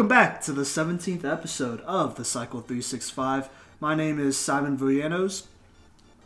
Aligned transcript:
Welcome 0.00 0.16
back 0.16 0.40
to 0.44 0.52
the 0.52 0.62
17th 0.62 1.26
episode 1.26 1.82
of 1.82 2.14
the 2.14 2.24
Cycle 2.24 2.60
365. 2.60 3.50
My 3.80 3.94
name 3.94 4.18
is 4.18 4.34
Simon 4.34 4.78
Villanos, 4.78 5.44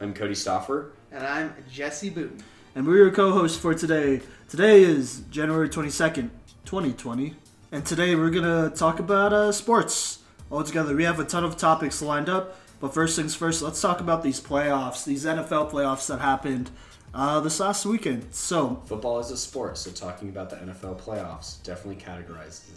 I'm 0.01 0.15
Cody 0.15 0.35
Stoffer. 0.35 0.91
And 1.11 1.27
I'm 1.27 1.53
Jesse 1.69 2.09
Booten. 2.09 2.41
and 2.77 2.87
we're 2.87 2.99
your 2.99 3.11
co 3.11 3.33
hosts 3.33 3.59
for 3.59 3.75
today. 3.75 4.21
Today 4.49 4.85
is 4.85 5.23
January 5.29 5.69
22nd, 5.69 6.31
2020, 6.65 7.35
and 7.73 7.85
today 7.85 8.15
we're 8.15 8.31
going 8.31 8.45
to 8.45 8.77
talk 8.77 9.01
about 9.01 9.33
uh, 9.33 9.51
sports 9.51 10.21
altogether. 10.53 10.95
We 10.95 11.03
have 11.03 11.19
a 11.19 11.25
ton 11.25 11.43
of 11.43 11.57
topics 11.57 12.01
lined 12.01 12.29
up, 12.29 12.57
but 12.79 12.95
first 12.95 13.17
things 13.17 13.35
first, 13.35 13.61
let's 13.61 13.83
talk 13.83 13.99
about 13.99 14.23
these 14.23 14.41
playoffs, 14.41 15.05
these 15.05 15.25
NFL 15.25 15.73
playoffs 15.73 16.07
that 16.07 16.21
happened 16.21 16.71
uh, 17.13 17.41
this 17.41 17.59
last 17.59 17.85
weekend. 17.87 18.33
So, 18.33 18.85
Football 18.87 19.19
is 19.19 19.33
a 19.33 19.37
sport, 19.37 19.79
so 19.79 19.91
talking 19.91 20.29
about 20.29 20.49
the 20.51 20.57
NFL 20.59 21.01
playoffs 21.01 21.61
definitely 21.65 22.01
categorized 22.01 22.71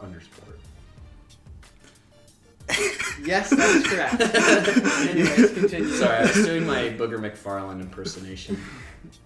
as 0.00 0.06
under 0.06 0.20
sport. 0.20 0.58
Yes, 3.22 3.50
that 3.50 3.68
is 3.68 3.86
correct. 3.86 4.20
Anyways, 5.10 5.52
continue. 5.52 5.90
Sorry, 5.90 6.16
I 6.16 6.22
was 6.22 6.46
doing 6.46 6.66
my 6.66 6.84
Booger 6.84 7.18
McFarland 7.18 7.82
impersonation. 7.82 8.58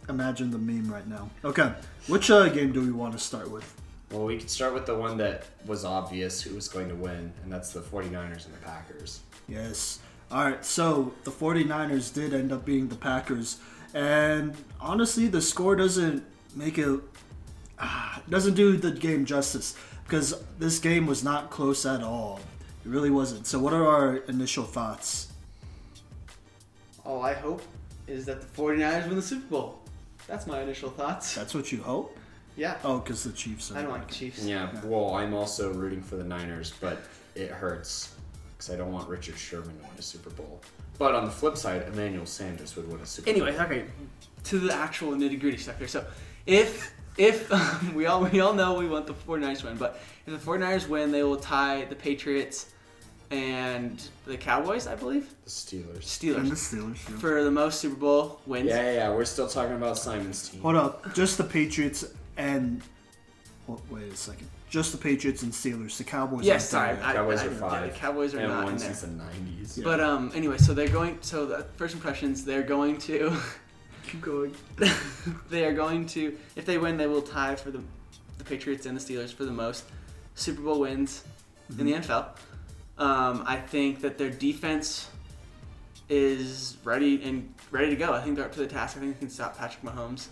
imagine 0.09 0.51
the 0.51 0.59
meme 0.59 0.93
right 0.93 1.07
now. 1.07 1.31
Okay, 1.45 1.73
which 2.09 2.29
uh, 2.29 2.49
game 2.49 2.73
do 2.73 2.81
we 2.81 2.91
want 2.91 3.13
to 3.13 3.21
start 3.21 3.49
with? 3.49 3.73
Well, 4.11 4.25
we 4.25 4.39
could 4.39 4.51
start 4.51 4.75
with 4.75 4.87
the 4.87 4.97
one 4.97 5.17
that 5.19 5.45
was 5.65 5.85
obvious 5.85 6.43
who 6.43 6.57
was 6.57 6.69
going 6.69 6.89
to 6.89 6.97
win, 6.97 7.33
and 7.45 7.53
that's 7.53 7.73
the 7.73 7.81
49ers 7.81 8.47
and 8.47 8.55
the 8.55 8.59
Packers. 8.65 9.21
Yes. 9.47 10.01
All 10.33 10.45
right, 10.45 10.65
so 10.65 11.13
the 11.23 11.31
49ers 11.31 12.13
did 12.13 12.35
end 12.35 12.51
up 12.51 12.65
being 12.65 12.89
the 12.89 12.97
Packers. 12.97 13.59
And 13.93 14.57
honestly, 14.81 15.29
the 15.29 15.41
score 15.41 15.77
doesn't 15.77 16.25
make 16.57 16.79
it 16.79 17.01
ah, 17.79 18.21
doesn't 18.29 18.55
do 18.55 18.77
the 18.77 18.91
game 18.91 19.25
justice 19.25 19.77
because 20.05 20.43
this 20.59 20.79
game 20.79 21.07
was 21.07 21.25
not 21.25 21.51
close 21.51 21.85
at 21.87 22.03
all. 22.03 22.41
It 22.85 22.91
really 22.91 23.11
wasn't. 23.11 23.47
So 23.47 23.59
what 23.59 23.73
are 23.73 23.87
our 23.87 24.17
initial 24.29 24.65
thoughts? 24.65 25.33
All 27.05 27.23
I 27.23 27.35
hope 27.35 27.63
is 28.07 28.25
that 28.27 28.41
the 28.41 28.47
49ers 28.47 29.07
win 29.07 29.17
the 29.17 29.23
Super 29.23 29.47
Bowl. 29.47 29.79
That's 30.27 30.47
my 30.47 30.63
initial 30.63 30.91
thoughts. 30.91 31.35
That's 31.35 31.55
what 31.55 31.73
you 31.73 31.83
hope? 31.83 32.17
Yeah. 32.57 32.77
Oh, 32.85 32.99
because 32.99 33.25
the 33.25 33.33
Chiefs 33.33 33.73
are 33.73 33.79
I 33.79 33.83
don't 33.83 33.91
like 33.91 34.09
the 34.09 34.15
Chiefs. 34.15 34.45
Yeah, 34.45 34.71
well, 34.85 35.15
I'm 35.17 35.35
also 35.35 35.73
rooting 35.73 36.03
for 36.03 36.17
the 36.17 36.25
Niners, 36.25 36.73
but 36.81 36.99
it 37.35 37.51
hurts 37.51 38.15
because 38.57 38.71
I 38.71 38.77
don't 38.77 38.93
want 38.93 39.09
Richard 39.09 39.37
Sherman 39.37 39.77
to 39.79 39.83
win 39.83 39.91
a 39.99 40.03
Super 40.03 40.31
Bowl. 40.31 40.61
But 40.99 41.15
on 41.15 41.25
the 41.25 41.31
flip 41.31 41.57
side, 41.57 41.83
Emmanuel 41.89 42.27
Sanders 42.27 42.77
would 42.77 42.89
win 42.91 43.01
a 43.01 43.07
Super 43.07 43.29
Anyway, 43.29 43.51
Bowl. 43.51 43.61
Anyway, 43.61 43.83
okay, 43.83 43.91
to 44.45 44.59
the 44.61 44.73
actual 44.73 45.13
nitty 45.13 45.41
gritty 45.41 45.57
stuff 45.57 45.79
here. 45.79 45.89
So, 45.89 46.07
if 46.47 46.95
if 47.17 47.51
um, 47.53 47.95
we 47.95 48.07
all 48.07 48.23
we 48.25 48.41
all 48.41 48.53
know 48.55 48.75
we 48.75 48.89
want 48.89 49.07
the 49.07 49.15
49ers 49.15 49.61
to 49.61 49.67
win, 49.67 49.77
but 49.77 50.01
if 50.27 50.33
the 50.45 50.51
49ers 50.51 50.89
win, 50.89 51.13
they 51.13 51.23
will 51.23 51.37
tie 51.37 51.85
the 51.85 51.95
Patriots 51.95 52.71
and 53.31 54.07
the 54.27 54.37
Cowboys, 54.37 54.87
I 54.87 54.95
believe, 54.95 55.35
The 55.45 55.51
Steelers. 55.51 56.03
Steelers. 56.03 56.37
And 56.37 56.51
the 56.51 56.55
Steelers 56.55 56.95
Steelers. 56.97 57.11
yeah. 57.11 57.17
for 57.19 57.43
the 57.43 57.51
most 57.51 57.81
Super 57.81 57.97
Bowl 57.97 58.41
wins. 58.47 58.69
Yeah, 58.69 58.83
yeah, 58.83 58.93
yeah, 58.93 59.11
we're 59.15 59.25
still 59.25 59.49
talking 59.49 59.75
about 59.75 59.99
Simon's 59.99 60.49
team. 60.49 60.61
Hold 60.61 60.77
up. 60.77 61.15
Just 61.15 61.39
the 61.39 61.45
Patriots 61.45 62.05
and. 62.37 62.83
Well, 63.67 63.81
wait 63.91 64.13
a 64.13 64.17
second. 64.17 64.49
Just 64.69 64.93
the 64.93 64.99
Patriots 64.99 65.43
and 65.43 65.53
Steelers. 65.53 65.97
The 65.97 66.05
Cowboys. 66.05 66.45
Yes, 66.45 66.73
aren't 66.75 67.01
sorry. 67.01 67.15
there 67.15 67.23
I. 67.23 67.27
Cowboys 67.27 67.41
I- 67.41 67.47
are 67.47 67.51
yeah, 67.51 67.59
five. 67.59 67.93
the 67.93 67.99
Cowboys 67.99 68.35
are 68.35 68.39
and 68.41 68.49
not 68.49 68.65
won 68.65 68.73
in 68.75 68.79
there. 68.79 68.89
since 68.95 69.01
the 69.01 69.07
90s. 69.09 69.79
Yeah. 69.79 69.85
But 69.85 70.01
um, 70.01 70.33
anyway, 70.35 70.59
so 70.59 70.75
they're 70.75 70.89
going. 70.89 71.19
So 71.23 71.47
the 71.47 71.65
first 71.77 71.95
impressions, 71.95 72.45
they're 72.45 72.63
going 72.63 72.99
to, 72.99 73.37
Keep 74.11 74.21
going. 74.23 74.55
they 75.51 75.65
are 75.65 75.73
going 75.73 76.07
to. 76.07 76.37
If 76.57 76.67
they 76.67 76.79
win, 76.79 76.97
they 76.97 77.07
will 77.07 77.23
tie 77.23 77.55
for 77.57 77.71
the, 77.71 77.83
the 78.39 78.45
Patriots 78.45 78.87
and 78.87 78.97
the 78.97 79.01
Steelers 79.01 79.33
for 79.33 79.45
the 79.45 79.51
most 79.53 79.85
Super 80.35 80.63
Bowl 80.63 80.81
wins 80.81 81.25
in 81.79 81.87
the 81.87 81.93
NFL. 81.95 82.27
Um, 82.99 83.43
I 83.47 83.57
think 83.57 84.01
that 84.03 84.19
their 84.19 84.31
defense 84.31 85.09
is 86.09 86.77
ready 86.85 87.23
and 87.25 87.53
ready 87.71 87.91
to 87.91 87.97
go. 87.97 88.13
I 88.13 88.21
think 88.21 88.37
they're 88.37 88.45
up 88.45 88.53
to 88.53 88.61
the 88.61 88.67
task. 88.67 88.97
I 88.97 89.01
think 89.01 89.15
they 89.15 89.19
can 89.21 89.31
stop 89.31 89.57
Patrick 89.59 89.83
Mahomes. 89.83 90.29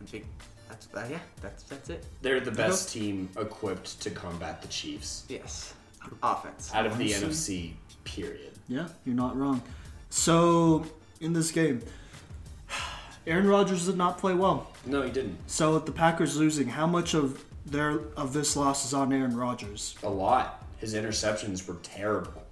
I 0.00 0.04
think 0.06 0.24
that's 0.68 0.88
uh, 0.94 1.06
yeah, 1.10 1.18
that's 1.42 1.64
that's 1.64 1.90
it. 1.90 2.04
They're 2.22 2.40
the 2.40 2.50
best 2.50 2.90
team 2.92 3.28
equipped 3.38 4.00
to 4.02 4.10
combat 4.10 4.62
the 4.62 4.68
Chiefs 4.68 5.24
Yes, 5.28 5.74
offense. 6.22 6.70
out 6.74 6.86
of 6.86 6.96
the 6.98 7.14
Honestly. 7.14 7.76
NFC. 7.94 8.04
Period. 8.04 8.52
Yeah, 8.68 8.88
you're 9.04 9.14
not 9.16 9.36
wrong. 9.36 9.62
So, 10.10 10.84
in 11.20 11.32
this 11.32 11.50
game, 11.50 11.82
Aaron 13.26 13.46
Rodgers 13.46 13.86
did 13.86 13.96
not 13.96 14.18
play 14.18 14.34
well. 14.34 14.70
No, 14.86 15.02
he 15.02 15.10
didn't. 15.10 15.38
So, 15.46 15.74
with 15.74 15.86
the 15.86 15.92
Packers 15.92 16.36
losing, 16.36 16.68
how 16.68 16.86
much 16.86 17.14
of 17.14 17.42
their 17.66 18.00
of 18.16 18.32
this 18.32 18.56
loss 18.56 18.84
is 18.84 18.92
on 18.94 19.12
Aaron 19.12 19.36
Rodgers? 19.36 19.94
A 20.02 20.08
lot. 20.08 20.62
His 20.78 20.94
interceptions 20.94 21.66
were 21.66 21.76
terrible, 21.82 22.42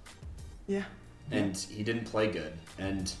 Yeah. 0.67 0.85
and 1.29 1.55
he 1.55 1.83
didn't 1.83 2.05
play 2.05 2.31
good. 2.31 2.53
And 2.79 3.11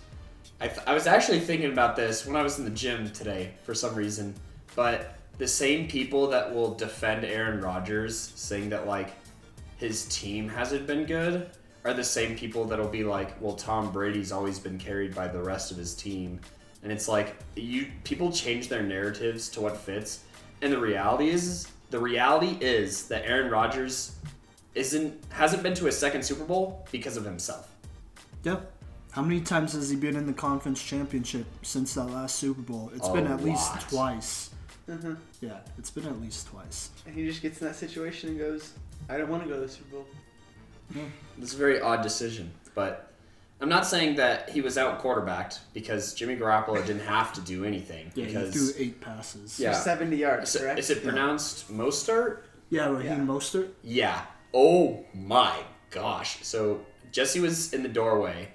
I, 0.59 0.67
th- 0.69 0.79
I 0.87 0.93
was 0.95 1.05
actually 1.05 1.39
thinking 1.41 1.71
about 1.71 1.95
this 1.95 2.25
when 2.25 2.35
I 2.35 2.41
was 2.41 2.57
in 2.57 2.65
the 2.65 2.71
gym 2.71 3.11
today 3.11 3.51
for 3.63 3.75
some 3.75 3.93
reason. 3.93 4.33
But 4.75 5.15
the 5.37 5.47
same 5.47 5.87
people 5.87 6.27
that 6.29 6.51
will 6.55 6.73
defend 6.73 7.25
Aaron 7.25 7.61
Rodgers, 7.61 8.17
saying 8.35 8.69
that 8.69 8.87
like 8.87 9.13
his 9.77 10.05
team 10.05 10.49
hasn't 10.49 10.87
been 10.87 11.05
good, 11.05 11.51
are 11.85 11.93
the 11.93 12.03
same 12.03 12.35
people 12.35 12.65
that'll 12.65 12.87
be 12.87 13.03
like, 13.03 13.39
well, 13.39 13.53
Tom 13.55 13.91
Brady's 13.91 14.31
always 14.31 14.57
been 14.57 14.79
carried 14.79 15.13
by 15.13 15.27
the 15.27 15.41
rest 15.43 15.69
of 15.69 15.77
his 15.77 15.93
team. 15.93 16.39
And 16.83 16.91
it's 16.91 17.07
like 17.07 17.37
you 17.55 17.87
people 18.03 18.31
change 18.31 18.67
their 18.67 18.83
narratives 18.83 19.49
to 19.49 19.61
what 19.61 19.77
fits. 19.77 20.23
And 20.61 20.71
the 20.71 20.79
reality 20.79 21.29
is 21.29 21.67
the 21.89 21.99
reality 21.99 22.57
is 22.59 23.07
that 23.07 23.25
Aaron 23.25 23.49
Rodgers 23.49 24.15
isn't 24.75 25.23
hasn't 25.29 25.63
been 25.63 25.73
to 25.75 25.87
a 25.87 25.91
second 25.91 26.23
Super 26.23 26.43
Bowl 26.43 26.85
because 26.91 27.17
of 27.17 27.23
himself. 27.23 27.69
Yeah. 28.43 28.59
How 29.11 29.21
many 29.21 29.41
times 29.41 29.73
has 29.73 29.89
he 29.89 29.95
been 29.95 30.15
in 30.15 30.25
the 30.25 30.33
conference 30.33 30.83
championship 30.83 31.45
since 31.61 31.93
that 31.93 32.05
last 32.05 32.35
Super 32.37 32.61
Bowl? 32.61 32.91
It's 32.95 33.07
A 33.07 33.13
been 33.13 33.27
at 33.27 33.43
least 33.43 33.89
twice. 33.89 34.49
Mm-hmm. 34.89 35.13
Yeah, 35.39 35.59
it's 35.77 35.91
been 35.91 36.07
at 36.07 36.19
least 36.19 36.47
twice. 36.47 36.89
And 37.05 37.15
he 37.15 37.25
just 37.25 37.41
gets 37.41 37.61
in 37.61 37.67
that 37.67 37.75
situation 37.75 38.29
and 38.29 38.39
goes, 38.39 38.73
"I 39.07 39.17
don't 39.17 39.29
want 39.29 39.43
to 39.43 39.49
go 39.49 39.55
to 39.55 39.61
the 39.61 39.69
Super 39.69 39.91
Bowl." 39.91 40.05
It's 41.39 41.53
a 41.53 41.57
very 41.57 41.79
odd 41.79 42.01
decision, 42.01 42.51
but 42.75 43.12
I'm 43.63 43.69
not 43.69 43.87
saying 43.87 44.15
that 44.15 44.49
he 44.49 44.59
was 44.59 44.77
out 44.77 44.99
quarterbacked 44.99 45.61
because 45.73 46.13
Jimmy 46.13 46.35
Garoppolo 46.35 46.85
didn't 46.85 47.07
have 47.07 47.31
to 47.31 47.39
do 47.39 47.63
anything. 47.63 48.11
Yeah, 48.13 48.25
he 48.25 48.51
threw 48.51 48.71
eight 48.77 48.99
passes. 48.99 49.57
Yeah. 49.57 49.71
For 49.71 49.79
70 49.79 50.17
yards, 50.17 50.49
is, 50.49 50.55
it, 50.57 50.59
correct? 50.59 50.79
is 50.79 50.89
it 50.89 51.01
pronounced 51.01 51.71
Mostert? 51.71 52.39
Yeah, 52.69 52.89
Raheem 52.89 53.19
Yeah. 53.19 53.19
Mostert. 53.19 53.69
Yeah. 53.81 54.21
Oh 54.53 55.05
my 55.13 55.57
gosh. 55.91 56.43
So 56.43 56.81
Jesse 57.13 57.39
was 57.39 57.71
in 57.71 57.83
the 57.83 57.89
doorway 57.89 58.49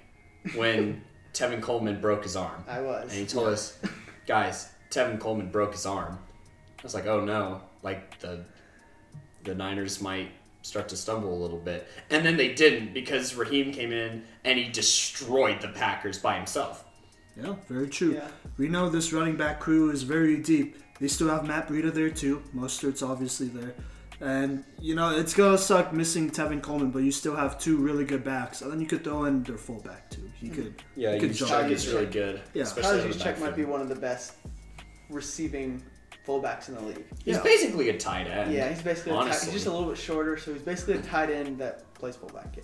when 0.53 1.01
Tevin 1.33 1.59
Coleman 1.59 1.99
broke 1.99 2.21
his 2.21 2.35
arm. 2.35 2.63
I 2.67 2.81
was. 2.81 3.09
And 3.09 3.19
he 3.19 3.25
told 3.25 3.47
us, 3.47 3.79
guys, 4.27 4.69
Tevin 4.91 5.19
Coleman 5.19 5.49
broke 5.49 5.71
his 5.71 5.87
arm. 5.87 6.19
I 6.77 6.83
was 6.83 6.93
like, 6.93 7.07
oh 7.07 7.25
no, 7.25 7.61
like 7.81 8.19
the 8.19 8.45
the 9.43 9.55
Niners 9.55 10.03
might 10.03 10.29
start 10.61 10.89
to 10.89 10.97
stumble 10.97 11.33
a 11.33 11.39
little 11.39 11.57
bit. 11.57 11.87
And 12.09 12.25
then 12.25 12.37
they 12.37 12.53
didn't 12.53 12.93
because 12.93 13.35
Raheem 13.35 13.71
came 13.71 13.91
in 13.91 14.23
and 14.43 14.59
he 14.59 14.69
destroyed 14.69 15.61
the 15.61 15.69
Packers 15.69 16.17
by 16.17 16.35
himself. 16.35 16.85
Yeah, 17.35 17.55
very 17.67 17.87
true. 17.87 18.15
Yeah. 18.15 18.27
We 18.57 18.67
know 18.67 18.89
this 18.89 19.13
running 19.13 19.37
back 19.37 19.59
crew 19.59 19.91
is 19.91 20.03
very 20.03 20.37
deep. 20.37 20.77
They 20.99 21.07
still 21.07 21.29
have 21.29 21.45
Matt 21.45 21.69
Breida 21.69 21.93
there 21.93 22.09
too. 22.09 22.43
Mostert's 22.53 23.01
obviously 23.01 23.47
there. 23.47 23.73
And, 24.21 24.65
you 24.81 24.95
know, 24.95 25.17
it's 25.17 25.33
going 25.33 25.55
to 25.55 25.57
suck 25.57 25.93
missing 25.93 26.29
Tevin 26.29 26.61
Coleman, 26.61 26.91
but 26.91 26.99
you 26.99 27.11
still 27.11 27.37
have 27.37 27.57
two 27.57 27.77
really 27.77 28.03
good 28.03 28.25
backs. 28.25 28.61
And 28.61 28.69
then 28.69 28.81
you 28.81 28.85
could 28.85 29.05
throw 29.05 29.23
in 29.23 29.43
their 29.43 29.57
fullback 29.57 30.09
too. 30.09 30.29
He 30.35 30.47
mm-hmm. 30.47 30.55
could. 30.55 30.83
Yeah, 30.97 31.13
he 31.13 31.19
could 31.19 31.29
his 31.29 31.39
jump. 31.39 31.51
check 31.51 31.71
is 31.71 31.87
really 31.87 32.05
good. 32.07 32.41
Yeah. 32.53 32.63
especially 32.63 32.99
Tyler 32.99 33.13
Juszczyk 33.13 33.39
might 33.39 33.55
be 33.55 33.63
one 33.63 33.79
of 33.79 33.87
the 33.87 33.95
best 33.95 34.33
receiving 35.09 35.81
fullbacks 36.29 36.69
in 36.69 36.75
the 36.75 36.81
league. 36.81 37.05
He's 37.25 37.37
Yeah. 37.37 37.43
basically 37.43 37.89
a 37.89 37.97
tight 37.97 38.27
end. 38.27 38.53
Yeah, 38.53 38.69
he's 38.69 38.81
basically 38.83 39.13
a 39.13 39.15
tight, 39.15 39.21
honestly. 39.23 39.45
he's 39.51 39.53
just 39.63 39.67
a 39.67 39.71
little 39.71 39.89
bit 39.89 39.97
shorter, 39.97 40.37
so 40.37 40.53
he's 40.53 40.61
basically 40.61 40.95
a 40.95 41.01
tight 41.01 41.29
end 41.31 41.57
that 41.57 41.91
plays 41.95 42.15
fullback. 42.15 42.55
Yeah. 42.55 42.63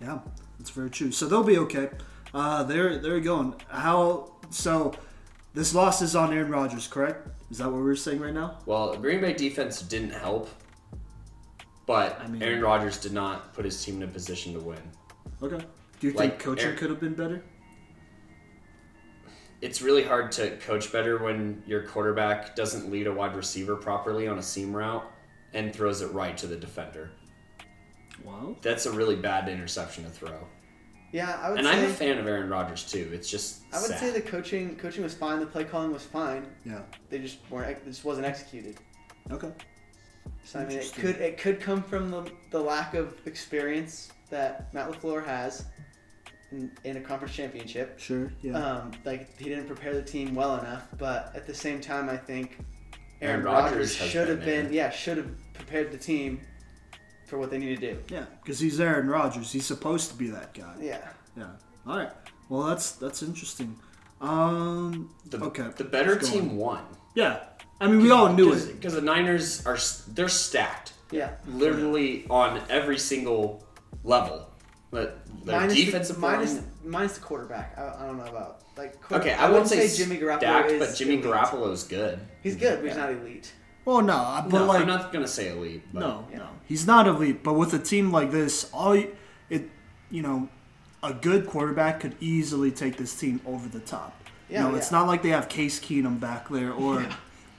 Yeah, 0.00 0.18
that's 0.58 0.70
very 0.70 0.90
true. 0.90 1.10
So 1.12 1.26
they'll 1.26 1.42
be 1.42 1.58
okay. 1.58 1.90
Uh, 2.32 2.62
they're 2.62 2.98
they're 2.98 3.20
going. 3.20 3.54
How 3.68 4.32
so? 4.50 4.92
This 5.52 5.74
loss 5.74 6.00
is 6.00 6.14
on 6.14 6.32
Aaron 6.32 6.50
Rodgers, 6.52 6.86
correct? 6.86 7.26
Is 7.50 7.58
that 7.58 7.64
what 7.72 7.82
we're 7.82 7.96
saying 7.96 8.20
right 8.20 8.32
now? 8.32 8.58
Well, 8.66 8.94
Green 8.96 9.20
Bay 9.20 9.32
defense 9.32 9.82
didn't 9.82 10.12
help, 10.12 10.48
but 11.86 12.20
I 12.20 12.28
mean- 12.28 12.40
Aaron 12.40 12.62
Rodgers 12.62 12.98
did 12.98 13.12
not 13.12 13.52
put 13.52 13.64
his 13.64 13.82
team 13.84 13.96
in 13.96 14.04
a 14.08 14.12
position 14.12 14.52
to 14.54 14.60
win. 14.60 14.78
Okay. 15.42 15.58
Do 15.98 16.06
you 16.06 16.12
Like, 16.12 16.30
think 16.30 16.40
coaching 16.40 16.66
Aaron- 16.66 16.78
could 16.78 16.90
have 16.90 17.00
been 17.00 17.14
better? 17.14 17.42
It's 19.60 19.82
really 19.82 20.02
hard 20.02 20.32
to 20.32 20.56
coach 20.58 20.90
better 20.90 21.18
when 21.22 21.62
your 21.66 21.82
quarterback 21.82 22.56
doesn't 22.56 22.90
lead 22.90 23.06
a 23.06 23.12
wide 23.12 23.36
receiver 23.36 23.76
properly 23.76 24.26
on 24.26 24.38
a 24.38 24.42
seam 24.42 24.74
route 24.74 25.04
and 25.52 25.74
throws 25.74 26.00
it 26.00 26.12
right 26.12 26.36
to 26.38 26.46
the 26.46 26.56
defender. 26.56 27.10
Wow. 28.24 28.56
That's 28.62 28.86
a 28.86 28.92
really 28.92 29.16
bad 29.16 29.48
interception 29.48 30.04
to 30.04 30.10
throw. 30.10 30.46
Yeah, 31.12 31.38
I 31.42 31.50
would 31.50 31.58
And 31.58 31.66
say. 31.66 31.72
I'm 31.84 31.90
a 31.90 31.92
fan 31.92 32.18
of 32.18 32.26
Aaron 32.26 32.48
Rodgers 32.48 32.84
too. 32.90 33.10
It's 33.12 33.28
just 33.28 33.62
I 33.72 33.80
would 33.80 33.90
sad. 33.90 34.00
say 34.00 34.10
the 34.12 34.20
coaching 34.20 34.76
coaching 34.76 35.02
was 35.02 35.12
fine. 35.14 35.40
The 35.40 35.46
play 35.46 35.64
calling 35.64 35.92
was 35.92 36.04
fine. 36.04 36.46
Yeah. 36.64 36.82
They 37.08 37.18
just 37.18 37.38
weren't. 37.50 37.70
It 37.70 37.84
just 37.84 38.04
wasn't 38.04 38.26
executed. 38.26 38.76
Okay. 39.30 39.50
So 40.44 40.60
I 40.60 40.66
mean, 40.66 40.78
it 40.78 40.92
could 40.94 41.16
it 41.16 41.36
could 41.38 41.60
come 41.60 41.82
from 41.82 42.10
the, 42.10 42.30
the 42.50 42.60
lack 42.60 42.94
of 42.94 43.14
experience 43.26 44.12
that 44.30 44.72
Matt 44.72 44.88
LaFleur 44.90 45.24
has 45.26 45.64
in, 46.52 46.70
in 46.84 46.96
a 46.96 47.00
conference 47.00 47.34
championship. 47.34 47.98
Sure. 47.98 48.32
Yeah. 48.42 48.58
Um, 48.58 48.92
like 49.04 49.38
he 49.38 49.44
didn't 49.44 49.66
prepare 49.66 49.94
the 49.94 50.02
team 50.02 50.34
well 50.34 50.58
enough, 50.58 50.86
but 50.98 51.32
at 51.34 51.46
the 51.46 51.54
same 51.54 51.80
time, 51.80 52.08
I 52.08 52.16
think 52.16 52.58
Aaron 53.20 53.42
Aaron, 53.42 53.44
Rodgers 53.44 53.72
Rodgers 53.72 54.10
should 54.10 54.28
have 54.28 54.44
been, 54.44 54.66
there. 54.66 54.72
yeah, 54.72 54.90
should 54.90 55.16
have 55.16 55.30
prepared 55.54 55.92
the 55.92 55.98
team 55.98 56.40
for 57.26 57.38
what 57.38 57.50
they 57.50 57.58
need 57.58 57.80
to 57.80 57.92
do. 57.92 57.98
yeah. 58.08 58.24
Because 58.42 58.58
he's 58.58 58.80
Aaron 58.80 59.08
Rodgers. 59.08 59.52
He's 59.52 59.66
supposed 59.66 60.10
to 60.10 60.16
be 60.16 60.28
that 60.28 60.52
guy. 60.52 60.74
Yeah, 60.80 61.08
Yeah. 61.36 61.50
All 61.86 61.96
right. 61.96 62.10
Well, 62.48 62.62
that's 62.64 62.92
that's 62.92 63.22
interesting. 63.22 63.78
Um. 64.20 65.14
The, 65.26 65.38
okay. 65.44 65.68
the 65.76 65.84
better 65.84 66.16
team 66.16 66.56
won. 66.56 66.84
Yeah. 67.14 67.44
I 67.80 67.86
mean, 67.86 68.02
we 68.02 68.10
all 68.10 68.32
knew 68.32 68.52
it. 68.52 68.74
Because 68.74 68.94
the 68.94 69.00
Niners 69.00 69.64
are 69.64 69.78
they're 70.08 70.28
stacked, 70.28 70.92
yeah. 71.10 71.30
literally 71.46 72.26
on 72.28 72.60
every 72.68 72.98
single 72.98 73.64
level. 74.04 74.50
But 74.90 75.19
their 75.44 75.60
Minus 75.60 75.74
defensive 75.74 76.16
the, 76.16 76.22
minus, 76.22 76.54
line. 76.54 76.70
minus 76.84 77.14
the 77.14 77.20
quarterback. 77.20 77.74
I, 77.78 78.02
I 78.02 78.06
don't 78.06 78.18
know 78.18 78.26
about 78.26 78.62
like. 78.76 78.94
Okay, 79.12 79.32
I, 79.32 79.48
wouldn't 79.48 79.68
say, 79.68 79.88
Jimmy 79.96 80.18
Garoppolo 80.18 80.38
stacked, 80.38 80.70
is 80.72 80.88
but 80.88 80.96
Jimmy 80.96 81.14
elite. 81.14 81.24
Garoppolo's 81.26 81.84
good. 81.84 82.20
He's 82.42 82.56
good, 82.56 82.80
but 82.80 82.88
he's 82.88 82.96
not 82.96 83.10
elite. 83.10 83.52
Well, 83.84 84.02
no, 84.02 84.44
but 84.48 84.58
no, 84.58 84.66
like 84.66 84.82
I'm 84.82 84.86
not 84.86 85.12
gonna 85.12 85.26
say 85.26 85.48
elite. 85.48 85.82
But 85.92 86.00
No, 86.00 86.26
Yeah. 86.30 86.38
no, 86.38 86.48
he's 86.66 86.86
not 86.86 87.06
elite. 87.06 87.42
But 87.42 87.54
with 87.54 87.72
a 87.74 87.78
team 87.78 88.12
like 88.12 88.30
this, 88.30 88.70
all 88.72 88.92
it, 88.92 89.70
you 90.10 90.22
know, 90.22 90.48
a 91.02 91.14
good 91.14 91.46
quarterback 91.46 92.00
could 92.00 92.14
easily 92.20 92.70
take 92.70 92.96
this 92.98 93.18
team 93.18 93.40
over 93.46 93.68
the 93.68 93.80
top. 93.80 94.14
Yeah, 94.50 94.66
you 94.66 94.72
know, 94.72 94.76
it's 94.78 94.90
not 94.90 95.06
like 95.06 95.22
they 95.22 95.30
have 95.30 95.48
Case 95.48 95.80
Keenum 95.80 96.20
back 96.20 96.48
there 96.50 96.72
or 96.72 97.00
Yeah. 97.00 97.14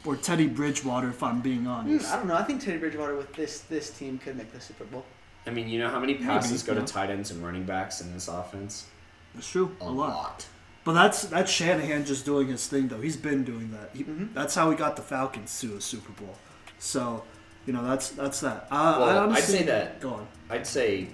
or 0.06 0.16
Teddy 0.16 0.48
Bridgewater. 0.48 1.10
If 1.10 1.24
I'm 1.24 1.42
being 1.42 1.62
Hmm, 1.62 1.68
honest, 1.70 2.12
I 2.12 2.18
don't 2.18 2.28
know. 2.28 2.36
I 2.36 2.44
think 2.44 2.62
Teddy 2.62 2.78
Bridgewater 2.78 3.16
with 3.16 3.34
this 3.34 3.62
this 3.62 3.90
team 3.90 4.20
could 4.20 4.38
make 4.38 4.52
the 4.54 4.62
Super 4.62 4.84
Bowl. 4.86 5.04
I 5.46 5.50
mean, 5.50 5.68
you 5.70 5.80
know 5.80 5.90
how 5.90 6.00
many 6.00 6.16
passes 6.16 6.64
go 6.64 6.74
yeah. 6.74 6.80
to 6.82 6.86
tight 6.86 7.10
ends 7.10 7.32
and 7.32 7.44
running 7.44 7.64
backs 7.64 8.02
in 8.02 8.14
this 8.14 8.28
offense? 8.28 8.86
That's 9.34 9.50
true 9.50 9.76
A 9.82 9.86
a 9.86 9.86
lot. 9.86 10.10
lot. 10.10 10.48
But 10.84 10.94
that's 10.94 11.24
that's 11.24 11.52
Shanahan 11.52 12.06
just 12.06 12.26
doing 12.26 12.48
his 12.48 12.68
thing 12.68 12.88
though. 12.88 13.02
He's 13.02 13.18
been 13.18 13.44
doing 13.44 13.72
that. 13.72 13.92
He, 13.96 14.04
Mhm. 14.04 14.34
That's 14.34 14.56
how 14.56 14.70
he 14.72 14.76
got 14.78 14.96
the 14.96 15.02
Falcons 15.02 15.60
to 15.62 15.76
a 15.78 15.82
Super 15.82 16.12
Bowl. 16.14 16.36
So, 16.80 17.24
you 17.66 17.74
know, 17.74 17.84
that's 17.84 18.10
that's 18.10 18.40
that. 18.42 18.68
Uh, 18.72 18.76
I 18.76 19.00
Well, 19.00 19.32
I'd 19.32 19.44
say 19.44 19.64
that 19.64 20.00
Go 20.00 20.10
on. 20.16 20.28
I'd 20.50 20.66
say 20.68 21.08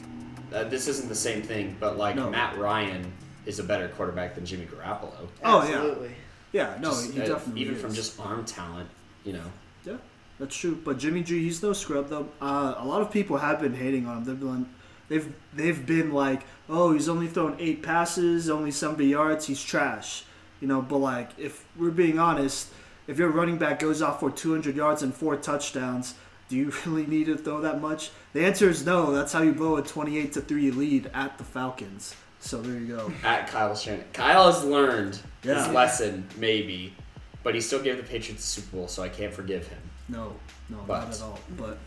uh, 0.54 0.64
this 0.66 0.88
isn't 0.88 1.10
the 1.10 1.16
same 1.16 1.42
thing, 1.42 1.76
but 1.80 1.98
like 1.98 2.16
No. 2.16 2.30
Matt 2.30 2.58
Ryan 2.58 3.12
is 3.46 3.60
a 3.60 3.64
better 3.64 3.88
quarterback 3.90 4.36
than 4.36 4.46
Jimmy 4.46 4.66
Garoppolo. 4.66 5.28
Oh, 5.44 5.64
yeah. 5.68 5.76
Absolutely. 5.76 6.12
Yeah, 6.54 6.78
no, 6.82 6.90
Just, 6.92 7.14
he 7.14 7.22
uh, 7.22 7.40
even 7.56 7.76
is. 7.76 7.82
from 7.82 7.94
just 7.94 8.20
arm 8.20 8.46
talent, 8.46 8.90
you 9.26 9.34
know. 9.34 9.44
Yeah, 9.86 9.98
that's 10.40 10.56
true. 10.56 10.76
But 10.84 10.98
Jimmy 11.00 11.24
G, 11.24 11.44
he's 11.44 11.62
no 11.64 11.74
scrub 11.74 12.10
though. 12.10 12.30
Uh, 12.42 12.76
a 12.78 12.86
lot 12.86 13.02
of 13.02 13.12
people 13.12 13.38
have 13.38 13.60
been 13.60 13.74
hating 13.74 14.06
on 14.06 14.20
him. 14.20 14.24
They've 14.26 14.40
been, 14.40 14.70
they've 15.10 15.34
they've 15.54 15.86
been 15.86 16.12
like, 16.14 16.44
oh, 16.70 16.94
he's 16.94 17.10
only 17.10 17.28
thrown 17.28 17.56
eight 17.60 17.82
passes, 17.84 18.50
only 18.50 18.72
seventy 18.72 19.08
yards. 19.08 19.48
He's 19.48 19.64
trash. 19.64 20.24
You 20.62 20.68
know, 20.68 20.82
but 20.82 20.98
like, 20.98 21.32
if 21.38 21.66
we're 21.78 21.92
being 21.92 22.18
honest, 22.20 22.70
if 23.08 23.18
your 23.20 23.30
running 23.30 23.58
back 23.58 23.80
goes 23.80 24.02
off 24.02 24.20
for 24.20 24.32
two 24.32 24.52
hundred 24.52 24.76
yards 24.76 25.04
and 25.04 25.14
four 25.14 25.36
touchdowns, 25.36 26.16
do 26.50 26.56
you 26.56 26.72
really 26.86 27.06
need 27.06 27.26
to 27.28 27.38
throw 27.38 27.62
that 27.62 27.82
much? 27.82 28.12
The 28.34 28.44
answer 28.46 28.70
is 28.70 28.86
no. 28.86 29.12
That's 29.12 29.34
how 29.34 29.42
you 29.42 29.54
blow 29.54 29.78
a 29.78 29.82
twenty-eight 29.84 30.34
to 30.34 30.42
three 30.42 30.72
lead 30.72 31.10
at 31.14 31.38
the 31.38 31.44
Falcons. 31.44 32.16
So 32.40 32.62
there 32.62 32.80
you 32.80 32.96
go. 32.96 33.12
At 33.24 33.48
Kyle 33.48 33.76
Shanahan, 33.76 34.06
Kyle 34.14 34.52
has 34.52 34.64
learned 34.64 35.20
Yeah. 35.44 35.56
his 35.66 35.74
lesson, 35.74 36.28
maybe, 36.38 36.94
but 37.44 37.56
he 37.56 37.62
still 37.62 37.82
gave 37.82 37.98
the 37.98 38.04
Patriots 38.04 38.44
the 38.56 38.62
Super 38.62 38.78
Bowl, 38.78 38.88
so 38.88 39.02
I 39.02 39.10
can't 39.10 39.34
forgive 39.34 39.68
him. 39.68 39.80
No, 40.10 40.36
no, 40.70 40.78
But- 40.88 41.06
not 41.06 41.14
at 41.14 41.22
all. 41.22 41.40
But 41.58 41.78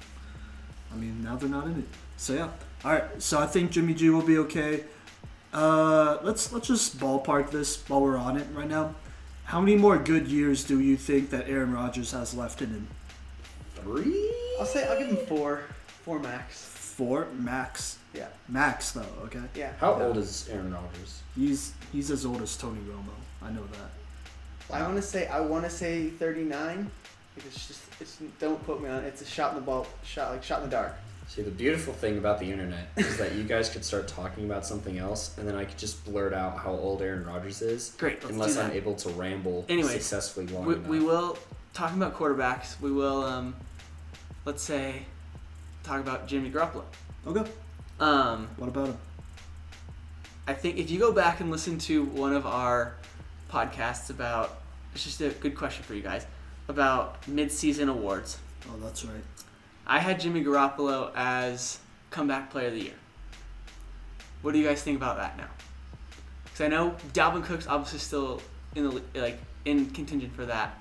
I 0.92 0.96
mean, 0.96 1.22
now 1.22 1.36
they're 1.36 1.48
not 1.48 1.66
in 1.66 1.78
it. 1.78 1.88
So 2.16 2.34
yeah. 2.34 2.48
All 2.84 2.92
right. 2.92 3.22
So 3.22 3.38
I 3.38 3.46
think 3.46 3.70
Jimmy 3.70 3.94
G 3.94 4.10
will 4.10 4.22
be 4.22 4.38
okay. 4.38 4.84
Uh, 5.52 6.18
let's 6.22 6.52
let's 6.52 6.68
just 6.68 6.98
ballpark 6.98 7.50
this 7.50 7.82
while 7.88 8.00
we're 8.00 8.16
on 8.16 8.36
it 8.36 8.46
right 8.54 8.68
now. 8.68 8.94
How 9.44 9.60
many 9.60 9.76
more 9.76 9.98
good 9.98 10.28
years 10.28 10.62
do 10.64 10.78
you 10.80 10.96
think 10.96 11.30
that 11.30 11.48
Aaron 11.48 11.72
Rodgers 11.72 12.12
has 12.12 12.34
left 12.34 12.62
in 12.62 12.68
him? 12.70 12.88
Three? 13.74 14.32
I'll 14.60 14.66
say 14.66 14.86
I'll 14.86 14.98
give 14.98 15.08
him 15.08 15.26
four, 15.26 15.62
four 16.04 16.18
max. 16.20 16.62
Four 16.62 17.26
max. 17.32 17.98
Yeah, 18.12 18.26
Max 18.48 18.92
though. 18.92 19.06
Okay. 19.24 19.40
yeah. 19.54 19.72
How 19.78 19.96
yeah. 19.96 20.04
old 20.06 20.16
is 20.18 20.48
Aaron 20.50 20.72
Rodgers? 20.72 21.22
He's 21.36 21.72
he's 21.92 22.10
as 22.10 22.26
old 22.26 22.42
as 22.42 22.56
Tony 22.56 22.80
Romo. 22.80 23.14
I 23.42 23.50
know 23.50 23.62
that. 23.72 24.74
I 24.76 24.82
want 24.82 24.96
to 24.96 25.02
say 25.02 25.26
I 25.28 25.40
want 25.40 25.64
to 25.64 25.70
say 25.70 26.10
thirty 26.10 26.42
nine. 26.44 26.90
It's 27.36 27.66
just 27.68 27.80
it's 28.00 28.18
don't 28.38 28.62
put 28.64 28.82
me 28.82 28.88
on. 28.88 29.04
It's 29.04 29.22
a 29.22 29.26
shot 29.26 29.50
in 29.50 29.56
the 29.56 29.62
ball, 29.62 29.86
shot 30.02 30.30
like 30.32 30.42
shot 30.42 30.62
in 30.62 30.70
the 30.70 30.76
dark. 30.76 30.94
See, 31.28 31.42
the 31.42 31.50
beautiful 31.50 31.94
thing 31.94 32.18
about 32.18 32.40
the 32.40 32.50
internet 32.50 32.88
is 32.96 33.16
that 33.18 33.34
you 33.36 33.44
guys 33.44 33.70
could 33.70 33.84
start 33.84 34.08
talking 34.08 34.46
about 34.46 34.66
something 34.66 34.98
else, 34.98 35.38
and 35.38 35.46
then 35.46 35.54
I 35.54 35.64
could 35.64 35.78
just 35.78 36.04
blurt 36.04 36.34
out 36.34 36.58
how 36.58 36.72
old 36.72 37.02
Aaron 37.02 37.24
Rodgers 37.24 37.62
is, 37.62 37.94
Great. 37.98 38.20
Let's 38.22 38.32
unless 38.32 38.54
do 38.56 38.62
I'm 38.62 38.72
able 38.72 38.94
to 38.96 39.10
ramble 39.10 39.64
Anyways, 39.68 39.92
successfully 39.92 40.48
long 40.48 40.64
We, 40.66 40.74
enough. 40.74 40.86
we 40.88 40.98
will 40.98 41.38
talking 41.72 41.98
about 42.02 42.16
quarterbacks. 42.16 42.80
We 42.80 42.90
will 42.90 43.22
um, 43.22 43.54
let's 44.44 44.62
say 44.62 45.02
talk 45.84 46.00
about 46.00 46.26
Jimmy 46.26 46.50
Garoppolo. 46.50 46.82
Okay. 47.26 47.48
Um, 48.00 48.48
What 48.56 48.68
about 48.68 48.88
him? 48.88 48.98
I 50.48 50.54
think 50.54 50.78
if 50.78 50.90
you 50.90 50.98
go 50.98 51.12
back 51.12 51.38
and 51.40 51.48
listen 51.50 51.78
to 51.80 52.04
one 52.06 52.32
of 52.34 52.44
our 52.44 52.94
podcasts 53.52 54.10
about 54.10 54.58
it's 54.94 55.04
just 55.04 55.20
a 55.20 55.28
good 55.28 55.54
question 55.54 55.84
for 55.84 55.94
you 55.94 56.02
guys 56.02 56.26
about 56.70 57.26
mid-season 57.28 57.88
awards. 57.88 58.38
Oh, 58.68 58.76
that's 58.82 59.04
right. 59.04 59.22
I 59.86 59.98
had 59.98 60.20
Jimmy 60.20 60.42
Garoppolo 60.42 61.10
as 61.14 61.78
comeback 62.10 62.50
player 62.50 62.68
of 62.68 62.74
the 62.74 62.82
year. 62.82 62.94
What 64.42 64.52
do 64.52 64.58
you 64.58 64.66
guys 64.66 64.82
think 64.82 64.96
about 64.96 65.16
that 65.18 65.36
now? 65.36 65.48
Because 66.44 66.60
I 66.60 66.68
know 66.68 66.96
Dalvin 67.12 67.44
Cook's 67.44 67.66
obviously 67.66 67.98
still 67.98 68.40
in 68.74 68.88
the 68.88 69.02
like 69.20 69.38
in 69.64 69.90
contingent 69.90 70.34
for 70.34 70.46
that, 70.46 70.78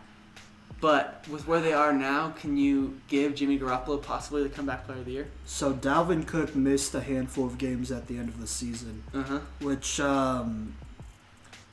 but 0.79 1.25
with 1.29 1.45
where 1.47 1.59
they 1.59 1.73
are 1.73 1.91
now, 1.91 2.29
can 2.39 2.55
you 2.55 3.01
give 3.09 3.35
Jimmy 3.35 3.59
Garoppolo 3.59 4.01
possibly 4.01 4.43
the 4.43 4.49
comeback 4.49 4.85
player 4.85 4.99
of 4.99 5.05
the 5.05 5.11
year? 5.11 5.27
So 5.45 5.73
Dalvin 5.73 6.25
Cook 6.25 6.55
missed 6.55 6.93
a 6.95 7.01
handful 7.01 7.45
of 7.45 7.57
games 7.57 7.91
at 7.91 8.07
the 8.07 8.17
end 8.17 8.29
of 8.29 8.39
the 8.39 8.47
season. 8.47 9.03
Uh 9.13 9.23
huh. 9.23 9.39
which 9.59 9.99
um 9.99 10.75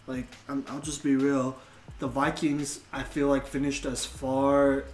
like 0.07 0.27
I'm, 0.49 0.65
i'll 0.69 0.81
just 0.81 1.03
be 1.03 1.17
real 1.17 1.57
the 1.99 2.07
vikings 2.07 2.81
i 2.93 3.03
feel 3.03 3.29
like 3.29 3.47
finished 3.47 3.87
as 3.87 4.05
far 4.05 4.85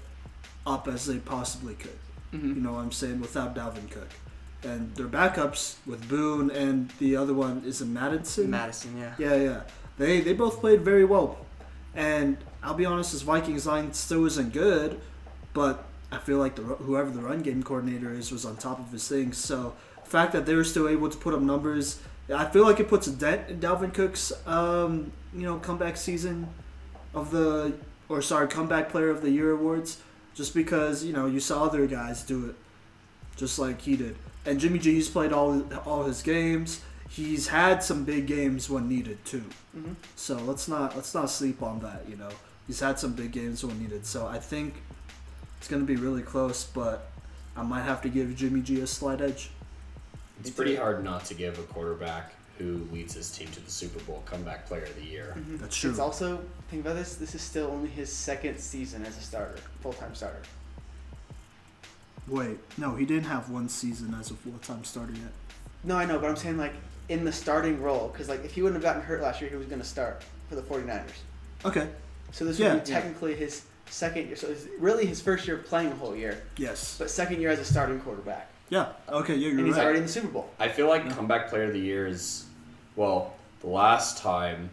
up 0.67 0.87
as 0.87 1.07
they 1.07 1.19
possibly 1.19 1.75
could. 1.75 1.99
Hmm 2.31 2.55
you 2.55 2.63
know 2.63 2.73
what 2.75 2.81
i'm 2.81 2.93
saying? 2.93 3.21
Without 3.21 3.55
dalvin 3.55 3.91
cook. 3.91 4.09
And 4.65 4.95
their 4.95 5.09
backups 5.09 5.77
with 5.87 6.09
boone 6.09 6.51
and 6.51 6.91
the 6.99 7.17
other 7.17 7.35
one 7.35 7.63
is 7.67 7.81
it 7.81 7.87
mattison? 7.87 8.51
Mattison, 8.51 8.97
yeah. 8.97 9.15
yeah 9.19 9.35
yeah. 9.35 9.61
They 9.99 10.21
they 10.21 10.33
both 10.33 10.61
played 10.61 10.83
very 10.83 11.05
well. 11.05 11.39
And 11.95 12.39
i'll 12.63 12.75
be 12.75 12.87
honest 12.87 13.13
this 13.13 13.23
vikings 13.23 13.67
line 13.67 13.93
still 13.93 14.25
isn't 14.25 14.53
good 14.53 15.01
but 15.53 15.85
i 16.13 16.19
feel 16.19 16.39
like 16.39 16.55
the 16.55 16.63
whoever 16.63 17.11
the 17.11 17.21
run 17.21 17.43
game 17.43 17.63
coordinator 17.63 18.13
is 18.13 18.31
was 18.31 18.47
on 18.47 18.57
top 18.57 18.79
of 18.79 18.93
his 18.93 19.09
things 19.09 19.37
so 19.37 19.75
the 20.05 20.09
fact 20.09 20.33
that 20.33 20.47
they 20.47 20.55
were 20.55 20.63
still 20.63 20.89
able 20.89 21.11
to 21.11 21.19
put 21.19 21.35
up 21.35 21.41
numbers 21.41 22.01
I 22.33 22.47
feel 22.47 22.65
like 22.65 22.81
it 22.81 22.89
puts 22.89 23.07
a 23.07 23.11
dent 23.11 23.49
in 23.49 23.61
Dalvin 23.61 23.93
Cook's, 23.93 24.33
um, 24.47 25.13
you 25.35 25.43
know, 25.43 25.57
comeback 25.59 25.97
season 25.97 26.49
of 27.15 27.31
the, 27.31 27.75
or 28.09 28.23
sorry, 28.23 28.49
comeback 28.49 28.89
player 28.91 29.11
of 29.11 29.23
the 29.23 29.31
year 29.31 29.51
awards, 29.53 30.01
just 30.35 30.55
because 30.55 31.05
you 31.05 31.13
know 31.13 31.27
you 31.27 31.41
saw 31.41 31.65
other 31.65 31.87
guys 31.87 32.23
do 32.23 32.51
it, 32.51 32.57
just 33.37 33.59
like 33.59 33.81
he 33.83 33.97
did. 33.97 34.17
And 34.45 34.59
Jimmy 34.59 34.79
G, 34.79 34.95
he's 34.95 35.09
played 35.09 35.33
all 35.33 35.63
all 35.87 36.05
his 36.05 36.23
games. 36.23 36.83
He's 37.09 37.49
had 37.49 37.83
some 37.83 38.05
big 38.05 38.27
games 38.27 38.71
when 38.71 38.89
needed 38.89 39.23
too. 39.25 39.45
hmm 39.73 39.93
So 40.17 40.37
let's 40.37 40.67
not 40.69 40.97
let's 40.97 41.15
not 41.15 41.31
sleep 41.31 41.63
on 41.63 41.81
that. 41.81 42.09
You 42.09 42.17
know, 42.17 42.31
he's 42.67 42.81
had 42.81 42.99
some 42.99 43.13
big 43.13 43.33
games 43.33 43.65
when 43.65 43.79
needed. 43.79 44.07
So 44.07 44.27
I 44.27 44.39
think 44.39 44.83
it's 45.59 45.69
gonna 45.69 45.85
be 45.85 45.97
really 45.97 46.23
close, 46.23 46.65
but 46.65 47.11
I 47.57 47.63
might 47.63 47.83
have 47.83 48.01
to 48.03 48.09
give 48.09 48.35
Jimmy 48.35 48.63
G 48.63 48.81
a 48.81 48.87
slight 48.87 49.21
edge. 49.21 49.51
It's 50.41 50.51
pretty 50.51 50.75
hard 50.75 51.05
not 51.05 51.25
to 51.27 51.35
give 51.35 51.59
a 51.59 51.63
quarterback 51.63 52.33
who 52.59 52.87
leads 52.93 53.15
his 53.15 53.31
team 53.31 53.49
to 53.49 53.61
the 53.61 53.71
Super 53.71 53.99
Bowl 54.01 54.23
comeback 54.27 54.67
player 54.67 54.85
of 54.85 54.95
the 54.97 55.05
year. 55.05 55.35
Mm-hmm. 55.37 55.57
That's 55.59 55.77
true. 55.77 55.91
It's 55.91 55.99
also 55.99 56.41
think 56.71 56.85
about 56.85 56.97
this. 56.97 57.17
This 57.17 57.35
is 57.35 57.41
still 57.43 57.69
only 57.69 57.89
his 57.89 58.13
second 58.13 58.59
season 58.59 59.05
as 59.05 59.17
a 59.17 59.21
starter, 59.21 59.57
full 59.81 59.93
time 59.95 60.15
starter. 60.15 60.43
Wait, 62.29 62.59
no, 62.79 62.95
he 62.95 63.05
didn't 63.05 63.25
have 63.25 63.51
one 63.51 63.69
season 63.69 64.15
as 64.19 64.31
a 64.31 64.35
full 64.35 64.59
time 64.63 64.85
starter 64.85 65.13
yet. 65.13 65.33
No, 65.85 65.97
I 65.97 66.05
know, 66.05 66.19
but 66.19 66.29
I'm 66.31 66.37
saying 66.37 66.57
like 66.57 66.75
in 67.09 67.25
the 67.25 67.33
starting 67.33 67.83
role, 67.83 68.09
because 68.09 68.29
like 68.29 68.45
if 68.45 68.53
he 68.55 68.63
wouldn't 68.63 68.83
have 68.83 68.95
gotten 68.95 69.03
hurt 69.07 69.21
last 69.23 69.41
year, 69.41 69.51
he 69.51 69.57
was 69.57 69.67
going 69.67 69.81
to 69.81 69.87
start 69.87 70.23
for 70.49 70.55
the 70.55 70.63
49ers. 70.63 71.11
Okay. 71.65 71.89
So 72.31 72.45
this 72.45 72.59
Yeah, 72.59 72.75
would 72.75 72.85
be 72.85 72.91
yeah. 72.91 72.97
technically 73.01 73.35
his 73.35 73.65
second 73.87 74.27
year. 74.29 74.37
So 74.37 74.47
it's 74.49 74.67
really 74.79 75.05
his 75.05 75.21
first 75.21 75.47
year 75.47 75.57
playing 75.59 75.91
a 75.93 75.95
whole 75.97 76.15
year, 76.15 76.43
Yes. 76.57 76.97
but 76.99 77.11
second 77.11 77.41
year 77.41 77.51
as 77.51 77.59
a 77.59 77.65
starting 77.65 77.99
quarterback, 78.01 78.49
Yeah. 78.73 78.87
Okay. 79.07 79.35
Yeah, 79.37 79.49
and 79.51 79.59
you're 79.59 79.67
he's 79.67 79.77
right. 79.77 79.85
already 79.85 79.99
in 79.99 80.07
the 80.07 80.11
Super 80.13 80.29
Bowl. 80.29 80.49
I 80.59 80.69
feel 80.69 80.89
like 80.89 81.05
Yeah. 81.05 81.13
comeback 81.13 81.49
player 81.51 81.65
of 81.65 81.75
the 81.75 81.79
year 81.79 82.07
is, 82.07 82.47
well, 82.97 83.35
the 83.61 83.67
last 83.67 84.17
time 84.17 84.71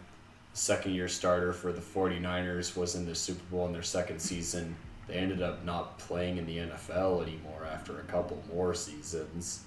second 0.54 0.94
year 0.94 1.06
starter 1.06 1.52
for 1.52 1.70
the 1.70 1.82
49ers 1.82 2.74
was 2.76 2.94
in 2.94 3.04
the 3.04 3.14
Super 3.14 3.42
Bowl 3.50 3.66
in 3.66 3.72
their 3.74 3.82
second 3.82 4.18
season. 4.20 4.74
they 5.06 5.16
ended 5.16 5.42
up 5.42 5.64
not 5.64 5.98
playing 5.98 6.36
in 6.38 6.46
the 6.46 6.56
NFL 6.58 7.20
anymore 7.22 7.66
after 7.70 7.98
a 7.98 8.02
couple 8.04 8.40
more 8.54 8.72
seasons. 8.72 9.64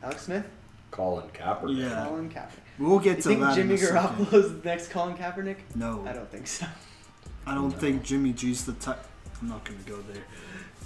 Alex 0.00 0.22
Smith, 0.22 0.46
Colin 0.92 1.28
Kaepernick. 1.34 1.76
Yeah. 1.76 2.04
Colin 2.06 2.30
Kaepernick. 2.30 2.78
We'll 2.78 3.00
get 3.00 3.16
You 3.16 3.22
to 3.24 3.28
think 3.30 3.40
that. 3.40 3.54
Jimmy 3.56 3.74
in. 3.74 3.80
Garoppolo 3.80 4.32
is 4.32 4.52
the 4.52 4.60
next 4.64 4.88
Colin 4.90 5.16
Kaepernick? 5.16 5.56
No, 5.74 6.04
I 6.08 6.12
don't 6.12 6.30
think 6.30 6.46
so. 6.46 6.66
I 7.46 7.54
don't 7.56 7.70
No. 7.70 7.76
think 7.78 8.04
Jimmy 8.04 8.32
G's 8.32 8.64
the 8.64 8.74
type. 8.74 9.04
I'm 9.42 9.48
not 9.48 9.64
gonna 9.64 9.78
go 9.84 10.00
there. 10.12 10.22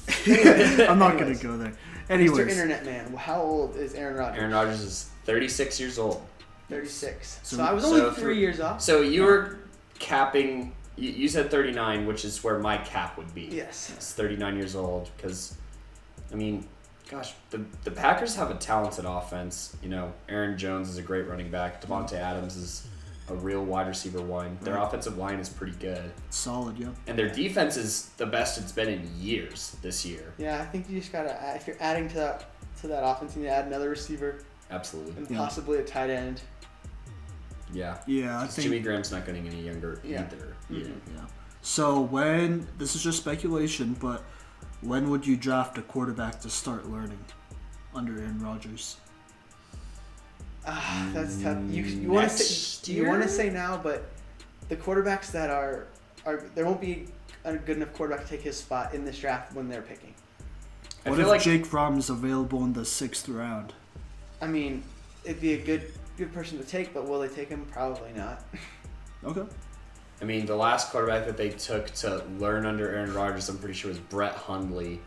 I'm 0.89 0.99
not 0.99 1.19
gonna 1.19 1.35
go 1.35 1.57
there. 1.57 1.75
Mr. 2.09 2.49
Internet 2.49 2.85
Man, 2.85 3.15
how 3.15 3.41
old 3.41 3.77
is 3.77 3.95
Aaron 3.95 4.17
Rodgers? 4.17 4.39
Aaron 4.39 4.53
Rodgers 4.53 4.81
is 4.81 5.11
36 5.25 5.81
years 5.81 5.99
old. 5.99 6.23
36. 6.69 7.41
So, 7.43 7.57
So- 7.57 7.63
I 7.63 7.73
was 7.73 7.85
so 7.85 7.91
only 7.91 8.11
for- 8.11 8.21
three 8.21 8.39
years 8.39 8.61
off. 8.61 8.81
So 8.81 9.01
you 9.01 9.23
were 9.23 9.59
capping. 9.99 10.75
You, 10.97 11.11
you 11.11 11.29
said 11.29 11.51
39, 11.51 12.07
which 12.07 12.25
is 12.25 12.43
where 12.45 12.59
my 12.59 12.79
cap 12.79 13.17
would 13.17 13.35
be. 13.35 13.49
Yes. 13.51 13.93
It's 13.97 14.13
39 14.13 14.57
years 14.57 14.77
old 14.77 15.11
because, 15.17 15.55
I 16.33 16.37
mean, 16.37 16.69
gosh, 17.11 17.33
the 17.51 17.65
the 17.85 17.91
Packers 17.91 18.37
have 18.37 18.51
a 18.51 18.55
talented 18.55 19.05
offense. 19.05 19.77
You 19.83 19.89
know, 19.89 20.13
Aaron 20.29 20.57
Jones 20.59 20.89
is 20.89 20.99
a 20.99 21.03
great 21.03 21.27
running 21.27 21.51
back. 21.51 21.83
Davante 21.83 22.11
mm-hmm. 22.11 22.17
Adams 22.17 22.57
is 22.57 22.87
a 23.29 23.35
real 23.35 23.65
wide 23.65 23.87
receiver 23.89 24.21
one. 24.21 24.59
Their 24.63 24.75
Right. 24.75 24.87
offensive 24.87 25.17
line 25.17 25.39
is 25.39 25.49
pretty 25.49 25.77
good, 25.79 26.13
solid, 26.31 26.79
yeah. 26.79 26.89
and 27.07 27.19
their 27.19 27.29
defense 27.29 27.77
is 27.77 28.11
the 28.19 28.27
best 28.27 28.59
it's 28.59 28.73
been 28.73 28.89
in 28.89 29.09
years 29.19 29.77
this 29.83 30.05
year. 30.05 30.33
Yeah, 30.39 30.61
I 30.61 30.67
think 30.67 30.89
you 30.91 30.99
just 31.01 31.13
gotta. 31.13 31.33
add- 31.43 31.57
If 31.57 31.67
you're 31.67 31.77
adding 31.81 32.09
to 32.11 32.15
that 32.17 32.45
to 32.81 32.89
that 32.89 33.03
offense, 33.05 33.35
you 33.35 33.43
need 33.43 33.49
to 33.49 33.55
add 33.55 33.67
another 33.67 33.89
receiver 33.91 34.41
Absolutely. 34.71 35.13
and 35.17 35.31
Yeah. 35.31 35.39
possibly 35.39 35.79
a 35.79 35.85
tight 35.85 36.11
end. 36.11 36.43
Yeah. 37.73 37.99
Yeah, 38.07 38.39
I 38.39 38.45
'Cause 38.45 38.57
think 38.57 38.65
Jimmy 38.69 38.81
Graham's 38.81 39.11
not 39.11 39.25
getting 39.25 39.47
any 39.47 39.63
younger 39.63 40.01
Yeah. 40.05 40.23
either. 40.23 40.55
Mhm. 40.71 40.83
Yeah. 40.83 41.15
Yeah. 41.15 41.21
So 41.63 42.01
when 42.01 42.69
this 42.79 42.95
is 42.95 43.03
just 43.03 43.19
speculation, 43.19 43.95
but 43.99 44.23
when 44.83 45.09
would 45.11 45.27
you 45.27 45.37
draft 45.37 45.79
a 45.79 45.83
quarterback 45.83 46.41
to 46.43 46.51
start 46.51 46.87
learning 46.91 47.25
under 47.95 48.19
Aaron 48.19 48.39
Rodgers? 48.41 48.99
Ah, 50.67 51.11
that's 51.13 51.43
tough. 51.43 51.59
You 51.69 51.83
you 51.83 52.09
want 52.11 52.31
to 52.31 52.35
Next 52.35 52.85
say 52.85 52.93
you 52.93 53.07
want 53.07 53.23
to 53.23 53.29
say 53.29 53.51
now, 53.51 53.77
but 53.77 54.05
the 54.69 54.77
quarterbacks 54.77 55.31
that 55.33 55.51
are 55.51 55.87
are 56.25 56.45
there 56.55 56.65
won't 56.65 56.81
be 56.81 57.07
a 57.45 57.57
good 57.57 57.77
enough 57.77 57.93
quarterback 57.93 58.25
to 58.25 58.31
take 58.31 58.43
his 58.43 58.57
spot 58.57 58.95
in 58.95 59.05
this 59.05 59.19
draft 59.19 59.55
when 59.55 59.69
they're 59.69 59.83
picking. 59.83 60.15
I 61.05 61.11
What 61.11 61.21
if 61.21 61.27
like 61.27 61.43
Jake 61.43 61.67
Fromm 61.67 61.99
is 61.99 62.09
available 62.09 62.65
in 62.65 62.73
the 62.73 62.85
sixth 62.85 63.29
round? 63.29 63.75
I 64.41 64.47
mean, 64.47 64.83
it'd 65.25 65.41
be 65.41 65.53
a 65.55 65.59
good 65.63 65.93
good 66.17 66.33
person 66.33 66.59
to 66.59 66.65
take, 66.65 66.95
but 66.95 67.07
will 67.07 67.21
they 67.21 67.29
take 67.29 67.49
him? 67.49 67.67
Probably 67.71 68.13
not. 68.13 68.43
Okay. 69.25 69.43
I 70.21 70.27
mean, 70.27 70.45
the 70.45 70.55
last 70.55 70.91
quarterback 70.91 71.25
that 71.25 71.39
they 71.39 71.49
took 71.49 71.87
to 71.93 72.23
learn 72.39 72.67
under 72.67 72.91
Aaron 72.91 73.15
Rodgers, 73.15 73.49
I'm 73.49 73.57
pretty 73.57 73.73
sure 73.73 73.89
was 73.89 73.99
Brett 73.99 74.35
Hundley. 74.35 75.01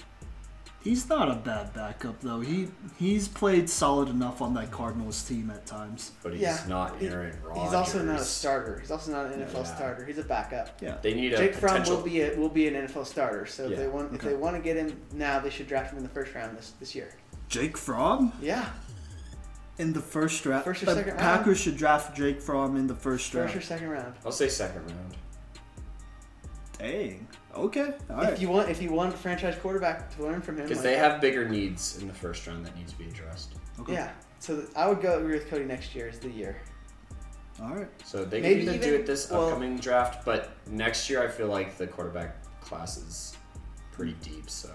He's 0.88 1.10
not 1.10 1.30
a 1.30 1.36
bad 1.36 1.74
backup 1.74 2.22
though. 2.22 2.40
He 2.40 2.70
he's 2.98 3.28
played 3.28 3.70
solid 3.70 4.08
enough 4.08 4.42
on 4.42 4.54
that 4.54 4.72
Cardinals 4.72 5.22
team 5.22 5.50
at 5.52 5.66
times. 5.66 6.12
but 6.24 6.32
he's 6.32 6.42
Yeah, 6.42 6.58
not 6.70 6.98
he- 6.98 7.08
Aaron 7.10 7.38
Rodgers. 7.44 7.64
He's 7.64 7.74
also 7.74 8.04
not 8.04 8.22
a 8.22 8.24
starter. 8.24 8.80
He's 8.80 8.90
also 8.92 9.12
not 9.12 9.26
an 9.26 9.34
NFL 9.42 9.64
Yeah. 9.66 9.76
starter. 9.76 10.06
He's 10.06 10.18
a 10.18 10.24
backup. 10.24 10.78
Yeah. 10.82 10.96
They 11.02 11.14
need 11.14 11.34
a 11.34 11.38
Jake 11.38 11.56
Fromm 11.56 11.72
potential. 11.74 11.98
will 11.98 12.04
be 12.04 12.22
a, 12.22 12.38
will 12.38 12.48
be 12.48 12.70
an 12.70 12.76
NFL 12.76 13.04
starter. 13.06 13.46
So 13.46 13.66
if 13.70 13.78
they 13.78 13.88
want 13.90 14.14
if 14.16 14.22
they 14.22 14.34
want 14.36 14.56
to 14.56 14.62
get 14.62 14.78
him 14.78 14.98
now, 15.14 15.40
they 15.42 15.50
should 15.50 15.68
draft 15.68 15.92
him 15.92 15.98
in 15.98 16.04
the 16.04 16.10
first 16.10 16.34
round 16.34 16.58
this 16.58 16.72
this 16.80 16.96
year. 16.96 17.10
Jake 17.50 17.76
Fromm 17.78 18.32
Yeah, 18.42 18.70
in 19.80 19.92
the 19.92 20.00
first 20.02 20.42
draft. 20.42 20.64
First 20.64 20.84
or 20.84 20.86
the 20.86 20.96
second 20.96 21.10
round? 21.16 21.20
Packers 21.20 21.60
should 21.60 21.76
draft 21.76 22.16
Jake 22.16 22.42
Fromm 22.42 22.78
in 22.78 22.88
the 22.88 22.96
first 22.96 23.30
first 23.34 23.56
or 23.58 23.60
second 23.62 23.90
round. 23.90 24.14
I'll 24.26 24.32
say 24.32 24.48
second 24.48 24.86
round. 24.90 25.18
Dang. 26.80 27.28
Okay. 27.56 27.94
All 28.10 28.22
If 28.22 28.42
you 28.42 28.50
want 28.50 28.70
if 28.70 28.82
you 28.82 28.92
want 28.92 29.14
a 29.14 29.18
franchise 29.18 29.56
quarterback 29.62 30.16
to 30.16 30.24
learn 30.24 30.42
from 30.42 30.58
him, 30.58 30.64
Because 30.64 30.78
like 30.80 30.84
they 30.86 30.98
have 30.98 31.20
bigger 31.22 31.48
needs 31.48 31.98
in 32.02 32.08
the 32.08 32.14
first 32.14 32.46
round 32.46 32.66
that 32.66 32.76
need 32.76 32.88
to 32.88 32.98
be 32.98 33.06
addressed. 33.08 33.56
Okay. 33.80 33.94
Yeah. 33.94 34.12
So 34.40 34.56
th- 34.58 34.68
I 34.76 34.88
would 34.88 35.02
go 35.02 35.18
agree 35.20 35.34
with 35.34 35.50
Cody 35.50 35.66
next 35.66 35.96
year 35.96 36.08
is 36.08 36.20
the 36.20 36.30
year. 36.30 36.62
All 37.62 37.74
right. 37.74 37.88
So 38.06 38.24
they 38.24 38.42
Maybe 38.42 38.66
can 38.66 38.76
either 38.76 38.84
do 38.84 38.96
it 38.96 39.06
this 39.08 39.32
well- 39.32 39.48
upcoming 39.48 39.78
draft, 39.78 40.24
but 40.26 40.52
next 40.70 41.10
year 41.10 41.24
I 41.24 41.28
feel 41.28 41.48
like 41.48 41.78
the 41.78 41.88
quarterback 41.88 42.36
class 42.62 42.98
is 42.98 43.36
pretty 43.92 44.16
deep. 44.22 44.50
So 44.50 44.70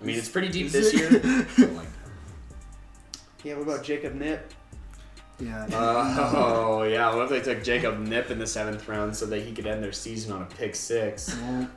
I 0.00 0.04
mean, 0.04 0.16
it's 0.16 0.28
pretty 0.28 0.48
deep 0.48 0.70
this 0.70 0.94
it? 0.94 1.00
year. 1.00 1.46
but 1.58 1.72
like, 1.72 1.88
Yeah. 3.42 3.54
What 3.54 3.62
about 3.62 3.84
Jacob 3.84 4.14
Nip? 4.14 4.52
Yeah. 5.40 5.66
oh 5.72 6.82
yeah, 6.82 7.14
what 7.14 7.24
if 7.24 7.30
they 7.44 7.54
took 7.54 7.64
Jacob 7.64 7.98
Nip 7.98 8.30
in 8.30 8.38
the 8.38 8.46
seventh 8.46 8.86
round 8.88 9.16
so 9.16 9.24
that 9.26 9.40
he 9.40 9.52
could 9.52 9.66
end 9.66 9.82
their 9.82 9.90
season 9.92 10.32
on 10.32 10.42
a 10.42 10.46
pick 10.46 10.76
six? 10.76 11.34
Well, 11.40 11.68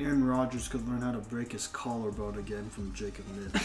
Aaron 0.00 0.24
Rodgers 0.24 0.68
could 0.68 0.86
learn 0.88 1.02
how 1.02 1.12
to 1.12 1.18
break 1.18 1.52
his 1.52 1.66
collarbone 1.66 2.38
again 2.38 2.68
from 2.70 2.92
Jacob 2.94 3.24
Nip. 3.36 3.62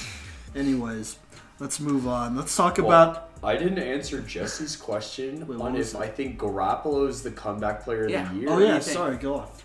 Anyways, 0.56 1.18
let's 1.60 1.80
move 1.80 2.08
on. 2.08 2.36
Let's 2.36 2.56
talk 2.56 2.78
Well, 2.78 2.88
about. 2.88 3.30
I 3.44 3.56
didn't 3.58 3.80
answer 3.80 4.22
Jesse's 4.22 4.76
question 4.76 5.46
Wait, 5.48 5.60
on 5.60 5.76
if 5.76 5.94
it? 5.94 6.00
I 6.00 6.08
think 6.08 6.40
Garoppolo 6.40 7.08
is 7.08 7.24
the 7.24 7.32
comeback 7.32 7.84
player 7.84 8.06
of 8.06 8.12
the 8.12 8.36
year. 8.36 8.50
Oh 8.50 8.60
yeah, 8.60 8.80
sorry. 8.80 9.18
Go 9.18 9.36
off. 9.36 9.64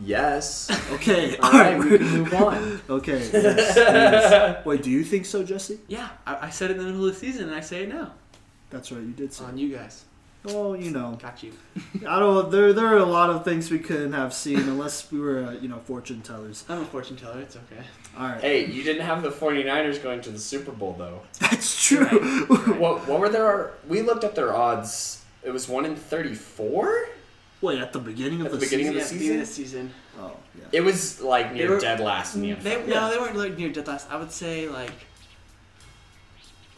Yes. 0.00 0.70
Okay. 0.92 1.36
All 1.38 1.52
right, 1.52 1.78
we 1.78 1.98
can 1.98 2.08
move 2.08 2.34
on. 2.34 2.80
Okay. 2.90 3.18
yes, 3.32 3.76
yes. 3.76 4.66
Wait, 4.66 4.82
do 4.82 4.90
you 4.90 5.04
think 5.04 5.26
so, 5.26 5.44
Jesse? 5.44 5.78
Yeah, 5.86 6.08
I, 6.26 6.46
I 6.46 6.50
said 6.50 6.70
it 6.70 6.76
in 6.76 6.78
the 6.78 6.84
middle 6.84 7.06
of 7.06 7.14
the 7.14 7.18
season, 7.20 7.46
and 7.48 7.54
I 7.54 7.60
say 7.60 7.82
it 7.84 7.88
now. 7.88 8.12
That's 8.70 8.90
right. 8.90 9.02
You 9.02 9.12
did 9.12 9.32
say. 9.32 9.44
On 9.44 9.56
you 9.58 9.74
guys, 9.76 10.04
Well, 10.44 10.76
you 10.76 10.90
know, 10.92 11.18
got 11.20 11.42
you. 11.42 11.52
I 12.08 12.18
don't. 12.20 12.50
There, 12.50 12.72
there 12.72 12.86
are 12.86 12.96
a 12.98 13.04
lot 13.04 13.28
of 13.28 13.44
things 13.44 13.70
we 13.70 13.80
couldn't 13.80 14.12
have 14.12 14.32
seen 14.32 14.60
unless 14.60 15.10
we 15.10 15.18
were, 15.18 15.44
uh, 15.44 15.52
you 15.52 15.68
know, 15.68 15.78
fortune 15.80 16.22
tellers. 16.22 16.64
I'm 16.68 16.82
a 16.82 16.84
fortune 16.84 17.16
teller. 17.16 17.40
It's 17.40 17.56
okay. 17.56 17.82
All 18.16 18.28
right. 18.28 18.40
Hey, 18.40 18.66
you 18.66 18.82
didn't 18.84 19.04
have 19.04 19.22
the 19.22 19.30
49ers 19.30 20.02
going 20.02 20.20
to 20.22 20.30
the 20.30 20.38
Super 20.38 20.70
Bowl 20.72 20.94
though. 20.96 21.22
That's 21.40 21.84
true. 21.84 22.46
What 22.78 23.06
what 23.08 23.18
were 23.20 23.28
their 23.28 23.72
we 23.88 24.00
looked 24.02 24.24
up 24.24 24.34
their 24.34 24.54
odds. 24.56 25.24
It 25.42 25.50
was 25.50 25.68
1 25.68 25.84
in 25.84 25.96
34? 25.96 27.08
Wait, 27.60 27.78
at 27.80 27.92
the 27.92 27.98
beginning 27.98 28.40
of 28.40 28.46
At 28.46 28.52
the 28.52 28.58
the, 28.58 28.66
beginning 28.66 28.88
of 28.88 28.94
yeah, 28.96 29.04
the 29.04 29.14
beginning 29.14 29.18
season? 29.18 29.40
of 29.40 29.46
the 29.46 29.52
season. 29.52 29.94
Oh, 30.20 30.32
yeah. 30.58 30.64
It 30.72 30.80
was 30.82 31.20
like 31.20 31.52
near 31.52 31.68
They 31.68 31.74
were- 31.74 31.80
dead 31.80 32.00
last 32.00 32.34
in 32.34 32.42
the 32.42 32.50
NFL. 32.52 32.62
They, 32.62 32.72
Yeah. 32.86 32.86
No, 33.00 33.10
they 33.10 33.18
weren't 33.18 33.36
like 33.36 33.56
near 33.58 33.70
dead 33.70 33.86
last. 33.88 34.10
I 34.10 34.16
would 34.16 34.30
say 34.32 34.68
like 34.68 34.92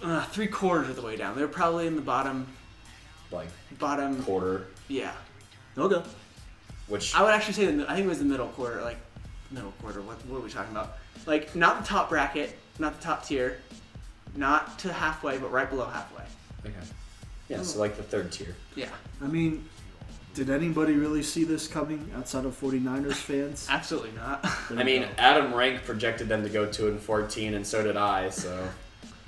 uh, 0.02 0.24
three 0.26 0.46
quarters 0.46 0.88
of 0.90 0.96
the 0.96 1.02
way 1.02 1.16
down. 1.16 1.36
They 1.36 1.42
were 1.42 1.48
probably 1.48 1.86
in 1.86 1.96
the 1.96 2.02
bottom 2.02 2.46
like 3.30 3.48
bottom. 3.78 4.22
quarter, 4.22 4.66
Yeah, 4.88 5.12
Okay. 5.78 6.02
which 6.88 7.14
I 7.14 7.22
would 7.22 7.32
actually 7.32 7.54
say 7.54 7.66
the, 7.66 7.84
I 7.90 7.94
think 7.94 8.06
it 8.06 8.08
was 8.08 8.18
the 8.18 8.24
middle 8.24 8.48
quarter, 8.48 8.82
like 8.82 8.98
middle 9.50 9.72
quarter. 9.80 10.00
What 10.02 10.16
what 10.26 10.38
are 10.38 10.40
we 10.40 10.50
talking 10.50 10.72
about? 10.72 10.96
Like 11.26 11.54
not 11.54 11.80
the 11.82 11.86
top 11.86 12.08
bracket, 12.10 12.56
not 12.78 12.98
the 12.98 13.04
top 13.04 13.24
tier, 13.26 13.58
not 14.36 14.78
to 14.80 14.92
halfway, 14.92 15.38
but 15.38 15.50
right 15.52 15.68
below 15.68 15.86
halfway. 15.86 16.24
okay. 16.66 16.74
Yeah, 17.48 17.62
so 17.62 17.80
like 17.80 17.96
the 17.96 18.02
third 18.04 18.30
tier. 18.30 18.54
Yeah, 18.76 18.88
I 19.22 19.26
mean, 19.26 19.68
did 20.34 20.50
anybody 20.50 20.92
really 20.94 21.22
see 21.24 21.42
this 21.42 21.66
coming 21.66 22.08
outside 22.16 22.44
of 22.44 22.58
49ers 22.60 23.14
fans? 23.28 23.66
absolutely 23.68 24.12
not. 24.12 24.44
I 24.70 24.84
mean, 24.84 25.02
go. 25.02 25.08
Adam 25.18 25.52
Rank 25.52 25.82
projected 25.84 26.28
them 26.28 26.44
to 26.44 26.48
go 26.48 26.66
2 26.66 26.86
and 26.88 27.00
14 27.00 27.54
and 27.54 27.66
so 27.66 27.82
did 27.82 27.96
I, 27.96 28.30
so 28.30 28.68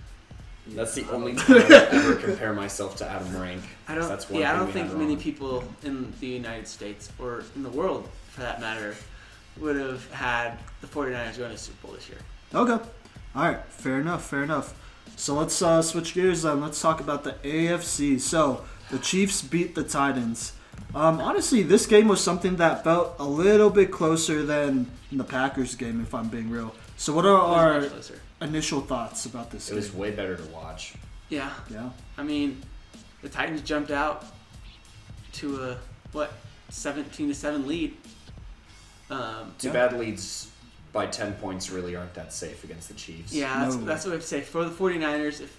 that's 0.69 0.95
the 0.95 1.05
only 1.11 1.35
time 1.37 1.57
I 1.63 1.87
ever 1.91 2.15
compare 2.15 2.53
myself 2.53 2.95
to 2.99 3.11
Adam 3.11 3.37
Rank. 3.37 3.63
I 3.93 3.95
don't. 3.95 4.09
That's 4.09 4.31
one 4.31 4.41
yeah, 4.41 4.55
I 4.55 4.57
don't 4.57 4.73
think 4.73 4.91
many 4.95 5.15
wrong. 5.15 5.23
people 5.23 5.65
in 5.85 6.13
the 6.21 6.27
United 6.27 6.67
States 6.67 7.11
or 7.19 7.45
in 7.55 7.63
the 7.63 7.69
world, 7.69 8.09
for 8.31 8.41
that 8.41 8.59
matter, 8.61 8.95
would 9.59 9.77
have 9.77 10.11
had 10.13 10.59
the 10.81 10.87
49ers 10.87 11.37
going 11.37 11.51
to 11.51 11.59
Super 11.59 11.87
Bowl 11.87 11.95
this 11.95 12.09
year. 12.09 12.19
Okay. 12.55 12.83
All 13.35 13.43
right. 13.45 13.63
Fair 13.67 14.01
enough. 14.01 14.25
Fair 14.25 14.45
enough. 14.45 14.75
So 15.17 15.35
let's 15.35 15.61
uh, 15.61 15.83
switch 15.83 16.15
gears 16.15 16.43
then. 16.43 16.63
Let's 16.63 16.81
talk 16.81 17.01
about 17.01 17.23
the 17.23 17.33
AFC. 17.45 18.19
So 18.19 18.65
the 18.91 18.99
Chiefs 18.99 19.43
beat 19.43 19.75
the 19.75 19.85
Titans. 19.85 20.55
Um, 20.95 21.21
honestly, 21.21 21.63
this 21.63 21.85
game 21.87 22.09
was 22.09 22.23
something 22.23 22.57
that 22.57 22.85
felt 22.85 23.17
a 23.19 23.25
little 23.25 23.69
bit 23.69 23.91
closer 23.91 24.43
than 24.43 24.91
the 25.11 25.25
Packers 25.25 25.75
game, 25.75 26.01
if 26.01 26.15
I'm 26.15 26.29
being 26.29 26.49
real. 26.49 26.75
So 26.97 27.13
what 27.13 27.27
are 27.27 27.39
our 27.39 27.87
initial 28.41 28.81
thoughts 28.81 29.27
about 29.27 29.51
this 29.51 29.69
game? 29.69 29.77
It 29.77 29.81
was 29.81 29.95
way 29.95 30.13
better 30.13 30.37
to 30.37 30.45
watch. 30.45 30.95
Yeah, 31.29 31.51
Yeah. 31.71 31.91
I 32.19 32.23
mean, 32.23 32.63
the 33.23 33.29
Titans 33.29 33.63
jumped 33.63 33.91
out 33.91 34.25
to 35.35 35.63
a 35.65 35.79
what 36.13 36.33
17 36.69 37.29
to 37.29 37.35
seven 37.35 37.67
lead. 37.67 37.97
Um, 39.11 39.55
Too 39.59 39.69
Yeah. 39.69 39.73
bad 39.73 39.99
leads 39.99 40.49
by 40.93 41.07
10 41.07 41.35
points 41.35 41.71
really 41.71 41.97
aren't 41.97 42.15
that 42.15 42.33
safe 42.33 42.65
against 42.65 42.89
the 42.89 42.95
Chiefs. 42.95 43.33
yeah, 43.33 43.65
that's, 43.65 43.77
No. 43.77 43.85
that's 43.85 44.05
what 44.05 44.11
I 44.13 44.15
have 44.15 44.23
to 44.23 44.29
say 44.29 44.41
for 44.43 44.65
the 44.65 44.71
49ers. 44.71 45.41
If 45.41 45.57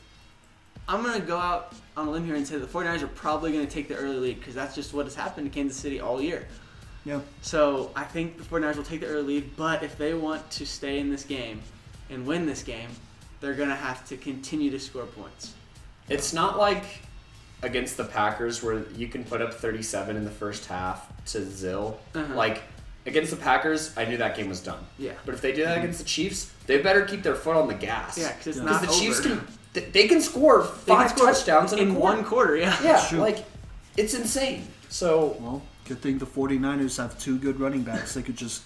I'm 0.87 1.01
gonna 1.03 1.19
go 1.21 1.37
out 1.37 1.73
on 1.95 2.07
a 2.07 2.11
limb 2.11 2.25
here 2.25 2.35
and 2.35 2.47
say 2.47 2.57
the 2.57 2.67
49ers 2.67 3.01
are 3.03 3.07
probably 3.07 3.51
gonna 3.51 3.65
take 3.65 3.87
the 3.87 3.95
early 3.95 4.17
lead 4.17 4.39
because 4.39 4.53
that's 4.53 4.75
just 4.75 4.93
what 4.93 5.05
has 5.05 5.15
happened 5.15 5.51
to 5.51 5.53
Kansas 5.57 5.77
City 5.77 5.99
all 5.99 6.21
year. 6.21 6.47
Yeah. 7.05 7.19
So 7.41 7.91
I 7.95 8.03
think 8.03 8.37
the 8.37 8.43
49ers 8.43 8.75
will 8.77 8.83
take 8.83 8.99
the 9.01 9.07
early 9.07 9.35
lead, 9.35 9.55
but 9.55 9.81
if 9.83 9.97
they 9.97 10.13
want 10.13 10.49
to 10.51 10.65
stay 10.65 10.99
in 10.99 11.09
this 11.09 11.23
game 11.23 11.61
and 12.09 12.25
win 12.25 12.45
this 12.45 12.63
game, 12.63 12.89
they're 13.39 13.53
gonna 13.55 13.75
have 13.75 14.07
to 14.09 14.17
continue 14.17 14.69
to 14.71 14.79
score 14.79 15.05
points. 15.05 15.53
It's 16.09 16.33
not 16.33 16.57
like 16.57 16.83
against 17.63 17.97
the 17.97 18.03
Packers 18.03 18.61
where 18.61 18.83
you 18.95 19.07
can 19.07 19.23
put 19.23 19.41
up 19.41 19.53
37 19.53 20.15
in 20.17 20.23
the 20.25 20.29
first 20.31 20.65
half 20.67 21.07
to 21.27 21.39
Zill. 21.39 21.95
Uh-huh. 22.13 22.33
Like 22.35 22.61
against 23.05 23.31
the 23.31 23.37
Packers, 23.37 23.97
I 23.97 24.05
knew 24.05 24.17
that 24.17 24.35
game 24.35 24.49
was 24.49 24.59
done. 24.59 24.83
Yeah. 24.99 25.13
But 25.25 25.33
if 25.33 25.41
they 25.41 25.53
do 25.53 25.63
that 25.63 25.77
against 25.79 25.99
the 25.99 26.05
Chiefs, 26.05 26.51
they 26.67 26.81
better 26.81 27.03
keep 27.05 27.23
their 27.23 27.35
foot 27.35 27.55
on 27.55 27.67
the 27.67 27.73
gas. 27.73 28.17
Yeah, 28.17 28.31
because 28.33 28.47
it's 28.47 28.57
Yeah. 28.57 28.63
not 28.63 28.81
Because 28.81 28.99
the 28.99 29.05
Chiefs 29.05 29.19
can 29.21 29.47
they, 29.73 29.81
they 29.85 30.07
can 30.07 30.21
score 30.21 30.61
They 30.85 30.93
can 30.93 31.07
five 31.07 31.09
score 31.11 31.27
touchdowns 31.27 31.73
in, 31.73 31.79
in 31.79 31.91
a 31.91 31.93
quarter. 31.95 32.15
one 32.17 32.25
quarter. 32.25 32.55
Yeah. 32.57 32.77
Yeah, 32.83 33.05
True. 33.09 33.19
like 33.19 33.43
it's 33.97 34.13
insane. 34.13 34.67
So 34.89 35.37
Well, 35.39 35.61
good 35.85 36.01
thing 36.01 36.17
the 36.19 36.25
49ers 36.27 36.97
have 36.97 37.17
two 37.17 37.37
good 37.39 37.59
running 37.59 37.81
backs. 37.83 38.13
They 38.13 38.21
could 38.21 38.37
just, 38.37 38.61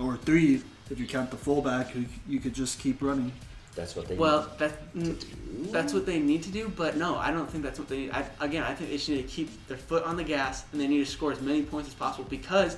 or 0.00 0.16
three 0.16 0.62
if 0.90 0.98
you 0.98 1.06
count 1.06 1.30
the 1.30 1.36
fullback, 1.36 1.94
you 2.26 2.40
could 2.40 2.54
just 2.54 2.78
keep 2.80 3.02
running. 3.02 3.32
That's 3.78 3.94
what 3.94 4.08
they 4.08 4.16
Well, 4.16 4.50
that 4.58 4.72
need 4.94 5.20
to 5.20 5.26
do. 5.26 5.66
that's 5.70 5.94
what 5.94 6.04
they 6.04 6.18
need 6.18 6.42
to 6.42 6.50
do, 6.50 6.68
but 6.76 6.96
no, 6.96 7.16
I 7.16 7.30
don't 7.30 7.48
think 7.48 7.62
that's 7.62 7.78
what 7.78 7.88
they 7.88 7.98
need. 7.98 8.10
I, 8.10 8.26
again, 8.40 8.64
I 8.64 8.74
think 8.74 8.90
they 8.90 8.96
should 8.98 9.14
need 9.14 9.22
to 9.22 9.28
keep 9.28 9.68
their 9.68 9.76
foot 9.76 10.02
on 10.04 10.16
the 10.16 10.24
gas 10.24 10.64
and 10.72 10.80
they 10.80 10.88
need 10.88 10.98
to 10.98 11.06
score 11.10 11.30
as 11.32 11.40
many 11.40 11.62
points 11.62 11.88
as 11.88 11.94
possible 11.94 12.26
because 12.28 12.76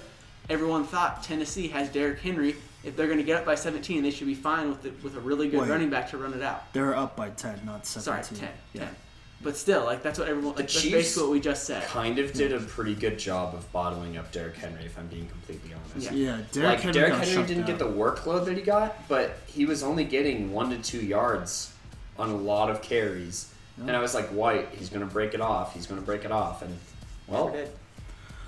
everyone 0.51 0.85
thought 0.85 1.23
Tennessee 1.23 1.69
has 1.69 1.89
Derrick 1.89 2.21
Henry. 2.21 2.55
If 2.85 2.97
they're 2.97 3.07
going 3.07 3.19
to 3.19 3.25
get 3.25 3.39
up 3.39 3.47
by 3.47 3.55
17, 3.55 4.03
they 4.03 4.11
should 4.11 4.27
be 4.27 4.35
fine 4.35 4.69
with 4.69 4.85
it, 4.85 5.03
with 5.03 5.17
a 5.17 5.21
really 5.21 5.49
good 5.49 5.61
Wait. 5.61 5.71
running 5.71 5.89
back 5.91 6.11
to 6.11 6.19
run 6.19 6.35
it 6.35 6.43
out. 6.43 6.71
They're 6.75 6.95
up 6.95 7.17
by 7.17 7.31
10, 7.31 7.63
not 7.65 7.87
17. 7.87 8.25
Sorry, 8.25 8.39
10, 8.41 8.49
Yeah. 8.75 8.85
10. 8.85 8.97
But 9.43 9.57
still, 9.57 9.85
like 9.85 10.03
that's 10.03 10.19
what 10.19 10.29
everyone. 10.29 10.55
The 10.55 10.63
Like, 10.63 10.69
that's 10.69 10.83
Chiefs 10.83 10.93
basically 10.93 11.23
what 11.23 11.33
we 11.33 11.41
just 11.41 11.65
said. 11.65 11.83
kind 11.85 12.19
of 12.19 12.33
did 12.35 12.53
a 12.53 12.59
mm. 12.59 12.69
pretty 12.69 12.95
good 12.95 13.19
job 13.19 13.55
of 13.55 13.71
bottling 13.73 14.19
up 14.19 14.31
Derrick 14.33 14.57
Henry, 14.57 14.85
if 14.85 14.99
I'm 14.99 15.07
being 15.07 15.29
completely 15.29 15.71
honest. 15.73 16.13
Yeah. 16.13 16.37
Yeah, 16.37 16.43
Derrick 16.53 16.69
like 16.69 16.81
Henry, 16.81 16.93
Derrick 16.93 17.13
got 17.13 17.27
Henry 17.27 17.47
didn't 17.47 17.67
get 17.67 17.79
the 17.79 17.87
workload 17.87 18.45
that 18.45 18.57
he 18.57 18.63
got, 18.63 19.09
but 19.09 19.39
he 19.47 19.65
was 19.65 19.83
only 19.83 20.05
getting 20.05 20.53
one 20.53 20.69
to 20.71 20.79
two 20.79 21.05
yards 21.05 21.73
on 22.19 22.31
a 22.31 22.37
lot 22.37 22.71
of 22.71 22.83
carries. 22.83 23.53
And 23.79 23.93
I 23.93 24.01
was 24.01 24.15
like, 24.15 24.29
White, 24.29 24.69
he's 24.73 24.91
gonna 24.91 25.07
break 25.07 25.33
it 25.33 25.41
off. 25.41 25.73
He's 25.73 25.87
gonna 25.87 26.03
break 26.03 26.27
it 26.27 26.33
off, 26.33 26.61
and 26.61 26.79
well, 27.27 27.51
did. 27.51 27.71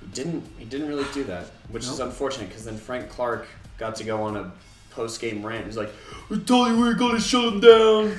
he 0.02 0.06
didn't. 0.08 0.44
He 0.58 0.66
didn't 0.66 0.88
really 0.88 1.06
do 1.14 1.24
that, 1.24 1.46
which 1.70 1.84
is 1.84 2.00
unfortunate 2.00 2.48
because 2.48 2.66
then 2.66 2.76
Frank 2.76 3.08
Clark 3.08 3.46
got 3.78 3.96
to 3.96 4.04
go 4.04 4.22
on 4.24 4.36
a 4.36 4.52
post 4.90 5.22
game 5.22 5.44
rant. 5.44 5.64
He's 5.64 5.78
like, 5.78 5.90
"I 6.30 6.36
told 6.36 6.68
you 6.68 6.76
we 6.76 6.82
were 6.82 6.92
gonna 6.92 7.18
shut 7.18 7.44
him 7.44 7.60
down." 7.60 8.18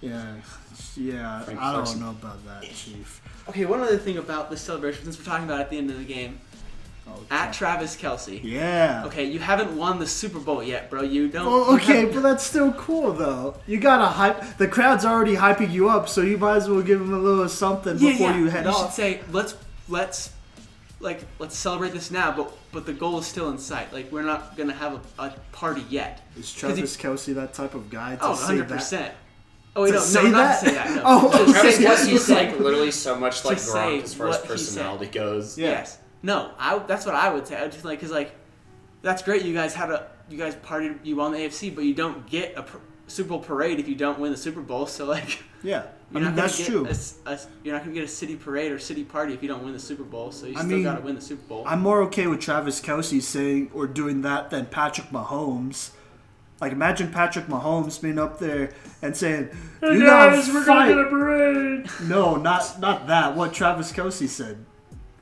Yeah, 0.00 0.36
yeah. 1.00 1.40
Frank 1.40 1.60
I 1.60 1.72
Clarkson. 1.72 2.00
don't 2.00 2.06
know 2.06 2.28
about 2.28 2.44
that, 2.46 2.62
Chief. 2.74 3.20
Okay, 3.48 3.64
one 3.64 3.80
other 3.80 3.96
thing 3.98 4.18
about 4.18 4.50
this 4.50 4.60
celebration, 4.60 5.04
since 5.04 5.18
we're 5.18 5.24
talking 5.24 5.44
about 5.46 5.58
it 5.60 5.62
at 5.64 5.70
the 5.70 5.78
end 5.78 5.90
of 5.90 5.98
the 5.98 6.04
game, 6.04 6.40
Oh, 7.08 7.18
at 7.30 7.52
Travis 7.52 7.96
Kelce. 7.96 8.40
yeah. 8.42 9.02
Okay, 9.06 9.24
you 9.24 9.40
haven't 9.40 9.76
won 9.76 9.98
the 9.98 10.06
Super 10.06 10.38
Bowl 10.38 10.62
yet, 10.62 10.90
bro. 10.90 11.02
You 11.02 11.28
don't. 11.28 11.46
Well, 11.46 11.74
okay, 11.74 12.04
but 12.04 12.22
that's 12.22 12.44
still 12.44 12.72
cool 12.74 13.12
though. 13.12 13.56
You 13.66 13.80
gotta 13.80 14.06
hype. 14.06 14.58
The 14.58 14.68
crowd's 14.68 15.04
already 15.04 15.34
hyping 15.34 15.72
you 15.72 15.88
up, 15.88 16.08
so 16.08 16.20
you 16.20 16.38
might 16.38 16.56
as 16.56 16.68
well 16.68 16.82
give 16.82 17.00
them 17.00 17.12
a 17.12 17.18
little 17.18 17.48
something 17.48 17.98
yeah, 17.98 18.10
before 18.12 18.30
yeah. 18.30 18.38
you 18.38 18.46
head 18.48 18.64
should 18.64 18.74
off. 18.74 18.86
Should 18.86 18.94
say 18.94 19.20
let's 19.32 19.56
let's 19.88 20.32
like 21.00 21.22
let's 21.38 21.56
celebrate 21.56 21.92
this 21.92 22.10
now, 22.10 22.30
but 22.30 22.52
but 22.70 22.86
the 22.86 22.92
goal 22.92 23.18
is 23.18 23.26
still 23.26 23.48
in 23.50 23.58
sight. 23.58 23.92
Like 23.92 24.12
we're 24.12 24.22
not 24.22 24.56
gonna 24.56 24.74
have 24.74 25.00
a, 25.18 25.22
a 25.22 25.34
party 25.52 25.84
yet. 25.88 26.20
Is 26.36 26.52
Travis 26.52 26.96
Kelce 26.96 27.34
that 27.34 27.54
type 27.54 27.74
of 27.74 27.90
guy 27.90 28.16
to 28.16 28.24
Oh, 28.24 28.34
say 28.34 28.58
100 28.58 28.68
that? 28.68 29.16
Percent. 29.74 29.76
Oh 29.76 29.82
wait, 29.82 29.88
To 29.88 29.94
no, 29.94 30.00
say 30.00 30.22
no, 30.24 30.30
not 30.30 30.36
that? 30.38 30.60
to 30.60 30.66
say 30.66 30.74
that. 30.74 30.94
No. 30.96 31.02
Oh, 31.04 31.46
to 31.46 31.52
Travis 31.52 31.76
say, 31.76 31.84
Kelce's 31.84 32.26
to 32.26 32.34
like 32.34 32.58
literally 32.58 32.90
so 32.90 33.18
much 33.18 33.44
like 33.44 33.58
say 33.58 33.70
Gronk 33.98 34.02
as 34.02 34.14
far 34.14 34.28
as 34.28 34.34
what 34.36 34.42
he 34.42 34.46
said. 34.48 34.52
personality 34.56 35.06
goes. 35.06 35.58
Yeah. 35.58 35.70
Yes. 35.70 35.98
No, 36.22 36.52
I, 36.58 36.78
that's 36.80 37.06
what 37.06 37.14
I 37.14 37.32
would 37.32 37.46
say. 37.46 37.56
I 37.56 37.62
would 37.62 37.72
just 37.72 37.84
like, 37.84 38.00
cause 38.00 38.10
like, 38.10 38.32
that's 39.02 39.22
great. 39.22 39.44
You 39.44 39.54
guys 39.54 39.72
had 39.74 39.90
a, 39.90 40.08
you 40.28 40.36
guys 40.36 40.54
partied, 40.56 40.98
you 41.04 41.16
won 41.16 41.32
the 41.32 41.38
AFC, 41.38 41.74
but 41.74 41.84
you 41.84 41.94
don't 41.94 42.26
get 42.28 42.54
a 42.56 42.62
pr- 42.62 42.76
Super 43.06 43.30
Bowl 43.30 43.38
parade 43.40 43.80
if 43.80 43.88
you 43.88 43.94
don't 43.94 44.18
win 44.18 44.30
the 44.32 44.36
Super 44.36 44.60
Bowl. 44.60 44.86
So 44.86 45.06
like, 45.06 45.42
Yeah, 45.62 45.78
I 45.78 45.82
you're 45.82 45.84
mean 45.84 46.22
not 46.24 46.30
gonna 46.30 46.36
that's 46.42 46.58
get 46.58 46.66
true. 46.66 46.86
a 46.86 46.90
s- 46.90 47.18
a 47.26 47.30
s- 47.30 47.46
you're 47.64 47.74
not 47.74 47.82
gonna 47.84 47.94
get 47.94 48.04
a 48.04 48.08
city 48.08 48.36
parade 48.36 48.72
or 48.72 48.78
city 48.78 49.04
party 49.04 49.32
if 49.34 49.42
you 49.42 49.48
don't 49.48 49.62
win 49.64 49.72
the 49.72 49.78
Super 49.78 50.02
Bowl. 50.02 50.30
So 50.32 50.46
you 50.46 50.52
I 50.56 50.58
still 50.58 50.70
mean, 50.70 50.82
gotta 50.82 51.00
win 51.00 51.14
the 51.14 51.20
Super 51.20 51.42
Bowl. 51.48 51.64
I'm 51.66 51.80
more 51.80 52.02
okay 52.04 52.26
with 52.26 52.40
Travis 52.40 52.80
Kelce 52.80 53.22
saying 53.22 53.70
or 53.72 53.86
doing 53.86 54.22
that 54.22 54.50
than 54.50 54.66
Patrick 54.66 55.08
Mahomes. 55.10 55.90
Like 56.60 56.72
imagine 56.72 57.10
Patrick 57.10 57.46
Mahomes 57.46 58.00
being 58.00 58.18
up 58.18 58.38
there 58.38 58.72
and 59.02 59.16
saying, 59.16 59.48
"You 59.82 60.00
gotta 60.04 60.42
fight." 60.42 60.94
parade. 61.08 61.86
No, 62.02 62.36
not 62.36 62.78
not 62.80 63.06
that. 63.06 63.34
What 63.34 63.54
Travis 63.54 63.92
Kelce 63.92 64.28
said. 64.28 64.64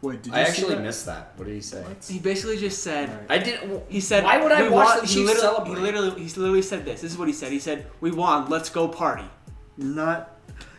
Wait, 0.00 0.22
did 0.22 0.32
you 0.32 0.38
I 0.38 0.44
see 0.44 0.50
actually 0.50 0.74
that? 0.76 0.82
missed 0.82 1.06
that. 1.06 1.32
What 1.36 1.46
did 1.46 1.54
he 1.54 1.60
say? 1.60 1.84
he 2.08 2.18
basically 2.20 2.56
just 2.56 2.82
said. 2.84 3.08
Alright. 3.08 3.30
I 3.30 3.38
didn't. 3.38 3.82
He 3.88 4.00
said, 4.00 4.24
"Why 4.24 4.38
would 4.42 4.52
I 4.52 4.68
watch 4.68 4.86
won-" 4.86 5.00
the 5.00 5.06
Chiefs 5.06 5.16
literally, 5.16 5.40
celebrate?" 5.40 5.74
He 5.76 5.80
literally, 5.80 6.22
he 6.24 6.40
literally 6.40 6.62
said 6.62 6.84
this. 6.84 7.00
This 7.00 7.12
is 7.12 7.18
what 7.18 7.28
he 7.28 7.34
said. 7.34 7.52
He 7.52 7.60
said, 7.60 7.86
"We 8.00 8.10
won. 8.10 8.48
Let's 8.48 8.68
go 8.68 8.88
party." 8.88 9.28
Not. 9.76 10.36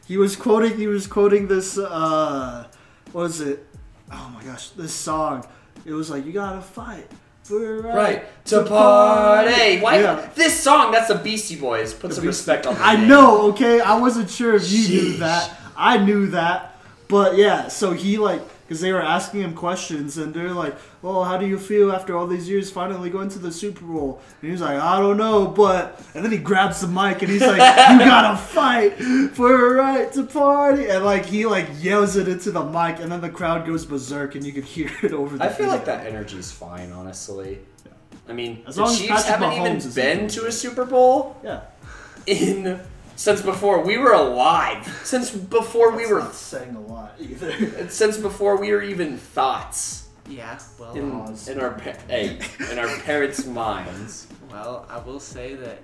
He 0.08 0.18
was 0.18 0.36
quoting. 0.36 0.78
He 0.78 0.88
was 0.88 1.08
quoting 1.08 1.48
this. 1.48 1.78
uh 1.78 2.68
What 3.12 3.22
was 3.24 3.42
it? 3.42 3.66
Oh 4.12 4.32
my 4.34 4.44
gosh, 4.44 4.70
this 4.72 4.94
song. 4.94 5.46
It 5.86 5.94
was 5.94 6.10
like 6.10 6.26
you 6.26 6.34
gotta 6.34 6.62
fight 6.62 7.10
for 7.50 7.60
your 7.60 7.82
right, 7.82 7.96
Right 7.96 8.46
to 8.46 8.64
party. 8.64 9.80
Why? 9.82 10.00
Yeah. 10.02 10.30
This 10.36 10.60
song? 10.60 10.92
That's 10.92 11.08
the 11.08 11.16
Beastie 11.16 11.56
Boys. 11.56 11.94
Put 11.94 12.10
The 12.10 12.16
some 12.16 12.24
Beastie- 12.26 12.28
respect 12.28 12.68
on. 12.68 12.76
the 12.76 12.82
I 12.82 12.96
name. 12.96 13.08
know. 13.08 13.50
Okay, 13.50 13.82
I 13.82 13.98
wasn't 14.00 14.30
sure 14.30 14.56
if 14.56 14.70
you 14.72 14.88
knew 14.90 15.18
that. 15.18 15.56
I 15.76 15.98
knew 15.98 16.28
that, 16.28 16.78
but 17.08 17.36
yeah. 17.38 17.68
So 17.70 17.92
he 17.94 18.18
like 18.18 18.42
because 18.70 18.82
they 18.82 18.94
were 18.94 19.02
asking 19.02 19.42
him 19.42 19.56
questions 19.56 20.20
and 20.20 20.32
they're 20.32 20.54
like, 20.54 20.76
"Well, 21.02 21.24
how 21.24 21.38
do 21.38 21.48
you 21.48 21.58
feel 21.58 21.92
after 21.92 22.16
all 22.16 22.28
these 22.28 22.48
years 22.48 22.70
finally 22.70 23.10
going 23.10 23.28
to 23.30 23.40
the 23.40 23.52
Super 23.52 23.84
Bowl?" 23.84 24.22
And 24.44 24.52
he's 24.52 24.62
like, 24.62 24.80
"I 24.80 25.00
don't 25.00 25.18
know, 25.18 25.48
but." 25.48 26.00
And 26.14 26.24
then 26.24 26.32
he 26.32 26.38
grabs 26.38 26.80
the 26.82 26.88
mic 26.88 27.24
and 27.24 27.32
he's 27.32 27.42
like, 27.42 27.58
"You 27.58 27.98
gotta 27.98 28.38
fight 28.38 28.94
for 29.34 29.72
a 29.72 29.74
right 29.74 30.14
to 30.14 30.24
party!" 30.24 30.88
And 30.88 31.04
like 31.04 31.26
he 31.26 31.48
like 31.48 31.68
yells 31.82 32.16
it 32.16 32.28
into 32.28 32.52
the 32.52 32.64
mic, 32.64 33.00
and 33.00 33.12
then 33.12 33.22
the 33.22 33.30
crowd 33.32 33.66
goes 33.66 33.86
berserk, 33.88 34.36
and 34.36 34.46
you 34.46 34.54
can 34.54 34.62
hear 34.62 34.92
it 35.02 35.14
over. 35.14 35.36
the 35.36 35.46
I 35.46 35.50
feel 35.50 35.68
like 35.68 35.86
that 35.86 36.06
energy's 36.06 36.52
fine, 36.52 36.92
honestly. 36.92 37.58
I 38.28 38.34
mean, 38.34 38.62
As 38.68 38.76
the 38.76 38.84
long 38.84 38.96
Chiefs 38.96 39.26
haven't 39.26 39.54
even 39.54 39.92
been 39.94 40.28
to 40.28 40.46
a. 40.46 40.52
Super 40.52 40.86
Bowl 40.86 41.36
Yeah, 41.44 41.62
in 42.28 42.80
since 43.20 43.42
before 43.42 43.82
we 43.82 43.98
were 43.98 44.14
alive. 44.14 44.88
Since 45.04 45.32
before 45.32 45.92
we 45.92 46.08
were 46.08 46.20
not 46.20 46.34
saying 46.34 46.74
a 46.74 46.80
lot 46.80 47.16
either. 47.20 47.90
since 47.90 48.18
before 48.18 48.56
we 48.56 48.72
were 48.72 48.82
even 48.82 49.18
thoughts 49.18 50.08
Yeah. 50.30 50.58
Well, 50.80 50.94
in, 50.96 51.38
in 51.52 51.60
our 51.60 51.72
pa- 51.72 52.00
hey, 52.08 52.40
in 52.72 52.80
our 52.80 52.88
parents' 53.04 53.46
minds. 53.46 54.28
Well, 54.50 54.86
I 54.90 55.00
will 55.00 55.20
say 55.20 55.56
that 55.56 55.80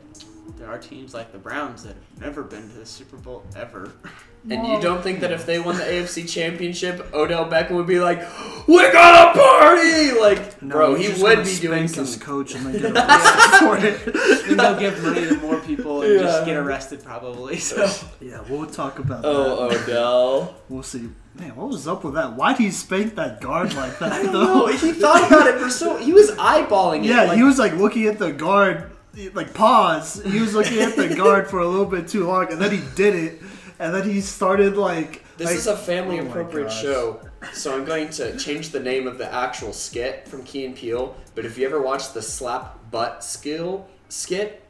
there 0.57 0.69
are 0.69 0.77
teams 0.77 1.13
like 1.13 1.33
the 1.33 1.37
Browns 1.37 1.83
that 1.83 1.95
have 1.95 2.21
never 2.21 2.41
been 2.41 2.69
to 2.69 2.77
the 2.77 2.85
Super 2.85 3.17
Bowl 3.17 3.43
ever. 3.55 3.91
And 4.47 4.67
you 4.67 4.79
don't 4.79 5.01
think 5.01 5.21
that 5.21 5.31
if 5.31 5.47
they 5.47 5.59
won 5.59 5.77
the 5.77 5.83
AFC 5.83 6.29
Championship, 6.29 7.11
Odell 7.13 7.49
Beckham 7.49 7.71
would 7.71 7.87
be 7.87 7.99
like, 7.99 8.19
"We 8.67 8.77
got 8.91 9.35
a 9.35 9.39
party!" 9.39 10.11
Like, 10.11 10.61
No, 10.61 10.75
bro, 10.75 10.95
he 10.95 11.21
would 11.21 11.43
be 11.43 11.57
doing 11.57 11.87
some. 11.87 12.05
his 12.05 12.15
coach 12.17 12.53
and 12.53 12.65
then 12.65 12.81
get 12.81 12.91
arrested 12.95 13.59
for 13.59 13.77
it. 13.77 14.45
and 14.49 14.59
they'll 14.59 14.79
give 14.79 15.01
money 15.01 15.27
to 15.27 15.37
more 15.37 15.59
people 15.61 16.03
and 16.03 16.19
just 16.19 16.45
get 16.45 16.57
arrested 16.57 17.03
probably. 17.03 17.57
So 17.57 17.89
Yeah, 18.21 18.43
we'll 18.47 18.67
talk 18.67 18.99
about 18.99 19.25
oh, 19.25 19.67
that. 19.67 19.77
Oh, 19.77 19.83
Odell. 19.83 20.55
We'll 20.69 20.83
see. 20.83 21.09
Man, 21.33 21.55
what 21.55 21.69
was 21.69 21.87
up 21.87 22.03
with 22.03 22.13
that? 22.13 22.33
Why 22.33 22.53
did 22.53 22.61
he 22.61 22.71
spank 22.71 23.15
that 23.15 23.41
guard 23.41 23.73
like 23.73 23.97
that? 23.99 24.11
I 24.11 24.23
don't 24.23 24.31
though? 24.31 24.43
know. 24.43 24.67
He 24.67 24.93
thought 24.93 25.27
about 25.27 25.47
it 25.47 25.59
for 25.59 25.69
so. 25.69 25.97
He 25.97 26.13
was 26.13 26.29
eyeballing 26.31 26.99
it. 26.99 27.07
Yeah, 27.07 27.23
like, 27.23 27.37
he 27.37 27.43
was 27.43 27.57
like 27.57 27.73
looking 27.73 28.05
at 28.05 28.19
the 28.19 28.31
guard, 28.31 28.91
like 29.33 29.53
pause. 29.53 30.21
He 30.23 30.39
was 30.39 30.53
looking 30.53 30.79
at 30.79 30.95
the 30.95 31.13
guard 31.15 31.49
for 31.49 31.59
a 31.59 31.67
little 31.67 31.85
bit 31.85 32.07
too 32.07 32.25
long, 32.27 32.51
and 32.51 32.61
then 32.61 32.71
he 32.71 32.81
did 32.95 33.15
it, 33.15 33.41
and 33.79 33.93
then 33.93 34.09
he 34.09 34.21
started 34.21 34.77
like. 34.77 35.23
This 35.37 35.47
like- 35.47 35.57
is 35.57 35.67
a 35.67 35.75
family 35.75 36.19
oh 36.19 36.25
appropriate 36.25 36.71
show, 36.71 37.19
so 37.53 37.75
I'm 37.75 37.85
going 37.85 38.09
to 38.11 38.37
change 38.37 38.69
the 38.69 38.79
name 38.79 39.07
of 39.07 39.17
the 39.17 39.31
actual 39.31 39.73
skit 39.73 40.27
from 40.27 40.43
Key 40.43 40.65
and 40.65 40.75
Peele. 40.75 41.15
But 41.35 41.45
if 41.45 41.57
you 41.57 41.65
ever 41.65 41.81
watch 41.81 42.13
the 42.13 42.21
slap 42.21 42.89
butt 42.89 43.23
skill 43.23 43.87
skit 44.07 44.63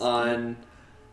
on 0.00 0.56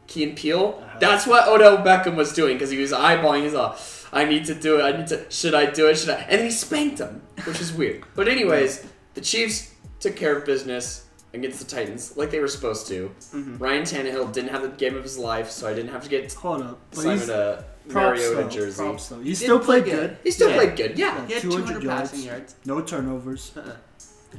Key 0.07 0.23
and 0.25 0.37
Peele, 0.37 0.79
uh-huh. 0.79 0.99
that's 0.99 1.25
what 1.25 1.47
Odell 1.47 1.77
Beckham 1.77 2.15
was 2.15 2.33
doing 2.33 2.55
because 2.55 2.69
he 2.69 2.77
was 2.77 2.91
eyeballing. 2.91 3.43
He's 3.43 3.53
like, 3.53 3.77
"I 4.13 4.25
need 4.25 4.45
to 4.45 4.53
do 4.53 4.79
it. 4.79 4.83
I 4.83 4.95
need 4.95 5.07
to. 5.07 5.29
Should 5.31 5.55
I 5.55 5.65
do 5.71 5.87
it? 5.87 5.97
Should 5.97 6.09
I?" 6.09 6.25
And 6.29 6.41
he 6.41 6.51
spanked 6.51 6.99
him, 6.99 7.21
which 7.45 7.59
is 7.59 7.73
weird. 7.73 8.03
But 8.15 8.27
anyways, 8.27 8.85
the 9.15 9.21
Chiefs 9.21 9.73
took 9.99 10.15
care 10.15 10.37
of 10.37 10.45
business 10.45 11.08
against 11.33 11.59
the 11.59 11.65
Titans 11.65 12.17
like 12.17 12.31
they 12.31 12.39
were 12.39 12.47
supposed 12.47 12.87
to. 12.87 13.11
Mm-hmm. 13.33 13.57
Ryan 13.57 13.83
Tannehill 13.83 14.33
didn't 14.33 14.49
have 14.49 14.61
the 14.63 14.69
game 14.69 14.95
of 14.95 15.03
his 15.03 15.17
life, 15.17 15.49
so 15.49 15.67
I 15.67 15.73
didn't 15.73 15.91
have 15.91 16.03
to 16.03 16.09
get 16.09 16.33
Hold 16.33 16.61
up, 16.63 16.79
but 16.91 17.01
Simon 17.01 17.17
he's 17.19 17.29
uh, 17.29 17.63
a 17.89 17.93
Mariota 17.93 18.49
jersey. 18.49 18.77
props 18.83 19.09
though. 19.09 19.19
He 19.19 19.29
did 19.29 19.35
still 19.37 19.59
played 19.59 19.85
good. 19.85 19.91
good. 20.11 20.17
He 20.23 20.31
still 20.31 20.49
Yeah. 20.49 20.55
played 20.55 20.75
good, 20.75 20.97
yeah. 20.97 21.25
he 21.27 21.33
had 21.33 21.41
200 21.41 21.67
200 21.81 21.89
passing 21.89 22.21
yards. 22.23 22.55
No 22.65 22.81
turnovers. 22.81 23.51
Uh-uh. 23.55 23.75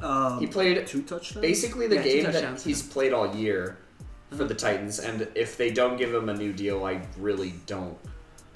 Um, 0.05 0.39
He 0.39 0.47
played 0.47 0.85
two 0.87 1.01
touchdowns. 1.01 1.41
basically 1.41 1.87
the 1.87 1.95
Yeah, 1.95 2.03
game 2.03 2.23
that 2.31 2.61
he's 2.61 2.81
played 2.81 3.13
all 3.13 3.35
year 3.35 3.77
for 4.29 4.37
the 4.37 4.43
uh-huh. 4.45 4.53
Titans, 4.55 4.99
and 4.99 5.27
if 5.35 5.57
they 5.57 5.69
don't 5.71 5.97
give 5.97 6.13
him 6.13 6.29
a 6.29 6.33
new 6.33 6.53
deal, 6.53 6.85
I 6.85 7.01
really 7.17 7.53
don't 7.65 7.97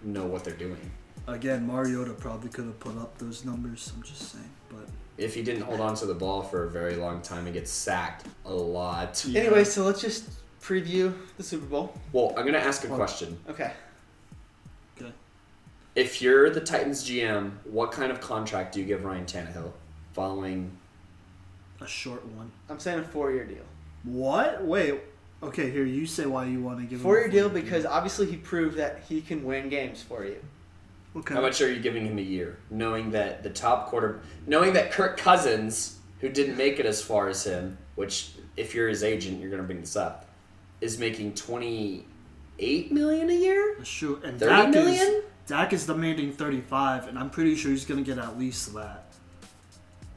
know 0.04 0.26
what 0.26 0.44
they're 0.46 0.54
doing. 0.56 0.92
Again, 1.28 1.66
Mariota 1.68 2.14
probably 2.14 2.50
could 2.50 2.66
have 2.66 2.80
put 2.80 2.98
up 2.98 3.18
those 3.18 3.44
numbers. 3.44 3.92
I'm 3.96 4.04
just 4.04 4.32
saying, 4.32 4.50
but 4.70 4.88
If 5.18 5.34
he 5.34 5.44
didn't 5.44 5.62
hold 5.62 5.80
on 5.80 5.96
to 5.96 6.06
the 6.06 6.14
ball 6.14 6.42
for 6.42 6.66
a 6.66 6.70
very 6.70 6.96
long 6.96 7.22
time 7.22 7.46
and 7.46 7.54
gets 7.54 7.72
sacked 7.72 8.26
a 8.46 8.54
lot. 8.54 9.24
Yeah. 9.28 9.42
Anyway, 9.42 9.64
so 9.64 9.84
let's 9.84 10.02
just 10.02 10.30
preview 10.62 11.14
the 11.38 11.44
Super 11.44 11.66
Bowl. 11.66 11.94
Well, 12.12 12.34
I'm 12.38 12.46
gonna 12.46 12.58
ask 12.58 12.84
a 12.84 12.88
question. 12.88 13.38
Okay. 13.50 13.72
Good. 14.98 15.14
If 15.96 16.22
you're 16.22 16.50
the 16.50 16.60
Titans 16.60 17.08
GM, 17.08 17.52
what 17.64 17.92
kind 17.92 18.12
of 18.12 18.20
contract 18.20 18.74
do 18.74 18.82
you 18.82 18.86
give 18.86 19.06
Ryan 19.06 19.26
Tannehill 19.26 19.72
following 20.14 20.72
A 21.82 21.88
short 21.88 22.26
one. 22.26 22.52
I'm 22.70 22.80
saying 22.80 23.00
a 23.00 23.04
four-year 23.04 23.46
deal. 23.46 23.64
What? 24.04 24.64
Wait. 24.64 25.02
Okay, 25.44 25.70
here 25.70 25.86
you 25.86 26.06
say 26.06 26.26
why 26.26 26.46
you 26.46 26.62
want 26.62 26.80
to 26.80 26.84
give 26.84 27.00
him 27.00 27.02
a 27.02 27.04
Four-year 27.04 27.28
deal 27.28 27.50
four-year 27.50 27.64
because 27.64 27.86
obviously 27.86 28.26
he 28.26 28.38
proved 28.38 28.78
that 28.78 29.04
he 29.08 29.22
can 29.22 29.44
win 29.44 29.70
games 29.70 30.02
for 30.02 30.26
you. 30.26 30.38
Okay. 31.16 31.34
How 31.34 31.42
much 31.42 31.62
are 31.62 31.72
you 31.72 31.80
giving 31.80 32.06
him 32.06 32.18
a 32.18 32.22
year, 32.22 32.58
knowing 32.70 33.12
that 33.12 33.42
the 33.44 33.50
top 33.50 33.88
quarter, 33.88 34.22
knowing 34.48 34.74
that 34.74 34.92
Kirk 34.92 35.18
Cousins, 35.18 35.98
who 36.20 36.30
didn't 36.30 36.58
make 36.58 36.80
it 36.80 36.86
as 36.86 37.02
far 37.02 37.30
as 37.30 37.46
him, 37.46 37.78
which 37.96 38.32
if 38.58 38.76
you're 38.76 38.90
his 38.90 39.04
agent, 39.04 39.40
you're 39.40 39.50
going 39.50 39.62
to 39.62 39.68
bring 39.68 39.80
this 39.80 39.96
up, 39.96 40.26
is 40.82 41.00
making 41.00 41.34
twenty 41.36 42.06
eight 42.60 42.92
million 42.92 43.30
a 43.30 43.34
year, 43.34 43.84
Sure. 43.84 44.20
And 44.24 44.40
thirty 44.40 44.52
Dak 44.52 44.70
million. 44.72 44.94
is 44.96 45.24
Dak 45.48 45.74
is 45.74 45.86
demanding 45.86 46.32
35, 46.32 47.08
and 47.08 47.20
I'm 47.20 47.30
pretty 47.30 47.56
sure 47.56 47.70
he's 47.70 47.86
going 47.86 48.04
to 48.04 48.16
get 48.16 48.18
at 48.22 48.40
least 48.40 48.74
that. 48.74 49.06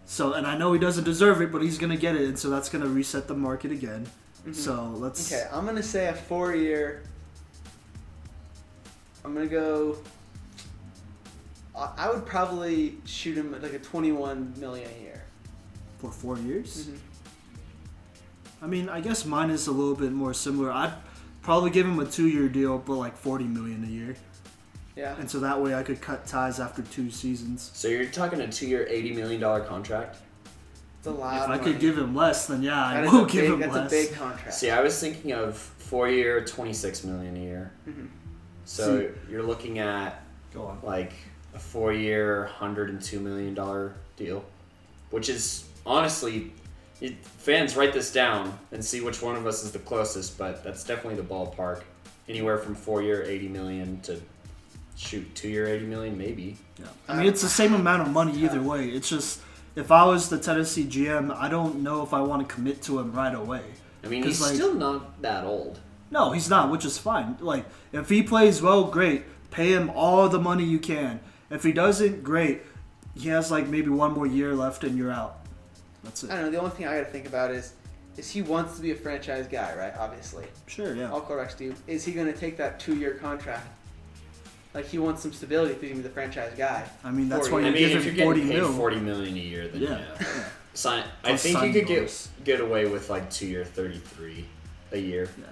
So, 0.07 0.33
and 0.33 0.47
I 0.47 0.57
know 0.57 0.73
he 0.73 0.79
doesn't 0.79 1.05
deserve 1.05 1.43
it, 1.43 1.53
but 1.53 1.61
he's 1.61 1.77
going 1.77 1.91
to 1.91 1.99
get 1.99 2.17
it, 2.17 2.23
and 2.23 2.39
so 2.39 2.49
that's 2.49 2.71
going 2.71 2.83
to 2.83 2.89
reset 2.89 3.29
the 3.29 3.35
market 3.35 3.71
again. 3.71 4.07
Mm-hmm. 4.41 4.53
So 4.55 4.91
let's. 4.97 5.31
Okay, 5.31 5.47
I'm 5.53 5.67
gonna 5.67 5.83
say 5.83 6.07
a 6.07 6.15
four-year. 6.15 7.03
I'm 9.25 9.35
gonna 9.35 9.47
go. 9.47 9.99
I 11.79 11.93
I 11.97 12.11
would 12.11 12.27
probably 12.27 12.97
shoot 13.05 13.37
him 13.37 13.55
at 13.55 13.63
like 13.63 13.73
a 13.73 13.79
21 13.79 14.55
million 14.59 14.89
a 14.99 15.03
year. 15.03 15.23
For 15.99 16.11
four 16.11 16.37
years? 16.39 16.87
Mhm. 16.89 16.99
I 18.63 18.67
mean, 18.67 18.89
I 18.89 19.01
guess 19.01 19.25
mine 19.25 19.51
is 19.51 19.67
a 19.69 19.73
little 19.73 19.95
bit 19.95 20.13
more 20.13 20.35
similar. 20.35 20.71
I'd 20.73 20.93
probably 21.43 21.71
give 21.71 21.87
him 21.87 21.99
a 22.01 22.05
two-year 22.05 22.49
deal, 22.49 22.79
but 22.79 22.95
like 22.95 23.17
40 23.17 23.45
million 23.45 23.85
a 23.85 23.87
year, 23.87 24.17
Yeah. 24.97 25.15
and 25.19 25.31
so 25.31 25.39
that 25.41 25.61
way 25.63 25.75
I 25.77 25.83
could 25.85 26.01
cut 26.01 26.27
ties 26.27 26.59
after 26.61 26.83
two 26.83 27.11
seasons. 27.11 27.71
So 27.75 27.87
you're 27.89 28.07
talking 28.07 28.41
a 28.41 28.49
two 28.51 28.67
year, 28.67 28.87
eighty 28.89 29.13
million 29.15 29.41
dollar 29.41 29.61
contract. 29.61 30.17
It's 30.99 31.07
a 31.07 31.11
lot. 31.13 31.37
if 31.37 31.43
of 31.45 31.51
I 31.51 31.57
money. 31.59 31.73
could 31.73 31.81
give 31.81 31.97
him 31.97 32.15
less, 32.17 32.47
then 32.49 32.63
yeah, 32.63 32.85
I 32.85 32.95
That 32.95 33.05
is 33.07 33.13
will 33.13 33.25
a 33.25 33.29
give 33.29 33.43
big, 33.43 33.51
him 33.53 33.61
that's 33.61 33.75
less. 33.75 33.87
a 33.87 33.91
big 34.09 34.15
contract. 34.19 34.55
See, 34.55 34.71
I 34.71 34.81
was 34.81 34.99
thinking 34.99 35.33
of 35.33 35.57
four 35.57 36.09
year, 36.09 36.45
twenty 36.45 36.73
six 36.73 37.05
million 37.05 37.37
a 37.37 37.41
year. 37.41 37.71
Mhm. 37.89 38.09
So 38.65 39.09
you're 39.31 39.45
looking 39.45 39.79
at 39.79 40.23
Go 40.53 40.65
on. 40.67 40.79
like 40.83 41.13
a 41.55 41.59
four 41.59 41.93
year, 41.93 42.47
hundred 42.47 42.91
and 42.91 43.01
two 43.01 43.21
million 43.21 43.55
dollar 43.55 43.95
deal, 44.17 44.45
which 45.11 45.29
is 45.29 45.65
honestly, 45.87 46.53
it, 47.01 47.17
fans 47.25 47.77
write 47.77 47.93
this 47.93 48.13
down 48.13 48.59
and 48.73 48.85
see 48.85 49.01
which 49.01 49.23
one 49.23 49.37
of 49.37 49.47
us 49.47 49.65
is 49.65 49.73
the 49.73 49.79
closest. 49.79 50.39
But 50.39 50.63
that's 50.65 50.85
definitely 50.85 51.21
the 51.21 51.29
ballpark. 51.29 51.83
Anywhere 52.29 52.59
from 52.59 52.75
four 52.75 53.03
year, 53.03 53.23
eighty 53.25 53.49
million 53.49 54.01
to 54.03 54.21
shoot 54.97 55.35
two 55.35 55.49
year, 55.49 55.67
eighty 55.67 55.87
million, 55.87 56.17
maybe. 56.19 56.57
Yeah. 56.79 56.87
I 57.09 57.17
mean, 57.17 57.27
it's 57.27 57.43
the 57.43 57.49
same 57.49 57.75
amount 57.75 58.03
of 58.03 58.09
money 58.13 58.33
either 58.45 58.61
way. 58.63 58.89
It's 58.89 59.09
just 59.09 59.41
if 59.75 59.91
I 59.91 60.05
was 60.05 60.29
the 60.29 60.39
Tennessee 60.39 60.85
GM, 60.85 61.35
I 61.35 61.49
don't 61.49 61.83
know 61.83 62.03
if 62.03 62.13
I 62.13 62.21
want 62.21 62.47
to 62.47 62.55
commit 62.55 62.83
to 62.83 62.99
him 62.99 63.13
right 63.13 63.35
away. 63.35 63.63
I 64.05 64.09
mean, 64.09 64.23
'Cause, 64.23 64.33
he's 64.39 64.41
like- 64.43 64.55
still 64.55 64.75
not 64.75 65.23
that 65.23 65.45
old. 65.45 65.81
No, 66.11 66.33
he's 66.33 66.49
not, 66.49 66.71
which 66.71 66.85
is 66.85 66.97
fine. 66.99 67.37
Like, 67.41 67.65
if 67.93 68.09
he 68.09 68.23
plays 68.23 68.63
well, 68.63 68.85
great. 68.85 69.25
Pay 69.51 69.73
him 69.73 69.91
all 69.95 70.29
the 70.29 70.39
money 70.39 70.65
you 70.65 70.79
can. 70.79 71.21
If 71.51 71.63
he 71.63 71.73
doesn't, 71.73 72.23
great. 72.23 72.63
He 73.17 73.29
has 73.29 73.51
like 73.51 73.67
maybe 73.69 73.89
one 73.89 74.13
more 74.13 74.27
year 74.27 74.55
left 74.55 74.85
and 74.85 74.97
you're 74.97 75.11
out. 75.11 75.39
That's 76.05 76.23
it. 76.25 76.31
I 76.31 76.37
don't 76.37 76.47
know. 76.47 76.51
The 76.53 76.59
only 76.59 76.71
thing 76.71 76.87
I 76.87 76.99
got 76.99 77.07
to 77.07 77.11
think 77.13 77.27
about 77.27 77.51
is, 77.51 77.73
is 78.17 78.31
he 78.31 78.43
wants 78.43 78.77
to 78.77 78.83
be 78.83 78.91
a 78.93 78.95
franchise 78.95 79.47
guy, 79.49 79.75
right? 79.77 79.95
Obviously, 79.99 80.45
Sure, 80.67 80.95
yeah. 80.95 81.11
all 81.11 81.21
quarterbacks 81.21 81.57
do. 81.57 81.75
Is 81.87 82.05
he 82.05 82.13
going 82.13 82.27
to 82.33 82.39
take 82.39 82.57
that 82.59 82.79
two-year 82.81 83.15
contract? 83.15 83.67
Like 84.75 84.87
he 84.87 84.99
wants 84.99 85.23
some 85.23 85.33
stability 85.33 85.73
if 85.73 85.81
he's 85.81 85.91
going 85.91 86.03
to 86.03 86.09
be 86.09 86.09
the 86.09 86.15
franchise 86.15 86.53
guy. 86.57 86.85
I 87.03 87.11
mean, 87.11 87.29
that's 87.29 87.49
Forty. 87.49 87.65
why 87.65 87.71
I 87.71 87.73
mean, 87.73 87.89
give 87.89 87.97
if 87.99 88.05
you're 88.05 88.13
him 88.15 88.35
getting 88.35 88.49
paid 88.49 88.59
mil. 88.61 88.73
forty 88.73 89.01
million 89.01 89.35
a 89.35 89.39
year, 89.41 89.67
then 89.69 89.81
Yeah. 89.81 90.01
yeah. 90.21 90.45
Sign. 90.75 91.03
I 91.25 91.29
Plus 91.31 91.43
think 91.43 91.55
you 91.55 91.59
signing 91.61 91.73
could 91.73 91.87
get 91.87 92.29
get 92.45 92.61
away 92.61 92.87
with 92.87 93.09
like 93.09 93.31
two 93.31 93.47
year, 93.47 93.65
thirty 93.65 93.99
three 93.99 94.45
a 94.93 94.99
year. 94.99 95.29
Yeah. 95.39 95.45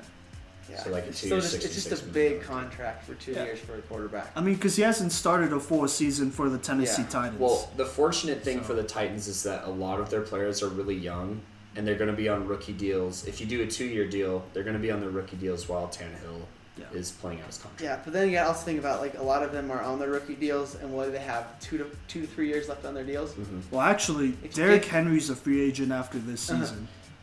Yeah. 0.76 0.82
So, 0.84 0.90
like, 0.90 1.04
a 1.04 1.08
it's 1.08 1.20
two-year, 1.22 1.40
still 1.40 1.58
just, 1.60 1.64
it's 1.66 1.84
just 1.88 2.02
a 2.02 2.06
big 2.06 2.42
contract 2.42 3.04
for 3.04 3.14
two 3.14 3.32
Yeah. 3.32 3.44
years 3.44 3.58
for 3.60 3.74
a 3.76 3.82
quarterback. 3.82 4.30
I 4.36 4.40
mean, 4.40 4.54
because 4.54 4.76
he 4.76 4.82
hasn't 4.82 5.12
started 5.12 5.52
a 5.52 5.60
full 5.60 5.86
season 5.88 6.30
for 6.30 6.48
the 6.48 6.58
Tennessee 6.58 7.02
Yeah. 7.02 7.08
Titans. 7.08 7.40
Well, 7.40 7.70
the 7.76 7.86
fortunate 7.86 8.42
thing 8.42 8.58
So- 8.58 8.64
for 8.64 8.74
the 8.74 8.82
Titans 8.82 9.26
is 9.28 9.42
that 9.44 9.64
a 9.64 9.70
lot 9.70 10.00
of 10.00 10.10
their 10.10 10.20
players 10.20 10.62
are 10.62 10.68
really 10.68 10.94
young, 10.96 11.40
and 11.74 11.86
they're 11.86 11.94
going 11.96 12.10
to 12.10 12.16
be 12.16 12.28
on 12.28 12.46
rookie 12.46 12.72
deals. 12.72 13.26
If 13.26 13.40
you 13.40 13.46
do 13.46 13.62
a 13.62 13.66
two-year 13.66 14.06
deal, 14.08 14.44
they're 14.52 14.64
going 14.64 14.76
to 14.76 14.82
be 14.82 14.90
on 14.90 15.00
their 15.00 15.10
rookie 15.10 15.36
deals 15.36 15.68
while 15.68 15.88
Tannehill 15.88 16.42
Yeah. 16.78 16.84
is 16.92 17.10
playing 17.10 17.40
out 17.40 17.46
his 17.46 17.56
contract. 17.58 17.80
Yeah, 17.82 17.98
but 18.04 18.12
then 18.12 18.28
you 18.28 18.34
got 18.34 18.42
to 18.42 18.48
also 18.48 18.64
think 18.66 18.78
about 18.78 19.00
like 19.00 19.16
a 19.18 19.22
lot 19.22 19.42
of 19.42 19.52
them 19.52 19.70
are 19.70 19.80
on 19.80 19.98
their 19.98 20.10
rookie 20.10 20.34
deals, 20.34 20.74
and 20.74 20.92
what 20.92 21.06
do 21.06 21.12
they 21.12 21.18
have 21.20 21.58
two 21.60 21.78
to 21.78 21.86
two 22.08 22.20
to 22.20 22.26
three 22.26 22.48
years 22.48 22.68
left 22.68 22.84
on 22.84 22.92
their 22.92 23.04
deals? 23.04 23.32
hmm 23.32 23.60
well, 23.70 23.80
actually, 23.80 24.36
If- 24.44 24.52
Derrick 24.54 24.82
if- 24.82 24.88
Henry's 24.90 25.30
a 25.30 25.36
free 25.36 25.62
agent 25.62 25.90
after 25.90 26.18
this 26.18 26.50
Uh-huh. 26.50 26.66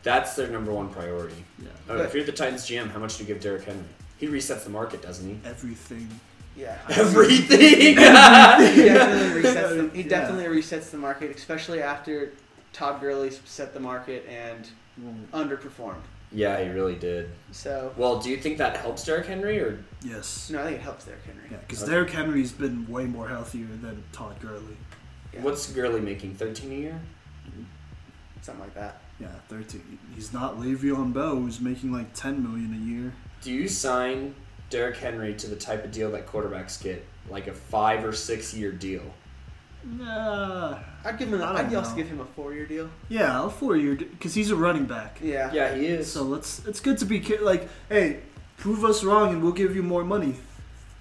Season. 0.03 0.13
That's 0.19 0.35
their 0.35 0.47
number 0.49 0.71
one 0.71 0.89
priority. 0.89 1.43
Yeah. 1.61 1.67
Oh, 1.89 2.01
if 2.01 2.13
you're 2.13 2.23
the 2.23 2.31
Titans 2.31 2.63
GM, 2.67 2.91
how 2.91 2.99
much 2.99 3.17
do 3.17 3.23
you 3.23 3.27
give 3.27 3.41
Derrick 3.41 3.63
Henry? 3.63 3.83
He 4.17 4.27
resets 4.27 4.63
the 4.63 4.69
market, 4.69 5.01
doesn't 5.01 5.27
he? 5.27 5.39
Everything. 5.47 6.07
Yeah. 6.55 6.77
Everything. 6.89 7.59
he 7.79 7.95
definitely 7.95 9.41
resets 9.43 9.69
the, 9.91 9.97
he 9.97 10.01
Yeah. 10.03 10.09
definitely 10.09 10.45
resets 10.61 10.89
the 10.91 10.97
market, 10.97 11.35
especially 11.35 11.81
after 11.81 12.31
Todd 12.73 13.01
Gurley 13.01 13.31
set 13.45 13.73
the 13.73 13.79
market 13.79 14.25
and 14.29 14.69
underperformed. 15.33 16.01
yeah, 16.31 16.63
he 16.63 16.69
really 16.69 16.95
did. 16.95 17.29
So 17.51 17.91
Well, 17.97 18.19
do 18.19 18.29
you 18.29 18.37
think 18.37 18.57
that 18.59 18.77
helps 18.77 19.03
Derrick 19.05 19.25
Henry, 19.25 19.59
or 19.59 19.83
Yes. 20.03 20.49
no, 20.51 20.59
I 20.61 20.65
think 20.65 20.77
it 20.77 20.81
helps 20.81 21.05
Derrick 21.05 21.23
Henry. 21.25 21.43
Yeah, 21.51 21.57
because 21.57 21.81
Okay. 21.83 21.91
Derrick 21.91 22.09
Henry's 22.11 22.51
been 22.51 22.87
way 22.87 23.05
more 23.05 23.27
healthier 23.27 23.65
than 23.81 24.03
Todd 24.11 24.39
Gurley. 24.39 24.77
Yeah. 25.33 25.41
what's 25.41 25.71
Gurley 25.71 26.01
making? 26.01 26.35
Thirteen 26.35 26.71
a 26.71 26.75
year? 26.75 27.01
Something 28.41 28.63
like 28.65 28.75
that. 28.75 29.01
Yeah, 29.19 29.27
13. 29.49 29.99
He's 30.15 30.33
not 30.33 30.57
Le'Veon 30.59 31.13
Bell, 31.13 31.35
who's 31.35 31.59
making 31.61 31.91
like 31.91 32.13
10 32.13 32.43
million 32.43 32.73
a 32.73 32.85
year. 32.91 33.13
Do 33.41 33.51
you 33.51 33.67
sign 33.67 34.33
Derrick 34.69 34.97
Henry 34.97 35.33
to 35.35 35.47
the 35.47 35.55
type 35.55 35.83
of 35.85 35.91
deal 35.91 36.11
that 36.11 36.25
quarterbacks 36.27 36.81
get, 36.81 37.05
like 37.29 37.47
a 37.47 37.53
five 37.53 38.03
or 38.03 38.11
six 38.13 38.53
year 38.53 38.71
deal? 38.71 39.03
Nah. 39.85 40.79
I'd 41.03 41.17
give 41.19 41.27
him. 41.33 41.41
I 41.41 41.49
An, 41.49 41.55
don't 41.55 41.65
I'd 41.67 41.75
also 41.75 41.91
know. 41.91 41.95
give 41.97 42.07
him 42.07 42.19
a 42.21 42.25
four-year 42.25 42.65
deal. 42.65 42.89
Yeah, 43.09 43.45
a 43.45 43.49
four 43.49 43.75
year, 43.75 43.95
because 43.95 44.33
he's 44.33 44.49
a 44.49 44.55
running 44.55 44.85
back. 44.85 45.19
Yeah. 45.21 45.51
Yeah, 45.53 45.75
he 45.75 45.87
is. 45.87 46.09
So 46.11 46.23
let's. 46.23 46.65
It's 46.65 46.79
good 46.79 46.97
to 46.99 47.05
be 47.05 47.19
ca- 47.19 47.41
like, 47.41 47.67
hey, 47.89 48.19
prove 48.57 48.85
us 48.85 49.03
wrong 49.03 49.33
and 49.33 49.43
we'll 49.43 49.51
give 49.51 49.75
you 49.75 49.83
more 49.83 50.03
money. 50.05 50.35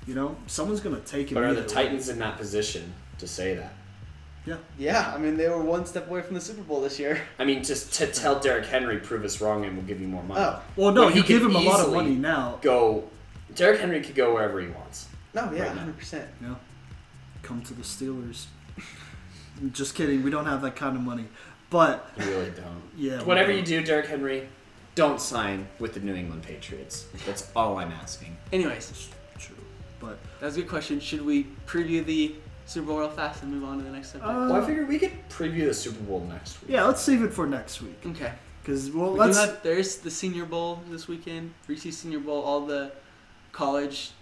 You 0.07 0.15
know, 0.17 0.37
someone's 0.49 0.81
gonna 0.81 0.99
take 1.01 1.31
him. 1.31 1.35
but 1.37 1.45
are 1.45 1.55
the 1.55 1.61
either 1.61 1.69
way. 1.69 1.75
Titans 1.75 2.09
in 2.09 2.19
that 2.19 2.37
position 2.39 2.93
to 3.19 3.29
say 3.29 3.55
that? 3.55 3.73
Yeah. 4.45 4.57
Yeah, 4.79 5.13
I 5.15 5.19
mean, 5.19 5.37
they 5.37 5.49
were 5.49 5.63
one 5.63 5.87
step 5.87 6.09
away 6.09 6.21
from 6.23 6.35
the 6.35 6.41
Super 6.41 6.63
Bowl 6.63 6.81
this 6.81 6.99
year. 6.99 7.21
I 7.39 7.45
mean, 7.45 7.63
just 7.63 7.93
to 7.95 8.07
tell 8.09 8.41
Derrick 8.41 8.67
Henry, 8.67 8.99
prove 8.99 9.25
us 9.25 9.41
wrong, 9.41 9.65
and 9.65 9.77
we'll 9.77 9.87
give 9.87 10.01
you 10.01 10.09
more 10.09 10.23
money. 10.25 10.41
Oh 10.41 10.61
Well, 10.77 10.91
no, 10.93 11.03
Well, 11.03 11.11
he 11.11 11.19
you 11.21 11.25
give 11.25 11.43
him 11.43 11.55
a 11.55 11.61
lot 11.61 11.75
of 11.81 11.87
easily- 11.87 11.95
money 11.97 12.15
now. 12.17 12.59
Go. 12.63 13.05
Derrick 13.55 13.81
Henry 13.81 14.01
could 14.01 14.15
go 14.17 14.35
wherever 14.35 14.61
he 14.61 14.69
wants. 14.69 15.09
no, 15.35 15.45
yeah, 15.53 15.63
Right 15.65 15.75
now. 15.75 15.81
hundred 15.81 15.99
percent. 15.99 16.29
Yeah. 16.41 16.55
Come 17.43 17.63
to 17.63 17.75
the 17.75 17.83
Steelers. 17.83 18.47
Just 19.73 19.95
kidding. 19.95 20.23
We 20.25 20.31
don't 20.31 20.47
have 20.47 20.63
that 20.63 20.75
kind 20.77 20.97
of 20.97 21.03
money. 21.03 21.27
But 21.71 22.11
You 22.19 22.25
really 22.27 22.51
don't. 22.51 22.83
yeah, 22.97 23.23
Whatever 23.23 23.51
you 23.51 23.59
don't. 23.59 23.67
do, 23.67 23.83
Derrick 23.85 24.07
Henry, 24.07 24.49
don't 24.95 25.21
sign 25.21 25.69
with 25.79 25.95
the 25.95 26.01
New 26.01 26.15
England 26.15 26.43
Patriots. 26.43 27.07
That's 27.27 27.49
all 27.57 27.79
I'm 27.79 27.93
asking. 27.93 28.37
Anyways, 28.53 29.09
True. 29.39 29.57
But 30.01 30.19
that 30.41 30.47
was 30.47 30.57
a 30.57 30.61
good 30.61 30.69
question. 30.71 31.01
Should 31.01 31.25
we 31.25 31.47
preview 31.67 32.05
the 32.05 32.35
Super 32.67 32.87
Bowl 32.89 32.99
real 33.01 33.11
fast 33.11 33.43
and 33.43 33.53
move 33.53 33.65
on 33.65 33.79
to 33.79 33.85
the 33.85 33.91
next 33.91 34.13
subject? 34.13 34.31
Uh, 34.31 34.47
well, 34.51 34.63
I 34.63 34.67
figured 34.67 34.89
we 34.89 34.99
could 34.99 35.13
preview 35.29 35.67
the 35.67 35.75
Super 35.75 36.03
Bowl 36.05 36.21
next 36.29 36.61
week. 36.63 36.71
yeah, 36.71 36.85
let's 36.85 37.01
save 37.03 37.23
it 37.23 37.33
for 37.33 37.47
next 37.47 37.83
week. 37.83 37.99
okay. 38.07 38.33
Because 38.63 38.91
well, 38.93 39.13
We 39.13 39.19
let's. 39.19 39.39
have, 39.39 39.63
there's 39.65 39.97
the 39.97 40.11
Senior 40.11 40.45
Bowl 40.45 40.81
this 40.89 41.09
weekend. 41.09 41.53
Reese's 41.67 41.99
Senior 41.99 42.21
Bowl, 42.21 42.41
all 42.43 42.65
the 42.65 42.93
college 43.51 44.13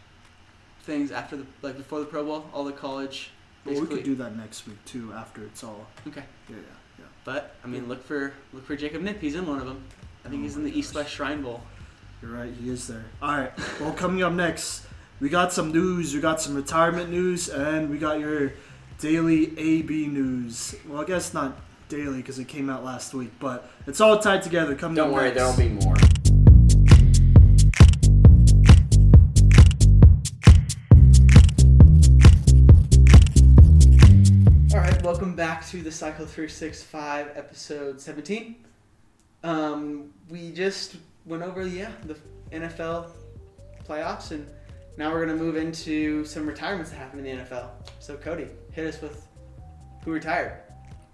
things 0.83 1.13
after 1.13 1.37
the 1.37 1.47
like 1.63 1.77
before 1.77 2.01
the 2.01 2.07
Pro 2.07 2.25
Bowl, 2.25 2.47
all 2.55 2.65
the 2.65 2.73
college. 2.73 3.31
well, 3.65 3.75
we 3.75 3.81
Basically, 3.81 3.97
could 3.99 4.05
do 4.07 4.15
that 4.17 4.37
next 4.37 4.67
week 4.67 4.83
too. 4.87 5.13
After 5.15 5.45
it's 5.45 5.63
all. 5.63 5.87
okay. 6.09 6.25
Yeah, 6.49 6.57
yeah, 6.57 6.63
yeah. 7.01 7.05
But 7.25 7.55
I 7.63 7.67
mean, 7.67 7.87
look 7.89 8.03
for 8.03 8.33
look 8.55 8.65
for 8.65 8.77
Jacob 8.77 9.03
Nip. 9.03 9.21
He's 9.21 9.35
in 9.35 9.47
one 9.47 9.59
of 9.59 9.67
them. 9.67 9.85
I 10.25 10.29
think 10.31 10.41
Oh 10.41 10.45
he's 10.45 10.57
in 10.57 10.65
my 10.65 10.71
the 10.71 10.79
East. 10.79 10.95
West 10.95 11.11
Shrine 11.11 11.43
Bowl. 11.43 11.61
You're 12.23 12.33
right. 12.33 12.53
He 12.53 12.71
is 12.71 12.87
there. 12.87 13.05
All 13.23 13.37
right. 13.37 13.53
Well, 13.81 13.93
coming 13.93 14.23
up 14.23 14.33
next, 14.33 14.87
we 15.21 15.29
got 15.29 15.53
some 15.53 15.71
news. 15.71 16.15
We 16.15 16.21
got 16.21 16.41
some 16.41 16.55
retirement 16.55 17.11
news, 17.11 17.51
and 17.51 17.91
we 17.91 17.99
got 17.99 18.19
your 18.19 18.55
daily 18.99 19.57
AB 19.59 20.07
news. 20.07 20.75
Well, 20.89 21.03
I 21.03 21.05
guess 21.05 21.35
not 21.35 21.59
daily 21.91 22.17
because 22.17 22.39
it 22.39 22.49
came 22.49 22.71
out 22.71 22.85
last 22.85 23.13
week, 23.13 23.31
but 23.39 23.71
it's 23.87 24.01
all 24.01 24.19
tied 24.19 24.43
together. 24.43 24.75
Coming 24.75 24.97
Don't 24.97 25.13
worry, 25.13 25.31
next. 25.31 25.37
there'll 25.37 25.57
be 25.57 25.69
more. 25.69 25.95
All 34.73 34.79
right, 34.79 35.03
welcome 35.03 35.37
back 35.37 35.67
to 35.69 35.83
the 35.83 35.93
Cycle 35.93 36.25
365 36.25 37.33
episode 37.37 38.01
17. 38.01 38.57
Um, 39.43 40.15
we 40.31 40.51
just 40.53 40.97
went 41.27 41.43
over 41.43 41.67
yeah 41.67 41.91
the 42.07 42.17
NFL 42.53 43.11
playoffs, 43.87 44.31
and 44.31 44.47
now 45.01 45.11
we're 45.11 45.25
gonna 45.25 45.39
move 45.39 45.57
into 45.57 46.27
some 46.27 46.47
retirements 46.47 46.91
that 46.91 46.97
happened 46.99 47.27
in 47.27 47.39
the 47.39 47.43
NFL. 47.45 47.71
So 48.01 48.17
Cody, 48.19 48.49
hit 48.73 48.87
us 48.87 49.01
with 49.01 49.27
who 50.05 50.13
retired. 50.13 50.59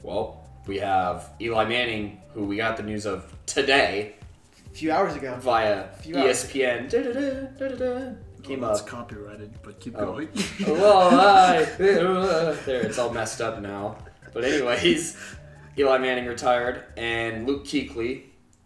Well, 0.03 0.45
we 0.67 0.79
have 0.79 1.31
Eli 1.41 1.65
Manning, 1.67 2.21
who 2.35 2.45
we 2.47 2.57
got 2.57 2.77
the 2.77 2.83
news 2.83 3.07
of 3.07 3.33
today 3.47 4.17
A 4.67 4.75
few 4.75 4.91
hours 4.91 5.15
ago. 5.15 5.37
via 5.39 5.87
Few. 6.01 6.17
ESPN. 6.17 6.91
Came 8.43 8.63
oh, 8.65 8.67
that's 8.69 8.81
up. 8.81 8.87
copyrighted, 8.89 9.53
but 9.63 9.79
keep 9.79 9.95
Oh. 9.97 10.05
going. 10.07 10.29
well, 10.67 11.21
I, 11.21 11.65
there, 11.79 12.81
it's 12.83 12.99
all 12.99 13.13
messed 13.13 13.41
up 13.41 13.61
now. 13.61 13.99
But 14.33 14.43
anyways, 14.45 15.17
Eli 15.79 15.99
Manning 15.99 16.27
retired, 16.27 16.83
and 16.97 17.47
Luke 17.47 17.65
Kuechly, 17.65 18.23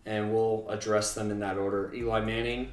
and 0.07 0.33
we'll 0.33 0.67
address 0.71 1.13
them 1.15 1.31
in 1.31 1.41
that 1.41 1.59
order. 1.59 1.93
Eli 1.95 2.21
Manning, 2.21 2.73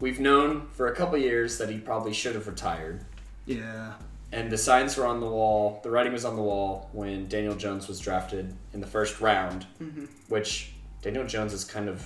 we've 0.00 0.18
known 0.20 0.66
for 0.72 0.88
a 0.88 0.94
couple 0.96 1.16
years 1.18 1.58
that 1.58 1.68
he 1.70 1.78
probably 1.78 2.12
should 2.12 2.34
have 2.34 2.46
retired, 2.48 3.04
yeah. 3.46 3.92
and 4.32 4.50
the 4.50 4.58
signs 4.58 4.96
were 4.96 5.06
on 5.06 5.20
the 5.20 5.26
wall. 5.28 5.80
The 5.82 5.90
writing 5.90 6.12
was 6.12 6.24
on 6.24 6.36
the 6.36 6.42
wall 6.42 6.88
when 6.92 7.28
Daniel 7.28 7.54
Jones 7.54 7.86
was 7.88 8.00
drafted 8.00 8.54
in 8.72 8.80
the 8.80 8.86
first 8.86 9.20
round, 9.20 9.66
Mm-hmm. 9.82 10.06
which 10.28 10.72
Daniel 11.02 11.26
Jones 11.26 11.52
is 11.52 11.64
kind 11.64 11.88
of 11.88 12.04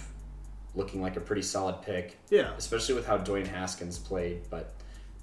looking 0.77 1.01
like 1.01 1.17
a 1.17 1.21
pretty 1.21 1.43
solid 1.43 1.83
pick 1.83 2.17
Yeah. 2.31 2.51
especially 2.59 2.95
with 2.97 3.07
how 3.07 3.19
Dwayne 3.19 3.47
Haskins 3.47 3.97
played. 3.99 4.43
But 4.51 4.73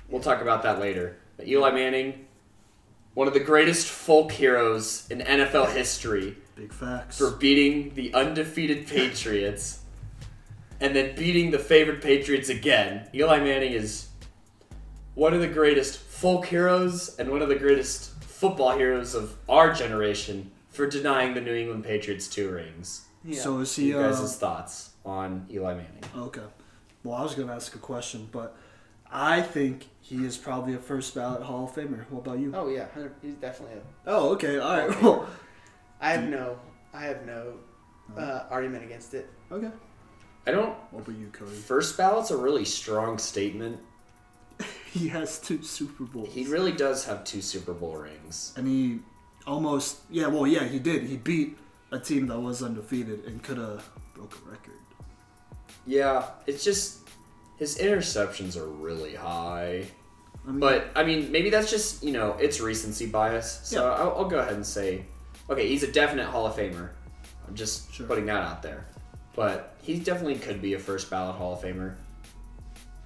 we'll 0.09 0.21
talk 0.21 0.41
about 0.41 0.63
that 0.63 0.79
later. 0.79 1.17
But 1.35 1.47
Eli 1.47 1.71
Manning, 1.71 2.25
one 3.15 3.27
of 3.27 3.33
the 3.33 3.41
greatest 3.41 3.87
folk 3.87 4.31
heroes 4.31 5.07
in 5.09 5.19
NFL 5.19 5.73
history, 5.73 6.37
Big 6.55 6.71
facts. 6.71 7.17
for 7.17 7.31
beating 7.31 7.93
the 7.95 8.13
undefeated 8.13 8.87
Patriots 8.87 9.80
and 10.81 10.95
then 10.95 11.15
beating 11.15 11.51
the 11.51 11.59
favored 11.59 12.01
Patriots 12.01 12.49
again. 12.49 13.07
Eli 13.13 13.39
Manning 13.39 13.71
is 13.71 14.09
one 15.13 15.33
of 15.33 15.39
the 15.39 15.47
greatest 15.47 15.99
folk 15.99 16.47
heroes 16.47 17.15
and 17.19 17.29
one 17.29 17.41
of 17.41 17.49
the 17.49 17.55
greatest 17.55 18.11
football 18.23 18.75
heroes 18.75 19.13
of 19.13 19.37
our 19.47 19.71
generation 19.71 20.51
for 20.69 20.87
denying 20.87 21.35
the 21.35 21.41
New 21.41 21.53
England 21.53 21.83
Patriots 21.83 22.27
two 22.27 22.49
rings. 22.49 23.05
Yeah. 23.23 23.39
So 23.39 23.59
is 23.59 23.75
he? 23.75 23.89
You 23.89 23.99
Uh, 23.99 24.13
thoughts 24.27 24.91
on 25.05 25.45
Eli 25.51 25.75
Manning? 25.75 26.03
okay. 26.17 26.41
Well, 27.03 27.15
I 27.15 27.23
was 27.23 27.35
gonna 27.35 27.53
ask 27.53 27.75
a 27.75 27.79
question, 27.79 28.27
but 28.31 28.55
I 29.11 29.41
think 29.41 29.89
he 30.01 30.25
is 30.25 30.37
probably 30.37 30.73
a 30.73 30.79
first 30.79 31.13
ballot 31.13 31.43
Hall 31.43 31.65
of 31.65 31.75
Famer. 31.75 32.05
What 32.09 32.25
about 32.25 32.39
you? 32.39 32.51
oh 32.55 32.69
yeah, 32.69 32.87
he's 33.21 33.35
definitely. 33.35 33.77
A, 33.77 33.81
Oh, 34.07 34.29
okay. 34.33 34.57
All 34.57 34.77
right. 34.87 35.01
Well, 35.01 35.27
I 35.99 36.11
have 36.11 36.27
no, 36.27 36.57
I 36.93 37.03
have 37.03 37.25
no 37.25 37.53
uh, 38.17 38.45
argument 38.49 38.83
against 38.83 39.13
it. 39.13 39.29
okay. 39.51 39.69
I 40.47 40.51
don't 40.51 40.73
What 40.91 41.07
about 41.07 41.17
you, 41.19 41.27
Cody? 41.31 41.51
First 41.51 41.97
ballot's 41.97 42.31
a 42.31 42.37
really 42.37 42.65
strong 42.65 43.17
statement. 43.17 43.79
He 44.91 45.07
has 45.07 45.39
two 45.39 45.63
Super 45.63 46.03
Bowls. 46.03 46.33
He 46.33 46.43
really 46.47 46.73
does 46.73 47.05
have 47.05 47.23
two 47.23 47.41
Super 47.41 47.71
Bowl 47.73 47.95
rings. 47.95 48.53
and 48.57 48.67
he 48.67 48.99
almost 49.47 49.99
yeah. 50.09 50.27
Well, 50.27 50.45
yeah, 50.45 50.65
he 50.65 50.79
did. 50.79 51.03
He 51.03 51.15
beat 51.15 51.57
a 51.93 51.99
team 51.99 52.27
that 52.27 52.37
was 52.39 52.61
undefeated 52.61 53.23
and 53.25 53.41
could 53.41 53.57
have 53.57 53.87
broke 54.13 54.33
a 54.45 54.49
record. 54.51 54.73
Yeah, 55.87 56.25
it's 56.45 56.63
just 56.63 57.07
his 57.57 57.77
interceptions 57.77 58.57
are 58.57 58.67
really 58.67 59.15
high. 59.15 59.85
I 60.45 60.51
mean, 60.51 60.59
But 60.59 60.89
I 60.95 61.03
mean, 61.05 61.31
maybe 61.31 61.49
that's 61.49 61.71
just 61.71 62.03
you 62.03 62.11
know 62.11 62.33
it's 62.39 62.59
recency 62.59 63.05
bias. 63.05 63.61
So 63.63 63.85
Yeah. 63.85 63.93
I'll, 63.93 64.09
I'll 64.17 64.29
go 64.29 64.39
ahead 64.39 64.53
and 64.55 64.65
say, 64.65 65.05
okay, 65.49 65.69
he's 65.69 65.83
a 65.83 65.91
definite 65.91 66.25
Hall 66.27 66.45
of 66.45 66.55
Famer. 66.57 66.89
I'm 67.47 67.55
just 67.55 67.93
Sure. 67.93 68.05
putting 68.07 68.25
that 68.25 68.41
out 68.43 68.61
there. 68.61 68.87
But 69.35 69.75
he 69.81 69.99
definitely 69.99 70.35
could 70.35 70.61
be 70.61 70.73
a 70.73 70.79
first 70.79 71.09
ballot 71.09 71.35
Hall 71.35 71.53
of 71.53 71.61
Famer. 71.61 71.95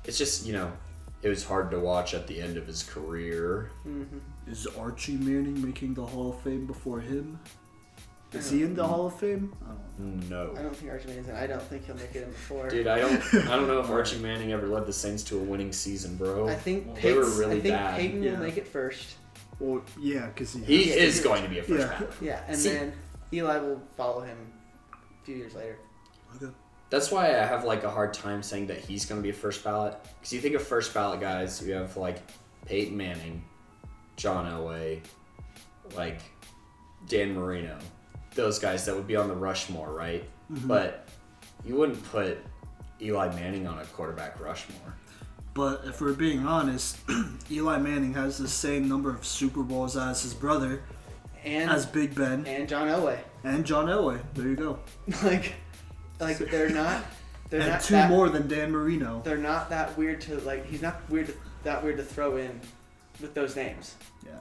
It's 0.05 0.17
just 0.17 0.45
you 0.45 0.53
know 0.53 0.71
it 1.21 1.29
was 1.29 1.43
hard 1.43 1.71
to 1.71 1.79
watch 1.79 2.13
at 2.13 2.27
the 2.27 2.41
end 2.41 2.57
of 2.57 2.65
his 2.67 2.83
career. 2.83 3.71
Mm-hmm. 3.87 4.17
is 4.51 4.67
Archie 4.77 5.17
Manning 5.17 5.63
making 5.65 5.93
the 5.93 6.05
Hall 6.05 6.31
of 6.31 6.39
Fame 6.41 6.65
before 6.67 6.99
him? 6.99 7.39
Is 8.33 8.49
he 8.51 8.63
in 8.63 8.75
the 8.75 8.85
Hall 8.85 9.07
of 9.07 9.15
Fame? 9.17 9.53
No. 10.29 10.53
I 10.57 10.61
don't 10.61 10.75
think 10.75 10.91
Archie 10.91 11.07
Manning's 11.07 11.29
in. 11.29 11.35
I 11.35 11.47
don't 11.47 11.61
think 11.61 11.85
he'll 11.85 11.95
make 11.95 12.13
it 12.15 12.23
in 12.23 12.29
before. 12.31 12.67
Dude, 12.69 12.85
I 12.87 12.99
don't. 12.99 13.21
I 13.47 13.55
don't 13.55 13.67
know 13.67 13.79
if 13.79 13.89
Archie 13.91 14.17
Manning 14.19 14.51
ever 14.51 14.67
led 14.67 14.85
the 14.85 14.91
Saints 14.93 15.23
to 15.25 15.37
a 15.37 15.41
winning 15.41 15.71
season, 15.71 16.17
bro. 16.17 16.49
I 16.49 16.55
think 16.55 16.99
They 17.01 17.13
were 17.13 17.21
Peyton- 17.23 17.37
really 17.39 17.57
I 17.57 17.61
think 17.61 17.75
bad. 17.75 17.99
Peyton 17.99 18.23
Yeah. 18.23 18.31
will 18.31 18.39
make 18.39 18.57
it 18.57 18.67
first. 18.67 19.15
Well, 19.59 19.81
yeah, 20.01 20.25
because 20.27 20.51
he. 20.53 20.63
He 20.65 20.89
is 20.91 21.21
going 21.21 21.43
to 21.43 21.49
be 21.49 21.59
a 21.59 21.63
first 21.63 21.79
Yeah. 21.79 21.87
ballot. 21.87 22.13
Yeah, 22.19 22.41
and 22.47 22.57
See- 22.59 22.69
then 22.69 22.93
Eli 23.31 23.57
will 23.59 23.81
follow 23.95 24.19
him 24.21 24.37
a 24.93 25.25
few 25.25 25.35
years 25.35 25.55
later. 25.55 25.77
Okay. 26.35 26.51
That's 26.89 27.11
why 27.11 27.25
I 27.27 27.45
have 27.45 27.63
like 27.65 27.83
a 27.83 27.89
hard 27.89 28.13
time 28.13 28.43
saying 28.43 28.67
that 28.67 28.77
he's 28.77 29.05
going 29.05 29.19
to 29.19 29.23
be 29.23 29.29
a 29.31 29.33
first 29.33 29.63
ballot. 29.63 29.97
Because 30.19 30.33
you 30.33 30.39
think 30.41 30.55
of 30.55 30.63
first 30.65 30.93
ballot 30.93 31.19
guys, 31.19 31.65
you 31.65 31.73
have 31.73 31.97
like 31.97 32.21
Peyton 32.65 32.95
Manning, 32.95 33.43
John 34.17 34.45
Elway, 34.45 35.01
like 35.95 36.21
Dan 37.07 37.33
Marino, 37.33 37.77
those 38.35 38.59
guys 38.59 38.85
that 38.85 38.95
would 38.95 39.07
be 39.07 39.15
on 39.15 39.27
the 39.27 39.35
Rushmore, 39.35 39.91
right? 39.91 40.23
Mm-hmm. 40.51 40.67
But 40.67 41.07
you 41.65 41.75
wouldn't 41.75 42.03
put 42.11 42.37
Eli 43.01 43.33
Manning 43.35 43.67
on 43.67 43.79
a 43.79 43.85
quarterback 43.85 44.39
Rushmore. 44.39 44.95
But 45.53 45.83
if 45.85 46.01
we're 46.01 46.13
being 46.13 46.45
honest, 46.45 46.97
Eli 47.51 47.77
Manning 47.79 48.13
has 48.13 48.37
the 48.37 48.47
same 48.47 48.87
number 48.89 49.09
of 49.09 49.25
Super 49.25 49.63
Bowls 49.63 49.95
as 49.95 50.21
his 50.21 50.33
brother, 50.33 50.83
And 51.43 51.69
as 51.69 51.85
Big 51.85 52.13
Ben, 52.13 52.45
and 52.45 52.67
John 52.67 52.87
Elway. 52.89 53.19
and 53.43 53.65
John 53.65 53.87
Elway. 53.87 54.19
There 54.33 54.47
you 54.47 54.55
go. 54.55 54.79
like 55.23 55.53
like 56.19 56.37
they're 56.37 56.69
not 56.69 57.03
they're 57.49 57.61
and 57.61 57.69
not 57.69 57.81
two 57.81 57.93
that, 57.93 58.09
more 58.09 58.29
than 58.29 58.47
Dan 58.47 58.71
Marino. 58.71 59.21
they're 59.23 59.37
not 59.37 59.69
that 59.69 59.97
weird 59.97 60.21
to 60.21 60.39
like 60.41 60.65
he's 60.65 60.81
not 60.81 61.01
weird 61.09 61.27
to, 61.27 61.33
that 61.63 61.83
weird 61.83 61.97
to 61.97 62.03
throw 62.03 62.37
in 62.37 62.59
with 63.21 63.33
those 63.33 63.55
names. 63.55 63.95
Yeah. 64.25 64.33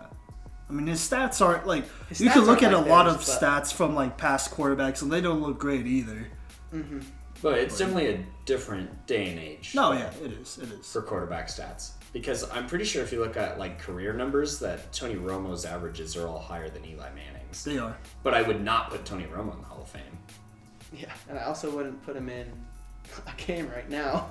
I 0.68 0.72
mean, 0.72 0.86
his 0.86 1.00
stats 1.00 1.44
aren't 1.44 1.66
like 1.66 1.84
His 2.08 2.20
you 2.20 2.30
can 2.30 2.42
look 2.44 2.62
at 2.62 2.72
aren't 2.72 2.86
a 2.86 2.90
lot 2.90 3.04
theirs, 3.04 3.28
of 3.28 3.40
but- 3.40 3.64
stats 3.64 3.72
from 3.72 3.94
like 3.94 4.16
past 4.16 4.50
quarterbacks, 4.50 5.02
and 5.02 5.12
they 5.12 5.20
don't 5.20 5.42
look 5.42 5.58
great 5.58 5.86
either. 5.86 6.26
Mm-hmm. 6.72 7.00
But 7.42 7.58
it's 7.58 7.76
definitely 7.76 8.14
a 8.14 8.24
different 8.46 9.06
day 9.06 9.28
and 9.30 9.38
age. 9.38 9.74
No, 9.74 9.92
yeah, 9.92 10.10
it 10.22 10.32
is. 10.32 10.58
It 10.58 10.72
is. 10.72 10.90
for 10.90 11.02
quarterback 11.02 11.48
stats 11.48 11.90
because 12.14 12.48
I'm 12.50 12.66
pretty 12.66 12.84
sure 12.84 13.02
if 13.02 13.12
you 13.12 13.20
look 13.20 13.36
at 13.36 13.58
like 13.58 13.78
career 13.78 14.14
numbers 14.14 14.58
that 14.60 14.90
Tony 14.92 15.16
Romo's 15.16 15.66
averages 15.66 16.16
are 16.16 16.26
all 16.26 16.38
higher 16.38 16.70
than 16.70 16.84
Eli 16.86 17.10
Manning's. 17.10 17.62
They 17.64 17.76
are. 17.76 17.98
But 18.22 18.32
I 18.32 18.40
would 18.42 18.62
not 18.62 18.90
put 18.90 19.04
Tony 19.04 19.24
Romo 19.24 19.52
in 19.52 19.60
the 19.60 19.66
Hall 19.66 19.82
of 19.82 19.88
Fame. 19.88 20.02
Yeah, 20.94 21.12
and 21.28 21.38
I 21.38 21.44
also 21.44 21.70
wouldn't 21.74 22.02
put 22.04 22.16
him 22.16 22.28
in 22.28 22.46
a 23.26 23.42
game 23.42 23.68
right 23.68 23.88
now. 23.88 24.28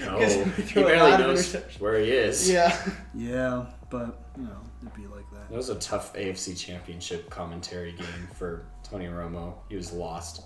No, 0.00 0.18
he 0.18 0.74
barely 0.74 1.16
knows 1.18 1.54
where 1.78 1.98
he 1.98 2.10
is. 2.10 2.50
Yeah. 2.50 2.76
Yeah, 3.14 3.66
but 3.90 4.24
you 4.36 4.44
know, 4.44 4.60
it'd 4.82 4.94
be 4.94 5.06
like 5.06 5.28
that. 5.32 5.48
That 5.48 5.56
was 5.56 5.70
a 5.70 5.76
tough 5.76 6.12
AFC 6.14 6.58
Championship 6.58 7.30
commentary 7.30 7.92
game 7.92 8.28
for 8.34 8.66
Tony 8.82 9.06
Romo. 9.06 9.54
He 9.68 9.76
was 9.76 9.92
lost. 9.92 10.42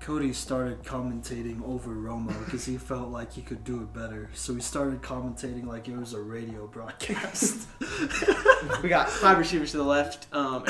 Cody 0.00 0.32
started 0.32 0.82
commentating 0.84 1.66
over 1.66 1.90
Romo 1.90 2.32
because 2.44 2.64
he 2.64 2.76
felt 2.76 3.08
like 3.08 3.32
he 3.32 3.42
could 3.42 3.64
do 3.64 3.82
it 3.82 3.92
better. 3.92 4.30
So 4.34 4.54
he 4.54 4.60
started 4.60 5.02
commentating 5.02 5.66
like 5.66 5.88
it 5.88 5.96
was 5.96 6.12
a 6.12 6.20
radio 6.20 6.66
broadcast. 6.66 7.66
We 8.82 8.88
got 8.88 9.08
five 9.08 9.38
receivers 9.38 9.70
to 9.72 9.76
the 9.78 9.84
left. 9.84 10.26
Um, 10.34 10.64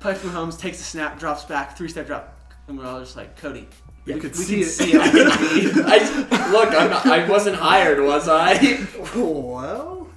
Patrick 0.00 0.32
Mahomes 0.32 0.58
takes 0.58 0.80
a 0.80 0.84
snap, 0.84 1.18
drops 1.18 1.44
back, 1.44 1.76
three 1.76 1.88
step 1.88 2.06
drop, 2.06 2.35
and 2.68 2.78
we're 2.78 2.86
all 2.86 3.00
just 3.00 3.16
like, 3.16 3.36
Cody. 3.36 3.68
You 4.04 4.14
we, 4.14 4.20
could 4.20 4.36
we 4.36 4.44
see 4.44 4.54
can 4.54 4.62
it. 4.62 4.66
see 4.66 4.92
it 4.92 5.00
on 5.00 5.08
TV. 5.08 5.84
I 5.84 6.50
look. 6.52 6.68
I'm 6.68 6.90
not, 6.90 7.06
I 7.06 7.28
wasn't 7.28 7.56
hired, 7.56 8.00
was 8.00 8.28
I? 8.28 8.86
well, 9.16 10.08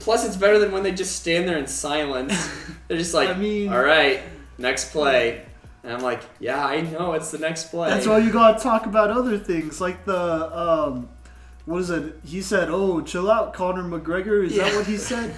Plus, 0.00 0.26
it's 0.26 0.36
better 0.36 0.58
than 0.58 0.72
when 0.72 0.82
they 0.82 0.92
just 0.92 1.16
stand 1.16 1.48
there 1.48 1.58
in 1.58 1.66
silence. 1.66 2.34
They're 2.88 2.98
just 2.98 3.14
like, 3.14 3.28
I 3.28 3.34
mean- 3.34 3.72
all 3.72 3.82
right, 3.82 4.20
next 4.58 4.92
play. 4.92 5.46
And 5.82 5.92
I'm 5.94 6.02
like, 6.02 6.22
yeah, 6.38 6.62
I 6.64 6.82
know 6.82 7.14
it's 7.14 7.30
the 7.30 7.38
next 7.38 7.70
play. 7.70 7.88
that's 7.88 8.06
why 8.06 8.18
you 8.18 8.30
gotta 8.30 8.62
talk 8.62 8.84
about 8.84 9.10
other 9.10 9.38
things 9.38 9.80
like 9.80 10.04
the 10.04 10.58
um, 10.58 11.08
what 11.64 11.78
is 11.78 11.88
it? 11.88 12.16
He 12.24 12.42
said, 12.42 12.68
"Oh, 12.70 13.00
chill 13.00 13.30
out, 13.30 13.54
Conor 13.54 13.84
McGregor." 13.84 14.44
Is 14.44 14.56
that 14.56 14.74
what 14.74 14.86
he 14.86 14.98
said? 14.98 15.34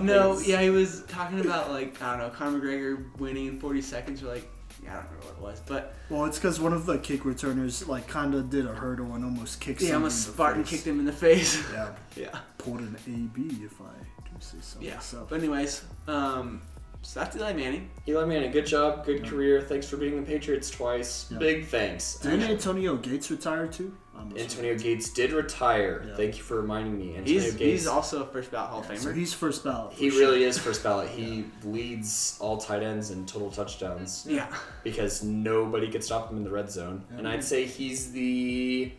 No, 0.02 0.38
yeah, 0.40 0.60
he 0.60 0.70
was 0.70 1.04
talking 1.06 1.38
about 1.40 1.70
like 1.70 2.00
I 2.02 2.16
don't 2.16 2.18
know, 2.26 2.30
Conor 2.30 2.58
McGregor 2.60 3.18
winning 3.20 3.46
in 3.46 3.60
40 3.60 3.80
seconds 3.82 4.22
or 4.24 4.26
like 4.26 4.42
yeah, 4.42 4.55
I 4.88 4.94
don't 4.94 5.04
remember 5.04 5.26
what 5.26 5.34
it 5.36 5.40
was, 5.42 5.60
but 5.66 5.94
well, 6.10 6.24
it's 6.24 6.38
because 6.38 6.60
one 6.60 6.72
of 6.72 6.86
the 6.86 6.98
kick 6.98 7.24
returners 7.24 7.86
like 7.88 8.06
kind 8.08 8.34
of 8.34 8.50
did 8.50 8.66
a 8.66 8.72
hurdle 8.74 9.14
and 9.14 9.24
almost 9.24 9.60
kicked. 9.60 9.82
yeah, 9.82 9.94
almost 9.94 10.28
Spartan 10.28 10.64
face. 10.64 10.70
kicked 10.70 10.86
him 10.86 10.98
in 11.00 11.06
the 11.06 11.12
face. 11.12 11.62
Yeah, 11.72 11.88
yeah, 12.16 12.38
pulled 12.58 12.80
an 12.80 12.96
AB 13.06 13.64
if 13.64 13.80
I 13.80 13.84
do 14.24 14.30
say 14.40 14.58
so 14.60 14.78
yeah. 14.80 14.94
myself. 14.94 15.28
But 15.30 15.38
anyways, 15.40 15.84
um, 16.08 16.62
so 17.02 17.20
that's 17.20 17.36
Eli 17.36 17.52
Manning. 17.52 17.90
Eli 18.08 18.24
Manning, 18.24 18.50
good 18.50 18.66
job, 18.66 19.04
good 19.04 19.22
Yeah. 19.24 19.30
career. 19.30 19.60
Thanks 19.62 19.88
for 19.88 19.96
beating 19.96 20.20
the 20.20 20.26
Patriots 20.26 20.70
twice. 20.70 21.26
Yeah. 21.30 21.38
Big 21.38 21.66
thanks. 21.66 22.16
Didn't 22.16 22.42
Antonio 22.42 22.96
Gates 22.96 23.30
retire 23.30 23.66
too? 23.68 23.94
I'm 24.18 24.28
not 24.30 24.38
Antonio 24.38 24.76
Gates 24.76 25.10
did 25.10 25.32
retire. 25.32 26.04
Yeah. 26.06 26.16
Thank 26.16 26.36
you 26.36 26.42
for 26.42 26.60
reminding 26.60 26.98
me. 26.98 27.16
Antonio 27.16 27.40
He's 27.40 27.54
Gates. 27.54 27.82
he's 27.82 27.86
also 27.86 28.22
a 28.22 28.26
first 28.26 28.50
ballot 28.50 28.70
Hall 28.70 28.80
of 28.80 28.86
sure. 28.86 28.96
Famer. 28.96 29.00
So 29.00 29.12
he's 29.12 29.34
first 29.34 29.64
ballot. 29.64 29.92
he 29.94 30.10
sure. 30.10 30.20
really 30.20 30.44
is 30.44 30.58
first 30.58 30.82
ballot. 30.82 31.08
He 31.08 31.44
leads 31.64 32.36
all 32.40 32.58
tight 32.58 32.82
ends 32.82 33.10
in 33.10 33.26
total 33.26 33.50
touchdowns 33.50 34.26
yeah, 34.28 34.48
because 34.82 35.22
nobody 35.22 35.90
could 35.90 36.04
stop 36.04 36.30
him 36.30 36.36
in 36.36 36.44
the 36.44 36.50
red 36.50 36.70
zone. 36.70 37.04
Yeah. 37.10 37.18
And 37.18 37.28
I'd 37.28 37.44
say 37.44 37.64
he's 37.66 38.12
the 38.12 38.92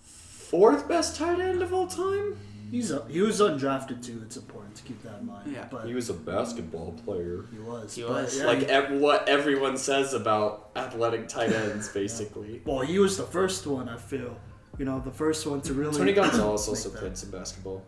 fourth 0.00 0.88
best 0.88 1.16
tight 1.16 1.40
end 1.40 1.62
of 1.62 1.72
all 1.72 1.86
time. 1.86 2.36
He's 2.70 2.90
a, 2.90 3.04
he 3.08 3.20
was 3.20 3.40
undrafted 3.40 4.04
too. 4.04 4.20
It's 4.24 4.36
important 4.36 4.74
to 4.76 4.82
keep 4.84 5.02
that 5.02 5.20
in 5.20 5.26
mind. 5.26 5.50
Yeah. 5.52 5.66
but 5.70 5.86
He 5.86 5.94
was 5.94 6.08
a 6.10 6.14
basketball 6.14 6.92
player. 7.04 7.44
he 7.52 7.58
was. 7.58 7.94
He 7.94 8.04
was. 8.04 8.38
yeah, 8.38 8.46
like 8.46 8.58
he- 8.60 8.66
ev- 8.66 8.92
what 9.00 9.28
everyone 9.28 9.76
says 9.76 10.14
about 10.14 10.70
athletic 10.76 11.28
tight 11.28 11.52
ends, 11.64 11.88
basically. 11.88 12.62
well, 12.64 12.80
he 12.80 12.98
was 12.98 13.16
the 13.16 13.24
first 13.24 13.66
one. 13.66 13.88
I 13.88 13.96
feel. 13.96 14.36
You 14.78 14.84
know, 14.84 15.00
the 15.00 15.10
first 15.10 15.46
one 15.46 15.60
to 15.62 15.74
really. 15.74 15.96
Tony 15.96 16.12
Gonzalez 16.12 16.68
also 16.72 16.88
that. 16.90 16.98
played 16.98 17.16
some 17.18 17.30
basketball. 17.30 17.82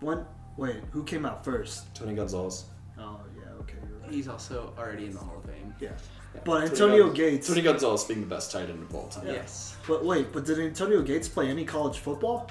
One. 0.00 0.26
Wait, 0.56 0.76
who 0.90 1.04
came 1.04 1.24
out 1.24 1.44
first? 1.44 1.94
Tony 1.94 2.14
Gonzalez. 2.14 2.64
Oh 2.98 3.20
yeah, 3.36 3.52
okay, 3.60 3.74
you're 3.88 3.98
right. 4.00 4.10
He's 4.10 4.26
also 4.26 4.74
already 4.76 5.04
in 5.06 5.12
the 5.12 5.20
Hall 5.20 5.38
of 5.38 5.44
Fame. 5.48 5.72
Yeah, 5.80 5.90
Yeah. 6.34 6.40
but 6.44 6.64
Antonio 6.64 7.04
Gon- 7.06 7.14
Gates. 7.14 7.46
Tony 7.46 7.62
Gonzalez 7.62 8.02
being 8.04 8.20
the 8.20 8.26
best 8.26 8.50
tight 8.50 8.68
end 8.68 8.82
of 8.82 8.92
all 8.94 9.06
time. 9.08 9.26
Yeah. 9.28 9.34
Yes. 9.34 9.76
But 9.86 10.04
wait, 10.04 10.32
but 10.32 10.44
did 10.44 10.58
Antonio 10.58 11.00
Gates 11.02 11.28
play 11.28 11.48
any 11.48 11.64
college 11.64 11.98
football? 12.00 12.50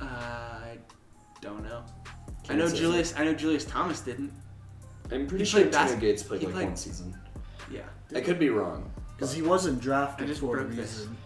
Uh, 0.00 0.04
I 0.04 0.55
don't 1.46 1.64
know. 1.64 1.82
I 2.48 2.54
know. 2.54 2.68
Julius. 2.70 3.14
I 3.16 3.24
know 3.24 3.34
Julius 3.34 3.64
Thomas 3.64 4.00
didn't. 4.00 4.32
I'm 5.10 5.26
pretty 5.26 5.44
He 5.44 5.50
sure 5.50 5.60
played 5.62 5.74
Antonio 5.74 5.92
bas- 5.94 6.00
Gates 6.00 6.22
played 6.22 6.42
like 6.42 6.52
played- 6.52 6.66
one 6.66 6.76
season. 6.76 7.16
Yeah. 7.70 7.82
I 8.14 8.20
could 8.20 8.38
be 8.38 8.50
wrong. 8.50 8.90
Because 9.16 9.32
he 9.32 9.42
wasn't 9.42 9.80
drafted 9.80 10.36
for 10.36 10.58
a 10.58 10.64
reason. 10.64 11.16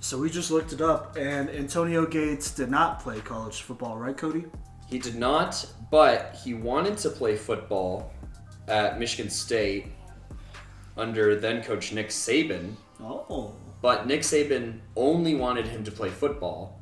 So 0.00 0.18
we 0.18 0.28
just 0.30 0.50
looked 0.50 0.72
it 0.72 0.80
up, 0.82 1.16
and 1.16 1.48
Antonio 1.50 2.04
Gates 2.06 2.50
did 2.52 2.70
not 2.70 3.00
play 3.00 3.20
college 3.20 3.62
football, 3.62 3.96
right, 3.96 4.16
Cody? 4.16 4.44
He 4.86 4.98
did 4.98 5.16
not, 5.16 5.66
but 5.90 6.38
he 6.44 6.52
wanted 6.54 6.98
to 6.98 7.10
play 7.10 7.36
football 7.36 8.12
at 8.68 8.98
Michigan 8.98 9.30
State 9.30 9.86
under 10.96 11.34
then 11.36 11.62
coach 11.62 11.92
Nick 11.92 12.08
Saban. 12.10 12.74
Oh, 13.02 13.54
But 13.82 14.06
Nick 14.06 14.20
Saban 14.20 14.80
only 14.96 15.34
wanted 15.34 15.66
him 15.66 15.84
to 15.84 15.90
play 15.90 16.10
football. 16.10 16.78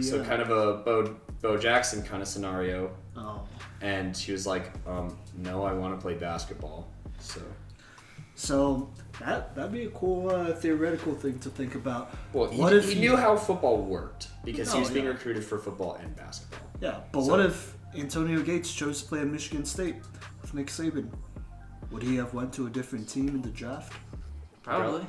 So 0.00 0.24
kind 0.24 0.40
of 0.40 0.50
a 0.50 0.82
Bo, 0.82 1.16
Bo 1.42 1.56
Jackson 1.58 2.02
kind 2.02 2.22
of 2.22 2.28
scenario. 2.28 2.90
Oh, 3.16 3.42
And 3.80 4.16
he 4.16 4.32
was 4.32 4.46
like, 4.46 4.70
um, 4.86 5.16
no, 5.36 5.64
I 5.64 5.72
want 5.72 5.94
to 5.94 6.00
play 6.00 6.14
basketball. 6.14 6.88
So, 7.18 7.40
so 8.34 8.90
that 9.20 9.54
that'd 9.54 9.72
be 9.72 9.84
a 9.84 9.90
cool 9.90 10.30
uh, 10.30 10.52
theoretical 10.54 11.14
thing 11.14 11.38
to 11.40 11.50
think 11.50 11.74
about. 11.74 12.14
well, 12.32 12.48
he, 12.48 12.60
What 12.60 12.72
if 12.72 12.88
he 12.88 12.94
he- 12.94 13.00
knew 13.00 13.16
how 13.16 13.36
football 13.36 13.82
worked 13.82 14.28
because 14.44 14.72
he 14.72 14.80
was 14.80 14.90
being 14.90 15.04
yeah. 15.04 15.10
recruited 15.12 15.44
for 15.44 15.58
football 15.58 15.94
and 15.94 16.14
basketball. 16.16 16.60
Yeah, 16.80 17.00
but 17.12 17.24
So- 17.24 17.30
what 17.30 17.40
if 17.40 17.76
Antonio 17.94 18.40
Gates 18.40 18.72
chose 18.72 19.02
to 19.02 19.08
play 19.08 19.20
at 19.20 19.26
Michigan 19.26 19.64
State 19.64 19.96
with 20.40 20.54
Nick 20.54 20.68
Saban? 20.68 21.10
Would 21.90 22.02
he 22.02 22.16
have 22.16 22.32
went 22.32 22.52
to 22.54 22.66
a 22.66 22.70
different 22.70 23.06
team 23.08 23.28
in 23.28 23.42
the 23.42 23.50
draft? 23.50 23.92
Probably. 24.62 25.04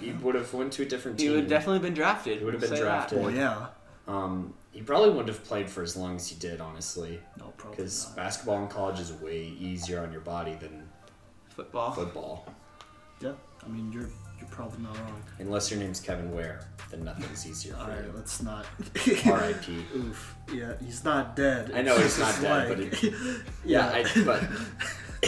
He 0.00 0.10
would 0.12 0.34
have 0.34 0.52
went 0.52 0.72
to 0.74 0.82
a 0.82 0.84
different 0.86 1.20
He 1.20 1.26
team. 1.28 1.36
would 1.36 1.48
definitely 1.48 1.78
been 1.78 1.94
drafted. 1.94 2.38
He 2.38 2.44
would 2.44 2.54
have 2.54 2.60
been 2.60 2.70
say 2.70 2.76
that. 2.76 2.82
drafted. 2.82 3.20
Well, 3.20 3.30
yeah. 3.30 3.66
Um, 4.06 4.54
he 4.72 4.82
probably 4.82 5.10
wouldn't 5.10 5.28
have 5.28 5.44
played 5.44 5.68
for 5.70 5.82
as 5.82 5.96
long 5.96 6.16
as 6.16 6.28
he 6.28 6.36
did, 6.36 6.60
honestly, 6.60 7.20
No, 7.38 7.52
probably 7.56 7.76
because 7.76 8.06
basketball 8.16 8.60
in 8.62 8.68
college 8.68 9.00
is 9.00 9.12
way 9.12 9.54
easier 9.58 10.02
on 10.02 10.12
your 10.12 10.20
body 10.20 10.54
than 10.60 10.88
Football. 11.48 11.92
football. 11.92 12.46
Yeah, 13.20 13.32
I 13.64 13.68
mean 13.68 13.92
you're 13.92 14.08
you're 14.40 14.48
probably 14.50 14.82
not 14.82 14.96
wrong. 14.98 15.22
Unless 15.38 15.70
your 15.70 15.78
name's 15.78 16.00
Kevin 16.00 16.34
Ware, 16.34 16.66
then 16.90 17.04
nothing's 17.04 17.46
easier 17.46 17.76
All 17.76 17.84
for 17.86 17.92
right, 17.92 18.04
you. 18.04 18.12
let's 18.14 18.42
not. 18.42 18.66
R.I.P. 19.26 19.84
Oof. 19.96 20.34
Yeah, 20.52 20.74
he's 20.84 21.04
not 21.04 21.36
dead. 21.36 21.70
I 21.72 21.80
know 21.82 21.96
he's 21.96 22.18
not 22.18 22.38
dead, 22.42 22.78
like- 22.78 23.02
Yeah, 23.64 23.86
I, 23.88 24.04
but 24.24 24.42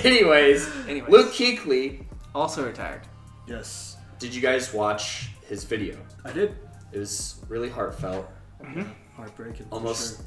anyways, 0.04 0.68
Anyways. 0.88 1.08
Luke 1.10 1.32
Kuechly. 1.32 2.04
Also 2.34 2.66
retired. 2.66 3.02
yes, 3.46 3.96
Did 4.18 4.34
you 4.34 4.42
guys 4.42 4.74
watch 4.74 5.30
his 5.48 5.64
video? 5.64 5.96
I 6.24 6.32
did. 6.32 6.54
It 6.92 6.98
was 6.98 7.36
really 7.48 7.70
heartfelt. 7.70 8.28
Mm-hmm. 8.66 8.82
Heartbreaking. 9.16 9.66
Almost, 9.70 10.16
sure. 10.16 10.26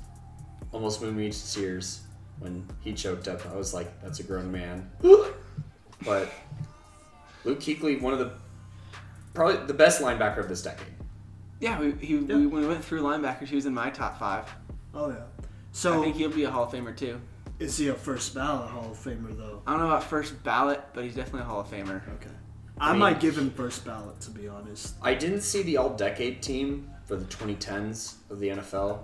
almost 0.71 1.01
moved 1.01 1.17
me 1.17 1.29
to 1.31 1.53
tears 1.53 2.01
when 2.39 2.67
he 2.81 2.93
choked 2.93 3.27
up. 3.27 3.45
I 3.51 3.55
was 3.55 3.73
like, 3.73 4.01
"That's 4.01 4.19
a 4.19 4.23
grown 4.23 4.51
man." 4.51 4.89
but 6.05 6.31
Luke 7.43 7.59
Kuechly, 7.59 8.01
one 8.01 8.13
of 8.13 8.19
the 8.19 8.31
probably 9.33 9.65
the 9.67 9.73
best 9.73 10.01
linebacker 10.01 10.37
of 10.39 10.49
this 10.49 10.61
decade. 10.61 10.87
Yeah, 11.59 11.79
we, 11.79 11.91
he, 11.93 12.15
Yeah. 12.15 12.35
We, 12.37 12.47
when 12.47 12.61
we 12.61 12.67
went 12.67 12.83
through 12.83 13.01
linebackers, 13.01 13.47
he 13.47 13.55
was 13.55 13.65
in 13.65 13.73
my 13.73 13.89
top 13.89 14.17
five. 14.19 14.49
Oh 14.93 15.09
yeah. 15.09 15.23
So 15.71 15.99
I 15.99 16.03
think 16.05 16.15
he'll 16.15 16.29
be 16.31 16.45
a 16.45 16.51
Hall 16.51 16.63
of 16.63 16.71
Famer 16.71 16.95
too. 16.95 17.19
is 17.59 17.77
he 17.77 17.89
a 17.89 17.93
first 17.93 18.33
ballot 18.33 18.69
Hall 18.69 18.91
of 18.91 18.97
Famer 18.97 19.37
though? 19.37 19.61
I 19.67 19.71
don't 19.71 19.81
know 19.81 19.87
about 19.87 20.03
first 20.03 20.41
ballot, 20.43 20.81
but 20.93 21.03
he's 21.03 21.15
definitely 21.15 21.41
a 21.41 21.45
Hall 21.45 21.59
of 21.59 21.67
Famer. 21.67 22.01
Okay. 22.15 22.29
I, 22.79 22.89
I 22.89 22.91
mean- 22.91 22.99
might 23.01 23.19
give 23.19 23.37
him 23.37 23.51
first 23.51 23.85
ballot 23.85 24.19
to 24.21 24.31
be 24.31 24.47
honest. 24.47 24.95
I 25.01 25.13
didn't 25.13 25.41
see 25.41 25.61
the 25.63 25.77
All 25.77 25.89
Decade 25.89 26.41
team 26.41 26.89
for 27.09 27.15
the 27.15 27.25
2010s 27.25 28.17
of 28.29 28.39
the 28.39 28.49
NFL, 28.49 28.99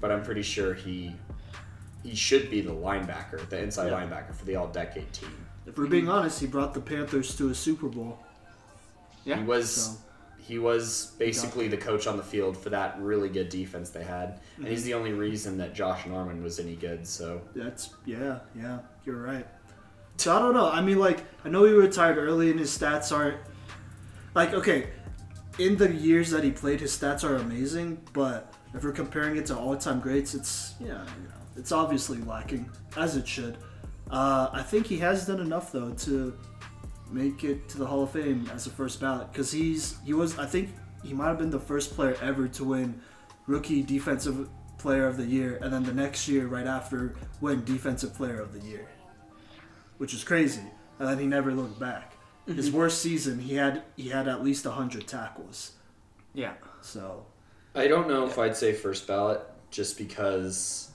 but 0.00 0.10
I'm 0.10 0.24
pretty 0.24 0.42
sure 0.42 0.74
he 0.74 1.14
he 2.02 2.14
should 2.14 2.50
be 2.50 2.60
the 2.60 2.72
linebacker, 2.72 3.48
the 3.48 3.62
inside 3.62 3.86
Yeah. 3.86 4.00
linebacker 4.00 4.34
for 4.34 4.44
the 4.44 4.56
All 4.56 4.66
Decade 4.66 5.10
team. 5.12 5.46
If 5.64 5.78
we're 5.78 5.86
being 5.86 6.08
honest, 6.08 6.40
he 6.40 6.46
brought 6.48 6.74
the 6.74 6.80
Panthers 6.80 7.34
to 7.36 7.48
a 7.50 7.54
Super 7.54 7.86
Bowl. 7.88 8.18
Yeah. 9.24 9.36
He 9.36 9.44
was 9.44 9.70
So 9.70 9.96
he 10.36 10.58
was 10.58 11.12
basically 11.16 11.68
the 11.68 11.76
coach 11.76 12.08
on 12.08 12.16
the 12.16 12.24
field 12.24 12.56
for 12.56 12.70
that 12.70 13.00
really 13.00 13.28
good 13.28 13.48
defense 13.50 13.88
they 13.90 14.02
had, 14.02 14.40
and 14.56 14.66
he's 14.66 14.82
mhm. 14.82 14.86
the 14.86 14.94
only 14.94 15.12
reason 15.12 15.56
that 15.58 15.74
Josh 15.74 16.04
Norman 16.06 16.42
was 16.42 16.58
any 16.58 16.74
good. 16.74 17.06
So 17.06 17.40
That's 17.54 17.94
yeah, 18.04 18.40
yeah. 18.56 18.80
You're 19.06 19.22
right. 19.22 19.46
So 20.16 20.36
I 20.36 20.40
don't 20.40 20.54
know. 20.54 20.68
I 20.68 20.80
mean, 20.82 20.98
like 20.98 21.24
I 21.44 21.48
know 21.50 21.64
he 21.64 21.72
retired 21.72 22.18
early, 22.18 22.50
and 22.50 22.58
his 22.58 22.76
stats 22.76 23.16
aren't 23.16 23.38
like 24.34 24.52
okay. 24.52 24.88
In 25.58 25.76
the 25.76 25.92
years 25.92 26.30
that 26.30 26.42
he 26.42 26.50
played, 26.50 26.80
his 26.80 26.96
stats 26.96 27.22
are 27.22 27.36
amazing, 27.36 28.02
but 28.12 28.52
if 28.74 28.82
we're 28.82 28.92
comparing 28.92 29.36
it 29.36 29.46
to 29.46 29.56
all-time 29.56 30.00
greats, 30.00 30.34
it's 30.34 30.74
yeah, 30.80 30.86
you 30.88 31.28
know, 31.28 31.34
it's 31.56 31.70
obviously 31.70 32.18
lacking 32.22 32.68
as 32.96 33.16
it 33.16 33.26
should. 33.26 33.56
Uh, 34.10 34.50
I 34.52 34.62
think 34.62 34.86
he 34.86 34.98
has 34.98 35.26
done 35.26 35.40
enough 35.40 35.72
though 35.72 35.92
to 35.92 36.36
make 37.10 37.44
it 37.44 37.68
to 37.68 37.78
the 37.78 37.86
Hall 37.86 38.02
of 38.02 38.10
Fame 38.10 38.50
as 38.52 38.66
a 38.66 38.70
first 38.70 39.00
ballot 39.00 39.32
because 39.32 39.52
he's 39.52 39.96
he 40.04 40.12
was 40.12 40.38
I 40.38 40.46
think 40.46 40.70
he 41.02 41.12
might 41.12 41.28
have 41.28 41.38
been 41.38 41.50
the 41.50 41.60
first 41.60 41.94
player 41.94 42.16
ever 42.20 42.48
to 42.48 42.64
win 42.64 43.00
rookie 43.46 43.82
defensive 43.82 44.48
player 44.78 45.06
of 45.06 45.16
the 45.16 45.24
year 45.24 45.58
and 45.62 45.72
then 45.72 45.84
the 45.84 45.92
next 45.92 46.28
year 46.28 46.46
right 46.46 46.66
after 46.66 47.14
win 47.40 47.64
defensive 47.64 48.14
player 48.14 48.40
of 48.40 48.52
the 48.52 48.66
year 48.66 48.88
which 49.98 50.12
is 50.12 50.24
crazy 50.24 50.62
and 50.98 51.08
then 51.08 51.18
he 51.18 51.26
never 51.26 51.52
looked 51.52 51.78
back 51.78 52.13
his 52.46 52.70
worst 52.70 53.00
season 53.00 53.38
he 53.38 53.54
had 53.56 53.82
he 53.96 54.08
had 54.10 54.28
at 54.28 54.44
least 54.44 54.64
100 54.66 55.06
tackles 55.06 55.72
Yeah. 56.34 56.52
so 56.80 57.24
I 57.74 57.88
don't 57.88 58.06
know 58.08 58.26
if 58.26 58.38
I'd 58.38 58.56
say 58.56 58.72
first 58.72 59.06
ballot 59.06 59.40
just 59.70 59.96
because 59.98 60.90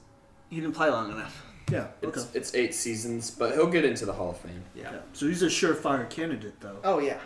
He 0.49 0.57
didn't 0.59 0.75
play 0.75 0.89
long 0.89 1.11
enough. 1.11 1.43
yeah 1.71 1.87
okay 2.03 2.19
it's 2.19 2.35
it's 2.35 2.55
eight 2.55 2.73
seasons, 2.75 3.31
but 3.31 3.53
he'll 3.53 3.67
get 3.69 3.83
into 3.85 4.05
the 4.05 4.13
Hall 4.13 4.29
of 4.31 4.37
Fame. 4.37 4.63
yeah. 4.75 4.97
so 5.13 5.27
he's 5.27 5.41
a 5.43 5.47
surefire 5.47 6.09
candidate 6.09 6.59
though 6.61 6.77
Oh 6.83 6.99
yeah. 6.99 7.19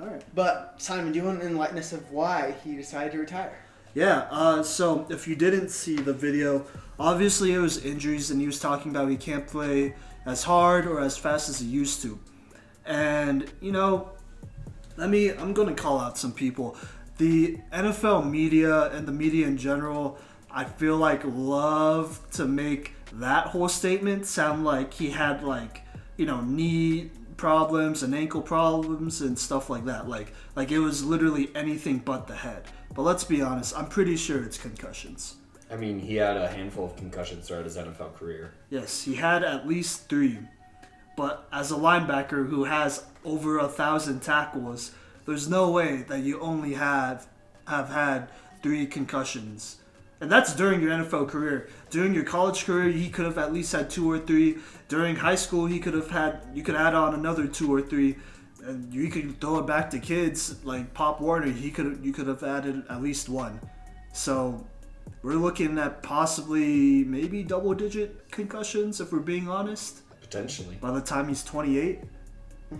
all 0.00 0.06
right 0.06 0.22
But 0.34 0.74
Simon, 0.78 1.12
do 1.12 1.18
you 1.18 1.24
want 1.24 1.42
an 1.42 1.48
enlighten 1.48 1.78
us 1.78 1.92
of 1.92 2.10
why 2.10 2.54
he 2.64 2.74
decided 2.76 3.12
to 3.12 3.18
retire? 3.18 3.58
Yeah, 3.94 4.26
uh, 4.30 4.62
so 4.62 5.06
if 5.10 5.28
you 5.28 5.36
didn't 5.36 5.68
see 5.68 5.96
the 5.96 6.14
video, 6.14 6.64
obviously 6.98 7.52
it 7.52 7.58
was 7.58 7.84
injuries, 7.84 8.30
and 8.30 8.40
he 8.40 8.46
was 8.46 8.58
talking 8.58 8.90
about 8.90 9.10
he 9.10 9.18
can't 9.18 9.46
play 9.46 9.94
as 10.24 10.44
hard 10.44 10.86
or 10.86 10.98
as 11.00 11.18
fast 11.18 11.50
as 11.50 11.58
he 11.60 11.66
used 11.66 12.00
to. 12.00 12.18
And, 12.86 13.50
you 13.60 13.72
know, 13.72 14.10
let 14.96 15.08
me, 15.08 15.30
I'm 15.30 15.52
going 15.52 15.74
to 15.74 15.80
call 15.80 16.00
out 16.00 16.18
some 16.18 16.32
people. 16.32 16.76
The 17.18 17.58
NFL 17.72 18.28
media 18.28 18.90
and 18.90 19.06
the 19.06 19.12
media 19.12 19.46
in 19.46 19.56
general, 19.56 20.18
I 20.50 20.64
feel 20.64 20.96
like 20.96 21.22
love 21.24 22.20
to 22.32 22.46
make 22.46 22.94
that 23.14 23.48
whole 23.48 23.68
statement 23.68 24.26
sound 24.26 24.64
like 24.64 24.94
he 24.94 25.10
had, 25.10 25.42
like, 25.42 25.82
you 26.16 26.26
know, 26.26 26.40
knee 26.40 27.10
problems 27.36 28.02
and 28.02 28.14
ankle 28.14 28.42
problems 28.42 29.20
and 29.20 29.38
stuff 29.38 29.68
like 29.68 29.84
that. 29.86 30.08
Like, 30.08 30.32
like 30.54 30.70
it 30.70 30.78
was 30.78 31.04
literally 31.04 31.50
anything 31.54 31.98
but 31.98 32.26
the 32.26 32.36
head. 32.36 32.64
But 32.94 33.02
let's 33.02 33.24
be 33.24 33.42
honest, 33.42 33.76
I'm 33.76 33.88
pretty 33.88 34.16
sure 34.16 34.42
it's 34.44 34.58
concussions. 34.58 35.36
I 35.70 35.76
mean, 35.76 35.98
he 35.98 36.16
had 36.16 36.36
a 36.36 36.48
handful 36.48 36.84
of 36.84 36.96
concussions 36.96 37.48
throughout 37.48 37.64
his 37.64 37.78
NFL 37.78 38.14
career. 38.14 38.52
Yes, 38.68 39.02
he 39.02 39.14
had 39.14 39.42
at 39.42 39.66
least 39.66 40.08
three. 40.08 40.38
But 41.16 41.46
as 41.52 41.70
a 41.70 41.76
linebacker 41.76 42.48
who 42.48 42.64
has 42.64 43.04
over 43.24 43.58
a 43.58 43.68
thousand 43.68 44.20
tackles, 44.20 44.92
there's 45.26 45.48
no 45.48 45.70
way 45.70 46.04
that 46.08 46.20
you 46.20 46.40
only 46.40 46.74
have 46.74 47.26
have 47.66 47.90
had 47.90 48.28
three 48.62 48.86
concussions. 48.86 49.76
And 50.20 50.30
that's 50.30 50.54
during 50.54 50.80
your 50.80 50.92
NFL 50.92 51.28
career. 51.28 51.68
During 51.90 52.14
your 52.14 52.24
college 52.24 52.64
career, 52.64 52.90
he 52.90 53.08
could 53.08 53.24
have 53.24 53.38
at 53.38 53.52
least 53.52 53.72
had 53.72 53.90
two 53.90 54.10
or 54.10 54.18
three. 54.18 54.58
During 54.88 55.16
high 55.16 55.34
school, 55.34 55.66
he 55.66 55.80
could 55.80 55.94
have 55.94 56.10
had 56.10 56.40
you 56.54 56.62
could 56.62 56.76
add 56.76 56.94
on 56.94 57.14
another 57.14 57.46
two 57.46 57.72
or 57.72 57.82
three. 57.82 58.16
And 58.64 58.92
you 58.94 59.08
could 59.10 59.40
throw 59.40 59.58
it 59.58 59.66
back 59.66 59.90
to 59.90 59.98
kids 59.98 60.64
like 60.64 60.94
Pop 60.94 61.20
Warner. 61.20 61.50
He 61.50 61.70
could 61.70 62.00
you 62.02 62.12
could 62.12 62.28
have 62.28 62.42
added 62.42 62.84
at 62.88 63.02
least 63.02 63.28
one. 63.28 63.60
So 64.12 64.64
we're 65.22 65.34
looking 65.34 65.78
at 65.78 66.02
possibly 66.02 67.04
maybe 67.04 67.42
double 67.42 67.74
digit 67.74 68.30
concussions 68.30 69.00
if 69.00 69.12
we're 69.12 69.20
being 69.20 69.48
honest 69.48 70.01
Potentially. 70.32 70.76
by 70.80 70.90
the 70.90 71.00
time 71.00 71.28
he's 71.28 71.44
28 71.44 72.00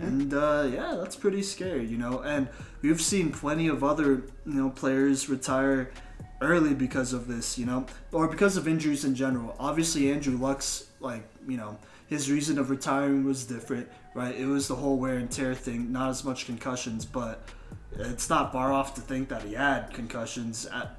and 0.01 0.33
uh, 0.33 0.67
yeah 0.73 0.97
that's 0.99 1.15
pretty 1.15 1.43
scary 1.43 1.85
you 1.85 1.97
know 1.97 2.19
and 2.21 2.49
we've 2.81 3.01
seen 3.01 3.31
plenty 3.31 3.67
of 3.67 3.83
other 3.83 4.23
you 4.45 4.53
know 4.53 4.69
players 4.69 5.29
retire 5.29 5.91
early 6.43 6.73
because 6.73 7.13
of 7.13 7.27
this, 7.27 7.57
you 7.57 7.65
know, 7.65 7.85
or 8.11 8.27
because 8.27 8.57
of 8.57 8.67
injuries 8.67 9.05
in 9.05 9.15
general. 9.15 9.55
Obviously, 9.59 10.11
Andrew 10.11 10.37
Luck's 10.37 10.87
like 10.99 11.23
you 11.47 11.57
know 11.57 11.77
his 12.07 12.29
reason 12.29 12.59
of 12.59 12.69
retiring 12.69 13.23
was 13.23 13.45
different, 13.45 13.89
right? 14.13 14.35
It 14.35 14.45
was 14.45 14.67
the 14.67 14.75
whole 14.75 14.97
wear 14.97 15.17
and 15.17 15.31
tear 15.31 15.55
thing, 15.55 15.91
not 15.91 16.09
as 16.09 16.23
much 16.23 16.45
concussions, 16.45 17.05
but 17.05 17.47
it's 17.97 18.29
not 18.29 18.51
far 18.51 18.71
off 18.71 18.93
to 18.95 19.01
think 19.01 19.29
that 19.29 19.41
he 19.43 19.53
had 19.53 19.93
concussions. 19.93 20.67
At, 20.67 20.95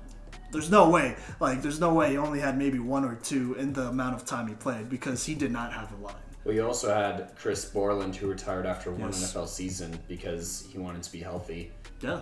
there's 0.51 0.71
no 0.71 0.89
way, 0.89 1.17
like, 1.41 1.63
there's 1.63 1.81
no 1.81 1.93
way 1.93 2.11
he 2.11 2.17
only 2.17 2.41
had 2.41 2.57
maybe 2.57 2.79
one 2.79 3.05
or 3.05 3.17
two 3.17 3.55
in 3.55 3.73
the 3.73 3.89
amount 3.89 4.15
of 4.15 4.25
time 4.25 4.47
he 4.47 4.55
played 4.55 4.89
because 4.89 5.25
he 5.27 5.35
did 5.35 5.51
not 5.51 5.73
have 5.73 5.93
a 5.93 5.97
line. 5.97 6.15
Well, 6.45 6.55
you 6.55 6.67
also 6.67 6.95
had 6.95 7.31
Chris 7.37 7.65
Borland, 7.65 8.15
who 8.17 8.27
retired 8.29 8.67
after 8.67 8.91
one 8.91 9.11
Yes. 9.11 9.33
NFL 9.33 9.49
season 9.49 9.99
because 10.09 10.67
he 10.71 10.79
wanted 10.79 11.03
to 11.03 11.13
be 11.13 11.21
healthy. 11.21 11.73
Yeah. 12.01 12.21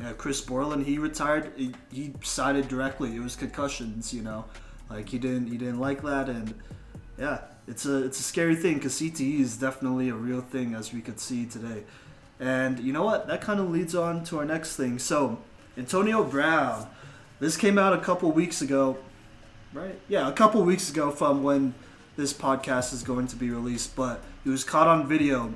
Yeah, 0.00 0.12
Chris 0.12 0.40
Borland, 0.40 0.86
he 0.86 0.98
retired. 0.98 1.52
He, 1.56 1.74
he 1.90 2.12
cited 2.22 2.68
directly 2.68 3.14
it 3.16 3.20
was 3.20 3.34
concussions. 3.36 4.12
You 4.14 4.22
know, 4.22 4.44
like 4.90 5.08
he 5.08 5.18
didn't 5.18 5.48
he 5.48 5.56
didn't 5.56 5.80
like 5.80 6.02
that, 6.02 6.28
and 6.28 6.54
yeah, 7.18 7.40
it's 7.66 7.84
a 7.84 8.04
it's 8.04 8.20
a 8.20 8.22
scary 8.22 8.54
thing 8.54 8.74
because 8.74 8.94
CTE 8.94 9.40
is 9.40 9.56
definitely 9.56 10.08
a 10.08 10.14
real 10.14 10.40
thing 10.40 10.74
as 10.74 10.92
we 10.92 11.00
could 11.00 11.18
see 11.18 11.46
today. 11.46 11.82
And 12.38 12.78
you 12.78 12.92
know 12.92 13.02
what? 13.02 13.26
That 13.26 13.40
kind 13.40 13.58
of 13.58 13.70
leads 13.70 13.94
on 13.96 14.22
to 14.26 14.38
our 14.38 14.44
next 14.44 14.76
thing. 14.76 15.00
So, 15.00 15.38
Antonio 15.76 16.22
Brown, 16.22 16.86
this 17.40 17.56
came 17.56 17.76
out 17.76 17.92
a 17.92 17.98
couple 17.98 18.30
weeks 18.30 18.62
ago, 18.62 18.98
right? 19.72 19.98
Yeah, 20.08 20.28
a 20.28 20.32
couple 20.32 20.62
weeks 20.62 20.90
ago 20.90 21.10
from 21.10 21.42
when 21.42 21.74
this 22.18 22.34
podcast 22.34 22.92
is 22.92 23.02
going 23.02 23.26
to 23.28 23.36
be 23.36 23.48
released, 23.48 23.96
but 23.96 24.22
he 24.44 24.50
was 24.50 24.64
caught 24.64 24.86
on 24.86 25.08
video 25.08 25.54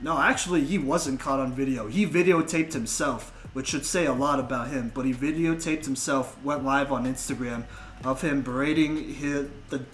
no, 0.00 0.18
actually, 0.18 0.64
he 0.64 0.78
wasn't 0.78 1.18
caught 1.18 1.40
on 1.40 1.52
video. 1.52 1.88
He 1.88 2.06
videotaped 2.06 2.72
himself, 2.72 3.32
which 3.52 3.68
should 3.68 3.84
say 3.84 4.06
a 4.06 4.12
lot 4.12 4.38
about 4.38 4.68
him. 4.68 4.92
But 4.94 5.06
he 5.06 5.12
videotaped 5.12 5.84
himself, 5.84 6.42
went 6.44 6.64
live 6.64 6.92
on 6.92 7.04
Instagram 7.04 7.64
of 8.04 8.20
him 8.22 8.42
berating 8.42 9.14
his, 9.14 9.48
the, 9.70 9.84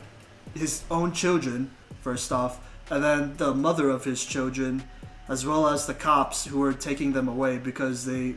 his 0.54 0.82
own 0.90 1.12
children, 1.12 1.70
first 2.02 2.30
off, 2.32 2.60
and 2.90 3.02
then 3.02 3.36
the 3.38 3.54
mother 3.54 3.88
of 3.88 4.04
his 4.04 4.24
children, 4.26 4.84
as 5.26 5.46
well 5.46 5.68
as 5.68 5.86
the 5.86 5.94
cops 5.94 6.44
who 6.44 6.58
were 6.58 6.74
taking 6.74 7.14
them 7.14 7.28
away 7.28 7.56
because 7.56 8.04
they, 8.04 8.34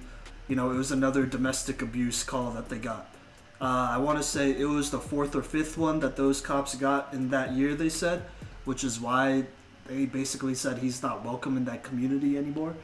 you 0.47 0.55
know, 0.55 0.71
it 0.71 0.75
was 0.75 0.91
another 0.91 1.25
domestic 1.25 1.81
abuse 1.81 2.23
call 2.23 2.51
that 2.51 2.69
they 2.69 2.77
got. 2.77 3.13
Uh, 3.59 3.89
I 3.91 3.97
want 3.97 4.17
to 4.19 4.23
say 4.23 4.51
it 4.51 4.65
was 4.65 4.91
the 4.91 4.99
fourth 4.99 5.35
or 5.35 5.41
fifth 5.41 5.77
one 5.77 5.99
that 6.01 6.15
those 6.15 6.41
cops 6.41 6.75
got 6.75 7.13
in 7.13 7.29
that 7.29 7.53
year, 7.53 7.73
they 7.73 7.89
said, 7.89 8.23
which 8.65 8.83
is 8.83 8.99
why 8.99 9.45
they 9.87 10.05
basically 10.05 10.53
said 10.53 10.77
he's 10.77 11.01
not 11.01 11.25
welcome 11.25 11.57
in 11.57 11.65
that 11.65 11.83
community 11.83 12.37
anymore. 12.37 12.75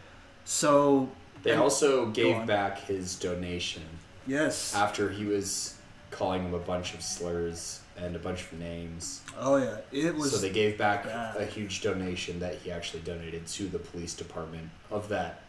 So, 0.45 1.09
They 1.43 1.53
also 1.53 2.07
gave 2.07 2.45
back 2.47 2.79
his 2.79 3.15
donation 3.15 3.83
yes. 4.25 4.73
after 4.73 5.09
he 5.09 5.25
was 5.25 5.77
calling 6.09 6.43
him 6.43 6.53
a 6.53 6.59
bunch 6.59 6.93
of 6.93 7.01
slurs 7.01 7.81
and 7.97 8.15
a 8.15 8.19
bunch 8.19 8.41
of 8.41 8.53
names. 8.53 9.21
Oh, 9.37 9.57
yeah. 9.57 9.77
It 9.91 10.15
was. 10.15 10.31
so 10.31 10.37
they 10.37 10.49
gave 10.49 10.77
back 10.77 11.05
bad. 11.05 11.37
a 11.37 11.45
huge 11.45 11.81
donation 11.81 12.39
that 12.39 12.55
he 12.55 12.71
actually 12.71 13.01
donated 13.01 13.45
to 13.47 13.67
the 13.67 13.79
police 13.79 14.13
department 14.15 14.69
of 14.89 15.09
that 15.09 15.41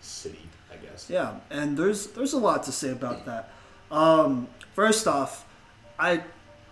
city, 0.00 0.48
I 0.72 0.76
guess. 0.76 1.08
Yeah, 1.08 1.36
and 1.50 1.76
there's 1.76 2.08
there's 2.08 2.32
a 2.32 2.38
lot 2.38 2.62
to 2.64 2.72
say 2.72 2.90
about 2.90 3.24
that. 3.26 3.50
Um, 3.90 4.48
first 4.74 5.06
off, 5.06 5.44
I 5.98 6.22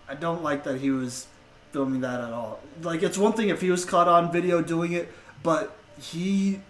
I 0.08 0.14
don't 0.14 0.42
like 0.42 0.64
that 0.64 0.80
he 0.80 0.90
was 0.90 1.26
filming 1.72 2.00
that 2.02 2.20
at 2.20 2.32
all. 2.32 2.60
Like 2.82 3.02
it's 3.02 3.18
one 3.18 3.32
thing 3.32 3.48
if 3.48 3.60
he 3.60 3.70
was 3.70 3.84
caught 3.84 4.08
on 4.08 4.32
video 4.32 4.60
doing 4.62 4.92
it, 4.92 5.12
but 5.42 5.76
he 6.00 6.60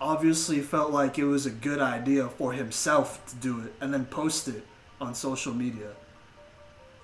obviously 0.00 0.60
felt 0.60 0.90
like 0.92 1.18
it 1.18 1.24
was 1.24 1.44
a 1.46 1.50
good 1.50 1.78
idea 1.80 2.28
for 2.28 2.52
himself 2.52 3.24
to 3.26 3.36
do 3.36 3.60
it 3.60 3.74
and 3.80 3.92
then 3.92 4.04
post 4.06 4.48
it 4.48 4.66
on 5.00 5.14
social 5.14 5.52
media. 5.52 5.90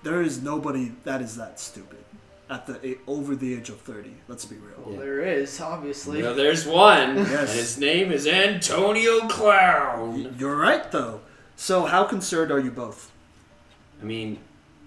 There 0.03 0.21
is 0.21 0.41
nobody 0.41 0.93
that 1.03 1.21
is 1.21 1.35
that 1.37 1.59
stupid 1.59 1.99
at 2.49 2.65
the 2.65 2.97
over 3.07 3.35
the 3.35 3.53
age 3.55 3.69
of 3.69 3.81
30. 3.81 4.13
Let's 4.27 4.45
be 4.45 4.55
real. 4.55 4.77
Well, 4.83 4.93
Yeah. 4.93 4.99
there 5.01 5.21
is 5.21 5.59
obviously. 5.59 6.21
Well, 6.23 6.33
there's 6.35 6.65
one, 6.65 7.17
Yes. 7.17 7.29
and 7.29 7.49
his 7.49 7.77
name 7.77 8.11
is 8.11 8.25
Antonio 8.25 9.27
Clown. 9.27 10.35
You're 10.39 10.55
right 10.55 10.89
though. 10.91 11.19
So 11.59 11.85
how 11.85 12.03
concerned 12.03 12.51
are 12.51 12.59
you 12.59 12.69
both? 12.71 13.11
I 13.99 14.05
mean, 14.05 14.37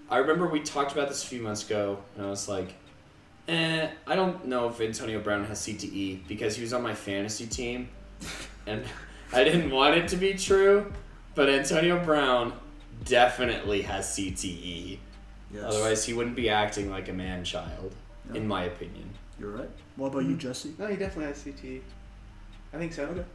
I 0.09 0.17
remember 0.19 0.47
we 0.47 0.61
talked 0.61 0.93
about 0.93 1.09
this 1.09 1.21
a 1.23 1.27
few 1.27 1.41
months 1.41 1.65
ago, 1.65 1.99
and 2.15 2.25
I 2.25 2.29
was 2.29 2.47
like, 2.47 2.73
eh, 3.49 3.89
I 4.07 4.15
don't 4.15 4.45
know 4.45 4.69
if 4.69 4.79
Antonio 4.79 5.19
Brown 5.19 5.43
has 5.45 5.59
CTE 5.59 6.27
because 6.29 6.55
he 6.55 6.61
was 6.61 6.71
on 6.73 6.81
my 6.81 6.93
fantasy 6.95 7.45
team, 7.45 7.89
and 8.65 8.83
I 9.33 9.43
didn't 9.43 9.69
want 9.69 9.95
it 9.97 10.07
to 10.09 10.15
be 10.15 10.33
true, 10.33 10.91
but 11.35 11.49
Antonio 11.49 12.03
Brown 12.03 12.53
definitely 13.03 13.81
has 13.81 14.07
CTE. 14.07 14.97
Yes. 15.53 15.63
Otherwise, 15.65 16.05
he 16.05 16.13
wouldn't 16.13 16.37
be 16.37 16.49
acting 16.49 16.89
like 16.89 17.09
a 17.09 17.13
man 17.13 17.43
child, 17.43 17.93
Yeah. 18.29 18.37
in 18.37 18.47
my 18.47 18.63
opinion. 18.63 19.09
You're 19.37 19.51
right. 19.51 19.69
What 19.97 20.07
about 20.13 20.23
you, 20.23 20.37
Jesse? 20.37 20.73
No, 20.77 20.87
he 20.87 20.95
definitely 20.95 21.25
has 21.25 21.43
CTE. 21.43 21.81
I 22.73 22.77
think 22.77 22.93
so. 22.93 23.03
Okay. 23.07 23.25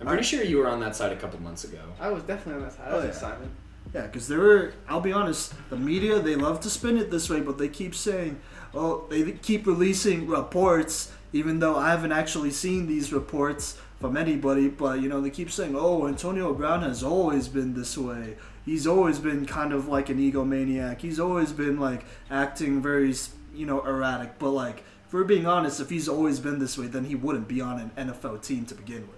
I'm 0.00 0.06
pretty 0.06 0.22
sure 0.24 0.42
you 0.42 0.58
were 0.58 0.68
on 0.68 0.80
that 0.80 0.94
side 0.94 1.12
a 1.12 1.16
couple 1.16 1.40
months 1.40 1.64
ago. 1.64 1.80
I 1.98 2.10
was 2.10 2.22
definitely 2.22 2.62
on 2.62 2.68
that 2.68 2.72
side. 2.76 2.88
I 2.88 2.96
Oh, 2.96 3.02
yeah. 3.04 3.12
Simon. 3.12 3.50
Yeah, 3.94 4.02
because 4.02 4.28
there 4.28 4.40
were. 4.40 4.72
I'll 4.88 5.00
be 5.00 5.12
honest. 5.12 5.54
The 5.70 5.76
media 5.76 6.18
they 6.18 6.34
love 6.34 6.60
to 6.60 6.70
spin 6.70 6.98
it 6.98 7.10
this 7.10 7.30
way, 7.30 7.40
but 7.40 7.56
they 7.56 7.68
keep 7.68 7.94
saying, 7.94 8.40
"Oh, 8.74 9.06
they 9.08 9.32
keep 9.32 9.66
releasing 9.66 10.26
reports," 10.26 11.12
even 11.32 11.60
though 11.60 11.76
I 11.76 11.90
haven't 11.90 12.12
actually 12.12 12.50
seen 12.50 12.86
these 12.86 13.12
reports 13.12 13.78
from 14.00 14.16
anybody. 14.16 14.68
But 14.68 15.00
you 15.00 15.08
know, 15.08 15.20
they 15.20 15.30
keep 15.30 15.50
saying, 15.50 15.74
"Oh, 15.78 16.06
Antonio 16.06 16.52
Brown 16.52 16.82
has 16.82 17.02
always 17.02 17.48
been 17.48 17.74
this 17.74 17.96
way. 17.96 18.36
He's 18.66 18.86
always 18.86 19.18
been 19.18 19.46
kind 19.46 19.72
of 19.72 19.88
like 19.88 20.10
an 20.10 20.18
egomaniac. 20.18 21.00
He's 21.00 21.20
always 21.20 21.52
been 21.52 21.78
like 21.80 22.04
acting 22.30 22.82
very, 22.82 23.14
you 23.54 23.64
know, 23.66 23.80
erratic." 23.86 24.38
But 24.38 24.50
like, 24.50 24.82
if 25.06 25.12
we're 25.14 25.24
being 25.24 25.46
honest, 25.46 25.80
if 25.80 25.88
he's 25.88 26.08
always 26.08 26.40
been 26.40 26.58
this 26.58 26.76
way, 26.76 26.88
then 26.88 27.04
he 27.04 27.14
wouldn't 27.14 27.48
be 27.48 27.60
on 27.60 27.78
an 27.78 28.08
NFL 28.08 28.42
team 28.42 28.66
to 28.66 28.74
begin 28.74 29.02
with. 29.02 29.15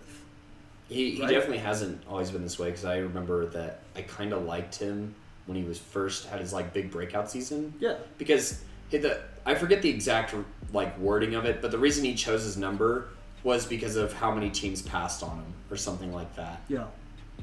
He, 0.88 1.12
he 1.12 1.22
Right. 1.22 1.30
definitely 1.30 1.58
hasn't 1.58 2.02
always 2.08 2.30
been 2.30 2.42
this 2.42 2.58
way 2.58 2.70
because 2.70 2.84
I 2.84 2.98
remember 2.98 3.46
that 3.46 3.80
I 3.94 4.02
kind 4.02 4.32
of 4.32 4.44
liked 4.44 4.76
him 4.76 5.14
when 5.46 5.56
he 5.56 5.64
was 5.64 5.78
first 5.78 6.26
had 6.26 6.40
his 6.40 6.52
like 6.52 6.72
big 6.72 6.90
breakout 6.90 7.30
season 7.30 7.74
Yeah. 7.80 7.96
because 8.18 8.62
he, 8.90 8.98
the 8.98 9.20
I 9.46 9.54
forget 9.54 9.82
the 9.82 9.90
exact 9.90 10.34
like 10.72 10.98
wording 10.98 11.34
of 11.34 11.44
it, 11.44 11.60
but 11.62 11.70
the 11.70 11.78
reason 11.78 12.04
he 12.04 12.14
chose 12.14 12.42
his 12.44 12.56
number 12.56 13.08
was 13.44 13.66
because 13.66 13.96
of 13.96 14.12
how 14.12 14.30
many 14.34 14.50
teams 14.50 14.82
passed 14.82 15.22
on 15.22 15.36
him 15.36 15.52
or 15.70 15.76
something 15.76 16.12
like 16.12 16.34
that. 16.36 16.60
Yeah. 16.68 16.86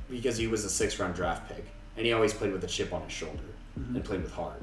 Because 0.09 0.37
he 0.37 0.47
was 0.47 0.65
a 0.65 0.69
six 0.69 0.99
round 0.99 1.15
draft 1.15 1.47
pick 1.47 1.65
and 1.97 2.05
he 2.05 2.13
always 2.13 2.33
played 2.33 2.51
with 2.51 2.63
a 2.63 2.67
chip 2.67 2.93
on 2.93 3.01
his 3.03 3.11
shoulder 3.11 3.39
mm-hmm. 3.79 3.95
and 3.95 4.05
played 4.05 4.21
with 4.21 4.31
heart. 4.31 4.61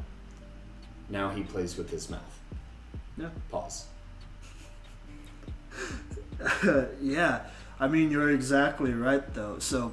Now 1.09 1.31
he 1.31 1.43
plays 1.43 1.77
with 1.77 1.91
his 1.91 2.11
mouth. 2.11 2.41
Yeah. 3.17 3.29
Pause. 3.51 3.87
yeah, 7.01 7.41
I 7.83 7.89
mean 7.89 8.13
you're 8.13 8.31
exactly 8.31 8.93
right 8.93 9.35
though. 9.35 9.59
So 9.59 9.93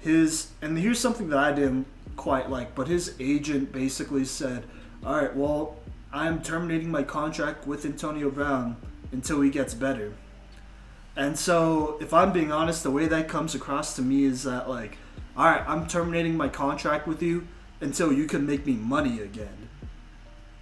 his 0.00 0.48
and 0.60 0.76
here's 0.76 0.98
something 0.98 1.28
that 1.28 1.38
I 1.38 1.52
didn't 1.52 1.86
quite 2.16 2.50
like, 2.50 2.74
but 2.74 2.88
his 2.88 3.14
agent 3.20 3.70
basically 3.70 4.24
said, 4.24 4.64
"All 5.06 5.14
right, 5.14 5.34
well, 5.36 5.76
I'm 6.12 6.42
terminating 6.42 6.90
my 6.90 7.04
contract 7.04 7.64
with 7.64 7.84
Antonio 7.84 8.28
Brown 8.28 8.76
until 9.12 9.40
he 9.40 9.50
gets 9.50 9.72
better." 9.72 10.14
And 11.14 11.38
so, 11.38 11.96
if 12.00 12.12
I'm 12.12 12.32
being 12.32 12.50
honest, 12.50 12.82
the 12.82 12.90
way 12.90 13.06
that 13.06 13.28
comes 13.28 13.54
across 13.54 13.94
to 13.96 14.02
me 14.02 14.24
is 14.24 14.42
that 14.42 14.68
like, 14.68 14.98
"All 15.36 15.44
right, 15.44 15.62
I'm 15.68 15.86
terminating 15.86 16.36
my 16.36 16.48
contract 16.48 17.06
with 17.06 17.22
you 17.22 17.46
until 17.80 18.12
you 18.12 18.26
can 18.26 18.44
make 18.44 18.66
me 18.66 18.72
money 18.72 19.20
again." 19.20 19.68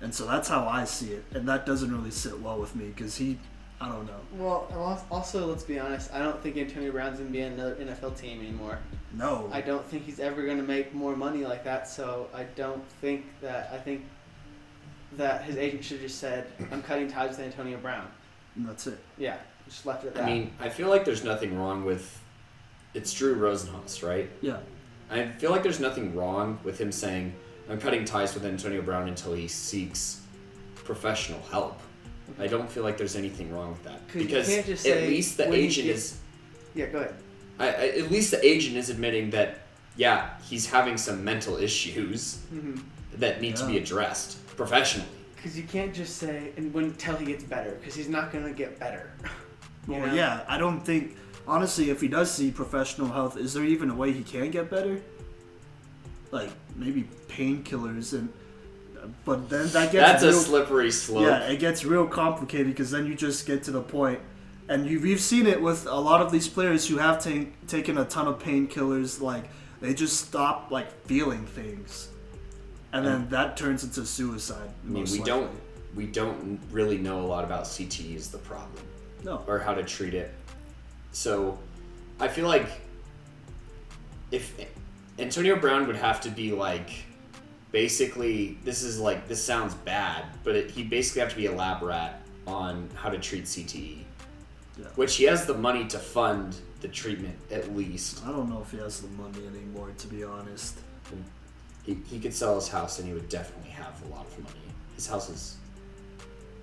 And 0.02 0.14
so 0.14 0.26
that's 0.26 0.50
how 0.50 0.68
I 0.68 0.84
see 0.84 1.12
it, 1.12 1.24
and 1.32 1.48
that 1.48 1.64
doesn't 1.64 1.90
really 1.90 2.10
sit 2.10 2.38
well 2.38 2.60
with 2.60 2.76
me 2.76 2.88
because 2.94 3.16
he, 3.16 3.38
I 3.80 3.88
don't 3.88 4.06
know. 4.06 4.20
Well, 4.36 5.02
also 5.10 5.46
let's 5.46 5.64
be 5.64 5.78
honest. 5.78 6.12
I 6.12 6.18
don't 6.18 6.40
think 6.42 6.56
Antonio 6.58 6.92
Brown's 6.92 7.18
gonna 7.18 7.30
be 7.30 7.40
in 7.40 7.54
another 7.54 7.76
NFL 7.76 8.18
team 8.18 8.40
anymore. 8.40 8.78
No. 9.14 9.48
I 9.52 9.62
don't 9.62 9.84
think 9.86 10.04
he's 10.04 10.20
ever 10.20 10.42
gonna 10.42 10.62
make 10.62 10.94
more 10.94 11.16
money 11.16 11.44
like 11.44 11.64
that. 11.64 11.88
So 11.88 12.28
I 12.34 12.44
don't 12.44 12.86
think 13.00 13.24
that. 13.40 13.70
I 13.72 13.78
think 13.78 14.04
that 15.16 15.44
his 15.44 15.56
agent 15.56 15.82
should 15.82 15.98
have 15.98 16.06
just 16.06 16.20
said, 16.20 16.46
"I'm 16.70 16.82
cutting 16.82 17.08
ties 17.08 17.30
with 17.30 17.40
Antonio 17.40 17.78
Brown." 17.78 18.06
And 18.54 18.68
that's 18.68 18.86
it. 18.86 18.98
Yeah, 19.16 19.38
just 19.66 19.86
left 19.86 20.04
it 20.04 20.08
at 20.08 20.14
that. 20.14 20.24
I 20.24 20.26
mean, 20.26 20.52
I 20.60 20.68
feel 20.68 20.88
like 20.88 21.04
there's 21.04 21.24
nothing 21.24 21.58
wrong 21.58 21.84
with 21.84 22.20
it's 22.92 23.12
Drew 23.12 23.36
Rosenhaus, 23.36 24.06
right? 24.06 24.28
Yeah. 24.40 24.58
I 25.10 25.26
feel 25.26 25.50
like 25.50 25.62
there's 25.62 25.80
nothing 25.80 26.14
wrong 26.14 26.58
with 26.62 26.80
him 26.80 26.92
saying, 26.92 27.34
I'm 27.68 27.80
cutting 27.80 28.04
ties 28.04 28.34
with 28.34 28.44
Antonio 28.44 28.82
Brown 28.82 29.08
until 29.08 29.32
he 29.32 29.48
seeks 29.48 30.20
professional 30.76 31.40
help. 31.50 31.80
I 32.38 32.46
don't 32.46 32.70
feel 32.70 32.82
like 32.82 32.96
there's 32.98 33.16
anything 33.16 33.52
wrong 33.52 33.70
with 33.72 33.84
that. 33.84 34.06
'Cause 34.08 34.16
you 34.16 34.26
Because 34.26 34.48
can't 34.48 34.66
just 34.66 34.86
at 34.86 34.92
say 34.92 35.08
least 35.08 35.36
the 35.36 35.52
agent 35.52 35.86
gets- 35.88 36.12
is 36.12 36.18
yeah, 36.74 36.86
go 36.86 36.98
ahead. 36.98 37.14
I, 37.58 37.66
I, 37.68 37.88
at 37.98 38.10
least 38.10 38.30
the 38.30 38.44
agent 38.46 38.76
is 38.76 38.88
admitting 38.90 39.30
that 39.30 39.58
yeah, 39.96 40.30
he's 40.42 40.66
having 40.70 40.96
some 40.96 41.24
mental 41.24 41.56
issues 41.56 42.38
Mm-hmm. 42.54 42.80
that 43.18 43.40
need 43.40 43.56
to 43.56 43.66
be 43.66 43.76
addressed 43.76 44.38
professionally. 44.56 45.08
Because 45.36 45.56
you 45.56 45.64
can't 45.64 45.92
just 45.94 46.16
say 46.16 46.52
and 46.56 46.72
when 46.72 46.84
until 46.84 47.16
he 47.16 47.26
gets 47.26 47.44
better, 47.44 47.72
because 47.72 47.94
he's 47.94 48.08
not 48.08 48.32
gonna 48.32 48.52
get 48.52 48.78
better. 48.78 49.10
Well, 49.88 50.06
know? 50.06 50.12
yeah, 50.14 50.44
I 50.46 50.58
don't 50.58 50.82
think 50.82 51.16
honestly, 51.48 51.88
if 51.90 52.00
he 52.02 52.06
does 52.08 52.30
see 52.30 52.50
professional 52.50 53.08
health, 53.08 53.36
is 53.38 53.54
there 53.54 53.64
even 53.64 53.88
a 53.90 53.94
way 53.94 54.12
he 54.12 54.22
can 54.22 54.50
get 54.50 54.70
better? 54.70 55.00
like 56.30 56.50
maybe 56.76 57.08
painkillers 57.28 58.12
and. 58.12 58.28
But 59.24 59.48
then 59.48 59.68
that 59.68 59.92
gets 59.92 60.22
That's 60.22 60.22
a 60.22 60.32
slippery 60.32 60.90
slope. 60.90 61.22
yeah, 61.24 61.42
it 61.48 61.58
gets 61.58 61.84
real 61.84 62.06
complicated 62.06 62.68
because 62.68 62.90
then 62.90 63.06
you 63.06 63.14
just 63.14 63.46
get 63.46 63.62
to 63.64 63.70
the 63.70 63.80
point, 63.82 64.20
and 64.68 64.86
you, 64.86 65.00
we've 65.00 65.20
seen 65.20 65.46
it 65.46 65.60
with 65.60 65.86
a 65.86 65.94
lot 65.98 66.20
of 66.20 66.30
these 66.32 66.48
players 66.48 66.86
who 66.88 66.98
have 66.98 67.22
ta- 67.22 67.46
taken 67.66 67.98
a 67.98 68.04
ton 68.04 68.26
of 68.26 68.38
painkillers. 68.38 69.20
Like 69.20 69.44
they 69.80 69.94
just 69.94 70.26
stop 70.26 70.70
like 70.70 70.90
feeling 71.06 71.46
things, 71.46 72.08
and 72.92 73.06
then 73.06 73.28
that 73.30 73.56
turns 73.56 73.84
into 73.84 74.04
suicide. 74.04 74.70
I 74.84 74.88
mean, 74.88 75.04
we 75.04 75.10
likely. 75.10 75.24
don't 75.24 75.50
we 75.94 76.06
don't 76.06 76.60
really 76.70 76.98
know 76.98 77.20
a 77.20 77.26
lot 77.26 77.44
about 77.44 77.64
CTE 77.64 78.14
is 78.14 78.30
the 78.30 78.38
problem. 78.38 78.84
No. 79.22 79.44
or 79.46 79.58
how 79.58 79.74
to 79.74 79.82
treat 79.82 80.14
it. 80.14 80.32
So 81.12 81.58
I 82.18 82.28
feel 82.28 82.46
like 82.48 82.68
if 84.30 84.54
Antonio 85.18 85.56
Brown 85.56 85.86
would 85.86 85.96
have 85.96 86.20
to 86.22 86.30
be 86.30 86.52
like 86.52 86.90
basically 87.72 88.58
this 88.64 88.82
is 88.82 88.98
like 88.98 89.28
this 89.28 89.42
sounds 89.42 89.74
bad, 89.74 90.24
but 90.44 90.56
it, 90.56 90.70
he 90.70 90.82
basically 90.82 91.20
have 91.20 91.30
to 91.30 91.36
be 91.36 91.46
a 91.46 91.52
lab 91.52 91.82
rat 91.82 92.20
on 92.46 92.88
how 92.94 93.08
to 93.10 93.18
treat 93.18 93.44
CTE, 93.44 93.98
Yeah. 94.78 94.86
which 94.96 95.16
he 95.16 95.24
has 95.24 95.46
the 95.46 95.54
money 95.54 95.86
to 95.88 95.98
fund 95.98 96.56
the 96.80 96.88
treatment 96.88 97.36
at 97.50 97.74
least. 97.76 98.22
I 98.26 98.28
don't 98.30 98.48
know 98.48 98.60
if 98.62 98.70
he 98.70 98.78
has 98.78 99.00
the 99.00 99.08
money 99.08 99.46
anymore, 99.46 99.90
to 99.98 100.06
be 100.06 100.24
honest. 100.24 100.78
He, 101.84 101.96
he 102.08 102.18
could 102.20 102.34
sell 102.34 102.54
his 102.56 102.68
house 102.68 102.98
and 102.98 103.08
he 103.08 103.14
would 103.14 103.28
definitely 103.28 103.70
have 103.70 104.00
a 104.04 104.08
lot 104.08 104.26
of 104.26 104.38
money. 104.44 104.56
His 104.96 105.06
house 105.06 105.28
is 105.30 105.56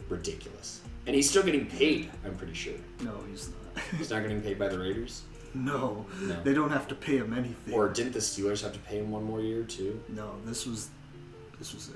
ridiculous. 0.10 0.82
And 1.06 1.16
he's 1.16 1.30
still 1.30 1.44
getting 1.44 1.66
paid, 1.68 2.12
I'm 2.26 2.36
pretty 2.36 2.54
sure. 2.54 2.74
No, 3.02 3.14
he's 3.30 3.50
not. 3.50 3.84
He's 3.98 4.10
not 4.10 4.22
getting 4.22 4.42
paid 4.42 4.60
by 4.60 4.68
the 4.68 4.78
Raiders. 4.80 5.24
no, 5.54 6.06
No. 6.22 6.42
they 6.44 6.54
don't 6.54 6.70
have 6.72 6.88
to 6.90 6.96
pay 6.96 7.18
him 7.18 7.34
anything. 7.34 7.74
Or 7.74 7.88
didn't 7.90 8.14
the 8.14 8.20
Steelers 8.20 8.62
have 8.62 8.74
to 8.74 8.80
pay 8.80 9.00
him 9.00 9.12
one 9.12 9.24
more 9.24 9.42
year 9.42 9.64
too? 9.64 10.00
no, 10.10 10.34
this 10.46 10.66
was, 10.66 10.90
this 11.60 11.74
was 11.74 11.90
it. 11.90 11.96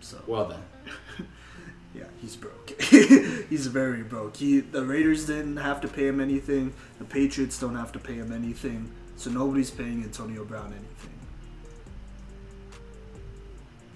So 0.00 0.18
Well 0.26 0.46
then, 0.46 1.26
yeah, 1.94 2.04
he's 2.20 2.36
broke. 2.36 2.70
he's 2.80 3.66
very 3.66 4.02
broke. 4.02 4.36
He 4.36 4.60
the 4.60 4.84
Raiders 4.84 5.26
didn't 5.26 5.58
have 5.58 5.80
to 5.82 5.88
pay 5.88 6.06
him 6.06 6.20
anything. 6.20 6.72
The 6.98 7.04
Patriots 7.04 7.58
don't 7.60 7.76
have 7.76 7.92
to 7.92 7.98
pay 7.98 8.14
him 8.14 8.32
anything. 8.32 8.90
So 9.16 9.30
nobody's 9.30 9.70
paying 9.70 10.02
Antonio 10.02 10.44
Brown 10.44 10.72
anything. 10.72 11.18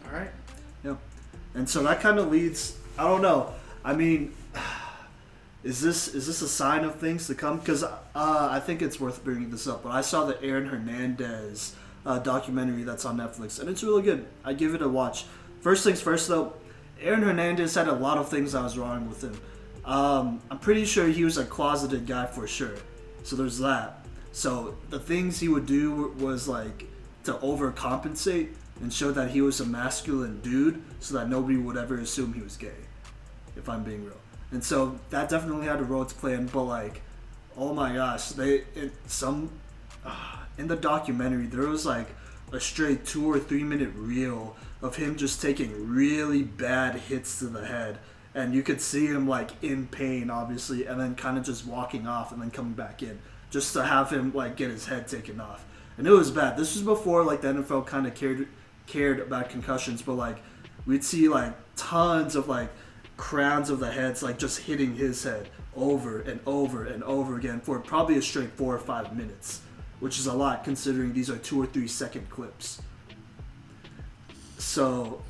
All 0.07 0.13
right. 0.13 0.31
Yeah. 0.85 0.97
And 1.55 1.69
so 1.69 1.83
that 1.85 2.01
kind 2.01 2.19
of 2.19 2.31
leads. 2.31 2.77
I 2.99 3.05
don't 3.05 3.23
know. 3.23 3.55
I 3.85 3.95
mean, 3.95 4.35
is 5.65 5.81
this 5.81 6.09
is 6.09 6.27
this 6.27 6.43
a 6.43 6.49
sign 6.49 6.85
of 6.85 6.97
things 6.97 7.27
to 7.29 7.35
come? 7.35 7.59
Because 7.59 7.83
uh, 7.83 7.99
I 8.15 8.61
think 8.61 8.83
it's 8.83 9.01
worth 9.01 9.25
bringing 9.25 9.51
this 9.51 9.67
up. 9.67 9.83
But 9.83 9.93
I 9.93 10.03
saw 10.03 10.27
that 10.27 10.43
Aaron 10.43 10.67
Hernandez 10.67 11.75
uh, 12.07 12.19
documentary 12.19 12.83
that's 12.83 13.05
on 13.05 13.17
Netflix, 13.17 13.61
and 13.61 13.69
it's 13.69 13.83
really 13.83 14.03
good. 14.03 14.27
I 14.45 14.53
give 14.53 14.75
it 14.75 14.83
a 14.83 14.89
watch. 14.89 15.25
First 15.61 15.85
things 15.85 16.01
first, 16.01 16.29
though, 16.29 16.55
Aaron 17.01 17.23
Hernandez 17.23 17.75
had 17.75 17.89
a 17.89 17.95
lot 17.95 18.19
of 18.19 18.29
things 18.29 18.55
I 18.55 18.63
was 18.63 18.77
wrong 18.77 19.09
with 19.09 19.23
him. 19.23 19.41
Um, 19.85 20.41
I'm 20.51 20.59
pretty 20.59 20.85
sure 20.85 21.07
he 21.09 21.25
was 21.25 21.37
a 21.37 21.45
closeted 21.45 22.07
guy 22.07 22.27
for 22.27 22.47
sure. 22.47 22.77
So 23.23 23.37
there's 23.37 23.59
that. 23.59 24.07
So 24.33 24.77
the 24.91 24.99
things 24.99 25.41
he 25.41 25.49
would 25.49 25.67
do 25.67 26.15
was 26.19 26.49
like 26.49 26.87
to 27.25 27.35
overcompensate 27.35 28.55
and 28.81 28.93
show 28.93 29.13
that 29.13 29.31
he 29.31 29.41
was 29.41 29.61
a 29.61 29.67
masculine 29.67 30.41
dude 30.41 30.83
so 31.01 31.15
that 31.15 31.29
nobody 31.29 31.57
would 31.57 31.77
ever 31.77 31.99
assume 31.99 32.33
he 32.33 32.43
was 32.43 32.57
gay, 32.57 32.73
if 33.57 33.69
I'm 33.69 33.85
being 33.85 34.05
real. 34.05 34.17
And 34.51 34.63
so 34.63 34.99
that 35.11 35.29
definitely 35.29 35.67
had 35.67 35.81
a 35.81 35.85
role 35.85 36.05
to 36.05 36.15
play 36.15 36.35
in, 36.35 36.47
but 36.47 36.65
like, 36.65 37.03
oh 37.57 37.73
my 37.73 37.95
gosh, 37.95 38.31
they, 38.31 38.65
in 38.75 38.91
some, 39.07 39.51
uh, 40.05 40.37
in 40.59 40.69
the 40.69 40.77
documentary, 40.77 41.47
there 41.47 41.67
was 41.67 41.85
like 41.85 42.09
a 42.53 42.61
straight 42.61 43.05
two 43.05 43.31
or 43.31 43.39
three 43.39 43.65
minute 43.65 43.93
reel 43.95 44.57
of 44.83 44.97
him 44.97 45.17
just 45.17 45.41
taking 45.41 45.89
really 45.89 46.43
bad 46.43 46.95
hits 46.95 47.39
to 47.39 47.47
the 47.47 47.65
head. 47.67 47.99
And 48.35 48.55
you 48.55 48.63
could 48.63 48.81
see 48.81 49.07
him 49.07 49.29
like 49.29 49.51
in 49.63 49.87
pain, 49.87 50.29
obviously, 50.31 50.87
and 50.87 51.01
then 51.01 51.15
kind 51.15 51.39
of 51.39 51.45
just 51.45 51.67
walking 51.67 52.07
off 52.07 52.33
and 52.33 52.43
then 52.43 52.51
coming 52.51 52.73
back 52.73 53.03
in, 53.03 53.19
just 53.51 53.73
to 53.75 53.85
have 53.85 54.11
him 54.11 54.33
like 54.35 54.57
get 54.57 54.71
his 54.71 54.87
head 54.87 55.07
taken 55.09 55.41
off. 55.41 55.65
And 55.97 56.07
it 56.07 56.11
was 56.11 56.31
bad. 56.31 56.57
This 56.57 56.75
was 56.75 56.83
before 56.83 57.23
like 57.23 57.41
the 57.41 57.49
NFL 57.49 57.87
kind 57.87 58.07
of 58.07 58.15
cared 58.15 58.49
cared 58.87 59.21
about 59.21 59.51
concussions, 59.51 60.03
but 60.03 60.15
like 60.15 60.39
we'd 60.87 61.05
see 61.05 61.29
like 61.29 61.55
tons 61.77 62.35
of 62.37 62.49
like 62.49 62.71
crowns 63.17 63.71
of 63.71 63.79
the 63.79 63.91
heads 63.91 64.23
like 64.23 64.39
just 64.39 64.59
hitting 64.61 64.97
his 64.97 65.23
head 65.23 65.49
over 65.77 66.21
and 66.21 66.41
over 66.47 66.85
and 66.85 67.03
over 67.05 67.37
again 67.37 67.61
for 67.61 67.79
probably 67.79 68.17
a 68.17 68.23
straight 68.23 68.51
four 68.51 68.75
or 68.75 68.79
five 68.79 69.17
minutes, 69.17 69.61
which 70.05 70.19
is 70.19 70.27
a 70.27 70.35
lot 70.35 70.65
considering 70.65 71.15
these 71.15 71.31
are 71.31 71.39
two 71.39 71.59
or 71.59 71.65
three 71.65 71.89
second 71.89 72.29
clips. 72.29 72.83
So 74.59 75.23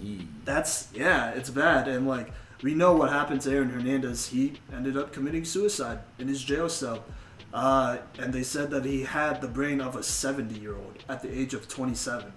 that's 0.45 0.89
yeah, 0.93 1.31
it's 1.31 1.49
bad, 1.49 1.87
and 1.87 2.09
like 2.09 2.33
we 2.61 2.75
know 2.75 2.97
what 2.97 3.11
happened 3.11 3.41
to 3.43 3.53
Aaron 3.53 3.71
Hernandez. 3.71 4.27
He 4.27 4.55
ended 4.75 4.97
up 4.97 5.13
committing 5.13 5.45
suicide 5.45 6.01
in 6.19 6.27
his 6.27 6.43
jail 6.43 6.69
cell, 6.69 7.05
uh, 7.53 7.99
and 8.19 8.33
they 8.33 8.43
said 8.43 8.73
that 8.73 8.85
he 8.85 9.05
had 9.05 9.41
the 9.41 9.47
brain 9.47 9.81
of 9.81 9.95
a 9.95 10.03
seventy-year-old 10.03 11.05
at 11.09 11.23
the 11.23 11.31
age 11.31 11.55
of 11.55 11.69
twenty-seven. 11.69 12.33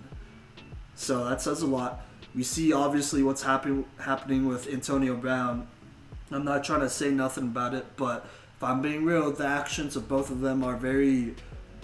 So 0.93 1.25
that 1.27 1.41
says 1.41 1.63
a 1.63 1.67
lot. 1.67 2.05
We 2.35 2.43
see 2.43 2.71
obviously 2.71 3.23
what's 3.23 3.41
happen- 3.41 3.85
happening 3.97 4.45
with 4.45 4.71
Antonio 4.71 5.15
Brown. 5.15 5.67
I'm 6.29 6.45
not 6.45 6.63
trying 6.63 6.81
to 6.81 6.89
say 6.91 7.09
nothing 7.09 7.45
about 7.45 7.73
it, 7.73 7.85
but 7.95 8.27
if 8.57 8.63
I'm 8.63 8.83
being 8.83 9.05
real, 9.05 9.31
the 9.31 9.47
actions 9.47 9.95
of 9.95 10.07
both 10.07 10.29
of 10.29 10.41
them 10.41 10.63
are 10.63 10.75
very 10.75 11.33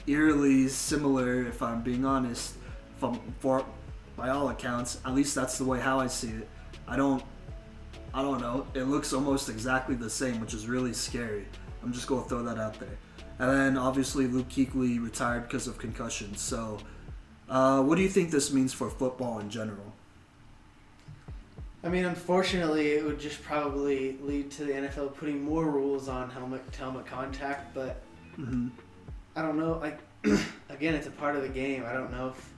eerily 0.07 0.67
similar. 0.67 1.45
If 1.45 1.61
I'm 1.61 1.81
being 1.81 2.05
honest, 2.05 2.55
from 2.97 3.19
for 3.39 3.65
by 4.15 4.29
all 4.29 4.49
accounts, 4.49 4.99
at 5.05 5.13
least 5.13 5.35
that's 5.35 5.57
the 5.57 5.65
way 5.65 5.79
how 5.79 5.99
I 5.99 6.07
see 6.07 6.29
it. 6.29 6.47
I 6.87 6.95
don't, 6.95 7.23
I 8.13 8.21
don't 8.21 8.41
know. 8.41 8.67
It 8.73 8.83
looks 8.83 9.13
almost 9.13 9.49
exactly 9.49 9.95
the 9.95 10.09
same, 10.09 10.39
which 10.39 10.53
is 10.53 10.67
really 10.67 10.93
scary. 10.93 11.47
I'm 11.81 11.93
just 11.93 12.07
gonna 12.07 12.23
throw 12.23 12.43
that 12.43 12.57
out 12.57 12.79
there. 12.79 12.97
And 13.39 13.49
then 13.49 13.77
obviously 13.77 14.27
Luke 14.27 14.49
Kuechly 14.49 15.03
retired 15.03 15.43
because 15.43 15.67
of 15.67 15.77
concussion. 15.77 16.35
So, 16.35 16.77
uh, 17.49 17.81
what 17.81 17.95
do 17.95 18.03
you 18.03 18.09
think 18.09 18.31
this 18.31 18.53
means 18.53 18.71
for 18.73 18.89
football 18.89 19.39
in 19.39 19.49
general? 19.49 19.93
I 21.83 21.89
mean, 21.89 22.05
unfortunately, 22.05 22.91
it 22.93 23.03
would 23.03 23.19
just 23.19 23.43
probably 23.43 24.17
lead 24.21 24.51
to 24.51 24.63
the 24.63 24.71
NFL 24.71 25.15
putting 25.15 25.43
more 25.43 25.65
rules 25.65 26.07
on 26.07 26.29
helmet 26.29 26.71
to 26.71 26.79
helmet 26.79 27.05
contact. 27.05 27.73
But 27.73 28.01
hmm 28.35 28.69
I 29.35 29.41
don't 29.41 29.57
know. 29.57 29.79
Like, 29.79 29.99
again, 30.69 30.93
it's 30.93 31.07
a 31.07 31.11
part 31.11 31.35
of 31.35 31.41
the 31.41 31.49
game. 31.49 31.83
I 31.85 31.93
don't 31.93 32.11
know 32.11 32.29
if, 32.29 32.53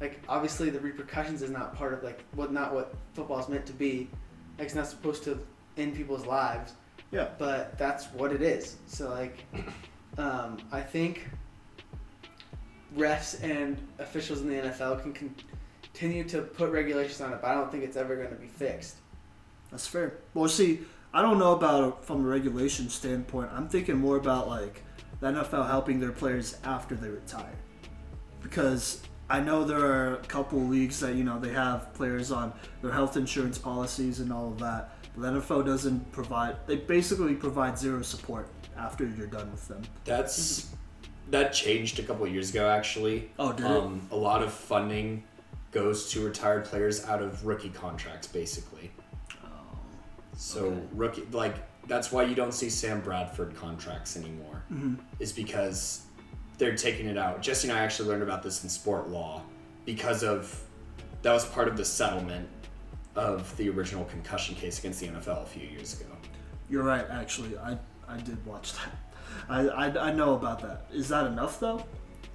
like, 0.00 0.20
obviously 0.28 0.70
the 0.70 0.80
repercussions 0.80 1.42
is 1.42 1.50
not 1.50 1.74
part 1.74 1.92
of 1.92 2.04
like 2.04 2.22
what 2.34 2.52
not 2.52 2.72
what 2.72 2.94
football 3.14 3.40
is 3.40 3.48
meant 3.48 3.66
to 3.66 3.72
be. 3.72 4.08
Like, 4.58 4.66
it's 4.66 4.74
not 4.74 4.86
supposed 4.86 5.24
to 5.24 5.38
end 5.76 5.94
people's 5.94 6.26
lives. 6.26 6.72
Yeah. 7.10 7.28
But 7.38 7.78
that's 7.78 8.06
what 8.06 8.32
it 8.32 8.42
is. 8.42 8.76
So 8.86 9.10
like, 9.10 9.44
um, 10.18 10.58
I 10.70 10.80
think 10.80 11.28
refs 12.96 13.42
and 13.42 13.78
officials 13.98 14.40
in 14.40 14.48
the 14.48 14.54
NFL 14.54 15.02
can 15.02 15.34
continue 15.82 16.24
to 16.24 16.42
put 16.42 16.70
regulations 16.70 17.20
on 17.20 17.32
it, 17.32 17.40
but 17.40 17.50
I 17.50 17.54
don't 17.54 17.70
think 17.70 17.84
it's 17.84 17.96
ever 17.96 18.16
going 18.16 18.30
to 18.30 18.36
be 18.36 18.46
fixed. 18.46 18.96
That's 19.70 19.86
fair. 19.86 20.14
Well, 20.34 20.48
see, 20.48 20.80
I 21.12 21.22
don't 21.22 21.38
know 21.38 21.52
about 21.52 21.88
it 21.88 22.04
from 22.04 22.24
a 22.24 22.28
regulation 22.28 22.88
standpoint. 22.88 23.50
I'm 23.52 23.68
thinking 23.68 23.98
more 23.98 24.16
about 24.16 24.48
like 24.48 24.82
the 25.20 25.28
NFL 25.28 25.68
helping 25.68 25.98
their 26.00 26.12
players 26.12 26.58
after 26.64 26.94
they 26.94 27.08
retire, 27.08 27.56
because 28.42 29.02
I 29.30 29.40
know 29.40 29.64
there 29.64 29.84
are 29.84 30.14
a 30.14 30.24
couple 30.26 30.60
leagues 30.60 31.00
that 31.00 31.14
you 31.14 31.24
know 31.24 31.38
they 31.38 31.52
have 31.52 31.92
players 31.94 32.30
on 32.32 32.52
their 32.82 32.92
health 32.92 33.16
insurance 33.16 33.58
policies 33.58 34.20
and 34.20 34.32
all 34.32 34.48
of 34.48 34.58
that. 34.60 34.94
But 35.16 35.32
the 35.32 35.40
NFL 35.40 35.66
doesn't 35.66 36.12
provide. 36.12 36.56
They 36.66 36.76
basically 36.76 37.34
provide 37.34 37.78
zero 37.78 38.02
support 38.02 38.48
after 38.76 39.06
you're 39.06 39.26
done 39.26 39.50
with 39.50 39.66
them. 39.68 39.82
that's 40.04 40.68
that 41.30 41.52
changed 41.52 41.98
a 41.98 42.02
couple 42.02 42.24
of 42.24 42.32
years 42.32 42.50
ago. 42.50 42.68
Actually, 42.70 43.30
Oh, 43.38 43.52
did 43.52 43.66
it? 43.66 43.70
um, 43.70 44.00
a 44.10 44.16
lot 44.16 44.42
of 44.42 44.52
funding 44.52 45.24
goes 45.72 46.10
to 46.12 46.24
retired 46.24 46.64
players 46.64 47.04
out 47.04 47.20
of 47.20 47.44
rookie 47.44 47.68
contracts, 47.68 48.26
basically. 48.26 48.90
Oh 49.44 49.48
so 50.34 50.64
Okay. 50.66 50.80
rookie, 50.94 51.26
like 51.32 51.56
that's 51.88 52.12
why 52.12 52.22
you 52.22 52.34
don't 52.34 52.52
see 52.52 52.68
Sam 52.70 53.00
Bradford 53.00 53.56
contracts 53.56 54.16
anymore. 54.16 54.62
Mhm. 54.72 54.98
Is 55.18 55.32
because 55.32 56.02
they're 56.58 56.76
taking 56.76 57.06
it 57.06 57.16
out. 57.16 57.40
Jesse 57.42 57.68
and 57.68 57.76
I 57.78 57.82
actually 57.82 58.08
learned 58.10 58.22
about 58.22 58.42
this 58.42 58.62
in 58.62 58.68
sport 58.68 59.08
law 59.08 59.42
because 59.84 60.22
of 60.22 60.60
that 61.22 61.32
was 61.32 61.44
part 61.46 61.66
of 61.68 61.76
the 61.76 61.84
settlement 61.84 62.48
of 63.16 63.56
the 63.56 63.68
original 63.70 64.04
concussion 64.04 64.54
case 64.54 64.78
against 64.78 65.00
the 65.00 65.06
NFL 65.08 65.42
a 65.42 65.46
few 65.46 65.66
years 65.66 65.98
ago. 66.00 66.10
You're 66.68 66.84
right. 66.84 67.06
Actually, 67.10 67.56
I 67.58 67.78
I 68.06 68.16
did 68.18 68.44
watch 68.46 68.72
that. 68.74 68.92
I, 69.48 69.68
I 69.68 70.08
I 70.08 70.12
know 70.12 70.34
about 70.34 70.60
that. 70.60 70.86
Is 70.92 71.08
that 71.08 71.26
enough 71.26 71.58
though? 71.60 71.84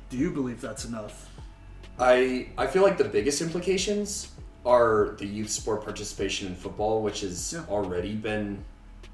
Do 0.09 0.17
you 0.17 0.31
believe 0.31 0.61
that's 0.61 0.85
enough? 0.85 1.29
I 1.99 2.47
I 2.57 2.67
feel 2.67 2.81
like 2.81 2.97
the 2.97 3.03
biggest 3.17 3.41
implications 3.41 4.29
are 4.65 5.15
the 5.19 5.25
youth 5.25 5.49
sport 5.49 5.83
participation 5.83 6.47
in 6.47 6.55
football, 6.55 7.01
which 7.03 7.21
has 7.21 7.53
Yeah. 7.53 7.65
already 7.69 8.15
been 8.15 8.63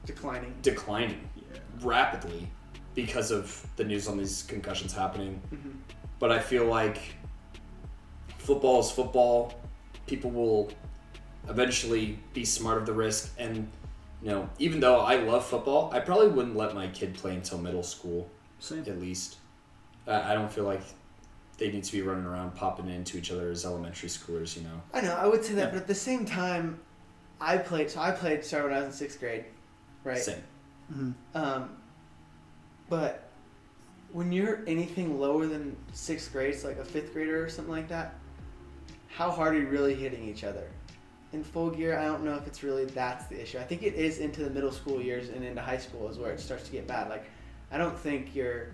Declining. 0.05 0.55
declining 0.61 1.29
Yeah. 1.35 1.59
rapidly 1.81 2.49
because 2.95 3.31
of 3.31 3.65
the 3.75 3.83
news 3.83 4.07
on 4.07 4.17
these 4.17 4.43
concussions 4.43 4.93
happening. 4.93 5.41
Mhm. 5.53 5.73
but 6.19 6.31
I 6.33 6.39
feel 6.39 6.65
like 6.65 6.99
football 8.37 8.79
is 8.81 8.91
football. 8.91 9.53
People 10.05 10.31
will 10.31 10.71
eventually 11.47 12.19
be 12.33 12.43
smart 12.45 12.77
of 12.77 12.85
the 12.85 12.93
risk, 12.93 13.33
and 13.37 13.69
you 14.21 14.29
know, 14.29 14.49
even 14.59 14.81
though 14.81 14.99
I 14.99 15.15
love 15.15 15.45
football, 15.45 15.89
I 15.93 15.99
probably 16.01 16.27
wouldn't 16.27 16.57
let 16.57 16.75
my 16.75 16.87
kid 16.87 17.13
play 17.13 17.35
until 17.35 17.57
middle 17.57 17.83
school 17.83 18.29
Same. 18.59 18.79
at 18.81 18.99
least. 18.99 19.37
I 20.07 20.31
I 20.31 20.33
don't 20.33 20.51
feel 20.51 20.65
like 20.65 20.81
they 21.57 21.71
need 21.71 21.83
to 21.85 21.91
be 21.91 22.01
running 22.01 22.25
around 22.25 22.53
popping 22.55 22.89
into 22.89 23.17
each 23.17 23.31
other 23.31 23.49
as 23.49 23.65
elementary 23.65 24.09
schoolers. 24.09 24.57
You 24.57 24.63
know. 24.63 24.81
I 24.93 25.01
know, 25.01 25.13
I 25.15 25.25
would 25.27 25.43
say 25.45 25.53
that, 25.53 25.65
Yeah. 25.67 25.69
but 25.71 25.77
at 25.77 25.87
the 25.87 25.95
same 25.95 26.25
time, 26.25 26.79
I 27.39 27.57
played. 27.57 27.89
So 27.89 28.01
I 28.01 28.11
played 28.11 28.43
started 28.43 28.69
when 28.71 28.77
I 28.77 28.79
was 28.81 28.87
in 28.87 28.91
sixth 28.93 29.19
grade, 29.21 29.45
right? 30.09 30.17
Same. 30.21 30.43
Mhm. 30.93 31.13
Um, 31.35 31.69
but 32.89 33.29
when 34.11 34.31
you're 34.31 34.61
anything 34.67 35.19
lower 35.19 35.45
than 35.45 35.75
sixth 35.93 36.31
grade, 36.31 36.53
it's 36.53 36.63
like 36.63 36.77
a 36.77 36.85
fifth 36.85 37.13
grader 37.13 37.43
or 37.43 37.49
something 37.49 37.71
like 37.71 37.87
that. 37.89 38.15
How 39.07 39.29
hard 39.29 39.55
are 39.55 39.59
you 39.59 39.67
really 39.67 39.93
hitting 39.95 40.27
each 40.27 40.43
other? 40.43 40.67
In 41.31 41.43
full 41.43 41.69
gear, 41.69 41.97
I 41.97 42.05
don't 42.05 42.23
know 42.23 42.33
if 42.35 42.47
it's 42.47 42.63
really 42.63 42.85
that's 42.85 43.25
the 43.27 43.39
issue. 43.39 43.59
I 43.59 43.63
think 43.63 43.83
it 43.83 43.93
is 43.93 44.17
into 44.17 44.43
the 44.43 44.49
middle 44.49 44.71
school 44.71 44.99
years 44.99 45.29
and 45.29 45.43
into 45.43 45.61
high 45.61 45.77
school 45.77 46.09
is 46.09 46.17
where 46.17 46.31
it 46.31 46.39
starts 46.39 46.63
to 46.65 46.71
get 46.71 46.87
bad. 46.87 47.09
Like, 47.09 47.25
I 47.71 47.77
don't 47.77 47.97
think 47.97 48.33
your 48.33 48.69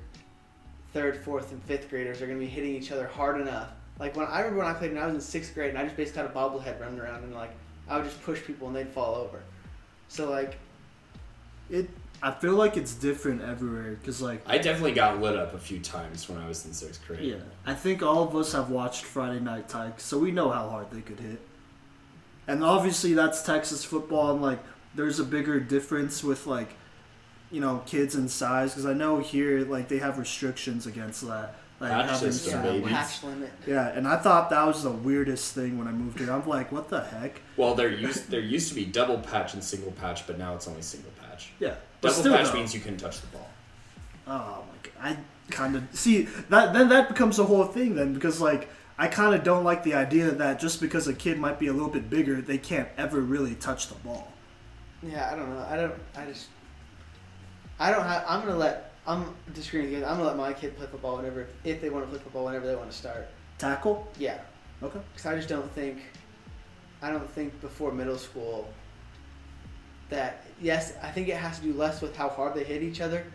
third, 0.93 1.17
fourth, 1.17 1.51
and 1.51 1.61
fifth 1.63 1.89
graders 1.89 2.21
are 2.21 2.27
going 2.27 2.39
to 2.39 2.45
be 2.45 2.49
hitting 2.49 2.73
each 2.73 2.93
other 2.93 3.05
hard 3.07 3.41
enough. 3.41 3.71
Like 3.99 4.15
when 4.15 4.27
I 4.27 4.39
remember 4.39 4.59
when 4.59 4.67
I 4.67 4.73
played 4.73 4.93
when 4.93 5.01
I 5.01 5.05
was 5.05 5.15
in 5.15 5.21
sixth 5.21 5.53
grade 5.53 5.69
and 5.69 5.77
I 5.77 5.83
just 5.83 5.97
basically 5.97 6.21
had 6.21 6.31
a 6.31 6.33
bobblehead 6.33 6.79
running 6.79 6.99
around 6.99 7.23
and 7.23 7.33
like 7.33 7.51
I 7.87 7.97
would 7.97 8.05
just 8.05 8.21
push 8.23 8.41
people 8.43 8.67
and 8.67 8.75
they'd 8.75 8.89
fall 8.89 9.15
over. 9.15 9.41
So 10.07 10.29
like 10.29 10.57
It. 11.69 11.89
I 12.23 12.31
feel 12.31 12.53
like 12.53 12.77
it's 12.77 12.93
different 12.95 13.41
everywhere 13.41 13.91
because 13.91 14.21
like 14.21 14.41
I 14.47 14.57
definitely 14.57 14.93
got 14.93 15.21
lit 15.21 15.35
up 15.35 15.53
a 15.53 15.59
few 15.59 15.79
times 15.79 16.27
when 16.29 16.39
I 16.39 16.47
was 16.47 16.65
in 16.65 16.73
sixth 16.73 17.05
grade. 17.05 17.21
Yeah, 17.21 17.35
I 17.65 17.73
think 17.73 18.01
all 18.01 18.23
of 18.23 18.35
us 18.35 18.53
have 18.53 18.69
watched 18.69 19.03
Friday 19.03 19.39
Night 19.39 19.67
Tykes, 19.69 20.03
so 20.03 20.17
we 20.17 20.31
know 20.31 20.49
how 20.49 20.69
hard 20.69 20.89
they 20.91 21.01
could 21.01 21.19
hit. 21.19 21.39
And 22.47 22.63
obviously, 22.63 23.13
that's 23.13 23.41
Texas 23.43 23.83
football, 23.83 24.31
and 24.33 24.41
like, 24.41 24.59
there's 24.95 25.19
a 25.19 25.23
bigger 25.23 25.59
difference 25.59 26.23
with 26.23 26.47
like, 26.47 26.69
you 27.51 27.59
know, 27.59 27.83
kids 27.85 28.15
in 28.15 28.27
size 28.29 28.71
because 28.71 28.85
I 28.85 28.93
know 28.93 29.19
here 29.19 29.65
like 29.65 29.87
they 29.89 29.97
have 29.97 30.17
restrictions 30.17 30.87
against 30.87 31.27
that, 31.27 31.55
like 31.79 31.91
Patch 31.91 32.09
having 32.11 32.31
system, 32.31 32.53
certain- 32.53 32.81
babies. 32.81 32.89
patch 32.97 33.23
limit. 33.23 33.51
Yeah, 33.67 33.89
and 33.89 34.07
I 34.07 34.17
thought 34.17 34.49
that 34.51 34.65
was 34.65 34.83
the 34.83 34.91
weirdest 34.91 35.53
thing 35.53 35.77
when 35.77 35.87
I 35.87 35.91
moved 35.91 36.19
here. 36.19 36.31
I'm 36.31 36.47
like, 36.47 36.71
what 36.71 36.89
the 36.89 37.03
heck? 37.03 37.41
Well, 37.57 37.75
there 37.75 37.89
used 37.91 38.29
there 38.31 38.39
used 38.39 38.69
to 38.69 38.75
be 38.75 38.85
double 38.85 39.17
patch 39.19 39.53
and 39.53 39.63
single 39.63 39.91
patch, 39.91 40.25
but 40.25 40.37
now 40.39 40.55
it's 40.55 40.67
only 40.67 40.81
single 40.81 41.11
patch. 41.11 41.24
Yeah, 41.59 41.75
but 42.01 42.09
Double 42.09 42.21
still, 42.21 42.35
patch 42.35 42.47
though- 42.47 42.53
means 42.53 42.73
you 42.73 42.81
can 42.81 42.97
touch 42.97 43.21
the 43.21 43.27
ball. 43.27 43.49
Oh 44.27 44.63
my 44.69 44.89
god! 45.11 45.17
I 45.17 45.51
kind 45.51 45.75
of 45.75 45.83
see 45.93 46.23
that. 46.49 46.73
Then 46.73 46.89
that 46.89 47.07
becomes 47.09 47.39
a 47.39 47.43
whole 47.45 47.65
thing. 47.65 47.95
Then 47.95 48.13
because 48.13 48.41
like 48.41 48.67
I 48.97 49.07
kind 49.07 49.35
of 49.35 49.43
don't 49.43 49.63
like 49.63 49.83
the 49.83 49.93
idea 49.93 50.31
that 50.31 50.59
just 50.59 50.81
because 50.81 51.07
a 51.07 51.13
kid 51.13 51.37
might 51.37 51.59
be 51.59 51.67
a 51.67 51.73
little 51.73 51.89
bit 51.89 52.09
bigger, 52.09 52.41
they 52.41 52.57
can't 52.57 52.87
ever 52.97 53.19
really 53.21 53.55
touch 53.55 53.87
the 53.89 53.95
ball. 53.95 54.31
Yeah, 55.03 55.29
I 55.31 55.35
don't 55.35 55.49
know. 55.49 55.65
I 55.69 55.75
don't. 55.75 55.93
I 56.15 56.25
just. 56.25 56.47
I 57.79 57.91
don't 57.91 58.03
have. 58.05 58.23
I'm 58.27 58.41
gonna 58.41 58.57
let. 58.57 58.91
I'm 59.07 59.35
disagreeing 59.53 59.91
with 59.91 59.99
you. 59.99 60.05
I'm 60.05 60.17
gonna 60.17 60.29
let 60.29 60.37
my 60.37 60.53
kid 60.53 60.75
play 60.77 60.87
football 60.87 61.17
whenever, 61.17 61.45
if 61.63 61.79
they 61.81 61.89
want 61.91 62.05
to 62.05 62.09
play 62.09 62.19
football, 62.19 62.45
whenever 62.45 62.65
they 62.65 62.75
want 62.75 62.89
to 62.89 62.97
start. 62.97 63.27
Tackle. 63.59 64.07
Yeah, 64.17 64.39
Okay. 64.81 64.99
because 65.13 65.25
I 65.27 65.35
just 65.35 65.47
don't 65.49 65.69
think. 65.73 65.99
I 67.03 67.11
don't 67.11 67.29
think 67.29 67.59
before 67.61 67.91
middle 67.91 68.17
school. 68.17 68.67
That 70.09 70.43
yes, 70.61 70.93
I 71.01 71.09
think 71.11 71.27
it 71.29 71.37
has 71.37 71.57
to 71.59 71.63
do 71.65 71.73
less 71.73 72.01
with 72.01 72.15
how 72.15 72.29
hard 72.29 72.53
they 72.53 72.63
hit 72.63 72.83
each 72.83 73.01
other, 73.01 73.25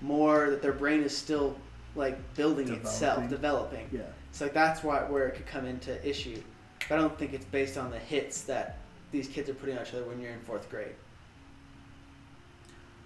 more 0.00 0.50
that 0.50 0.60
their 0.62 0.72
brain 0.72 1.02
is 1.02 1.16
still 1.16 1.56
like 1.94 2.18
building 2.34 2.68
itself, 2.72 3.28
Developing. 3.28 3.86
developing. 3.86 3.88
Yeah. 3.92 4.00
So 4.32 4.44
like 4.46 4.54
that's 4.54 4.82
why 4.82 4.98
where 5.04 5.26
it 5.28 5.34
could 5.36 5.46
come 5.46 5.64
into 5.66 6.06
issue. 6.08 6.42
But 6.88 6.98
I 6.98 7.00
don't 7.02 7.18
think 7.18 7.32
it's 7.32 7.44
based 7.46 7.78
on 7.78 7.90
the 7.90 7.98
hits 7.98 8.42
that 8.42 8.78
these 9.12 9.28
kids 9.28 9.48
are 9.48 9.54
putting 9.54 9.76
on 9.78 9.86
each 9.86 9.94
other 9.94 10.04
when 10.04 10.20
you're 10.20 10.32
in 10.32 10.40
fourth 10.40 10.68
grade. 10.70 10.94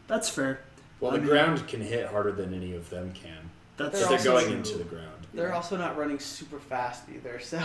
That's 0.07 0.29
fair. 0.29 0.61
Well, 0.99 1.13
I 1.13 1.15
the 1.15 1.21
mean- 1.21 1.31
ground 1.31 1.69
can 1.69 1.81
hit 1.81 2.07
harder 2.09 2.33
than 2.33 2.53
any 2.55 2.75
of 2.75 2.91
them 2.91 3.13
can. 3.13 3.51
That's 3.77 3.99
They're 4.01 4.09
they're 4.19 4.25
going 4.25 4.47
true. 4.47 4.55
into 4.57 4.77
the 4.79 4.85
ground. 4.85 5.27
They're 5.33 5.49
Yeah. 5.49 5.55
also 5.55 5.77
not 5.77 5.97
running 5.97 6.19
super 6.19 6.59
fast 6.59 7.05
either, 7.15 7.39
so 7.39 7.63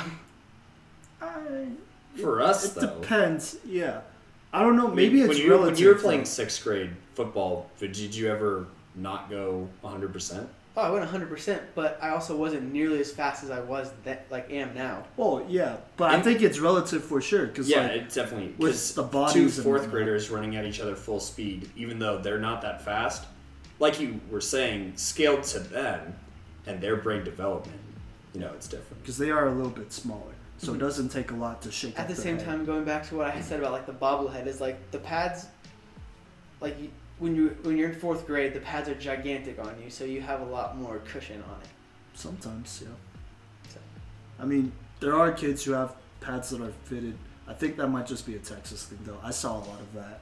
I, 1.22 1.68
For 2.22 2.42
us, 2.42 2.66
it 2.66 2.80
though, 2.80 3.00
depends. 3.02 3.58
Yeah. 3.66 4.02
I 4.54 4.62
don't 4.62 4.76
know. 4.78 4.86
I 4.86 4.88
mean, 4.88 4.96
Maybe 4.96 5.20
it's 5.22 5.30
when 5.30 5.38
you 5.38 5.50
relative. 5.52 5.74
when 5.74 5.82
you 5.82 5.88
were 5.90 5.94
though. 5.96 6.02
playing 6.02 6.26
sixth 6.26 6.64
grade 6.64 6.92
football, 7.14 7.70
did 7.80 8.16
you 8.16 8.30
ever 8.30 8.68
not 8.96 9.30
go 9.30 9.68
100 9.82 10.14
percent? 10.14 10.48
oh, 10.78 10.82
I 10.82 10.90
went 10.90 11.02
100. 11.04 11.30
percent 11.30 11.62
But 11.74 11.98
I 12.02 12.10
also 12.10 12.36
wasn't 12.36 12.72
nearly 12.74 13.00
as 13.00 13.10
fast 13.12 13.44
as 13.46 13.50
I 13.52 13.62
was 13.62 13.92
that 14.04 14.26
like 14.30 14.52
am 14.52 14.74
now. 14.74 15.04
Well, 15.18 15.46
yeah, 15.50 15.78
but 15.98 16.14
I 16.14 16.22
think 16.22 16.42
it's 16.42 16.60
relative 16.60 17.04
for 17.04 17.22
sure 17.22 17.48
because 17.48 17.70
Yeah, 17.70 17.84
like 17.84 17.92
it 17.92 18.10
definitely 18.14 18.48
with 18.58 18.72
because 18.72 18.94
the 18.94 19.04
bodies 19.04 19.58
and 19.58 19.64
fourth 19.66 19.82
whatnot. 19.84 19.92
graders 19.94 20.30
running 20.30 20.56
at 20.56 20.66
each 20.66 20.80
other 20.80 20.96
full 20.96 21.20
speed, 21.20 21.70
even 21.76 22.00
though 22.00 22.18
they're 22.18 22.40
not 22.40 22.62
that 22.62 22.82
fast, 22.84 23.26
like 23.80 24.00
you 24.00 24.20
were 24.32 24.42
saying, 24.42 24.94
scaled 24.98 25.44
to 25.44 25.60
them 25.60 26.16
and 26.68 26.80
their 26.82 26.96
brain 26.98 27.24
development, 27.24 27.80
you 28.34 28.40
know, 28.42 28.52
it's 28.56 28.68
different. 28.68 29.02
because 29.02 29.18
they 29.18 29.32
are 29.32 29.48
a 29.48 29.52
little 29.54 29.70
bit 29.72 29.92
smaller, 29.94 30.34
so 30.58 30.68
Mm-hmm. 30.68 30.76
it 30.76 30.80
doesn't 30.80 31.10
take 31.10 31.32
a 31.32 31.36
lot 31.36 31.62
to 31.64 31.72
shake. 31.72 31.98
At 32.00 32.04
up 32.04 32.08
the 32.08 32.16
same 32.16 32.38
head. 32.38 32.46
time, 32.46 32.66
going 32.66 32.84
back 32.86 33.08
to 33.10 33.16
what 33.16 33.28
I 33.28 33.42
said 33.42 33.60
about 33.60 33.72
like 33.74 33.86
the 33.86 33.94
bobblehead 33.94 34.48
is 34.48 34.62
like 34.62 34.92
the 34.92 35.00
pads, 35.00 35.48
like 36.62 36.76
when 37.20 37.36
you 37.36 37.56
when 37.64 37.78
you're 37.78 37.90
in 37.90 37.96
fourth 38.00 38.26
grade, 38.28 38.54
the 38.54 38.60
pads 38.60 38.90
are 38.90 38.96
gigantic 38.96 39.60
on 39.60 39.76
you, 39.84 39.90
so 39.90 40.04
you 40.06 40.22
have 40.22 40.42
a 40.42 40.46
lot 40.46 40.78
more 40.78 41.00
cushion 41.00 41.44
on 41.44 41.62
it. 41.62 41.68
Sometimes, 42.14 42.82
yeah. 42.84 42.90
So- 43.74 43.80
I 44.40 44.46
mean, 44.46 44.72
there 45.00 45.16
are 45.18 45.32
kids 45.32 45.64
who 45.64 45.74
have 45.74 45.96
pads 46.22 46.50
that 46.50 46.62
are 46.62 46.72
fitted. 46.86 47.18
I 47.48 47.54
think 47.54 47.78
that 47.78 47.88
might 47.88 48.08
just 48.08 48.26
be 48.26 48.36
a 48.36 48.40
Texas 48.40 48.86
thing, 48.86 48.98
though. 49.06 49.20
I 49.24 49.32
saw 49.32 49.58
a 49.58 49.60
lot 49.60 49.80
of 49.80 49.94
that. 49.94 50.22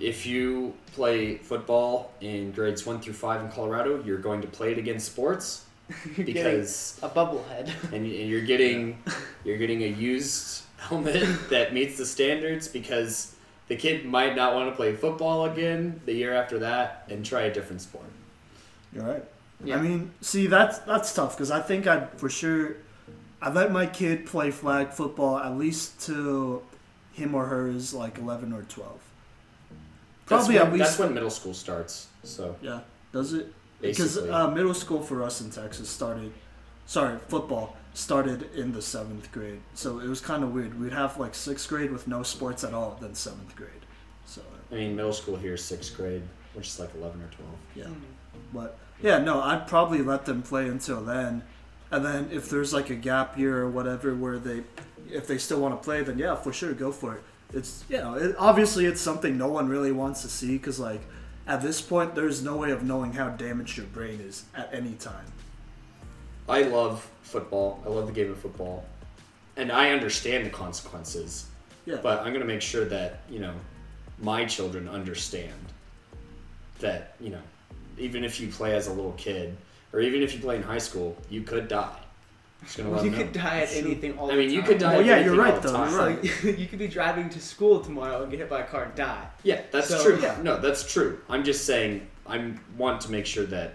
If 0.00 0.26
you 0.26 0.74
play 0.94 1.36
football 1.36 2.12
in 2.20 2.50
grades 2.52 2.84
one 2.84 3.00
through 3.00 3.12
five 3.14 3.40
in 3.42 3.50
Colorado, 3.50 4.02
you're 4.04 4.18
going 4.18 4.40
to 4.42 4.48
play 4.48 4.72
it 4.72 4.78
against 4.78 5.06
sports 5.06 5.64
You're 6.16 6.26
getting 6.26 6.26
because 6.26 6.98
a 7.02 7.08
bubblehead. 7.08 7.72
and 7.92 7.94
and 7.94 8.04
you're 8.06 8.42
getting 8.42 9.02
you're 9.44 9.56
getting 9.58 9.82
a 9.82 9.86
used 9.86 10.62
helmet 10.76 11.48
that 11.50 11.72
meets 11.72 11.96
the 11.96 12.04
standards 12.06 12.68
because 12.68 13.34
the 13.68 13.76
kid 13.76 14.04
might 14.04 14.36
not 14.36 14.54
want 14.54 14.70
to 14.70 14.76
play 14.76 14.94
football 14.94 15.44
again 15.46 16.00
the 16.04 16.12
year 16.12 16.34
after 16.34 16.58
that 16.60 17.04
and 17.08 17.24
try 17.24 17.42
a 17.42 17.52
different 17.52 17.80
sport. 17.82 18.04
You're 18.92 19.04
right. 19.04 19.24
Yeah. 19.64 19.76
I 19.76 19.80
mean, 19.80 20.12
see, 20.20 20.46
that's 20.46 20.78
that's 20.80 21.12
tough 21.14 21.36
because 21.36 21.50
I 21.50 21.60
think 21.60 21.86
I'd 21.86 22.10
for 22.18 22.28
sure. 22.28 22.76
I 23.40 23.50
let 23.50 23.70
my 23.70 23.86
kid 23.86 24.26
play 24.26 24.50
flag 24.50 24.90
football 24.90 25.38
at 25.38 25.56
least 25.56 26.00
till 26.00 26.64
him 27.12 27.34
or 27.34 27.46
her 27.46 27.68
is 27.68 27.94
like 27.94 28.18
eleven 28.18 28.52
or 28.52 28.62
twelve. 28.62 29.00
That's 30.26 30.46
Probably 30.46 30.56
when, 30.56 30.66
at 30.66 30.72
least. 30.72 30.84
that's 30.84 30.98
when 30.98 31.14
middle 31.14 31.30
school 31.30 31.54
starts. 31.54 32.08
So 32.24 32.56
yeah, 32.62 32.80
does 33.12 33.32
it? 33.32 33.52
Because 33.80 34.18
uh, 34.18 34.48
middle 34.50 34.74
school 34.74 35.02
for 35.02 35.22
us 35.22 35.40
in 35.40 35.50
Texas 35.50 35.88
started, 35.88 36.32
sorry, 36.86 37.18
football 37.28 37.76
started 37.94 38.52
in 38.54 38.72
the 38.72 38.82
seventh 38.82 39.30
grade. 39.32 39.60
So 39.74 40.00
it 40.00 40.08
was 40.08 40.20
kind 40.20 40.42
of 40.42 40.52
weird. 40.52 40.78
We'd 40.80 40.92
have 40.92 41.18
like 41.18 41.34
sixth 41.34 41.68
grade 41.68 41.90
with 41.90 42.08
no 42.08 42.22
sports 42.22 42.64
at 42.64 42.74
all, 42.74 42.98
then 43.00 43.14
seventh 43.14 43.54
grade. 43.56 43.70
So 44.26 44.42
I 44.70 44.74
mean, 44.74 44.96
middle 44.96 45.12
school 45.12 45.36
here 45.36 45.54
is 45.54 45.64
sixth 45.64 45.96
grade, 45.96 46.22
which 46.54 46.66
is 46.66 46.78
like 46.80 46.90
eleven 46.96 47.20
or 47.22 47.28
twelve. 47.28 47.54
yeah, 47.74 47.84
Mm. 47.84 48.00
but 48.52 48.78
yeah, 49.00 49.18
no, 49.18 49.40
I'd 49.40 49.66
probably 49.68 50.02
let 50.02 50.24
them 50.26 50.42
play 50.42 50.66
until 50.68 51.00
then, 51.00 51.42
and 51.90 52.04
then 52.04 52.28
if 52.32 52.50
there's 52.50 52.72
like 52.74 52.90
a 52.90 52.96
gap 52.96 53.38
year 53.38 53.62
or 53.62 53.70
whatever 53.70 54.14
where 54.14 54.38
they, 54.38 54.64
if 55.10 55.26
they 55.28 55.38
still 55.38 55.60
want 55.60 55.80
to 55.80 55.84
play, 55.84 56.02
then 56.02 56.18
yeah, 56.18 56.34
for 56.34 56.52
sure, 56.52 56.72
go 56.74 56.90
for 56.90 57.14
it. 57.14 57.22
It's 57.54 57.84
you 57.88 57.98
know, 57.98 58.14
it, 58.14 58.34
obviously 58.38 58.86
it's 58.86 59.00
something 59.00 59.38
no 59.38 59.48
one 59.48 59.68
really 59.68 59.92
wants 59.92 60.22
to 60.22 60.28
see 60.28 60.58
because 60.58 60.78
like 60.80 61.00
at 61.48 61.62
this 61.62 61.80
point 61.80 62.14
there's 62.14 62.42
no 62.42 62.56
way 62.56 62.70
of 62.70 62.84
knowing 62.84 63.12
how 63.12 63.30
damaged 63.30 63.76
your 63.76 63.86
brain 63.86 64.20
is 64.20 64.44
at 64.54 64.68
any 64.72 64.92
time. 64.92 65.24
I 66.48 66.62
love 66.62 67.10
football. 67.22 67.82
I 67.84 67.88
love 67.88 68.06
the 68.06 68.12
game 68.12 68.30
of 68.30 68.38
football, 68.38 68.84
and 69.56 69.72
I 69.72 69.90
understand 69.90 70.46
the 70.46 70.50
consequences. 70.50 71.46
Yeah. 71.86 71.96
But 72.02 72.20
I'm 72.20 72.32
gonna 72.32 72.44
make 72.44 72.62
sure 72.62 72.84
that 72.84 73.20
you 73.28 73.40
know 73.40 73.54
my 74.20 74.44
children 74.44 74.88
understand 74.88 75.52
that 76.80 77.14
you 77.18 77.30
know 77.30 77.42
even 77.96 78.22
if 78.22 78.40
you 78.40 78.48
play 78.48 78.76
as 78.76 78.86
a 78.86 78.92
little 78.92 79.12
kid 79.12 79.56
or 79.92 80.00
even 80.00 80.22
if 80.22 80.34
you 80.34 80.40
play 80.40 80.56
in 80.56 80.62
high 80.62 80.78
school, 80.78 81.16
you 81.30 81.42
could 81.42 81.66
die. 81.66 81.98
Just 82.64 82.78
you 82.78 82.84
them 82.84 83.14
could 83.14 83.32
die 83.32 83.60
at 83.60 83.72
anything 83.74 84.18
all 84.18 84.30
I 84.30 84.34
the 84.34 84.40
mean, 84.42 84.50
you 84.50 84.62
could 84.62 84.78
die. 84.78 84.92
Well, 84.92 85.00
of 85.00 85.06
yeah, 85.06 85.18
you're 85.20 85.36
right, 85.36 85.54
all 85.54 85.60
the 85.60 85.68
though, 85.68 85.74
time. 85.76 85.90
you're 85.90 85.98
right. 86.00 86.44
Like, 86.44 86.58
you 86.58 86.66
could 86.66 86.78
be 86.78 86.88
driving 86.88 87.28
to 87.30 87.40
school 87.40 87.80
tomorrow 87.80 88.22
and 88.22 88.30
get 88.30 88.40
hit 88.40 88.50
by 88.50 88.60
a 88.60 88.66
car 88.66 88.84
and 88.84 88.94
die. 88.94 89.26
Yeah, 89.44 89.62
that's 89.70 89.88
So- 89.88 90.02
true. 90.02 90.18
Yeah. 90.20 90.36
No, 90.42 90.58
that's 90.60 90.90
true. 90.92 91.20
I'm 91.28 91.44
just 91.44 91.64
saying 91.64 92.06
I 92.26 92.52
want 92.76 93.00
to 93.02 93.10
make 93.12 93.26
sure 93.26 93.44
that 93.46 93.74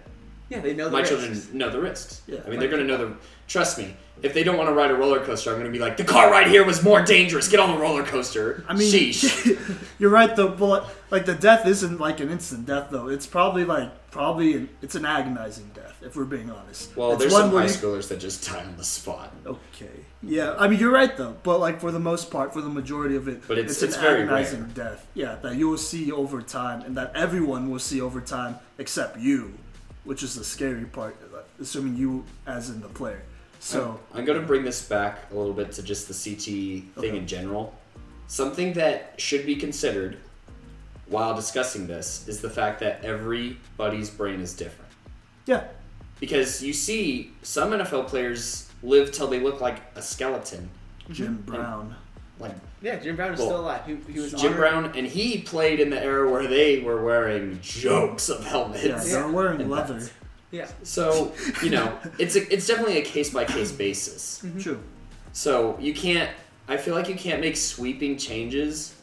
Yeah, 0.49 0.59
they 0.59 0.73
know 0.73 0.85
the 0.85 0.91
my 0.91 0.99
risks. 0.99 1.09
children 1.15 1.57
know 1.57 1.69
the 1.69 1.79
risks. 1.81 2.21
Yeah. 2.27 2.39
I 2.45 2.49
mean, 2.49 2.59
they're 2.59 2.69
going 2.69 2.85
to 2.85 2.87
know 2.87 2.97
the. 2.97 3.13
Trust 3.47 3.77
me. 3.77 3.95
If 4.21 4.33
they 4.33 4.43
don't 4.43 4.57
want 4.57 4.69
to 4.69 4.73
ride 4.73 4.91
a 4.91 4.93
roller 4.95 5.19
coaster, 5.25 5.49
I'm 5.49 5.55
going 5.57 5.65
to 5.65 5.71
be 5.71 5.79
like, 5.83 5.97
the 5.97 6.03
car 6.03 6.29
right 6.31 6.47
here 6.47 6.63
was 6.63 6.83
more 6.83 7.01
dangerous. 7.01 7.47
Get 7.49 7.59
on 7.59 7.73
the 7.73 7.81
roller 7.81 8.03
coaster. 8.03 8.63
I 8.69 8.73
mean, 8.73 8.91
sheesh. 8.93 9.89
you're 9.99 10.11
right 10.11 10.33
though, 10.35 10.49
but 10.49 10.87
like 11.09 11.25
the 11.25 11.33
death 11.35 11.65
isn't 11.65 11.99
like 11.99 12.19
an 12.19 12.29
instant 12.29 12.65
death 12.67 12.87
though. 12.91 13.07
It's 13.07 13.25
probably 13.27 13.65
like 13.65 13.91
probably 14.13 14.53
an, 14.53 14.69
it's 14.83 14.93
an 14.93 15.05
agonizing 15.05 15.69
death 15.73 15.97
if 16.03 16.15
we're 16.15 16.23
being 16.23 16.51
honest. 16.51 16.95
Well, 16.95 17.13
it's 17.13 17.19
there's 17.21 17.33
one 17.33 17.41
some 17.43 17.51
high 17.51 17.63
you- 17.63 17.69
schoolers 17.69 18.07
that 18.09 18.19
just 18.19 18.45
die 18.47 18.63
on 18.63 18.77
the 18.77 18.83
spot. 18.83 19.33
Okay. 19.45 19.89
Yeah, 20.21 20.55
I 20.59 20.67
mean 20.67 20.79
you're 20.79 20.91
right 20.91 21.17
though, 21.17 21.35
but 21.41 21.59
like 21.59 21.81
for 21.81 21.91
the 21.91 21.99
most 21.99 22.29
part, 22.29 22.53
for 22.53 22.61
the 22.61 22.69
majority 22.69 23.15
of 23.15 23.27
it, 23.27 23.41
But 23.47 23.57
it's- 23.57 23.81
an 23.81 23.87
it's 23.89 23.97
very 23.97 24.21
agonizing 24.21 24.59
rare. 24.61 24.69
death. 24.75 25.07
Yeah, 25.15 25.35
that 25.41 25.55
you 25.55 25.67
will 25.67 25.79
see 25.79 26.11
over 26.11 26.41
time, 26.43 26.81
and 26.83 26.95
that 26.95 27.11
everyone 27.15 27.71
will 27.71 27.79
see 27.79 27.99
over 28.01 28.21
time 28.21 28.57
except 28.77 29.17
you, 29.19 29.55
which 30.03 30.21
is 30.21 30.35
the 30.35 30.43
scary 30.43 30.85
part. 30.85 31.15
Assuming 31.59 31.95
you, 31.97 32.23
as 32.45 32.69
in 32.69 32.81
the 32.81 32.87
player. 32.89 33.23
So 33.59 33.99
I'm, 34.11 34.19
I'm 34.19 34.25
going 34.25 34.39
to 34.41 34.45
bring 34.45 34.63
this 34.63 34.81
back 34.87 35.31
a 35.31 35.35
little 35.35 35.53
bit 35.53 35.71
to 35.73 35.83
just 35.83 36.07
the 36.07 36.13
CTE 36.13 36.81
thing 36.93 37.09
Okay. 37.11 37.17
in 37.17 37.25
general. 37.27 37.73
Something 38.27 38.73
that 38.73 39.13
should 39.17 39.45
be 39.45 39.55
considered 39.55 40.17
while 41.07 41.35
discussing 41.35 41.87
this 41.87 42.27
is 42.27 42.39
the 42.41 42.49
fact 42.49 42.79
that 42.79 43.03
everybody's 43.03 44.09
brain 44.09 44.39
is 44.39 44.53
different. 44.53 44.91
yeah, 45.45 45.65
Because 46.19 46.63
you 46.63 46.73
see 46.73 47.31
some 47.41 47.71
NFL 47.71 48.07
players 48.07 48.69
live 48.81 49.11
till 49.11 49.27
they 49.27 49.39
look 49.39 49.61
like 49.61 49.81
a 49.95 50.01
skeleton. 50.01 50.69
Jim 51.11 51.43
Brown. 51.45 51.95
Like 52.39 52.53
Yeah, 52.81 52.95
Jim 52.97 53.15
Brown 53.15 53.33
is 53.33 53.39
Well, 53.39 53.49
still 53.49 53.59
alive. 53.61 53.81
He, 53.85 53.97
he 54.13 54.19
was 54.19 54.31
Jim 54.31 54.39
honored- 54.53 54.57
Brown, 54.57 54.85
and 54.95 55.05
he 55.05 55.39
played 55.41 55.79
in 55.79 55.89
the 55.89 56.01
era 56.01 56.29
where 56.29 56.47
they 56.47 56.79
were 56.79 57.03
wearing 57.03 57.59
jokes 57.61 58.29
of 58.29 58.45
helmets. 58.45 58.83
Yeah, 58.85 59.03
they're 59.03 59.27
wearing 59.31 59.61
And 59.61 59.69
leather. 59.69 59.93
that's- 59.95 60.11
Yeah. 60.51 60.67
So 60.83 61.33
you 61.61 61.69
know, 61.69 61.97
it's 62.17 62.35
a, 62.35 62.51
it's 62.53 62.65
definitely 62.67 62.97
a 62.99 63.03
case 63.03 63.29
by 63.31 63.43
case 63.45 63.71
basis. 63.71 64.43
True. 64.59 64.79
So 65.33 65.77
you 65.79 65.93
can't. 65.93 66.29
I 66.67 66.77
feel 66.77 66.95
like 66.95 67.09
you 67.09 67.15
can't 67.15 67.41
make 67.41 67.57
sweeping 67.57 68.17
changes 68.17 68.95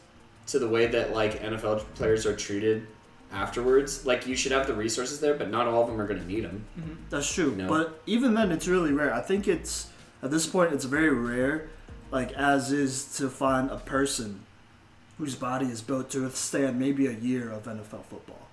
to 0.51 0.59
the 0.59 0.67
way 0.67 0.87
that 0.87 1.13
like 1.13 1.41
NFL 1.41 1.83
players 1.95 2.25
are 2.25 2.35
treated 2.35 2.87
afterwards. 3.31 4.05
Like 4.05 4.27
you 4.27 4.35
should 4.35 4.51
have 4.51 4.67
the 4.67 4.73
resources 4.73 5.19
there, 5.19 5.35
but 5.35 5.49
not 5.49 5.67
all 5.67 5.83
of 5.83 5.87
them 5.87 5.99
are 5.99 6.07
going 6.07 6.19
to 6.19 6.27
need 6.27 6.43
them. 6.43 6.65
Mm-hmm. 6.79 6.93
That's 7.09 7.31
true. 7.31 7.55
No. 7.55 7.67
But 7.67 8.01
even 8.05 8.33
then, 8.33 8.51
it's 8.51 8.67
really 8.67 8.91
rare. 8.91 9.13
I 9.13 9.21
think 9.21 9.47
it's 9.47 9.87
at 10.23 10.31
this 10.31 10.45
point, 10.47 10.73
it's 10.73 10.85
very 10.85 11.09
rare, 11.09 11.69
like 12.11 12.31
as 12.33 12.71
is 12.71 13.17
to 13.17 13.29
find 13.29 13.69
a 13.69 13.77
person 13.77 14.41
whose 15.17 15.35
body 15.35 15.67
is 15.67 15.81
built 15.81 16.09
to 16.11 16.23
withstand 16.23 16.79
maybe 16.79 17.07
a 17.07 17.11
year 17.11 17.51
of 17.51 17.63
NFL 17.63 18.05
football, 18.05 18.47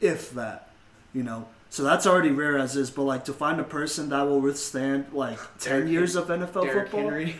if 0.00 0.30
that, 0.32 0.70
you 1.12 1.22
know. 1.22 1.48
So 1.70 1.82
that's 1.82 2.06
already 2.06 2.30
rare 2.30 2.58
as 2.58 2.76
is. 2.76 2.90
But 2.90 3.02
like 3.02 3.24
to 3.24 3.32
find 3.32 3.60
a 3.60 3.64
person 3.64 4.10
that 4.10 4.22
will 4.22 4.40
withstand 4.40 5.06
like 5.12 5.38
ten 5.58 5.80
Derrick 5.80 5.92
years 5.92 6.16
of 6.16 6.28
NFL 6.28 6.62
Derrick 6.62 6.90
football, 6.90 7.10
Henry. 7.10 7.36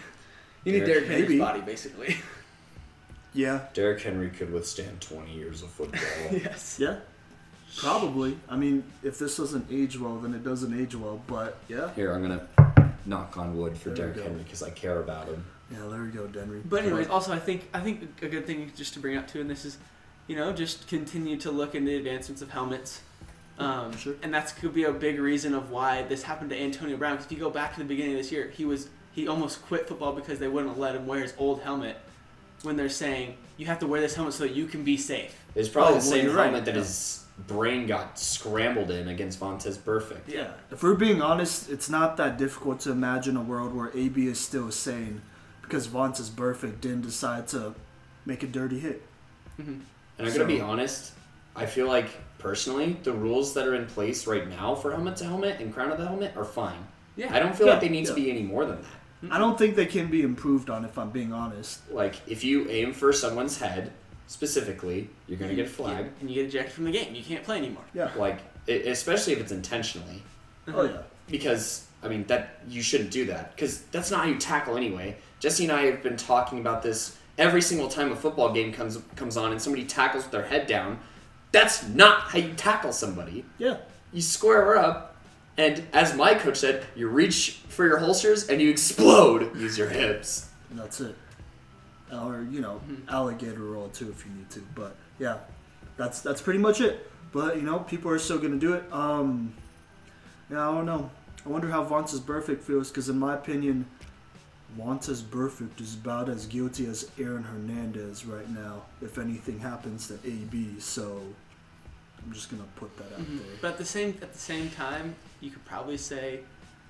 You 0.65 0.73
need 0.73 0.79
Derrick 0.81 0.87
Derrick 0.87 1.07
Henry's 1.07 1.29
Maybe. 1.29 1.39
body, 1.39 1.61
basically. 1.61 2.17
yeah, 3.35 3.67
Derrick 3.75 4.01
Henry 4.03 4.31
could 4.31 4.53
withstand 4.53 5.01
20 5.01 5.33
years 5.33 5.63
of 5.63 5.71
football. 5.71 6.01
yes. 6.33 6.79
yeah, 6.81 6.97
probably. 7.77 8.39
I 8.49 8.57
mean, 8.57 8.85
if 9.03 9.19
this 9.19 9.37
doesn't 9.37 9.67
age 9.71 9.99
well, 9.99 10.17
then 10.19 10.35
it 10.35 10.45
doesn't 10.45 10.79
age 10.79 10.95
well. 10.95 11.21
But 11.27 11.59
yeah, 11.69 11.93
Here, 11.95 12.13
I'm 12.13 12.23
gonna 12.23 12.47
knock 13.07 13.37
on 13.37 13.57
wood 13.57 13.77
for 13.77 13.91
There 13.91 14.09
Derrick. 14.09 14.23
Henry 14.27 14.43
because 14.43 14.63
I 14.63 14.71
care 14.71 15.01
about 15.01 15.27
him. 15.29 15.45
yeah, 15.71 15.87
there 15.89 16.03
we 16.03 16.09
go, 16.09 16.27
Denry. 16.27 16.63
But 16.65 16.85
anyways, 16.85 17.09
also 17.09 17.33
I 17.33 17.39
think 17.39 17.69
I 17.75 17.81
think 17.81 18.03
a 18.23 18.29
good 18.29 18.47
thing 18.47 18.71
just 18.77 18.95
to 18.95 19.01
bring 19.01 19.17
up 19.17 19.27
too, 19.29 19.41
and 19.41 19.51
this 19.51 19.65
is, 19.65 19.79
you 20.27 20.37
know, 20.37 20.53
just 20.53 20.87
continue 20.89 21.37
to 21.39 21.51
look 21.51 21.75
into 21.75 21.91
the 21.91 21.97
advancements 21.97 22.41
of 22.43 22.51
helmets. 22.51 23.03
Um, 23.59 23.97
Sure. 23.97 24.15
And 24.23 24.35
that 24.35 24.53
could 24.61 24.75
be 24.75 24.83
a 24.83 24.93
big 24.93 25.21
reason 25.21 25.55
of 25.55 25.71
why 25.71 26.03
this 26.03 26.25
happened 26.25 26.51
to 26.51 26.61
Antonio 26.61 26.97
Brown. 26.97 27.13
Because 27.15 27.27
if 27.27 27.33
you 27.33 27.39
go 27.39 27.51
back 27.51 27.73
to 27.75 27.79
the 27.79 27.85
beginning 27.85 28.13
of 28.13 28.19
this 28.19 28.33
year, 28.33 28.49
he 28.51 28.65
was 28.65 28.89
he 29.13 29.29
almost 29.29 29.65
quit 29.67 29.87
football 29.89 30.13
because 30.13 30.39
they 30.41 30.49
wouldn't 30.49 30.77
let 30.79 30.97
him 30.97 31.07
wear 31.07 31.21
his 31.21 31.35
old 31.39 31.61
helmet. 31.63 31.97
When 32.65 32.77
they're 32.77 32.89
saying 32.89 33.37
you 33.59 33.67
have 33.67 33.79
to 33.81 33.87
wear 33.87 34.01
this 34.01 34.15
helmet 34.17 34.35
so 34.35 34.45
that 34.45 34.55
you 34.55 34.67
can 34.67 34.83
be 34.83 34.97
safe. 34.97 35.35
It's 35.55 35.69
probably 35.69 35.93
Oh, 35.93 35.97
the 35.97 36.01
same 36.03 36.25
you're 36.25 36.35
right, 36.35 36.45
helmet 36.47 36.65
that 36.65 36.75
yeah. 36.75 36.81
his 36.81 37.25
brain 37.47 37.87
got 37.87 38.19
scrambled 38.19 38.91
in 38.91 39.09
against 39.09 39.39
Vontaze 39.39 39.77
Burfict. 39.79 40.27
Yeah, 40.27 40.53
if 40.71 40.83
we're 40.83 40.95
being 40.95 41.21
honest, 41.23 41.71
it's 41.71 41.89
not 41.89 42.17
that 42.17 42.39
difficult 42.39 42.81
to 42.81 42.91
imagine 42.91 43.37
a 43.37 43.43
world 43.43 43.75
where 43.75 43.91
AB 43.95 44.27
is 44.27 44.41
still 44.41 44.71
sane 44.73 45.21
because 45.63 45.87
Vontaze 45.89 46.31
Burfict 46.31 46.81
didn't 46.81 47.03
decide 47.03 47.47
to 47.49 47.75
make 48.27 48.43
a 48.43 48.47
dirty 48.47 48.79
hit. 48.81 49.03
hmm 49.57 49.81
And 50.19 50.27
I'm 50.27 50.33
gonna 50.33 50.45
be 50.47 50.61
honest. 50.61 51.13
I 51.57 51.67
feel 51.67 51.87
like 51.87 52.09
personally, 52.39 52.97
the 53.05 53.13
rules 53.13 53.55
that 53.55 53.67
are 53.69 53.75
in 53.77 53.87
place 53.87 54.27
right 54.27 54.49
now 54.49 54.75
for 54.75 54.91
helmet 54.91 55.17
to 55.19 55.25
helmet 55.25 55.61
and 55.61 55.73
crown 55.73 55.93
of 55.93 55.99
the 55.99 56.07
helmet 56.07 56.37
are 56.37 56.45
fine. 56.45 56.83
Yeah. 57.17 57.33
I 57.33 57.39
don't 57.39 57.55
feel 57.57 57.67
Yeah, 57.69 57.75
like 57.75 57.83
they 57.83 57.89
need 57.89 58.07
to 58.07 58.15
be 58.15 58.31
any 58.31 58.43
more 58.43 58.65
than 58.65 58.83
that. 58.83 58.91
I 59.31 59.39
don't 59.39 59.57
think 59.59 59.77
they 59.77 59.87
can 59.87 60.09
be 60.11 60.23
improved 60.23 60.71
on 60.71 60.85
if 60.85 60.99
I'm 60.99 61.11
being 61.11 61.33
honest. 61.33 61.81
Like 61.91 62.17
if 62.27 62.45
you 62.45 62.69
aim 62.69 62.93
for 62.93 63.13
someone's 63.13 63.59
head 63.59 63.93
specifically, 64.27 65.09
you're 65.29 65.39
gonna 65.39 65.55
get 65.55 65.69
flagged. 65.69 66.11
and 66.21 66.29
you 66.29 66.37
get 66.37 66.47
ejected 66.47 66.73
from 66.73 66.85
the 66.85 66.93
game. 66.93 67.15
You 67.15 67.23
can't 67.23 67.45
play 67.45 67.59
anymore. 67.59 67.85
Yeah. 67.95 68.11
Like 68.17 68.41
i 68.69 68.73
especially 68.73 69.35
if 69.35 69.41
it's 69.41 69.53
intentionally, 69.53 70.23
Oh 70.69 70.83
yeah. 70.85 71.03
because 71.29 71.87
I 72.03 72.09
mean 72.09 72.25
that 72.25 72.61
you 72.69 72.83
shouldn't 72.83 73.11
do 73.11 73.27
that 73.27 73.55
because 73.55 73.83
that's 73.93 74.11
not 74.11 74.21
how 74.21 74.27
you 74.27 74.39
tackle 74.39 74.77
anyway. 74.77 75.17
Jesse 75.41 75.65
and 75.65 75.73
I 75.73 75.83
have 75.87 76.03
been 76.03 76.17
talking 76.17 76.59
about 76.59 76.83
this 76.83 77.17
every 77.37 77.61
single 77.63 77.89
time 77.89 78.11
a 78.13 78.17
football 78.17 78.53
game 78.53 78.73
comes 78.73 78.99
comes 79.17 79.37
on 79.37 79.53
and 79.53 79.61
somebody 79.61 79.85
tackles 79.85 80.25
with 80.25 80.33
their 80.33 80.45
head 80.47 80.67
down. 80.67 80.99
That's 81.53 81.87
not 81.89 82.23
how 82.23 82.39
you 82.39 82.53
tackle 82.55 82.93
somebody. 82.93 83.45
Yeah. 83.59 83.77
You 84.13 84.23
square 84.23 84.65
her 84.65 84.77
up, 84.77 85.14
and 85.57 85.87
as 85.93 86.17
my 86.17 86.35
coach 86.35 86.57
said, 86.59 86.85
you 86.97 87.09
reach 87.09 87.61
for 87.69 87.87
your 87.87 87.99
holsters 87.99 88.49
and 88.49 88.61
you 88.61 88.71
explode. 88.71 89.57
Use 89.57 89.77
your 89.79 89.89
hips. 89.89 90.49
And 90.71 90.79
that's 90.79 91.01
it. 91.01 91.15
Or 92.13 92.47
you 92.51 92.61
know, 92.61 92.81
alligator 93.09 93.61
roll 93.63 93.89
too 93.89 94.11
if 94.11 94.25
you 94.25 94.33
need 94.33 94.51
to. 94.51 94.61
But 94.75 94.97
yeah, 95.19 95.39
that's 95.97 96.21
that's 96.21 96.41
pretty 96.43 96.59
much 96.61 96.81
it. 96.81 97.11
But 97.33 97.57
you 97.57 97.63
know, 97.63 97.81
people 97.81 98.11
are 98.11 98.19
still 98.19 98.39
gonna 98.39 98.57
do 98.57 98.75
it. 98.75 98.85
Um, 98.93 99.55
yeah, 100.51 100.69
I 100.69 100.73
don't 100.75 100.87
know. 100.87 101.11
I 101.45 101.49
wonder 101.49 101.69
how 101.69 101.85
Vontaze 101.85 102.21
Burfict 102.21 102.61
feels 102.61 102.89
because 102.91 103.09
in 103.09 103.19
my 103.19 103.35
opinion, 103.35 103.87
Vontaze 104.79 105.23
Burfict 105.23 105.81
is 105.81 105.95
about 105.95 106.29
as 106.29 106.47
guilty 106.47 106.87
as 106.87 107.11
Aaron 107.19 107.43
Hernandez 107.43 108.25
right 108.27 108.49
now. 108.51 108.83
If 109.03 109.19
anything 109.19 109.59
happens 109.61 110.09
to 110.09 110.15
AB, 110.25 110.79
so 110.81 111.21
I'm 112.25 112.33
just 112.33 112.51
gonna 112.51 112.63
put 112.77 112.97
that 112.99 113.13
out 113.15 113.21
Mhm. 113.21 113.39
there. 113.39 113.47
But 113.61 113.69
at 113.73 113.79
the 113.79 113.85
same 113.85 114.11
at 114.23 114.33
the 114.33 114.39
same 114.39 114.71
time, 114.71 115.15
you 115.45 115.51
could 115.51 115.65
probably 115.65 115.97
say 115.97 116.41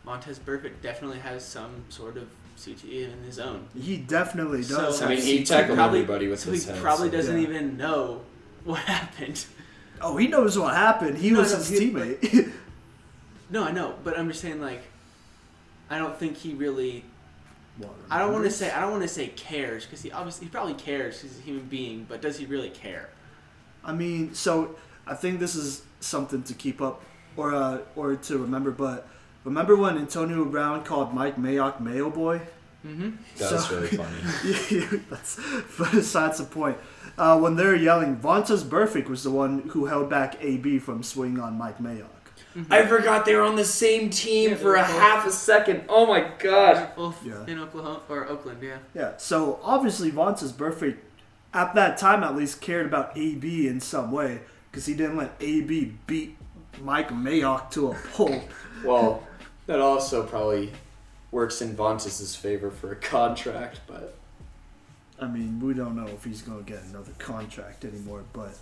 Montez 0.05 0.39
Burfict 0.39 0.81
definitely 0.83 1.19
has 1.19 1.45
some 1.45 1.85
sort 1.89 2.17
of 2.17 2.29
CTE 2.57 3.13
in 3.13 3.23
his 3.25 3.39
own. 3.39 3.67
He 3.79 3.97
definitely 3.97 4.61
does. 4.61 4.99
So- 4.99 5.07
I 5.07 5.09
mean, 5.11 5.19
he 5.23 5.39
CTE. 5.43 5.47
tackled 5.47 5.77
probably- 5.79 6.01
everybody 6.01 6.29
with 6.29 6.41
So 6.41 6.53
his 6.53 6.65
he 6.67 6.71
head. 6.73 6.81
probably 6.83 7.09
so- 7.11 7.17
doesn't 7.17 7.37
Yeah. 7.37 7.49
even 7.49 7.77
know 7.77 8.21
what 8.65 8.81
happened. 8.81 9.45
Oh, 10.01 10.17
he 10.17 10.29
knows 10.29 10.59
what 10.59 10.75
happened. 10.75 11.19
He 11.19 11.31
No, 11.31 11.41
was 11.41 11.53
no, 11.53 11.59
his 11.59 11.69
he- 11.69 11.91
teammate. 11.91 12.53
No, 13.51 13.63
I 13.65 13.73
know, 13.73 13.95
but 14.03 14.19
I'm 14.19 14.29
just 14.29 14.41
saying 14.41 14.61
like, 14.61 14.83
I 15.91 15.99
don't 15.99 16.19
think 16.19 16.37
he 16.39 16.55
really. 16.55 17.05
What, 17.77 17.91
I 18.11 18.19
don't 18.19 18.33
want 18.33 18.45
to 18.45 18.51
say 18.51 18.71
I 18.71 18.81
don't 18.81 18.91
want 18.93 19.03
to 19.03 19.09
say 19.09 19.29
cares 19.29 19.85
because 19.85 20.01
he 20.03 20.11
obviously 20.11 20.47
he 20.47 20.51
probably 20.51 20.75
cares 20.75 21.17
because 21.19 21.33
he's 21.37 21.41
a 21.41 21.43
human 21.43 21.67
being, 21.67 22.07
but 22.09 22.23
does 22.23 22.39
he 22.39 22.47
really 22.47 22.71
care? 22.71 23.11
I 23.85 23.93
mean, 23.93 24.33
so 24.35 24.77
I 25.07 25.15
think 25.15 25.41
this 25.41 25.55
is 25.55 25.83
something 26.01 26.43
to 26.45 26.55
keep 26.55 26.81
up 26.81 27.03
or 27.37 27.55
uh, 27.55 27.79
or 27.97 28.17
to 28.17 28.39
remember. 28.39 28.71
But 28.71 29.07
remember 29.45 29.77
when 29.77 29.97
Antonio 29.99 30.45
Brown 30.45 30.85
called 30.85 31.13
Mike 31.15 31.37
Mayock 31.37 31.81
Mayo 31.81 32.11
Boy? 32.11 32.41
Mm-hmm. 32.87 33.11
That 33.39 33.53
was 33.53 33.67
So- 33.67 33.77
really 33.81 33.89
funny. 33.97 35.01
That's 35.11 35.41
but 35.79 35.91
besides 35.93 36.39
the 36.39 36.45
point. 36.45 36.77
Uh, 37.17 37.39
when 37.39 37.55
they're 37.57 37.77
yelling, 37.77 38.17
Vontaze 38.17 38.65
Burfict 38.65 39.09
was 39.09 39.23
the 39.23 39.31
one 39.31 39.69
who 39.71 39.87
held 39.87 40.11
back 40.11 40.37
AB 40.43 40.81
from 40.81 41.03
swinging 41.03 41.39
on 41.41 41.57
Mike 41.57 41.79
Mayock. 41.79 42.09
I 42.71 42.85
forgot 42.87 43.25
they 43.25 43.35
were 43.35 43.43
on 43.43 43.57
the 43.57 43.65
same 43.65 44.11
team 44.11 44.51
Yeah, 44.51 44.57
for 44.57 44.75
a 44.77 44.81
both- 44.83 44.91
half 44.91 45.27
a 45.27 45.31
second. 45.33 45.85
Oh 45.89 46.07
my 46.07 46.31
gosh. 46.39 46.89
Both 46.95 47.25
Yeah. 47.25 47.45
in 47.47 47.59
Oklahoma 47.59 48.01
or 48.09 48.29
Oakland, 48.29 48.63
yeah. 48.63 48.77
Yeah, 48.95 49.13
so 49.17 49.59
obviously 49.63 50.11
Vontaze 50.13 50.53
Burfict, 50.53 50.99
at 51.53 51.75
that 51.75 51.99
time 51.99 52.23
at 52.23 52.37
least, 52.37 52.61
cared 52.61 52.87
about 52.87 53.17
AB 53.17 53.67
in 53.67 53.81
some 53.81 54.13
way 54.13 54.41
because 54.71 54.87
he 54.87 54.95
didn't 54.95 55.17
let 55.17 55.33
AB 55.41 55.95
beat 56.07 56.37
Mike 56.83 57.11
Mayock 57.11 57.71
to 57.73 57.93
a 57.93 57.95
pulp. 58.13 58.43
Well, 58.85 59.23
that 59.67 59.81
also 59.81 60.25
probably 60.27 60.73
works 61.31 61.63
in 61.63 61.75
Vontaze's 61.77 62.37
favor 62.37 62.71
for 62.71 62.93
a 62.93 62.97
contract, 62.97 63.81
but 63.87 64.17
I 65.21 65.27
mean, 65.27 65.61
we 65.61 65.75
don't 65.75 65.97
know 65.97 66.07
if 66.07 66.25
he's 66.25 66.43
going 66.43 66.65
to 66.65 66.71
get 66.71 66.83
another 66.85 67.13
contract 67.19 67.85
anymore, 67.85 68.25
but 68.33 68.57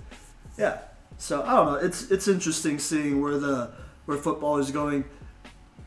yeah. 0.58 0.78
So 1.18 1.42
I 1.42 1.56
don't 1.56 1.66
know. 1.66 1.74
It's 1.74 2.10
it's 2.10 2.28
interesting 2.28 2.78
seeing 2.78 3.20
where 3.20 3.38
the 3.38 3.72
where 4.06 4.18
football 4.18 4.58
is 4.58 4.70
going. 4.70 5.04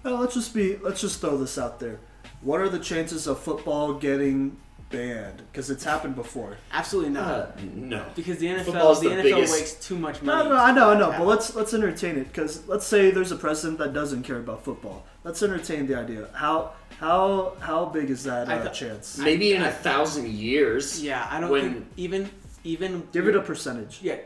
Let's 0.04 0.34
just 0.34 0.54
be 0.54 0.78
let's 0.78 1.02
just 1.02 1.20
throw 1.22 1.38
this 1.38 1.58
out 1.58 1.80
there. 1.80 2.00
What 2.42 2.62
are 2.62 2.70
the 2.70 2.80
chances 2.80 3.26
of 3.28 3.40
football 3.40 3.94
getting 3.94 4.58
banned 4.90 5.42
because 5.52 5.70
it's 5.70 5.84
happened 5.84 6.16
before. 6.16 6.58
Absolutely 6.72 7.12
not. 7.12 7.28
Uh, 7.28 7.48
no. 7.74 8.06
because 8.16 8.38
the 8.38 8.48
NFL, 8.48 8.66
Football's 8.66 9.02
the, 9.02 9.10
the 9.10 9.16
NFL 9.16 9.24
biggest- 9.24 9.54
makes 9.60 9.74
too 9.74 9.98
much 9.98 10.22
money. 10.22 10.44
no, 10.50 10.56
no, 10.56 10.62
I 10.62 10.72
know, 10.72 10.90
I 10.92 10.98
know, 11.00 11.12
but 11.12 11.26
let's 11.26 11.56
let's 11.56 11.74
entertain 11.74 12.18
it 12.18 12.28
because 12.28 12.68
let's 12.68 12.86
say 12.86 13.12
there's 13.12 13.32
a 13.32 13.36
president 13.36 13.80
that 13.80 13.94
doesn't 13.94 14.24
care 14.24 14.38
about 14.40 14.64
football. 14.64 15.06
Let's 15.24 15.42
entertain 15.42 15.88
the 15.88 15.96
idea. 15.96 16.28
How 16.34 16.74
how 17.00 17.54
how 17.60 17.86
big 17.86 18.10
is 18.10 18.24
that 18.26 18.48
uh, 18.50 18.64
thought- 18.64 18.74
chance? 18.74 19.18
Maybe 19.18 19.54
in 19.54 19.62
I- 19.62 19.70
a 19.70 19.72
thousand 19.72 20.28
years. 20.30 21.04
Yeah, 21.04 21.28
I 21.30 21.40
don't 21.40 21.50
When- 21.52 21.74
think 21.74 21.88
even 21.98 22.30
even 22.64 23.08
Give 23.12 23.28
it 23.28 23.36
a 23.36 23.42
percentage. 23.42 24.00
yeah. 24.02 24.18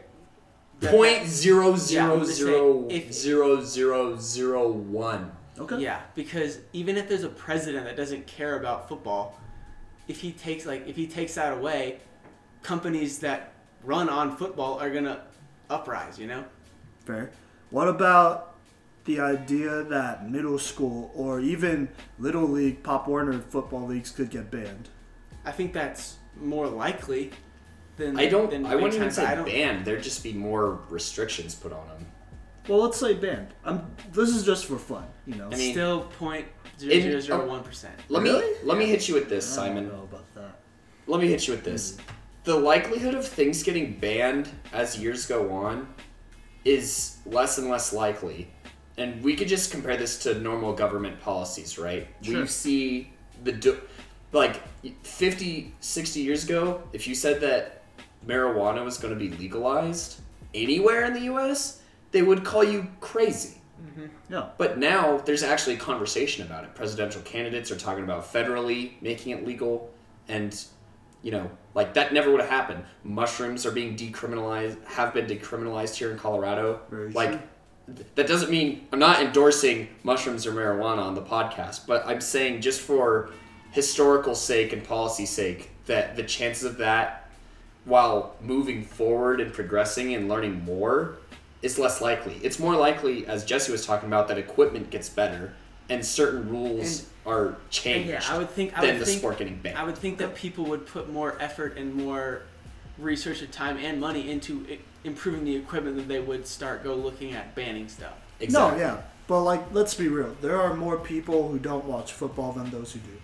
that- 0.81 0.91
Point 0.91 1.25
zero 1.27 1.71
Yeah, 1.71 1.75
zero 1.77 2.03
I'm 2.05 2.09
gonna 2.19 2.25
say, 2.25 2.33
zero 2.33 2.85
if- 2.89 3.13
zero 3.13 3.61
zero 3.63 4.17
zero 4.17 4.71
one. 4.71 5.31
Okay. 5.59 5.79
Yeah, 5.79 5.99
because 6.15 6.59
even 6.71 6.95
if 6.95 7.09
there's 7.09 7.25
a 7.25 7.29
president 7.29 7.83
that 7.85 7.97
doesn't 7.97 8.27
care 8.27 8.55
about 8.57 8.87
football, 8.87 9.37
if 10.09 10.19
he 10.19 10.33
takes 10.33 10.65
like 10.65 10.85
if 10.87 10.97
he 10.97 11.07
takes 11.07 11.35
that 11.35 11.53
away, 11.53 11.99
companies 12.63 13.19
that 13.19 13.53
run 13.85 14.09
on 14.09 14.35
football 14.35 14.77
are 14.79 14.89
gonna 14.89 15.21
uprise. 15.69 16.19
You 16.19 16.27
know. 16.27 16.43
Fair. 17.05 17.31
What 17.69 17.87
about 17.87 18.55
the 19.05 19.19
idea 19.19 19.83
that 19.83 20.29
middle 20.29 20.59
school 20.59 21.11
or 21.15 21.39
even 21.39 21.87
little 22.17 22.47
league, 22.47 22.83
Pop 22.83 23.07
Warner 23.07 23.39
football 23.39 23.85
leagues 23.85 24.09
could 24.09 24.29
get 24.29 24.51
banned? 24.51 24.89
I 25.45 25.51
think 25.51 25.71
that's 25.71 26.17
more 26.35 26.67
likely 26.67 27.31
than 27.97 28.19
I 28.19 28.27
don't. 28.27 28.49
Than 28.49 28.65
I 28.65 28.75
wouldn't 28.75 28.95
even 28.95 29.11
say 29.11 29.25
I 29.25 29.41
banned. 29.43 29.85
There'd 29.85 30.03
just 30.03 30.23
be 30.23 30.33
more 30.33 30.79
restrictions 30.89 31.53
put 31.53 31.71
on 31.71 31.87
them. 31.87 32.07
Well, 32.67 32.79
let's 32.83 32.97
say 32.99 33.13
banned. 33.13 33.47
I'm. 33.65 33.89
This 34.11 34.29
is 34.29 34.43
just 34.45 34.65
for 34.65 34.77
fun, 34.77 35.05
you 35.25 35.35
know. 35.35 35.47
I 35.51 35.55
mean- 35.55 35.71
Still 35.73 36.01
point 36.19 36.45
zero 36.79 36.99
zero 37.01 37.19
zero 37.19 37.47
one 37.47 37.63
percent. 37.63 37.93
Oh, 37.99 38.03
let 38.13 38.23
me 38.23 38.29
Really? 38.29 38.57
let 38.63 38.77
me 38.77 38.85
hit 38.85 39.07
you 39.07 39.15
with 39.15 39.29
this, 39.29 39.57
I 39.57 39.65
don't 39.67 39.75
Simon. 39.75 39.89
know 39.89 40.03
about 40.03 40.33
that. 40.35 40.59
Let 41.07 41.21
me 41.21 41.27
hit 41.27 41.47
you 41.47 41.53
with 41.53 41.63
this. 41.63 41.95
Hmm. 41.97 42.01
The 42.43 42.55
likelihood 42.55 43.15
of 43.15 43.27
things 43.27 43.63
getting 43.63 43.99
banned 43.99 44.49
as 44.73 44.97
years 44.99 45.25
go 45.25 45.51
on 45.51 45.87
is 46.65 47.17
less 47.25 47.57
and 47.57 47.69
less 47.69 47.93
likely. 47.93 48.49
And 48.97 49.23
we 49.23 49.35
could 49.35 49.47
just 49.47 49.71
compare 49.71 49.95
this 49.97 50.19
to 50.23 50.39
normal 50.39 50.73
government 50.73 51.19
policies, 51.21 51.77
right? 51.79 52.07
Sure. 52.21 52.41
We 52.41 52.47
see 52.47 53.13
the 53.43 53.51
do- 53.53 53.79
like 54.31 54.61
50, 55.03 55.73
60 55.79 56.19
years 56.19 56.43
ago, 56.43 56.83
if 56.93 57.07
you 57.07 57.15
said 57.15 57.39
that 57.41 57.83
marijuana 58.27 58.83
was 58.83 58.97
going 58.97 59.13
to 59.13 59.19
be 59.19 59.29
legalized 59.37 60.21
anywhere 60.53 61.05
in 61.05 61.13
the 61.13 61.21
US, 61.33 61.78
they 62.11 62.21
would 62.21 62.43
call 62.43 62.63
you 62.63 62.87
crazy. 62.99 63.61
Mm-hmm. 63.83 64.33
Yeah. 64.33 64.49
But 64.57 64.77
now 64.77 65.17
there's 65.17 65.43
actually 65.43 65.75
a 65.75 65.79
conversation 65.79 66.45
about 66.45 66.63
it. 66.63 66.75
Presidential 66.75 67.21
candidates 67.21 67.71
are 67.71 67.77
talking 67.77 68.03
about 68.03 68.31
federally 68.31 69.01
making 69.01 69.31
it 69.31 69.45
legal, 69.45 69.89
and 70.27 70.63
you 71.21 71.31
know, 71.31 71.49
like 71.73 71.93
that 71.93 72.13
never 72.13 72.31
would 72.31 72.41
have 72.41 72.49
happened. 72.49 72.83
Mushrooms 73.03 73.65
are 73.65 73.71
being 73.71 73.95
decriminalized, 73.95 74.83
have 74.85 75.13
been 75.13 75.27
decriminalized 75.27 75.95
here 75.95 76.11
in 76.11 76.17
Colorado. 76.17 76.81
Very 76.89 77.11
like 77.11 77.31
true. 77.31 78.05
that 78.15 78.27
doesn't 78.27 78.49
mean 78.49 78.87
I'm 78.91 78.99
not 78.99 79.21
endorsing 79.21 79.89
mushrooms 80.03 80.45
or 80.45 80.51
marijuana 80.51 80.99
on 80.99 81.15
the 81.15 81.21
podcast, 81.21 81.87
but 81.87 82.05
I'm 82.05 82.21
saying 82.21 82.61
just 82.61 82.81
for 82.81 83.29
historical 83.71 84.35
sake 84.35 84.73
and 84.73 84.83
policy 84.83 85.25
sake 85.25 85.71
that 85.85 86.15
the 86.15 86.23
chances 86.23 86.63
of 86.63 86.77
that 86.77 87.29
while 87.85 88.35
moving 88.41 88.83
forward 88.83 89.39
and 89.41 89.53
progressing 89.53 90.13
and 90.13 90.27
learning 90.27 90.63
more 90.63 91.17
is 91.61 91.77
less 91.77 92.01
likely. 92.01 92.35
It's 92.43 92.59
more 92.59 92.75
likely, 92.75 93.25
as 93.27 93.45
Jesse 93.45 93.71
was 93.71 93.85
talking 93.85 94.07
about, 94.07 94.27
that 94.29 94.37
equipment 94.37 94.89
gets 94.89 95.09
better 95.09 95.53
and 95.89 96.05
certain 96.05 96.49
rules 96.49 97.07
are 97.25 97.57
changed 97.69 98.09
yeah, 98.09 98.21
I 98.29 98.37
would 98.37 98.49
think 98.49 98.77
I 98.77 98.81
than 98.81 98.95
would 98.95 99.01
the 99.01 99.05
think 99.05 99.19
sport 99.19 99.37
getting 99.39 99.57
banned. 99.57 99.77
I 99.77 99.83
would 99.83 99.97
think 99.97 100.19
that 100.19 100.35
people 100.35 100.65
would 100.65 100.85
put 100.85 101.11
more 101.11 101.35
effort 101.39 101.77
and 101.77 101.93
more 101.93 102.43
research 102.97 103.41
and 103.41 103.51
time 103.51 103.77
and 103.77 103.99
money 103.99 104.29
into 104.29 104.65
improving 105.03 105.45
the 105.45 105.55
equipment 105.55 105.97
than 105.97 106.07
they 106.07 106.19
would 106.19 106.45
start 106.45 106.83
go 106.83 106.93
looking 106.93 107.33
at 107.33 107.55
banning 107.55 107.87
stuff. 107.87 108.13
exactly. 108.39 108.79
No, 108.79 108.85
yeah. 108.85 109.01
But 109.27 109.41
like, 109.41 109.73
let's 109.73 109.93
be 109.93 110.07
real. 110.07 110.35
There 110.41 110.59
are 110.59 110.73
more 110.73 110.97
people 110.97 111.49
who 111.49 111.59
don't 111.59 111.85
watch 111.85 112.13
football 112.13 112.51
than 112.51 112.69
those 112.71 112.93
who 112.93 112.99
do. 112.99 113.17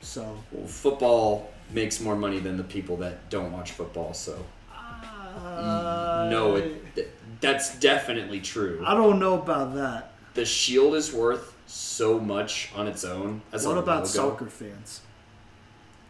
So. 0.00 0.36
Well, 0.52 0.66
football 0.66 1.50
makes 1.70 2.00
more 2.00 2.16
money 2.16 2.38
than 2.38 2.56
the 2.56 2.64
people 2.64 2.96
that 2.98 3.30
don't 3.30 3.52
watch 3.52 3.72
football, 3.72 4.12
so 4.12 4.44
uh, 5.44 6.28
no, 6.30 6.56
it, 6.56 6.94
th- 6.94 7.08
that's 7.40 7.78
definitely 7.78 8.40
true. 8.40 8.82
I 8.86 8.94
don't 8.94 9.18
know 9.18 9.34
about 9.40 9.74
that. 9.76 10.12
The 10.34 10.44
shield 10.44 10.94
is 10.94 11.12
worth 11.12 11.56
so 11.66 12.18
much 12.20 12.70
on 12.74 12.86
its 12.86 13.04
own. 13.04 13.42
As 13.52 13.66
What 13.66 13.76
a 13.76 13.80
about 13.80 13.96
logo. 14.00 14.06
soccer 14.06 14.46
fans? 14.46 15.00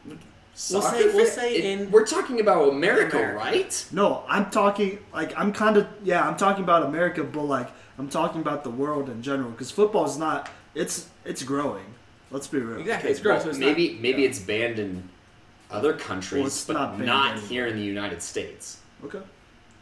We'll 0.06 0.82
Soccer 0.82 0.98
say- 0.98 1.04
we'll 1.14 1.24
fan- 1.24 1.34
say 1.34 1.54
it- 1.56 1.64
in- 1.64 1.90
we're 1.90 2.04
talking 2.06 2.38
about 2.40 2.68
America, 2.68 3.16
America. 3.16 3.36
right? 3.38 3.86
No, 3.92 4.24
I'm 4.28 4.50
talking 4.50 4.98
like 5.14 5.32
I'm 5.38 5.52
kind 5.52 5.76
of 5.78 5.86
yeah, 6.02 6.26
I'm 6.26 6.36
talking 6.36 6.64
about 6.64 6.82
America, 6.82 7.24
but 7.24 7.42
like 7.44 7.68
I'm 7.98 8.08
talking 8.08 8.40
about 8.42 8.62
the 8.64 8.70
world 8.70 9.08
in 9.08 9.22
general 9.22 9.50
because 9.50 9.70
football 9.70 10.04
is 10.04 10.18
not 10.18 10.50
it's 10.74 11.06
it's 11.24 11.42
growing. 11.42 11.86
Let's 12.30 12.46
be 12.46 12.58
real. 12.58 12.78
Exactly, 12.80 13.10
it's 13.10 13.24
well, 13.24 13.34
gross. 13.34 13.44
So 13.44 13.50
it's 13.50 13.58
maybe 13.58 13.92
not, 13.92 14.00
maybe 14.02 14.22
yeah. 14.22 14.28
it's 14.28 14.38
banned 14.38 14.78
in 14.78 15.08
other 15.70 15.94
countries, 15.94 16.66
Well, 16.68 16.76
but 16.76 16.98
not 16.98 17.34
not, 17.34 17.38
here 17.38 17.66
in 17.66 17.76
the 17.76 17.82
United 17.82 18.20
States. 18.20 18.78
Okay. 19.04 19.20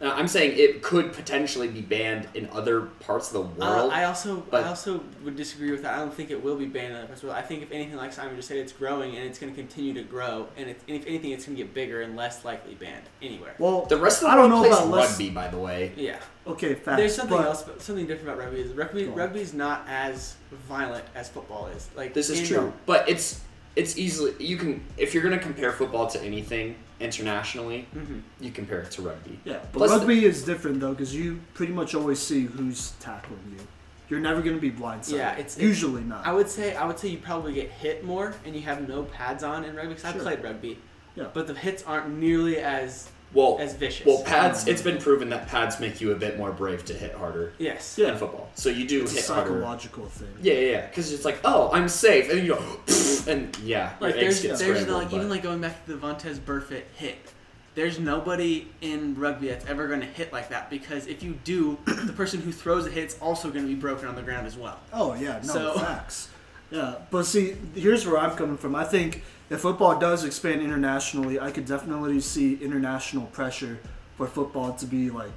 Now, 0.01 0.12
I'm 0.14 0.28
saying 0.28 0.57
it 0.57 0.80
could 0.82 1.12
potentially 1.12 1.66
be 1.66 1.80
banned 1.80 2.28
in 2.32 2.49
other 2.53 2.82
parts 3.01 3.32
of 3.32 3.57
the 3.59 3.64
Uh, 3.64 3.68
world. 3.76 3.92
I 3.92 4.05
also 4.05 4.44
but- 4.49 4.62
I 4.64 4.68
also 4.68 5.03
would 5.24 5.34
disagree 5.34 5.72
with 5.72 5.82
that. 5.82 5.94
I 5.94 5.99
don't 5.99 6.14
think 6.14 6.30
it 6.30 6.40
will 6.42 6.55
be 6.55 6.66
banned 6.66 6.92
in 6.92 6.96
other 6.99 7.07
parts 7.07 7.18
of 7.22 7.28
the 7.28 7.32
world. 7.32 7.42
I 7.44 7.46
think 7.46 7.62
if 7.64 7.72
anything, 7.72 7.96
like 7.96 8.12
Simon 8.12 8.36
just 8.36 8.46
said, 8.46 8.59
it's 8.59 8.72
growing 8.72 9.16
and 9.16 9.24
it's 9.26 9.40
going 9.40 9.53
to 9.53 9.61
continue 9.61 9.94
to 9.94 10.03
grow. 10.05 10.46
And, 10.57 10.70
it, 10.70 10.80
and 10.86 10.96
if 10.96 11.05
anything, 11.07 11.32
it's 11.32 11.46
going 11.46 11.57
to 11.57 11.62
get 11.64 11.74
bigger 11.74 12.03
and 12.03 12.14
less 12.14 12.44
likely 12.44 12.74
banned 12.74 13.05
anywhere. 13.20 13.55
Well, 13.59 13.86
the 13.86 13.96
rest 13.96 14.22
of 14.22 14.28
the 14.28 14.32
I 14.34 14.36
don't 14.36 14.51
world 14.51 14.62
know 14.62 14.68
plays 14.68 14.80
about 14.82 14.90
less- 14.96 15.11
rugby, 15.11 15.30
by 15.30 15.49
the 15.49 15.59
way. 15.59 15.92
Yeah. 15.96 16.18
okay, 16.46 16.74
facts. 16.74 16.96
There's 16.96 17.14
something 17.16 17.36
but 17.36 17.46
else, 17.46 17.62
but 17.64 17.82
something 17.82 18.07
different 18.07 18.28
about 18.28 18.44
rugby 18.44 18.61
is 18.61 18.72
rugby. 18.74 19.05
Go 19.07 19.12
on. 19.12 19.18
Rugby's 19.18 19.53
not 19.53 19.84
as 19.88 20.36
violent 20.68 21.05
as 21.16 21.28
football 21.28 21.66
is. 21.76 21.88
Like 21.96 22.14
This 22.14 22.30
is 22.30 22.40
in- 22.40 22.46
true, 22.46 22.72
but 22.86 23.09
it's 23.09 23.40
it's 23.76 23.96
easily 23.99 24.32
you 24.38 24.57
can 24.57 24.82
if 24.96 25.12
you're 25.14 25.22
gonna 25.22 25.38
compare 25.38 25.70
football 25.72 26.07
to 26.09 26.20
anything 26.22 26.74
internationally, 27.01 27.86
Mhm. 27.94 28.22
you 28.40 28.51
compare 28.51 28.80
it 28.80 28.90
to 28.92 29.03
rugby. 29.03 29.38
Yeah, 29.44 29.59
but 29.72 29.78
Plus 29.78 29.90
the- 29.92 29.99
rugby 29.99 30.24
is 30.24 30.42
different 30.44 30.80
though 30.80 30.90
because 30.90 31.14
you 31.14 31.40
pretty 31.55 31.72
much 31.72 31.94
always 31.94 32.18
see 32.18 32.44
who's 32.46 32.92
tackling 33.01 33.40
you. 33.57 33.66
You're 34.09 34.20
never 34.20 34.40
gonna 34.42 34.57
be 34.59 34.70
blindsided. 34.70 35.16
Yeah, 35.18 35.32
it's- 35.32 35.57
it's- 35.57 35.59
usually 35.61 36.03
not. 36.03 36.26
I 36.26 36.32
would 36.32 36.49
say 36.49 36.74
I 36.74 36.86
would 36.86 36.99
say 36.99 37.09
you 37.09 37.18
probably 37.18 37.53
get 37.55 37.70
hit 37.70 38.05
more 38.05 38.34
and 38.44 38.55
you 38.57 38.62
have 38.62 38.88
no 38.88 39.03
pads 39.05 39.44
on 39.44 39.64
in 39.64 39.76
rugby. 39.76 39.94
Cause 39.94 40.05
I 40.07 40.12
played 40.12 40.42
rugby. 40.42 40.78
Yeah. 41.14 41.26
But 41.32 41.46
the 41.46 41.55
hits 41.55 41.82
aren't 41.84 42.09
nearly 42.18 42.59
as 42.59 43.09
Well, 43.34 43.58
as 43.60 43.74
vicious. 43.74 44.06
well, 44.06 44.22
pads. 44.22 44.66
It's 44.66 44.82
been 44.82 44.98
proven 44.98 45.28
that 45.30 45.48
pads 45.48 45.78
make 45.80 46.00
you 46.00 46.12
a 46.12 46.14
bit 46.14 46.38
more 46.38 46.50
brave 46.50 46.84
to 46.86 46.94
hit 46.94 47.14
harder 47.14 47.52
yes. 47.58 47.96
Yeah. 47.98 48.12
in 48.12 48.18
football. 48.18 48.48
So 48.54 48.70
you 48.70 48.86
do 48.88 49.02
it's 49.02 49.12
a 49.12 49.16
hit 49.16 49.26
harder. 49.26 49.50
psychological 49.50 50.06
thing. 50.06 50.28
Yeah, 50.42 50.54
yeah, 50.54 50.70
yeah. 50.70 50.86
Because 50.86 51.12
it's 51.12 51.24
like, 51.24 51.38
oh, 51.44 51.70
I'm 51.72 51.88
safe, 51.88 52.30
and 52.30 52.40
you 52.46 52.54
go, 52.54 53.30
and 53.30 53.56
yeah, 53.58 53.92
Like 54.00 54.14
your 54.14 54.24
there's 54.24 54.42
there's 54.42 54.60
scrambled, 54.60 54.88
like 55.04 55.12
even 55.12 55.28
like 55.28 55.42
going 55.42 55.60
back 55.60 55.84
to 55.86 55.92
the 55.94 55.98
Vontaze 55.98 56.38
Burfict 56.38 56.84
hit. 56.96 57.32
There's 57.74 58.00
nobody 58.00 58.66
in 58.80 59.14
rugby 59.14 59.48
that's 59.48 59.66
ever 59.66 59.86
going 59.86 60.00
to 60.00 60.06
hit 60.06 60.32
like 60.32 60.48
that 60.48 60.68
because 60.68 61.06
if 61.06 61.22
you 61.22 61.34
do, 61.44 61.78
the 61.84 62.12
person 62.12 62.40
who 62.40 62.50
throws 62.50 62.86
the 62.86 62.90
hit's 62.90 63.16
also 63.20 63.50
going 63.50 63.64
to 63.66 63.72
be 63.72 63.78
broken 63.78 64.08
on 64.08 64.16
the 64.16 64.22
ground 64.22 64.46
as 64.48 64.56
well. 64.56 64.80
Oh 64.92 65.14
yeah, 65.14 65.40
no 65.44 65.52
So- 65.52 65.74
facts. 65.78 66.28
Yeah, 66.70 66.96
but 67.10 67.24
see, 67.24 67.56
here's 67.74 68.06
where 68.06 68.18
I'm 68.18 68.36
coming 68.36 68.56
from. 68.58 68.74
I 68.74 68.84
think 68.84 69.22
if 69.50 69.60
football 69.60 69.98
does 69.98 70.24
expand 70.24 70.60
internationally, 70.60 71.40
I 71.40 71.50
could 71.50 71.64
definitely 71.66 72.20
see 72.20 72.56
international 72.62 73.26
pressure 73.26 73.78
for 74.16 74.26
football 74.26 74.72
to 74.74 74.86
be 74.86 75.10
like, 75.10 75.32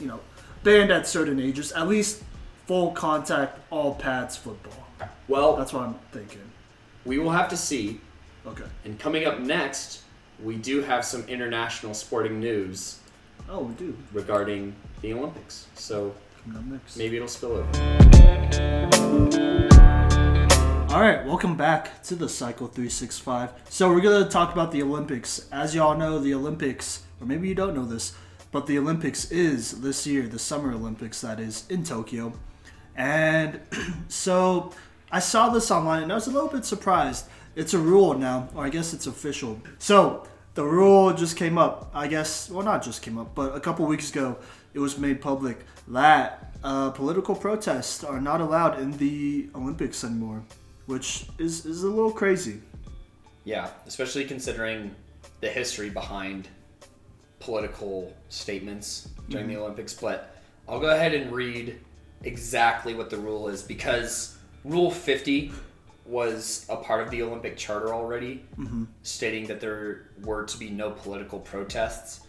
you 0.00 0.06
know, 0.06 0.20
banned 0.62 0.90
at 0.90 1.06
certain 1.06 1.40
ages. 1.40 1.72
At 1.72 1.88
least 1.88 2.22
full 2.66 2.92
contact, 2.92 3.58
all 3.70 3.94
pads 3.94 4.36
football. 4.36 4.86
well, 5.28 5.56
That's 5.56 5.72
what 5.72 5.82
I'm 5.84 5.94
thinking. 6.12 6.42
we 7.06 7.18
will 7.18 7.30
have 7.30 7.48
to 7.48 7.56
see. 7.56 8.00
Okay. 8.46 8.64
And 8.84 8.98
coming 8.98 9.24
up 9.26 9.40
next, 9.40 10.02
we 10.42 10.56
do 10.56 10.82
have 10.82 11.04
some 11.06 11.22
international 11.28 11.94
sporting 11.94 12.38
news 12.40 12.98
Oh, 13.48 13.60
we 13.62 13.72
do. 13.74 13.96
regarding 14.12 14.74
the 15.00 15.14
Olympics. 15.14 15.66
So 15.74 16.14
Coming 16.44 16.58
up 16.58 16.64
next. 16.66 16.96
maybe 16.98 17.16
it'll 17.16 17.28
spill 17.28 17.52
over. 17.64 19.70
All 20.94 21.00
right, 21.00 21.26
welcome 21.26 21.56
back 21.56 22.04
to 22.04 22.14
the 22.14 22.28
Cycle 22.28 22.68
365. 22.68 23.50
So 23.68 23.92
we're 23.92 24.00
going 24.00 24.22
to 24.22 24.30
talk 24.30 24.52
about 24.52 24.70
the 24.70 24.80
Olympics. 24.84 25.48
As 25.50 25.74
y'all 25.74 25.98
know, 25.98 26.20
the 26.20 26.34
Olympics, 26.34 27.02
or 27.20 27.26
maybe 27.26 27.48
you 27.48 27.54
don't 27.56 27.74
know 27.74 27.84
this, 27.84 28.14
but 28.52 28.68
the 28.68 28.78
Olympics 28.78 29.28
is 29.32 29.80
this 29.80 30.06
year, 30.06 30.28
the 30.28 30.38
Summer 30.38 30.70
Olympics 30.72 31.20
that 31.22 31.40
is 31.40 31.64
in 31.68 31.82
Tokyo. 31.82 32.32
And 32.94 33.60
so 34.08 34.72
I 35.10 35.18
saw 35.18 35.48
this 35.48 35.72
online 35.72 36.04
and 36.04 36.12
I 36.12 36.14
was 36.14 36.28
a 36.28 36.30
little 36.30 36.48
bit 36.48 36.64
surprised. 36.64 37.26
It's 37.56 37.74
a 37.74 37.78
rule 37.80 38.14
now, 38.14 38.48
or 38.54 38.64
I 38.64 38.68
guess 38.68 38.94
it's 38.94 39.08
official. 39.08 39.60
So 39.80 40.28
the 40.54 40.62
rule 40.62 41.12
just 41.12 41.36
came 41.36 41.58
up, 41.58 41.90
I 41.92 42.06
guess, 42.06 42.48
well, 42.48 42.64
not 42.64 42.84
just 42.84 43.02
came 43.02 43.18
up, 43.18 43.34
but 43.34 43.56
a 43.56 43.58
couple 43.58 43.84
weeks 43.86 44.12
ago, 44.12 44.38
it 44.74 44.78
was 44.78 44.96
made 44.96 45.20
public 45.20 45.58
that 45.88 46.54
uh, 46.62 46.92
political 46.92 47.34
protests 47.34 48.04
are 48.04 48.20
not 48.20 48.40
allowed 48.40 48.78
in 48.78 48.92
the 48.92 49.48
Olympics 49.56 50.04
anymore, 50.04 50.44
which 50.86 51.26
is, 51.38 51.64
is 51.66 51.82
a 51.82 51.88
little 51.88 52.12
crazy. 52.12 52.60
Yeah, 53.44 53.70
especially 53.86 54.24
considering 54.24 54.94
the 55.40 55.48
history 55.48 55.90
behind 55.90 56.48
political 57.40 58.14
statements 58.28 59.08
during 59.28 59.46
the 59.46 59.54
mm-hmm. 59.54 59.62
Olympics. 59.62 59.92
But 59.92 60.36
I'll 60.68 60.80
go 60.80 60.90
ahead 60.90 61.14
and 61.14 61.30
read 61.32 61.78
exactly 62.22 62.94
what 62.94 63.10
the 63.10 63.18
rule 63.18 63.48
is 63.48 63.62
because 63.62 64.36
Rule 64.64 64.90
50 64.90 65.52
was 66.06 66.66
a 66.68 66.76
part 66.76 67.02
of 67.02 67.10
the 67.10 67.22
Olympic 67.22 67.56
Charter 67.56 67.94
already, 67.94 68.44
mm-hmm. 68.58 68.84
stating 69.02 69.46
that 69.46 69.60
there 69.60 70.06
were 70.22 70.44
to 70.44 70.58
be 70.58 70.70
no 70.70 70.90
political 70.90 71.38
protests. 71.38 72.20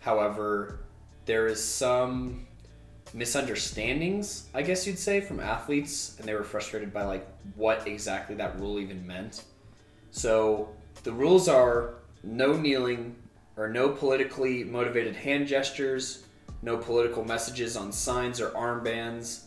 However, 0.00 0.80
there 1.24 1.46
is 1.46 1.62
some 1.62 2.46
misunderstandings, 3.14 4.48
I 4.52 4.62
guess 4.62 4.86
you'd 4.86 4.98
say, 4.98 5.20
from 5.20 5.38
athletes, 5.38 6.16
and 6.18 6.28
they 6.28 6.34
were 6.34 6.42
frustrated 6.42 6.92
by 6.92 7.04
like 7.04 7.26
what 7.54 7.86
exactly 7.86 8.34
that 8.36 8.58
rule 8.58 8.78
even 8.80 9.06
meant. 9.06 9.44
So 10.10 10.68
the 11.04 11.12
rules 11.12 11.48
are 11.48 11.94
no 12.24 12.56
kneeling 12.56 13.14
or 13.56 13.68
no 13.68 13.88
politically 13.88 14.64
motivated 14.64 15.14
hand 15.14 15.46
gestures, 15.46 16.24
no 16.60 16.76
political 16.76 17.24
messages 17.24 17.76
on 17.76 17.92
signs 17.92 18.40
or 18.40 18.50
armbands, 18.50 19.44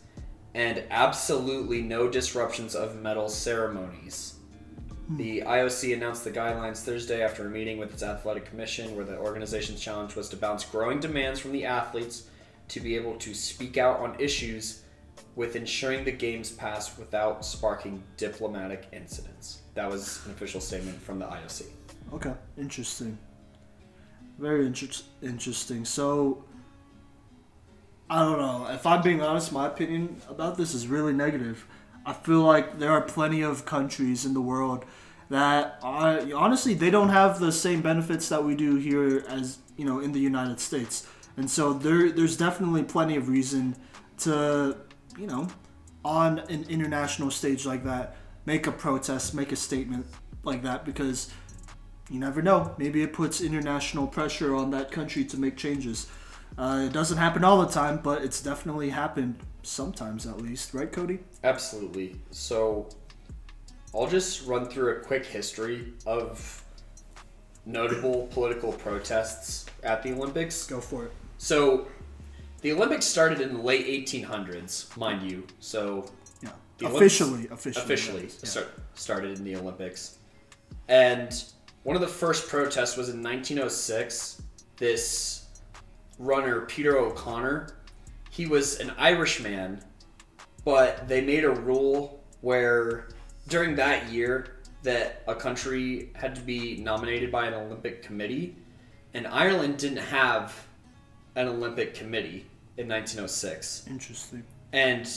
and 0.53 0.83
absolutely 0.89 1.81
no 1.81 2.07
disruptions 2.07 2.73
of 2.73 3.01
medal 3.01 3.27
ceremonies. 3.27 4.35
Hmm. 5.07 5.17
The 5.17 5.41
IOC 5.41 5.93
announced 5.93 6.23
the 6.23 6.31
guidelines 6.31 6.83
Thursday 6.83 7.21
after 7.21 7.47
a 7.47 7.49
meeting 7.49 7.79
with 7.79 7.91
its 7.91 8.03
athletic 8.03 8.45
commission, 8.45 8.95
where 8.95 9.05
the 9.05 9.17
organization's 9.17 9.81
challenge 9.81 10.15
was 10.15 10.29
to 10.29 10.37
balance 10.37 10.63
growing 10.63 11.01
demands 11.01 11.41
from 11.41 11.51
the 11.51 11.65
athletes 11.65 12.29
to 12.69 12.79
be 12.79 12.95
able 12.95 13.15
to 13.15 13.33
speak 13.33 13.77
out 13.77 13.99
on 13.99 14.15
issues 14.19 14.83
with 15.35 15.55
ensuring 15.55 16.03
the 16.03 16.11
games 16.11 16.51
pass 16.51 16.97
without 16.97 17.45
sparking 17.45 18.03
diplomatic 18.17 18.87
incidents. 18.91 19.61
That 19.75 19.89
was 19.89 20.25
an 20.25 20.31
official 20.31 20.59
statement 20.59 20.99
from 21.01 21.19
the 21.19 21.25
IOC. 21.25 21.65
Okay, 22.13 22.33
interesting. 22.57 23.17
Very 24.39 24.65
inter- 24.65 25.03
interesting. 25.21 25.85
So, 25.85 26.43
I 28.09 28.19
don't 28.19 28.39
know. 28.39 28.67
If 28.71 28.85
I'm 28.85 29.01
being 29.01 29.21
honest, 29.21 29.51
my 29.51 29.67
opinion 29.67 30.21
about 30.29 30.57
this 30.57 30.73
is 30.73 30.87
really 30.87 31.13
negative. 31.13 31.65
I 32.05 32.13
feel 32.13 32.41
like 32.41 32.79
there 32.79 32.91
are 32.91 33.01
plenty 33.01 33.41
of 33.41 33.65
countries 33.65 34.25
in 34.25 34.33
the 34.33 34.41
world 34.41 34.85
that 35.29 35.77
are, 35.83 36.21
honestly 36.33 36.73
they 36.73 36.89
don't 36.89 37.09
have 37.09 37.39
the 37.39 37.51
same 37.51 37.81
benefits 37.81 38.29
that 38.29 38.43
we 38.43 38.55
do 38.55 38.77
here 38.77 39.25
as 39.27 39.57
you 39.75 39.83
know 39.83 39.99
in 39.99 40.13
the 40.13 40.19
United 40.19 40.59
States, 40.59 41.05
and 41.37 41.49
so 41.49 41.73
there 41.73 42.11
there's 42.11 42.35
definitely 42.35 42.83
plenty 42.83 43.15
of 43.15 43.29
reason 43.29 43.75
to 44.19 44.75
you 45.17 45.27
know 45.27 45.47
on 46.03 46.39
an 46.39 46.65
international 46.69 47.31
stage 47.31 47.65
like 47.65 47.83
that 47.83 48.15
make 48.47 48.65
a 48.65 48.71
protest, 48.71 49.35
make 49.35 49.51
a 49.51 49.55
statement 49.55 50.07
like 50.43 50.63
that 50.63 50.85
because 50.85 51.29
you 52.09 52.17
never 52.17 52.41
know. 52.41 52.73
Maybe 52.77 53.03
it 53.03 53.11
puts 53.11 53.41
international 53.41 54.07
pressure 54.07 54.55
on 54.55 54.71
that 54.71 54.89
country 54.89 55.25
to 55.25 55.37
make 55.37 55.57
changes. 55.57 56.07
Uh, 56.57 56.85
it 56.85 56.93
doesn't 56.93 57.17
happen 57.17 57.43
all 57.43 57.59
the 57.61 57.71
time, 57.71 57.99
but 58.01 58.23
it's 58.23 58.41
definitely 58.41 58.89
happened 58.89 59.35
sometimes 59.63 60.25
at 60.25 60.37
least, 60.41 60.73
right, 60.73 60.91
Cody? 60.91 61.19
Absolutely. 61.43 62.15
So 62.31 62.87
I'll 63.93 64.07
just 64.07 64.47
run 64.47 64.65
through 64.65 64.95
a 64.95 64.99
quick 65.01 65.25
history 65.25 65.93
of 66.05 66.63
notable 67.65 68.27
political 68.31 68.71
protests 68.71 69.65
at 69.83 70.01
the 70.03 70.13
Olympics. 70.13 70.65
Go 70.65 70.79
for 70.79 71.03
it. 71.03 71.11
So 71.37 71.87
the 72.61 72.71
Olympics 72.71 73.05
started 73.05 73.41
in 73.41 73.53
the 73.53 73.61
late 73.61 73.85
1800s, 74.07 74.95
mind 74.97 75.29
you. 75.29 75.45
So 75.59 76.09
Yeah. 76.41 76.49
Officially, 76.87 77.47
officially, 77.49 77.83
officially 77.83 78.23
yeah. 78.23 78.49
start, 78.49 78.79
started 78.95 79.37
in 79.37 79.43
the 79.43 79.55
Olympics. 79.55 80.17
And 80.87 81.43
one 81.83 81.95
of 81.95 82.01
the 82.01 82.07
first 82.07 82.47
protests 82.47 82.97
was 82.97 83.09
in 83.09 83.23
1906. 83.23 84.41
This 84.77 85.45
runner, 86.19 86.61
Peter 86.61 86.97
O'Connor, 86.97 87.69
he 88.29 88.45
was 88.45 88.79
an 88.79 88.91
Irishman, 88.97 89.81
but 90.63 91.07
they 91.07 91.21
made 91.21 91.43
a 91.43 91.49
rule 91.49 92.23
where 92.41 93.07
during 93.47 93.75
that 93.75 94.09
year 94.11 94.57
that 94.83 95.23
a 95.27 95.33
country 95.33 96.11
had 96.13 96.35
to 96.35 96.41
be 96.41 96.77
nominated 96.77 97.31
by 97.31 97.47
an 97.47 97.53
Olympic 97.53 98.03
committee, 98.03 98.55
and 99.13 99.25
Ireland 99.25 99.77
didn't 99.77 99.97
have 99.97 100.66
an 101.37 101.47
Olympic 101.47 101.93
committee 101.93 102.45
in 102.77 102.87
1906 102.87 103.85
Interesting. 103.89 104.43
and 104.73 105.09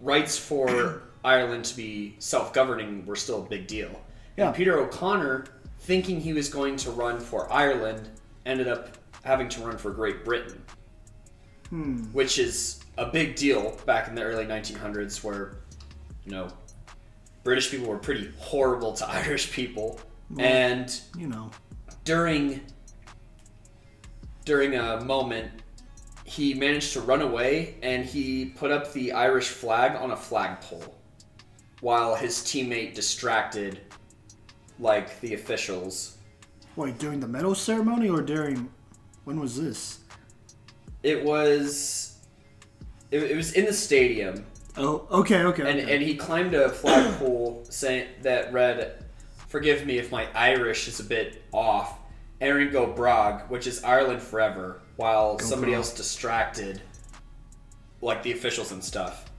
rights 0.00 0.38
for 0.38 1.02
Ireland 1.24 1.64
to 1.66 1.76
be 1.76 2.14
self-governing 2.20 3.04
were 3.04 3.16
still 3.16 3.42
a 3.42 3.48
big 3.48 3.66
deal. 3.66 3.90
Yeah. 4.36 4.46
And 4.46 4.54
Peter 4.54 4.78
O'Connor, 4.78 5.44
thinking 5.80 6.20
he 6.20 6.32
was 6.32 6.48
going 6.48 6.76
to 6.76 6.90
run 6.90 7.18
for 7.20 7.52
Ireland, 7.52 8.08
ended 8.46 8.68
up 8.68 8.96
having 9.24 9.48
to 9.50 9.60
run 9.62 9.76
for 9.76 9.90
Great 9.90 10.24
Britain, 10.24 10.62
hmm. 11.70 12.04
which 12.12 12.38
is 12.38 12.80
a 12.96 13.06
big 13.06 13.34
deal 13.36 13.76
back 13.86 14.08
in 14.08 14.14
the 14.14 14.22
early 14.22 14.44
1900s, 14.44 15.24
where 15.24 15.56
you 16.24 16.32
know 16.32 16.48
British 17.42 17.70
people 17.70 17.86
were 17.88 17.98
pretty 17.98 18.30
horrible 18.38 18.92
to 18.94 19.08
Irish 19.08 19.50
people, 19.52 19.98
and 20.38 21.00
You 21.18 21.26
know. 21.28 21.50
during 22.04 22.60
during 24.44 24.74
a 24.76 25.02
moment 25.04 25.50
he 26.24 26.54
managed 26.54 26.92
to 26.94 27.00
run 27.00 27.20
away 27.22 27.76
and 27.82 28.04
he 28.04 28.46
put 28.46 28.70
up 28.70 28.92
the 28.92 29.12
Irish 29.12 29.48
flag 29.48 29.96
on 29.96 30.10
a 30.12 30.16
flagpole 30.16 30.94
while 31.80 32.14
his 32.14 32.36
teammate 32.38 32.94
distracted 32.94 33.80
like 34.78 35.20
the 35.20 35.34
officials. 35.34 36.16
Wait, 36.76 36.98
during 36.98 37.20
the 37.20 37.28
medal 37.28 37.54
ceremony 37.54 38.08
or 38.08 38.22
during 38.22 38.70
when 39.24 39.38
was 39.38 39.60
this? 39.60 40.00
It 41.02 41.22
was 41.22 42.18
it, 43.10 43.22
it 43.22 43.36
was 43.36 43.52
in 43.52 43.66
the 43.66 43.72
stadium 43.72 44.46
Oh, 44.76 45.06
okay, 45.10 45.42
okay. 45.42 45.62
and 45.70 45.80
okay. 45.80 45.94
and 45.94 46.02
he 46.02 46.16
climbed 46.16 46.54
a 46.54 46.68
flagpole 46.68 47.64
saying 47.68 48.08
that 48.22 48.52
read 48.52 49.04
forgive 49.48 49.86
me 49.86 49.98
if 49.98 50.10
my 50.10 50.26
Irish 50.34 50.88
is 50.88 50.98
a 51.00 51.04
bit 51.04 51.44
off. 51.52 51.98
Erin 52.40 52.70
go 52.72 52.86
Bragh, 52.92 53.48
which 53.48 53.66
is 53.66 53.82
Ireland 53.84 54.22
forever, 54.22 54.80
while 54.96 55.38
somebody 55.38 55.72
Bragh. 55.72 55.78
else 55.78 55.94
distracted 55.94 56.82
like 58.00 58.22
the 58.22 58.32
officials 58.32 58.72
and 58.72 58.82
stuff. 58.82 59.30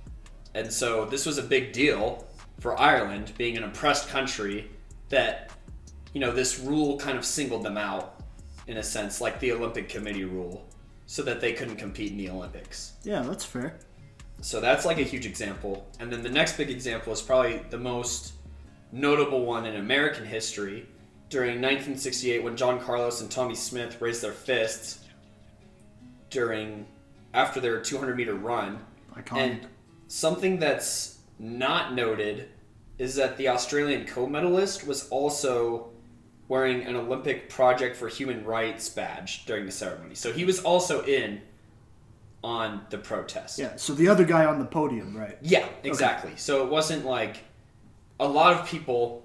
And 0.54 0.72
so 0.72 1.06
this 1.06 1.26
was 1.26 1.38
a 1.38 1.44
big 1.44 1.74
deal 1.74 2.26
for 2.60 2.80
Ireland 2.80 3.34
being 3.38 3.58
an 3.58 3.64
oppressed 3.64 4.08
country 4.10 4.70
that 5.10 5.52
you 6.14 6.22
know 6.22 6.32
this 6.32 6.60
rule 6.60 6.98
kind 6.98 7.18
of 7.18 7.26
singled 7.26 7.64
them 7.64 7.78
out 7.78 8.22
in 8.68 8.78
a 8.78 8.84
sense 8.84 9.22
like 9.22 9.40
the 9.40 9.52
Olympic 9.52 9.90
committee 9.90 10.24
rule 10.24 10.66
so 11.06 11.22
that 11.22 11.40
they 11.42 11.54
couldn't 11.54 11.76
compete 11.76 12.12
in 12.12 12.18
the 12.18 12.30
Olympics. 12.30 12.94
yeah, 13.04 13.22
that's 13.22 13.46
fair. 13.46 13.78
So 14.42 14.60
that's 14.60 14.86
like 14.86 14.98
a 14.98 15.04
huge 15.04 15.26
example. 15.26 15.88
And 16.00 16.12
then 16.12 16.24
the 16.24 16.30
next 16.30 16.58
big 16.58 16.70
example 16.70 17.14
is 17.14 17.22
probably 17.22 17.62
the 17.70 17.78
most 17.78 18.34
notable 18.92 19.46
one 19.46 19.66
in 19.66 19.76
American 19.76 20.26
history. 20.26 20.88
During 21.36 21.56
1968, 21.56 22.46
when 22.46 22.56
John 22.56 22.80
Carlos 22.80 23.20
and 23.20 23.30
Tommie 23.30 23.56
Smith 23.56 24.00
raised 24.00 24.22
their 24.22 24.32
fists 24.32 25.00
during 26.30 26.86
after 27.34 27.60
their 27.60 27.82
200 27.82 28.16
meter 28.16 28.36
run, 28.36 28.80
Iconic. 29.14 29.38
and 29.38 29.68
something 30.08 30.60
that's 30.60 31.18
not 31.38 31.94
noted 31.94 32.48
is 33.00 33.16
that 33.16 33.36
the 33.36 33.50
Australian 33.50 34.06
co-medalist 34.06 34.88
was 34.88 35.10
also 35.10 35.90
wearing 36.48 36.84
an 36.84 36.96
Olympic 36.96 37.50
Project 37.50 37.98
for 37.98 38.08
Human 38.08 38.46
Rights 38.46 38.88
badge 38.88 39.46
during 39.46 39.66
the 39.66 39.74
ceremony. 39.74 40.16
So 40.16 40.32
he 40.32 40.46
was 40.46 40.62
also 40.62 41.04
in 41.04 41.42
on 42.46 42.86
the 42.92 42.98
protest. 42.98 43.60
yeah, 43.60 43.76
so 43.76 43.94
the 43.94 44.08
other 44.08 44.24
guy 44.24 44.46
on 44.46 44.58
the 44.58 44.66
podium, 44.66 45.14
right? 45.18 45.38
Yeah, 45.42 45.68
exactly. 45.84 46.32
So 46.38 46.64
it 46.64 46.70
wasn't 46.70 47.06
like 47.06 47.44
a 48.22 48.26
lot 48.26 48.54
of 48.54 48.66
people, 48.70 49.25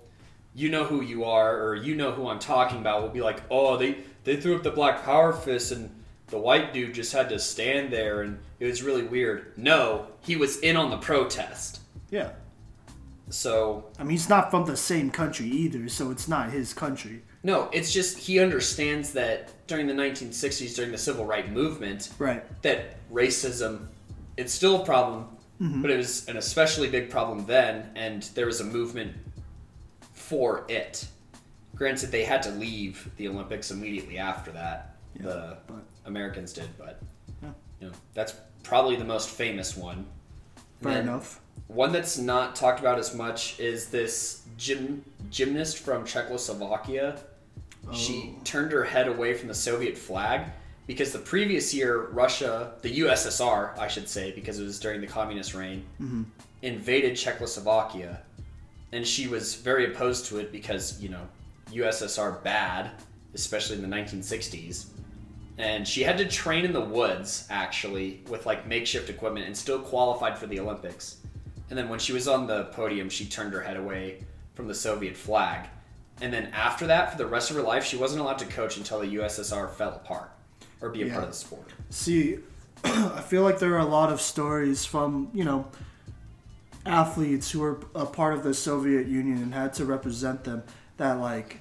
you 0.54 0.68
know 0.68 0.84
who 0.84 1.00
you 1.02 1.24
are, 1.24 1.62
or 1.64 1.74
you 1.74 1.94
know 1.94 2.12
who 2.12 2.28
I'm 2.28 2.38
talking 2.38 2.78
about, 2.78 3.02
will 3.02 3.08
be 3.10 3.22
like, 3.22 3.42
oh, 3.50 3.76
they 3.76 3.98
they 4.24 4.36
threw 4.36 4.56
up 4.56 4.62
the 4.62 4.70
black 4.70 5.04
power 5.04 5.32
fist, 5.32 5.72
and 5.72 5.90
the 6.28 6.38
white 6.38 6.72
dude 6.72 6.94
just 6.94 7.12
had 7.12 7.28
to 7.30 7.38
stand 7.38 7.92
there, 7.92 8.22
and 8.22 8.38
it 8.58 8.66
was 8.66 8.82
really 8.82 9.02
weird. 9.04 9.52
No, 9.56 10.06
he 10.22 10.36
was 10.36 10.58
in 10.60 10.76
on 10.76 10.90
the 10.90 10.98
protest. 10.98 11.80
Yeah. 12.10 12.30
So 13.28 13.84
I 13.98 14.02
mean, 14.02 14.10
he's 14.10 14.28
not 14.28 14.50
from 14.50 14.66
the 14.66 14.76
same 14.76 15.10
country 15.10 15.46
either, 15.46 15.88
so 15.88 16.10
it's 16.10 16.26
not 16.26 16.50
his 16.50 16.74
country. 16.74 17.22
no, 17.44 17.68
it's 17.72 17.92
just 17.92 18.18
he 18.18 18.40
understands 18.40 19.12
that 19.12 19.52
during 19.68 19.86
the 19.86 19.94
1960s, 19.94 20.74
during 20.74 20.90
the 20.90 20.98
civil 20.98 21.24
rights 21.24 21.48
movement, 21.48 22.10
Right. 22.18 22.42
that 22.62 22.96
racism 23.12 23.86
it's 24.36 24.52
still 24.52 24.82
a 24.82 24.84
problem 24.84 25.26
mm-hmm. 25.60 25.82
but 25.82 25.90
it 25.90 25.96
was 25.96 26.26
an 26.28 26.36
especially 26.36 26.88
big 26.88 27.10
problem 27.10 27.44
then 27.46 27.90
and 27.94 28.22
there 28.34 28.46
was 28.46 28.60
a 28.60 28.64
movement 28.64 29.12
for 30.30 30.64
it 30.68 31.06
granted 31.74 32.12
they 32.12 32.24
had 32.24 32.40
to 32.40 32.50
leave 32.50 33.10
the 33.16 33.26
olympics 33.26 33.70
immediately 33.72 34.16
after 34.16 34.52
that 34.52 34.94
the 35.16 35.56
but- 35.66 35.82
americans 36.06 36.52
did 36.52 36.68
but 36.78 37.00
Yeah. 37.42 37.48
you 37.80 37.86
know 37.88 37.92
that's 38.14 38.34
probably 38.62 38.94
the 38.96 39.04
most 39.16 39.28
famous 39.28 39.76
one 39.76 40.06
Fair 40.82 41.00
enough. 41.02 41.40
One 41.66 41.92
that's 41.92 42.16
not 42.16 42.56
talked 42.56 42.80
about 42.80 42.98
as 42.98 43.14
much 43.14 43.60
is 43.60 43.90
this 43.90 44.42
gym 44.56 45.04
gymnast 45.30 45.76
from 45.78 46.06
Czechoslovakia. 46.06 47.18
She 47.92 48.16
Oh. 48.34 48.40
turned 48.44 48.72
her 48.72 48.84
head 48.84 49.06
away 49.06 49.34
from 49.34 49.48
the 49.48 49.54
Soviet 49.54 49.98
flag 49.98 50.40
because 50.86 51.12
the 51.12 51.18
previous 51.18 51.74
year 51.74 52.06
Russia, 52.12 52.72
the 52.80 52.88
USSR, 53.00 53.74
I 53.78 53.88
should 53.88 54.08
say, 54.08 54.32
because 54.32 54.58
it 54.58 54.64
was 54.64 54.80
during 54.80 55.02
the 55.02 55.06
communist 55.06 55.52
reign, 55.54 55.84
Mm-hmm. 56.00 56.22
invaded 56.62 57.14
Czechoslovakia, 57.14 58.22
and 58.92 59.06
she 59.06 59.28
was 59.28 59.54
very 59.54 59.92
opposed 59.92 60.26
to 60.26 60.38
it 60.38 60.50
because 60.52 61.00
you 61.00 61.08
know 61.08 61.26
USSR 61.72 62.42
bad, 62.42 62.90
especially 63.34 63.76
in 63.76 63.82
the 63.88 63.96
1960s. 63.96 64.86
And 65.58 65.86
she 65.86 66.02
had 66.02 66.16
to 66.18 66.26
train 66.26 66.64
in 66.64 66.72
the 66.72 66.80
woods 66.80 67.46
actually 67.50 68.22
with 68.28 68.46
like 68.46 68.66
makeshift 68.66 69.10
equipment 69.10 69.46
and 69.46 69.56
still 69.56 69.78
qualified 69.78 70.38
for 70.38 70.46
the 70.46 70.58
Olympics. 70.58 71.18
And 71.68 71.78
then 71.78 71.88
when 71.88 71.98
she 71.98 72.12
was 72.12 72.26
on 72.26 72.46
the 72.46 72.64
podium, 72.66 73.08
she 73.10 73.26
turned 73.26 73.52
her 73.52 73.60
head 73.60 73.76
away 73.76 74.24
from 74.54 74.66
the 74.68 74.74
Soviet 74.74 75.16
flag. 75.16 75.68
And 76.22 76.32
then 76.32 76.46
after 76.54 76.86
that, 76.88 77.12
for 77.12 77.18
the 77.18 77.26
rest 77.26 77.50
of 77.50 77.56
her 77.56 77.62
life, 77.62 77.84
she 77.84 77.96
wasn't 77.96 78.22
allowed 78.22 78.38
to 78.38 78.46
coach 78.46 78.76
until 78.78 79.00
the 79.00 79.14
USSR 79.16 79.70
fell 79.74 79.90
apart 79.94 80.30
or 80.80 80.88
be 80.88 81.02
a 81.02 81.06
Yeah. 81.06 81.12
part 81.12 81.24
of 81.24 81.30
the 81.30 81.36
sport. 81.36 81.68
See, 81.90 82.38
I 82.84 83.20
feel 83.20 83.42
like 83.42 83.58
there 83.58 83.74
are 83.74 83.78
a 83.78 83.84
lot 83.84 84.10
of 84.12 84.20
stories 84.20 84.84
from, 84.86 85.30
you 85.34 85.44
know, 85.44 85.66
athletes 86.86 87.50
who 87.50 87.60
were 87.60 87.80
a 87.94 88.06
part 88.06 88.34
of 88.34 88.42
the 88.42 88.54
Soviet 88.54 89.06
Union 89.06 89.38
and 89.42 89.54
had 89.54 89.74
to 89.74 89.84
represent 89.84 90.44
them 90.44 90.62
that, 90.96 91.14
like, 91.20 91.60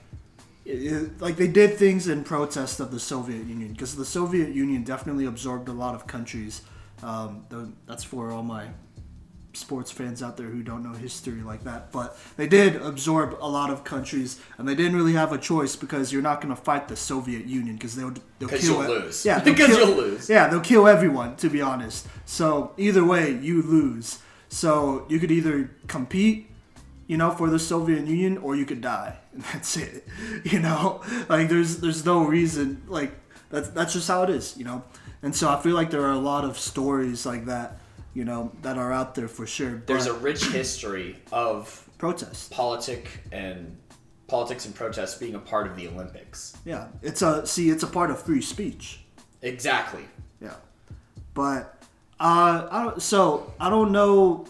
it, 0.66 1.20
like 1.22 1.36
they 1.38 1.48
did 1.48 1.78
things 1.78 2.08
in 2.08 2.24
protest 2.24 2.80
of 2.80 2.92
the 2.92 3.00
Soviet 3.00 3.46
Union 3.46 3.72
because 3.72 3.96
the 3.96 4.06
Soviet 4.06 4.50
Union 4.54 4.84
definitely 4.84 5.26
absorbed 5.26 5.68
a 5.68 5.74
lot 5.74 5.96
of 5.96 6.06
countries. 6.08 6.62
Um, 7.02 7.46
that's 7.88 8.04
for 8.04 8.32
all 8.32 8.44
my 8.44 8.68
sports 9.54 9.90
fans 9.90 10.22
out 10.22 10.38
there 10.38 10.46
who 10.48 10.62
don't 10.62 10.84
know 10.84 10.94
history 10.94 11.42
like 11.42 11.64
that. 11.64 11.92
But 11.92 12.18
they 12.38 12.48
did 12.48 12.76
absorb 12.76 13.38
a 13.42 13.48
lot 13.50 13.72
of 13.72 13.84
countries, 13.84 14.40
and 14.58 14.68
they 14.68 14.76
didn't 14.76 14.96
really 14.96 15.14
have 15.14 15.32
a 15.34 15.38
choice 15.40 15.76
because 15.76 16.14
you're 16.14 16.22
not 16.22 16.40
going 16.42 16.56
to 16.56 16.62
fight 16.62 16.88
the 16.88 16.96
Soviet 16.96 17.46
Union 17.46 17.76
because 17.76 17.96
they'll 17.96 18.14
they'll 18.38 18.50
kill 18.50 18.62
you'll 18.62 18.82
it. 18.84 18.90
lose. 18.90 19.26
Yeah, 19.26 19.40
they'll 19.44 19.54
Because 19.54 19.76
kill- 19.76 19.88
you'll 19.88 19.98
lose. 19.98 20.30
Yeah, 20.30 20.48
they'll 20.50 20.60
kill 20.62 20.88
everyone. 20.88 21.36
To 21.38 21.50
be 21.50 21.62
honest, 21.62 22.08
so 22.26 22.74
either 22.78 23.04
way, 23.04 23.32
you 23.42 23.62
lose. 23.64 24.20
So 24.50 25.06
you 25.10 25.20
could 25.20 25.32
either 25.32 25.72
compete, 25.88 26.50
you 27.08 27.18
know, 27.18 27.32
for 27.32 27.50
the 27.50 27.60
Soviet 27.60 28.06
Union, 28.06 28.38
or 28.39 28.56
you 28.56 28.66
could 28.66 28.82
die, 28.82 29.18
and 29.34 29.43
that's 29.43 29.78
it. 29.78 30.08
You 30.43 30.60
know, 30.60 31.02
like 31.30 31.50
there's 31.50 31.78
there's 31.78 32.04
no 32.06 32.24
reason 32.26 32.84
like 32.88 33.12
that's 33.50 33.70
that's 33.70 33.93
just 33.93 34.08
how 34.08 34.24
it 34.24 34.30
is. 34.30 34.58
You 34.58 34.66
know, 34.66 34.84
and 35.22 35.36
so 35.36 35.50
I 35.50 35.62
feel 35.62 35.76
like 35.76 35.91
there 35.91 36.04
are 36.04 36.12
a 36.12 36.20
lot 36.20 36.43
of 36.43 36.58
stories 36.58 37.26
like 37.26 37.45
that. 37.45 37.80
You 38.16 38.26
know, 38.26 38.52
that 38.64 38.78
are 38.78 38.91
out 38.91 39.14
there 39.14 39.28
for 39.28 39.45
sure. 39.45 39.84
There's 39.86 40.08
a 40.08 40.14
rich 40.14 40.43
history 40.45 41.16
of 41.32 41.88
protest. 42.00 42.50
politic 42.52 43.08
and 43.32 43.78
politics 44.28 44.66
and 44.66 44.74
protests 44.74 45.16
being 45.16 45.36
a 45.36 45.39
part 45.39 45.68
of 45.68 45.76
the 45.76 45.88
Olympics. 45.88 46.58
Yeah, 46.66 46.88
it's 47.02 47.22
a 47.22 47.45
see, 47.45 47.70
it's 47.70 47.84
a 47.84 47.88
part 47.88 48.10
of 48.10 48.22
free 48.22 48.41
speech. 48.41 49.02
Exactly. 49.41 50.04
Yeah, 50.41 50.56
but 51.34 51.79
uh, 52.20 52.68
I 52.70 52.84
don't. 52.84 53.02
So 53.02 53.54
I 53.60 53.70
don't 53.70 53.92
know. 53.92 54.46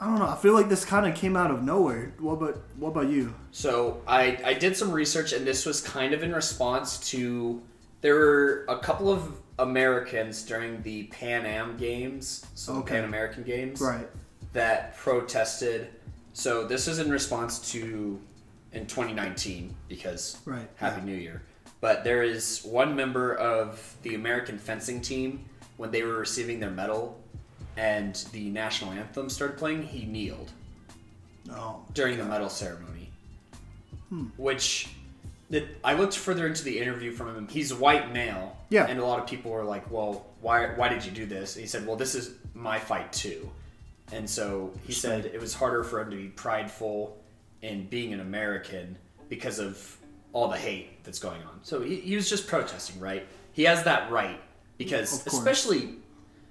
I 0.00 0.06
don't 0.06 0.18
know. 0.20 0.28
I 0.28 0.36
feel 0.36 0.54
like 0.54 0.68
this 0.68 0.84
kind 0.84 1.06
of 1.06 1.14
came 1.16 1.36
out 1.36 1.50
of 1.50 1.62
nowhere. 1.62 2.12
What 2.20 2.34
about 2.34 2.60
what 2.76 2.88
about 2.90 3.08
you? 3.08 3.34
So 3.50 4.00
I, 4.06 4.38
I 4.44 4.54
did 4.54 4.76
some 4.76 4.92
research, 4.92 5.32
and 5.32 5.46
this 5.46 5.66
was 5.66 5.80
kind 5.80 6.12
of 6.14 6.22
in 6.22 6.32
response 6.32 6.98
to 7.10 7.60
there 8.00 8.14
were 8.14 8.64
a 8.68 8.78
couple 8.78 9.10
of 9.10 9.32
Americans 9.58 10.42
during 10.44 10.80
the 10.82 11.04
Pan 11.04 11.44
Am 11.46 11.76
Games, 11.76 12.46
so 12.54 12.74
Okay. 12.76 12.94
Pan 12.96 13.04
American 13.04 13.42
Games, 13.42 13.80
Right. 13.80 14.08
that 14.52 14.96
protested. 14.96 15.88
So 16.32 16.64
this 16.64 16.86
is 16.86 17.00
in 17.00 17.10
response 17.10 17.58
to 17.72 18.20
in 18.72 18.86
2019 18.86 19.74
because 19.88 20.38
Right, 20.44 20.68
Happy 20.76 21.00
yeah. 21.00 21.06
New 21.06 21.16
Year. 21.16 21.42
But 21.80 22.04
there 22.04 22.22
is 22.22 22.62
one 22.64 22.94
member 22.94 23.34
of 23.34 23.96
the 24.02 24.14
American 24.14 24.58
fencing 24.58 25.00
team 25.00 25.44
when 25.78 25.90
they 25.90 26.02
were 26.02 26.18
receiving 26.18 26.60
their 26.60 26.70
medal 26.70 27.18
and 27.78 28.14
the 28.32 28.50
national 28.50 28.92
anthem 28.92 29.30
started 29.30 29.56
playing, 29.56 29.82
he 29.84 30.04
kneeled 30.04 30.50
No. 31.46 31.84
during 31.94 32.18
the 32.18 32.24
medal 32.24 32.50
ceremony. 32.50 33.10
Hmm. 34.10 34.26
Which 34.36 34.88
that 35.50 35.64
I 35.82 35.94
looked 35.94 36.16
further 36.16 36.46
into 36.46 36.62
the 36.62 36.78
interview 36.78 37.12
from 37.12 37.34
him. 37.34 37.48
He's 37.48 37.70
a 37.70 37.76
white 37.76 38.12
male. 38.12 38.56
Yeah. 38.68 38.86
And 38.86 38.98
a 38.98 39.04
lot 39.04 39.18
of 39.18 39.26
people 39.26 39.50
were 39.50 39.64
like, 39.64 39.90
Well, 39.90 40.26
why 40.40 40.66
why 40.74 40.88
did 40.88 41.04
you 41.04 41.10
do 41.10 41.24
this? 41.26 41.56
And 41.56 41.62
he 41.62 41.68
said, 41.68 41.86
Well, 41.86 41.96
this 41.96 42.14
is 42.14 42.34
my 42.54 42.78
fight 42.78 43.12
too. 43.12 43.48
And 44.12 44.28
so 44.28 44.72
he 44.86 44.92
said 44.92 45.26
it 45.26 45.40
was 45.40 45.54
harder 45.54 45.84
for 45.84 46.00
him 46.00 46.10
to 46.10 46.16
be 46.16 46.28
prideful 46.28 47.16
in 47.62 47.86
being 47.86 48.12
an 48.12 48.20
American 48.20 48.96
because 49.28 49.58
of 49.58 49.96
all 50.32 50.48
the 50.48 50.56
hate 50.56 51.04
that's 51.04 51.18
going 51.18 51.42
on. 51.42 51.60
So 51.62 51.80
he, 51.82 51.96
he 51.96 52.16
was 52.16 52.28
just 52.28 52.46
protesting, 52.46 52.98
right? 53.00 53.26
He 53.52 53.64
has 53.64 53.84
that 53.84 54.10
right 54.10 54.40
because 54.78 55.26
especially 55.26 55.96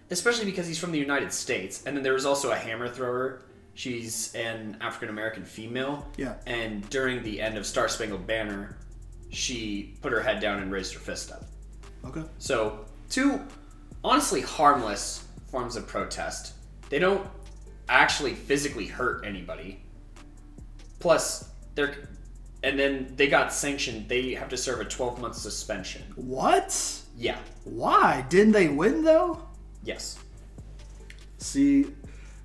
especially 0.10 0.46
because 0.46 0.68
he's 0.68 0.80
from 0.80 0.92
the 0.92 1.00
United 1.00 1.34
States. 1.34 1.84
And 1.86 1.96
then 1.96 2.04
there 2.04 2.14
was 2.14 2.26
also 2.26 2.52
a 2.52 2.56
hammer 2.56 2.88
thrower. 2.88 3.42
She's 3.74 4.34
an 4.36 4.78
African 4.82 5.10
American 5.10 5.44
female. 5.44 6.08
Yeah. 6.18 6.36
And 6.46 6.88
during 6.90 7.24
the 7.24 7.42
end 7.42 7.58
of 7.58 7.66
Star 7.66 7.88
Spangled 7.88 8.26
Banner, 8.26 8.78
she 9.30 9.96
put 10.02 10.12
her 10.12 10.22
head 10.22 10.40
down 10.40 10.60
and 10.60 10.72
raised 10.72 10.94
her 10.94 11.00
fist 11.00 11.32
up. 11.32 11.44
Okay. 12.06 12.24
So, 12.38 12.86
two 13.10 13.42
honestly 14.04 14.42
harmless 14.42 15.26
forms 15.52 15.76
of 15.76 15.88
protest. 15.88 16.54
They 16.90 17.00
don't 17.00 17.28
actually 17.90 18.34
physically 18.34 18.88
hurt 18.88 19.26
anybody. 19.26 19.82
Plus, 21.00 21.50
they're 21.76 21.96
and 22.64 22.80
then 22.80 23.14
they 23.16 23.28
got 23.28 23.54
sanctioned. 23.54 24.10
They 24.10 24.34
have 24.34 24.50
to 24.50 24.58
serve 24.58 24.82
a 24.82 24.86
12 24.86 25.22
month 25.22 25.36
suspension. 25.36 26.02
What? 26.16 27.02
Yeah. 27.18 27.38
Why 27.64 28.26
didn't 28.30 28.54
they 28.54 28.70
win 28.70 29.04
though? 29.04 29.42
Yes. 29.84 30.20
See, 31.40 31.88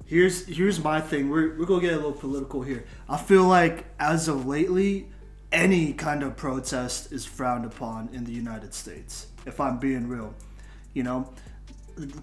here's 0.06 0.46
here's 0.46 0.82
my 0.82 1.00
thing. 1.00 1.28
We're 1.28 1.56
we're 1.58 1.66
gonna 1.66 1.82
get 1.82 1.92
a 1.92 1.96
little 1.96 2.12
political 2.12 2.62
here. 2.62 2.84
I 3.08 3.18
feel 3.18 3.44
like 3.44 3.84
as 4.00 4.28
of 4.28 4.46
lately, 4.46 5.08
any 5.52 5.92
kind 5.92 6.22
of 6.22 6.36
protest 6.36 7.12
is 7.12 7.26
frowned 7.26 7.66
upon 7.66 8.08
in 8.12 8.24
the 8.24 8.32
United 8.32 8.72
States. 8.72 9.26
If 9.44 9.60
I'm 9.60 9.78
being 9.78 10.08
real, 10.08 10.34
you 10.94 11.02
know, 11.02 11.32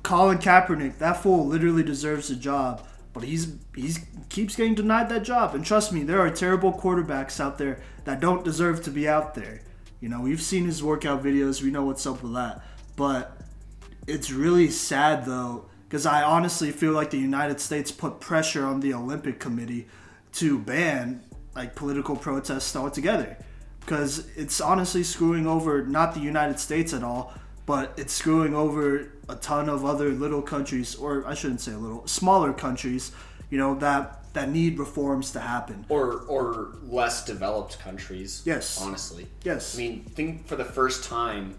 Colin 0.03 0.39
Kaepernick, 0.39 0.97
that 0.97 1.21
fool 1.21 1.45
literally 1.45 1.83
deserves 1.83 2.31
a 2.31 2.35
job, 2.35 2.85
but 3.13 3.23
he's 3.23 3.53
he's 3.75 3.99
keeps 4.29 4.55
getting 4.55 4.73
denied 4.73 5.09
that 5.09 5.23
job. 5.23 5.53
And 5.53 5.63
trust 5.63 5.93
me, 5.93 6.01
there 6.03 6.19
are 6.19 6.31
terrible 6.31 6.73
quarterbacks 6.73 7.39
out 7.39 7.59
there 7.59 7.79
that 8.05 8.19
don't 8.19 8.43
deserve 8.43 8.81
to 8.83 8.91
be 8.91 9.07
out 9.07 9.35
there. 9.35 9.61
You 9.99 10.09
know, 10.09 10.21
we've 10.21 10.41
seen 10.41 10.65
his 10.65 10.81
workout 10.81 11.23
videos. 11.23 11.61
We 11.61 11.71
know 11.71 11.83
what's 11.83 12.05
up 12.05 12.23
with 12.23 12.33
that, 12.33 12.63
but 12.95 13.39
it's 14.09 14.31
really 14.31 14.69
sad 14.69 15.23
though 15.25 15.65
because 15.87 16.05
i 16.05 16.23
honestly 16.23 16.71
feel 16.71 16.91
like 16.91 17.11
the 17.11 17.17
united 17.17 17.59
states 17.59 17.91
put 17.91 18.19
pressure 18.19 18.65
on 18.65 18.79
the 18.79 18.93
olympic 18.93 19.39
committee 19.39 19.87
to 20.31 20.57
ban 20.57 21.21
like 21.55 21.75
political 21.75 22.15
protests 22.15 22.75
altogether 22.75 23.37
because 23.81 24.27
it's 24.35 24.59
honestly 24.59 25.03
screwing 25.03 25.45
over 25.45 25.85
not 25.85 26.13
the 26.15 26.19
united 26.19 26.59
states 26.59 26.91
at 26.91 27.03
all 27.03 27.33
but 27.67 27.93
it's 27.97 28.13
screwing 28.13 28.55
over 28.55 29.11
a 29.29 29.35
ton 29.35 29.69
of 29.69 29.85
other 29.85 30.09
little 30.09 30.41
countries 30.41 30.95
or 30.95 31.25
i 31.27 31.33
shouldn't 31.35 31.61
say 31.61 31.73
little 31.73 32.05
smaller 32.07 32.51
countries 32.51 33.11
you 33.51 33.57
know 33.57 33.75
that 33.75 34.18
that 34.33 34.49
need 34.49 34.77
reforms 34.79 35.31
to 35.31 35.39
happen 35.39 35.85
Or 35.89 36.19
or 36.27 36.75
less 36.83 37.25
developed 37.25 37.79
countries. 37.79 38.41
Yes. 38.45 38.79
Honestly. 38.81 39.27
yes 39.43 39.75
I 39.75 39.77
mean, 39.79 40.03
think 40.03 40.47
for 40.47 40.55
the 40.55 40.65
first 40.65 41.03
time, 41.03 41.55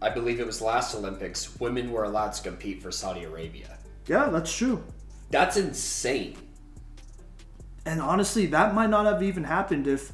I 0.00 0.10
believe 0.10 0.38
it 0.40 0.46
was 0.46 0.60
last 0.60 0.94
Olympics, 0.94 1.58
women 1.60 1.90
were 1.92 2.04
allowed 2.04 2.32
to 2.34 2.42
compete 2.42 2.82
for 2.82 2.90
Saudi 2.92 3.24
Arabia. 3.24 3.78
yeah 4.06 4.28
that's 4.30 4.54
true 4.56 4.82
That's 5.30 5.56
insane. 5.56 6.36
And 7.84 8.00
honestly, 8.00 8.46
that 8.46 8.74
might 8.74 8.90
not 8.90 9.06
have 9.06 9.22
even 9.22 9.44
happened 9.44 9.86
if. 9.86 10.12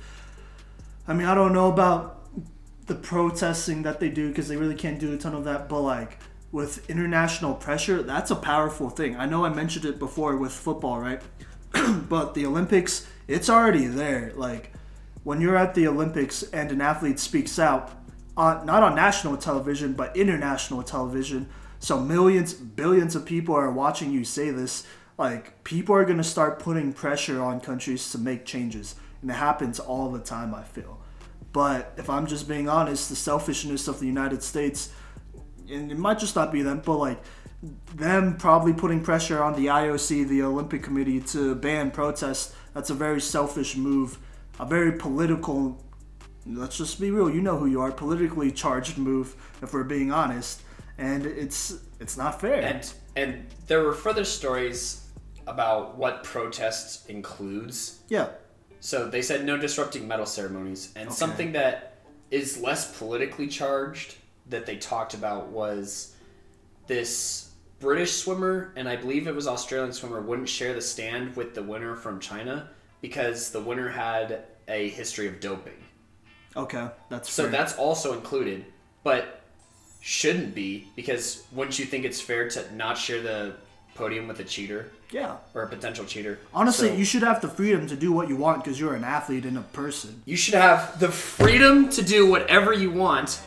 I 1.07 1.13
mean, 1.15 1.27
I 1.27 1.35
don't 1.35 1.53
know 1.53 1.69
about 1.71 2.25
the 2.87 2.95
protesting 2.95 3.83
that 3.83 3.99
they 4.01 4.09
do 4.09 4.29
because 4.29 4.49
they 4.49 4.57
really 4.57 4.75
can't 4.75 4.99
do 4.99 5.13
a 5.13 5.19
ton 5.19 5.35
of 5.35 5.45
that, 5.45 5.69
but 5.69 5.81
like 5.83 6.19
with 6.53 6.89
international 6.89 7.55
pressure, 7.55 8.03
that's 8.03 8.31
a 8.31 8.37
powerful 8.37 8.89
thing. 8.89 9.17
I 9.17 9.27
know 9.27 9.45
I 9.45 9.51
mentioned 9.51 9.85
it 9.85 9.99
before 9.99 10.37
with 10.37 10.53
football, 10.53 10.99
right? 10.99 11.21
but 12.09 12.35
the 12.35 12.47
Olympics, 12.47 13.07
it's 13.27 13.51
already 13.51 13.87
there. 13.87 14.33
Like 14.35 14.73
when 15.25 15.41
you're 15.41 15.57
at 15.57 15.75
the 15.75 15.87
Olympics 15.87 16.43
and 16.43 16.71
an 16.73 16.81
athlete 16.81 17.19
speaks 17.19 17.59
out, 17.59 17.93
on, 18.37 18.65
not 18.65 18.83
on 18.83 18.95
national 18.95 19.37
television, 19.37 19.93
but 19.93 20.17
international 20.17 20.83
television, 20.83 21.49
so 21.81 22.01
millions, 22.01 22.55
billions 22.55 23.15
of 23.15 23.25
people 23.25 23.55
are 23.55 23.71
watching 23.71 24.13
you 24.13 24.25
say 24.25 24.51
this. 24.51 24.87
Like 25.19 25.65
people 25.65 25.95
are 25.95 26.05
gonna 26.05 26.25
start 26.25 26.61
putting 26.61 26.93
pressure 26.93 27.43
on 27.43 27.61
countries 27.61 28.11
to 28.13 28.19
make 28.19 28.45
changes, 28.45 28.95
and 29.21 29.31
it 29.31 29.35
happens 29.35 29.81
all 29.81 30.11
the 30.11 30.21
time. 30.21 30.55
I 30.55 30.63
feel, 30.63 31.01
but 31.53 31.93
if 31.97 32.09
I'm 32.09 32.27
just 32.27 32.49
being 32.49 32.69
honest, 32.69 33.09
the 33.09 33.17
selfishness 33.17 33.89
of 33.89 33.99
the 33.99 34.07
United 34.07 34.43
States, 34.43 34.93
and 35.69 35.91
it 35.91 35.99
might 35.99 36.21
just 36.21 36.37
not 36.37 36.53
be 36.53 36.63
them, 36.63 36.83
but 36.85 36.97
like 36.97 37.21
them 37.95 38.37
probably 38.37 38.73
putting 38.73 39.03
pressure 39.03 39.43
on 39.43 39.55
the 39.55 39.67
IOC, 39.67 40.29
the 40.29 40.43
Olympic 40.43 40.83
Committee, 40.83 41.21
to 41.21 41.55
ban 41.55 41.91
protests. 41.91 42.55
That's 42.75 42.91
a 42.91 42.95
very 42.95 43.21
selfish 43.21 43.77
move, 43.77 44.19
a 44.61 44.65
very 44.67 44.93
political. 44.93 45.83
Let's 46.47 46.79
just 46.79 47.01
be 47.01 47.11
real. 47.11 47.29
You 47.29 47.43
know 47.43 47.59
who 47.59 47.67
you 47.67 47.81
are. 47.81 47.91
Politically 47.91 48.53
charged 48.53 48.97
move, 48.97 49.35
if 49.61 49.73
we're 49.73 49.85
being 49.85 50.13
honest, 50.13 50.63
and 50.97 51.27
it's 51.27 51.79
it's 52.01 52.17
not 52.17 52.41
fair. 52.41 52.63
And 52.63 52.93
and 53.17 53.47
there 53.67 53.83
were 53.83 53.93
further 53.93 54.25
stories 54.25 55.05
about 55.47 55.97
what 55.97 56.23
protests 56.25 57.07
includes. 57.07 58.01
yeah, 58.09 58.29
So 58.81 59.09
they 59.09 59.23
said 59.23 59.45
no 59.45 59.57
disrupting 59.57 60.07
medal 60.07 60.27
ceremonies, 60.27 60.93
and 60.95 61.09
Okay. 61.09 61.17
something 61.17 61.53
that 61.53 61.97
is 62.31 62.59
less 62.61 62.97
politically 62.99 63.49
charged 63.49 64.15
that 64.51 64.67
they 64.67 64.77
talked 64.77 65.15
about 65.15 65.49
was 65.49 66.15
this 66.87 67.48
British 67.81 68.13
swimmer 68.17 68.73
and 68.77 68.89
I 68.89 68.97
believe 68.97 69.27
it 69.27 69.35
was 69.35 69.47
Australian 69.47 69.93
swimmer 69.93 70.21
wouldn't 70.21 70.49
share 70.49 70.75
the 70.75 70.81
stand 70.81 71.37
with 71.37 71.55
the 71.55 71.63
winner 71.63 71.95
from 71.95 72.19
China 72.21 72.71
because 73.01 73.51
the 73.51 73.61
winner 73.61 73.89
had 73.89 74.45
a 74.67 74.89
history 74.91 75.29
of 75.29 75.39
doping. 75.41 75.75
okay, 76.57 76.89
that's 77.09 77.31
So 77.31 77.45
fair. 77.45 77.53
that's 77.53 77.77
also 77.77 78.15
included, 78.15 78.65
but 79.05 79.43
shouldn't 80.01 80.55
be 80.55 80.89
because 80.97 81.45
wouldn't 81.53 81.79
you 81.79 81.85
think 81.85 82.05
it's 82.05 82.21
fair 82.21 82.49
to 82.51 82.75
not 82.75 82.99
share 82.99 83.21
the 83.23 83.55
podium 83.95 84.29
with 84.29 84.39
a 84.41 84.45
cheater 84.45 84.91
yeah. 85.11 85.37
or 85.55 85.63
a 85.63 85.69
potential 85.69 86.05
cheater? 86.05 86.39
Honestly, 86.53 86.89
So- 86.89 86.95
you 86.95 87.05
should 87.05 87.23
have 87.23 87.41
the 87.41 87.49
freedom 87.49 87.87
to 87.87 87.97
do 87.97 88.13
what 88.13 88.29
you 88.29 88.37
want 88.37 88.65
because 88.65 88.79
you're 88.81 88.95
an 88.95 89.05
athlete 89.05 89.45
and 89.45 89.57
a 89.57 89.63
person. 89.63 90.21
You 90.25 90.37
should 90.37 90.55
have 90.55 90.99
the 90.99 91.11
freedom 91.11 91.89
to 91.91 92.03
do 92.03 92.27
whatever 92.29 92.73
you 92.73 92.91
want 92.91 93.41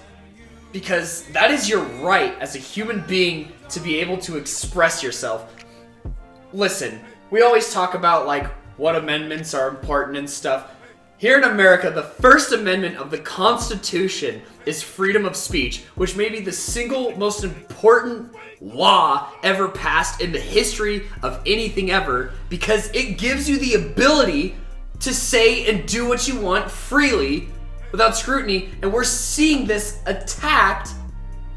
because 0.71 1.23
that 1.33 1.51
is 1.51 1.67
your 1.69 1.83
right 2.01 2.33
as 2.39 2.55
a 2.55 2.59
human 2.59 3.01
being 3.07 3.51
to 3.71 3.79
be 3.79 3.99
able 3.99 4.17
to 4.17 4.37
express 4.37 5.01
yourself. 5.01 5.53
Listen, 6.53 6.99
we 7.29 7.41
always 7.41 7.73
talk 7.73 7.93
about 7.93 8.27
like 8.27 8.47
what 8.77 8.95
amendments 8.95 9.53
are 9.53 9.69
important 9.69 10.17
and 10.17 10.29
stuff. 10.29 10.71
Here 11.17 11.37
in 11.37 11.43
America, 11.43 11.91
the 11.91 12.01
First 12.01 12.51
Amendment 12.51 12.97
of 12.97 13.11
the 13.11 13.19
Constitution 13.19 14.41
is 14.65 14.81
freedom 14.81 15.23
of 15.23 15.35
speech, 15.35 15.83
which 15.93 16.15
may 16.15 16.29
be 16.29 16.39
the 16.39 16.51
single 16.51 17.15
most 17.15 17.43
important 17.43 18.35
law 18.59 19.29
ever 19.43 19.67
passed 19.67 20.19
in 20.19 20.31
the 20.31 20.39
history 20.39 21.07
of 21.21 21.39
anything 21.45 21.91
ever 21.91 22.33
because 22.49 22.89
it 22.95 23.19
gives 23.19 23.47
you 23.47 23.59
the 23.59 23.75
ability 23.75 24.55
to 24.99 25.13
say 25.13 25.71
and 25.71 25.87
do 25.87 26.07
what 26.07 26.27
you 26.27 26.39
want 26.39 26.69
freely 26.69 27.47
without 27.91 28.17
scrutiny. 28.17 28.69
And 28.81 28.91
we're 28.91 29.03
seeing 29.03 29.65
this 29.67 29.99
attacked 30.07 30.89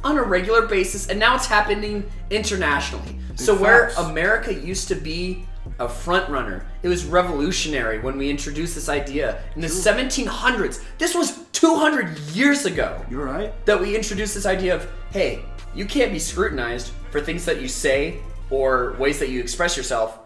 on 0.05 0.19
a 0.19 0.23
regular 0.23 0.67
basis, 0.67 1.09
and 1.09 1.19
now 1.19 1.35
it's 1.35 1.47
happening 1.47 2.09
internationally. 2.31 3.19
so 3.35 3.55
where 3.57 3.89
facts. 3.89 3.99
America 3.99 4.55
used 4.55 4.87
to 4.89 4.95
be 4.95 5.45
a 5.81 5.89
front 5.89 6.29
runner, 6.31 6.67
it 6.83 6.89
was 6.89 7.05
revolutionary 7.05 7.99
when 7.99 8.17
we 8.17 8.31
introduced 8.31 8.75
this 8.75 8.89
idea 8.89 9.43
in 9.57 9.61
the 9.63 9.67
1700s. 9.67 10.83
This 10.99 11.15
was 11.15 11.39
200 11.53 12.19
years 12.35 12.67
ago 12.67 13.05
You're 13.11 13.25
right. 13.25 13.53
that 13.67 13.81
we 13.81 13.97
introduced 13.97 14.35
this 14.35 14.47
idea 14.47 14.75
of 14.77 14.89
hey, 15.11 15.45
you 15.75 15.87
can't 15.87 16.13
be 16.13 16.19
scrutinized 16.19 16.93
for 17.11 17.21
things 17.21 17.45
that 17.45 17.61
you 17.61 17.69
say 17.69 18.19
or 18.51 18.95
ways 18.99 19.19
that 19.19 19.31
you 19.31 19.41
express 19.41 19.77
yourself. 19.77 20.19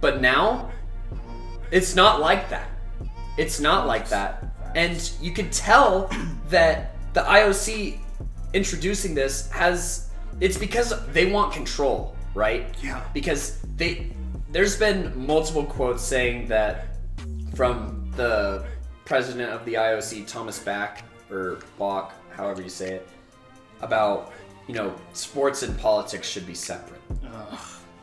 But 0.00 0.20
now, 0.20 0.70
it's 1.70 1.94
not 1.94 2.20
like 2.20 2.48
that. 2.50 2.68
It's 3.36 3.60
not 3.60 3.86
like 3.86 4.08
that. 4.08 4.44
And 4.74 5.10
you 5.20 5.32
can 5.32 5.50
tell 5.50 6.10
that 6.48 6.96
the 7.12 7.22
IOC 7.22 7.98
introducing 8.56 9.14
this 9.14 9.50
has 9.50 10.08
it's 10.40 10.58
because 10.58 11.06
they 11.08 11.30
want 11.30 11.52
control, 11.52 12.16
right? 12.34 12.74
Yeah. 12.82 13.02
Because 13.12 13.60
they 13.76 14.10
there's 14.50 14.76
been 14.78 15.12
multiple 15.26 15.64
quotes 15.64 16.02
saying 16.02 16.48
that 16.48 16.96
from 17.54 18.10
the 18.16 18.64
president 19.04 19.50
of 19.50 19.64
the 19.64 19.74
IOC, 19.74 20.26
Thomas 20.26 20.58
Bach 20.58 21.02
or 21.30 21.58
Bach, 21.78 22.14
however 22.30 22.62
you 22.62 22.68
say 22.68 22.94
it, 22.94 23.08
about 23.82 24.32
you 24.66 24.74
know 24.74 24.94
sports 25.12 25.62
and 25.62 25.78
politics 25.78 26.26
should 26.26 26.46
be 26.46 26.54
separate, 26.54 27.00
Ugh. 27.24 27.58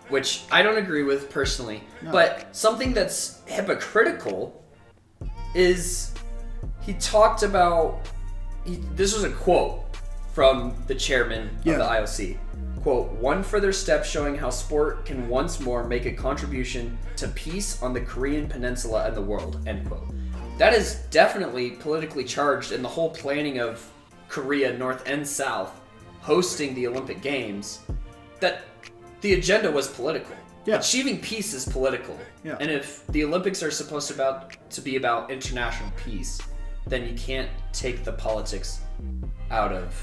which 0.10 0.44
I 0.52 0.62
don't 0.62 0.78
agree 0.78 1.04
with 1.04 1.30
personally. 1.32 1.84
No. 2.04 2.12
But 2.12 2.56
something 2.56 2.94
that's 2.94 3.42
hypocritical 3.48 4.64
is 5.56 6.14
he 6.82 6.94
talked 6.94 7.44
about 7.44 8.08
he, 8.66 8.76
this 8.96 9.14
was 9.14 9.24
a 9.24 9.32
quote 9.32 9.83
from 10.34 10.74
the 10.88 10.96
chairman 10.96 11.50
Yeah. 11.64 11.74
of 11.74 11.80
the 11.80 11.86
IOC. 11.86 12.38
Quote, 12.82 13.12
one 13.14 13.44
further 13.44 13.72
step 13.72 14.04
showing 14.04 14.36
how 14.36 14.50
sport 14.50 15.06
can 15.06 15.30
once 15.30 15.60
more 15.62 15.86
make 15.86 16.06
a 16.06 16.12
contribution 16.12 16.98
to 17.16 17.28
peace 17.30 17.82
on 17.82 17.94
the 17.94 18.02
Korean 18.02 18.48
peninsula 18.48 19.06
and 19.06 19.16
the 19.16 19.22
world, 19.22 19.62
end 19.66 19.88
quote. 19.88 20.08
That 20.58 20.74
is 20.74 20.96
definitely 21.10 21.72
politically 21.72 22.26
charged 22.26 22.72
in 22.74 22.82
the 22.82 22.90
whole 22.90 23.10
planning 23.12 23.60
of 23.60 23.90
Korea, 24.28 24.78
North 24.78 25.04
and 25.06 25.26
South, 25.26 25.80
hosting 26.22 26.76
the 26.76 26.88
Olympic 26.88 27.22
Games, 27.22 27.80
that 28.40 28.64
the 29.22 29.34
agenda 29.36 29.72
was 29.72 29.88
political. 29.88 30.36
Yeah. 30.66 30.80
Achieving 30.80 31.20
peace 31.22 31.54
is 31.54 31.66
political. 31.66 32.18
Yeah. 32.44 32.58
And 32.60 32.70
if 32.72 33.06
the 33.08 33.24
Olympics 33.24 33.62
are 33.64 33.72
supposed 33.72 34.08
to 34.10 34.14
about 34.16 34.56
to 34.72 34.82
be 34.82 34.96
about 34.96 35.30
international 35.32 35.92
peace, 36.04 36.42
then 36.88 37.08
you 37.08 37.14
can't 37.16 37.50
take 37.72 38.04
the 38.04 38.14
politics 38.14 38.80
out 39.52 39.72
of 39.72 39.94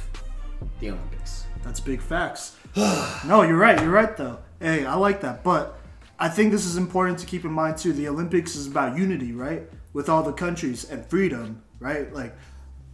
the 0.81 0.91
Olympics. 0.91 1.47
That's 1.63 1.81
big 1.81 2.01
facts. 2.01 2.57
no, 2.77 3.43
you're 3.43 3.57
right. 3.57 3.81
You're 3.81 3.91
right, 3.91 4.17
though. 4.17 4.39
Hey, 4.61 4.85
I 4.85 4.95
like 4.95 5.21
that. 5.23 5.43
But 5.45 5.79
I 6.19 6.29
think 6.29 6.53
this 6.53 6.67
is 6.67 6.77
important 6.77 7.19
to 7.21 7.27
keep 7.27 7.45
in 7.45 7.53
mind, 7.53 7.79
too. 7.79 7.93
The 7.93 8.09
Olympics 8.09 8.57
is 8.57 8.67
about 8.67 8.97
unity, 8.97 9.33
right? 9.33 9.69
With 9.93 10.09
all 10.09 10.23
the 10.23 10.33
countries 10.33 10.89
and 10.89 11.05
freedom, 11.07 11.63
right? 11.79 12.13
Like, 12.13 12.35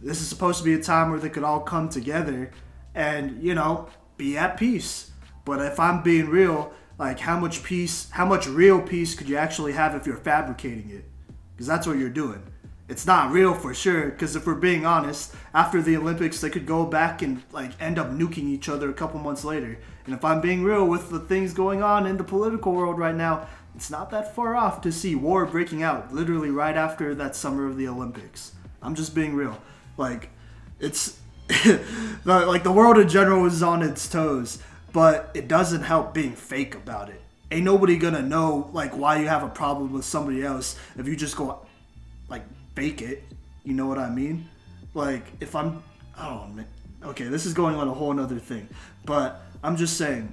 this 0.01 0.21
is 0.21 0.27
supposed 0.27 0.59
to 0.59 0.63
be 0.63 0.73
a 0.73 0.81
time 0.81 1.09
where 1.09 1.19
they 1.19 1.29
could 1.29 1.43
all 1.43 1.61
come 1.61 1.89
together 1.89 2.51
and, 2.95 3.41
you 3.41 3.55
know, 3.55 3.89
be 4.17 4.37
at 4.37 4.57
peace. 4.57 5.11
But 5.45 5.61
if 5.61 5.79
I'm 5.79 6.03
being 6.03 6.29
real, 6.29 6.73
like, 6.97 7.19
how 7.19 7.39
much 7.39 7.63
peace, 7.63 8.09
how 8.11 8.25
much 8.25 8.47
real 8.47 8.81
peace 8.81 9.15
could 9.15 9.29
you 9.29 9.37
actually 9.37 9.73
have 9.73 9.95
if 9.95 10.05
you're 10.05 10.17
fabricating 10.17 10.89
it? 10.89 11.05
Because 11.53 11.67
that's 11.67 11.87
what 11.87 11.97
you're 11.97 12.09
doing. 12.09 12.43
It's 12.89 13.05
not 13.05 13.31
real 13.31 13.53
for 13.53 13.73
sure. 13.73 14.09
Because 14.09 14.35
if 14.35 14.47
we're 14.47 14.55
being 14.55 14.85
honest, 14.85 15.33
after 15.53 15.81
the 15.81 15.97
Olympics, 15.97 16.39
they 16.39 16.49
could 16.49 16.65
go 16.65 16.85
back 16.85 17.21
and 17.21 17.43
like 17.51 17.71
end 17.81 17.99
up 17.99 18.11
nuking 18.11 18.47
each 18.47 18.69
other 18.69 18.89
a 18.89 18.93
couple 18.93 19.19
months 19.19 19.43
later. 19.43 19.77
And 20.05 20.15
if 20.15 20.23
I'm 20.23 20.39
being 20.39 20.63
real 20.63 20.87
with 20.87 21.09
the 21.09 21.19
things 21.19 21.53
going 21.53 21.83
on 21.83 22.05
in 22.05 22.17
the 22.17 22.23
political 22.23 22.71
world 22.71 22.97
right 22.97 23.15
now, 23.15 23.47
it's 23.75 23.91
not 23.91 24.09
that 24.11 24.33
far 24.33 24.55
off 24.55 24.81
to 24.81 24.91
see 24.91 25.15
war 25.15 25.45
breaking 25.45 25.83
out 25.83 26.13
literally 26.13 26.49
right 26.49 26.75
after 26.75 27.13
that 27.15 27.35
summer 27.35 27.67
of 27.67 27.77
the 27.77 27.87
Olympics. 27.87 28.53
I'm 28.81 28.95
just 28.95 29.13
being 29.13 29.35
real. 29.35 29.61
Like, 29.97 30.29
it's 30.79 31.19
like 32.25 32.63
the 32.63 32.71
world 32.71 32.97
in 32.97 33.07
general 33.07 33.45
is 33.45 33.61
on 33.61 33.81
its 33.81 34.07
toes, 34.07 34.59
but 34.93 35.29
it 35.33 35.47
doesn't 35.47 35.83
help 35.83 36.13
being 36.13 36.33
fake 36.33 36.73
about 36.73 37.09
it. 37.09 37.21
Ain't 37.51 37.63
nobody 37.63 37.97
gonna 37.97 38.21
know 38.21 38.69
like 38.73 38.97
why 38.97 39.19
you 39.19 39.27
have 39.27 39.43
a 39.43 39.49
problem 39.49 39.93
with 39.93 40.05
somebody 40.05 40.43
else 40.43 40.77
if 40.97 41.07
you 41.07 41.15
just 41.15 41.37
go 41.37 41.65
like 42.29 42.43
fake 42.77 43.01
it. 43.01 43.23
You 43.63 43.73
know 43.73 43.87
what 43.87 43.97
I 43.97 44.07
mean? 44.07 44.47
Like 44.93 45.23
if 45.39 45.55
I'm, 45.55 45.81
oh 46.19 46.45
man, 46.53 46.67
okay, 47.03 47.23
this 47.23 47.47
is 47.47 47.55
going 47.55 47.75
on 47.75 47.87
a 47.87 47.93
whole 47.93 48.13
nother 48.13 48.37
thing, 48.37 48.69
but 49.03 49.41
I'm 49.63 49.75
just 49.75 49.97
saying, 49.97 50.31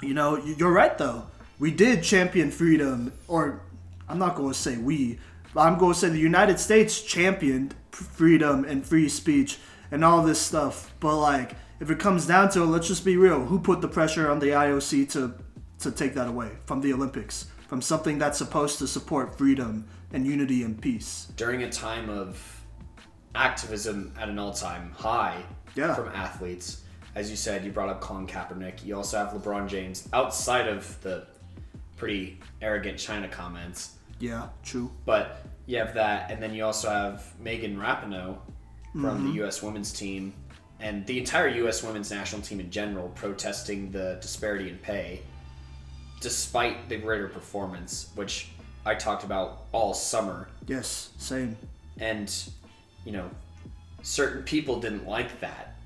you 0.00 0.14
know, 0.14 0.38
you're 0.38 0.72
right 0.72 0.96
though. 0.96 1.24
We 1.58 1.70
did 1.70 2.02
champion 2.02 2.50
freedom, 2.50 3.12
or 3.28 3.60
I'm 4.08 4.18
not 4.18 4.36
going 4.36 4.52
to 4.52 4.58
say 4.58 4.78
we, 4.78 5.18
but 5.52 5.60
I'm 5.60 5.76
going 5.76 5.92
to 5.92 5.98
say 5.98 6.08
the 6.08 6.18
United 6.18 6.58
States 6.58 7.02
championed 7.02 7.74
freedom 7.90 8.64
and 8.64 8.84
free 8.84 9.10
speech 9.10 9.58
and 9.90 10.02
all 10.02 10.22
this 10.22 10.40
stuff. 10.40 10.94
But 10.98 11.18
like, 11.18 11.56
if 11.80 11.90
it 11.90 11.98
comes 11.98 12.26
down 12.26 12.50
to 12.52 12.62
it, 12.62 12.66
let's 12.66 12.88
just 12.88 13.04
be 13.04 13.18
real. 13.18 13.44
Who 13.44 13.58
put 13.58 13.82
the 13.82 13.88
pressure 13.88 14.30
on 14.30 14.38
the 14.38 14.48
IOC 14.48 15.10
to 15.12 15.34
to 15.80 15.90
take 15.90 16.14
that 16.14 16.26
away 16.26 16.52
from 16.64 16.80
the 16.80 16.94
Olympics, 16.94 17.50
from 17.68 17.82
something 17.82 18.16
that's 18.16 18.38
supposed 18.38 18.78
to 18.78 18.86
support 18.86 19.36
freedom 19.36 19.84
and 20.12 20.26
unity 20.26 20.62
and 20.62 20.80
peace? 20.80 21.28
During 21.36 21.62
a 21.62 21.70
time 21.70 22.08
of 22.08 22.62
activism 23.34 24.12
at 24.18 24.28
an 24.28 24.38
all-time 24.38 24.92
high 24.96 25.42
Yeah. 25.74 25.94
from 25.94 26.08
athletes, 26.08 26.82
as 27.14 27.30
you 27.30 27.36
said, 27.36 27.64
you 27.64 27.72
brought 27.72 27.88
up 27.88 28.00
Colin 28.00 28.26
Kaepernick. 28.26 28.84
You 28.84 28.96
also 28.96 29.18
have 29.18 29.28
LeBron 29.32 29.68
James 29.68 30.08
outside 30.12 30.68
of 30.68 31.00
the 31.02 31.26
pretty 31.96 32.40
arrogant 32.62 32.98
China 32.98 33.28
comments. 33.28 33.96
Yeah, 34.18 34.48
true. 34.62 34.90
But 35.04 35.42
you 35.66 35.78
have 35.78 35.94
that, 35.94 36.30
and 36.30 36.42
then 36.42 36.54
you 36.54 36.64
also 36.64 36.88
have 36.88 37.34
Megan 37.40 37.76
Rapinoe 37.76 38.38
from 38.92 39.02
Mm-hmm. 39.02 39.26
the 39.28 39.32
U.S. 39.34 39.62
women's 39.62 39.92
team 39.92 40.32
and 40.80 41.06
the 41.06 41.18
entire 41.18 41.48
U.S. 41.48 41.82
women's 41.82 42.10
national 42.10 42.40
team 42.42 42.60
in 42.60 42.70
general 42.70 43.08
protesting 43.10 43.90
the 43.90 44.18
disparity 44.20 44.68
in 44.70 44.78
pay, 44.78 45.22
despite 46.20 46.88
the 46.88 46.96
greater 46.96 47.28
performance, 47.28 48.10
which 48.14 48.50
I 48.86 48.94
talked 48.94 49.24
about 49.24 49.64
all 49.72 49.92
summer. 49.92 50.48
Yes, 50.66 51.10
same. 51.18 51.56
And, 51.98 52.32
you 53.04 53.12
know, 53.12 53.28
certain 54.02 54.42
people 54.44 54.80
didn't 54.80 55.06
like 55.06 55.40
that. 55.40 55.76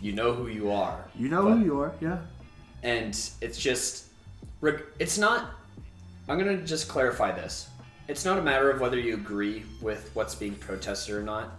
You 0.00 0.12
know 0.12 0.32
who 0.34 0.46
you 0.48 0.70
are. 0.70 1.04
You 1.18 1.28
know 1.28 1.42
but 1.44 1.56
who 1.56 1.64
you 1.64 1.80
are, 1.80 1.92
yeah. 2.00 2.18
and 2.84 3.08
it's 3.40 3.58
just 3.58 4.04
it's 4.98 5.18
not 5.18 5.50
i'm 6.28 6.36
going 6.38 6.58
to 6.58 6.64
just 6.64 6.88
clarify 6.88 7.30
this 7.32 7.68
it's 8.08 8.24
not 8.24 8.36
a 8.38 8.42
matter 8.42 8.70
of 8.70 8.80
whether 8.80 8.98
you 8.98 9.14
agree 9.14 9.62
with 9.80 10.10
what's 10.14 10.34
being 10.34 10.54
protested 10.56 11.14
or 11.14 11.22
not 11.22 11.52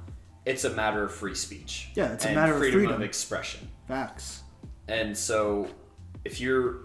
it's 0.45 0.65
a 0.65 0.69
matter 0.71 1.03
of 1.03 1.13
free 1.13 1.33
speech 1.33 1.89
Yeah, 1.95 2.11
it's 2.13 2.25
a 2.25 2.33
matter 2.35 2.53
of 2.53 2.59
freedom, 2.59 2.79
freedom. 2.79 2.95
of 2.95 3.01
expression 3.01 3.69
Facts. 3.87 4.43
and 4.89 5.17
so 5.17 5.67
if 6.25 6.41
you're 6.41 6.79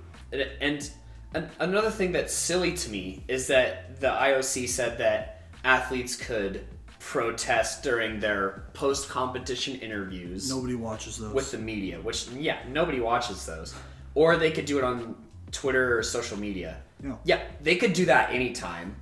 and 0.60 0.88
an- 1.34 1.50
another 1.60 1.90
thing 1.90 2.12
that's 2.12 2.32
silly 2.32 2.72
to 2.74 2.90
me 2.90 3.22
is 3.28 3.46
that 3.48 4.00
the 4.00 4.08
ioc 4.08 4.68
said 4.68 4.98
that 4.98 5.42
athletes 5.64 6.16
could 6.16 6.66
protest 7.00 7.82
during 7.82 8.18
their 8.20 8.64
post-competition 8.72 9.76
interviews 9.80 10.48
Nobody 10.48 10.74
watches 10.74 11.18
those. 11.18 11.32
with 11.34 11.50
the 11.50 11.58
media, 11.58 12.00
which 12.00 12.28
yeah, 12.28 12.58
nobody 12.70 12.98
watches 13.00 13.44
those. 13.44 13.74
Or 14.14 14.36
they 14.36 14.50
could 14.50 14.64
do 14.64 14.78
it 14.78 14.84
on 14.84 15.14
Twitter 15.52 15.98
or 15.98 16.02
social 16.02 16.38
media. 16.38 16.78
Yeah. 17.02 17.16
Yeah, 17.24 17.42
they 17.60 17.76
could 17.76 17.92
do 17.92 18.06
that 18.06 18.30
anytime. 18.30 18.96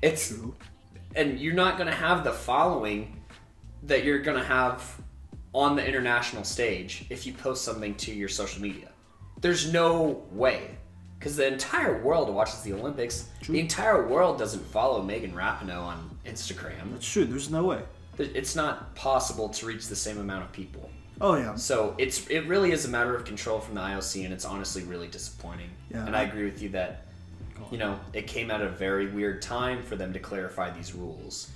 It's 0.00 0.28
True. 0.28 0.54
and 1.14 1.38
you're 1.38 1.54
not 1.54 1.76
going 1.76 1.88
to 1.88 1.94
have 1.94 2.24
the 2.24 2.32
following 2.32 3.20
that 3.82 4.04
you're 4.04 4.20
going 4.20 4.38
to 4.38 4.44
have 4.44 4.98
on 5.52 5.76
the 5.76 5.86
international 5.86 6.44
stage 6.44 7.04
if 7.10 7.26
you 7.26 7.32
post 7.34 7.62
something 7.64 7.94
to 7.96 8.12
your 8.12 8.28
social 8.28 8.62
media. 8.62 8.88
There's 9.40 9.70
no 9.72 10.22
way 10.32 10.77
because 11.18 11.36
the 11.36 11.46
entire 11.46 12.00
world 12.02 12.32
watches 12.32 12.62
the 12.62 12.72
Olympics. 12.72 13.28
The 13.48 13.58
entire 13.58 14.06
world 14.06 14.38
doesn't 14.38 14.64
follow 14.66 15.02
Megan 15.02 15.32
Rapinoe 15.32 15.82
on 15.82 16.10
Instagram. 16.24 16.92
That's 16.92 17.10
true. 17.10 17.24
There's 17.24 17.50
no 17.50 17.64
way. 17.64 17.82
It's 18.18 18.56
not 18.56 18.94
possible 18.94 19.48
to 19.48 19.66
reach 19.66 19.88
the 19.88 19.96
same 19.96 20.18
amount 20.18 20.44
of 20.44 20.52
people. 20.52 20.90
Oh 21.20 21.36
yeah. 21.36 21.54
So 21.56 21.94
it's 21.98 22.26
it 22.28 22.46
really 22.46 22.72
is 22.72 22.84
a 22.84 22.88
matter 22.88 23.14
of 23.16 23.24
control 23.24 23.60
from 23.60 23.74
the 23.74 23.80
IOC, 23.80 24.24
and 24.24 24.32
it's 24.32 24.44
honestly 24.44 24.82
really 24.84 25.08
disappointing. 25.08 25.70
Yeah. 25.90 26.06
And 26.06 26.14
I 26.14 26.22
agree 26.22 26.44
with 26.44 26.62
you 26.62 26.68
that 26.70 27.06
you 27.70 27.78
know 27.78 27.98
it 28.12 28.26
came 28.26 28.50
at 28.50 28.60
a 28.60 28.68
very 28.68 29.08
weird 29.08 29.42
time 29.42 29.82
for 29.82 29.96
them 29.96 30.12
to 30.12 30.18
clarify 30.18 30.70
these 30.70 30.94
rules. 30.94 31.50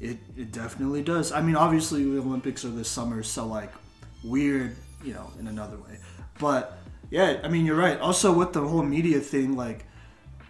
It, 0.00 0.18
it 0.36 0.52
definitely 0.52 1.02
does. 1.02 1.32
I 1.32 1.42
mean, 1.42 1.56
obviously 1.56 2.04
the 2.04 2.18
Olympics 2.18 2.64
are 2.64 2.68
this 2.68 2.88
summer, 2.88 3.24
so 3.24 3.46
like 3.46 3.72
weird, 4.22 4.76
you 5.02 5.12
know, 5.12 5.32
in 5.40 5.48
another 5.48 5.76
way. 5.76 5.98
But 6.38 6.77
yeah, 7.10 7.40
I 7.42 7.48
mean, 7.48 7.64
you're 7.66 7.76
right. 7.76 7.98
Also 8.00 8.32
with 8.32 8.52
the 8.52 8.60
whole 8.66 8.82
media 8.82 9.20
thing, 9.20 9.56
like 9.56 9.84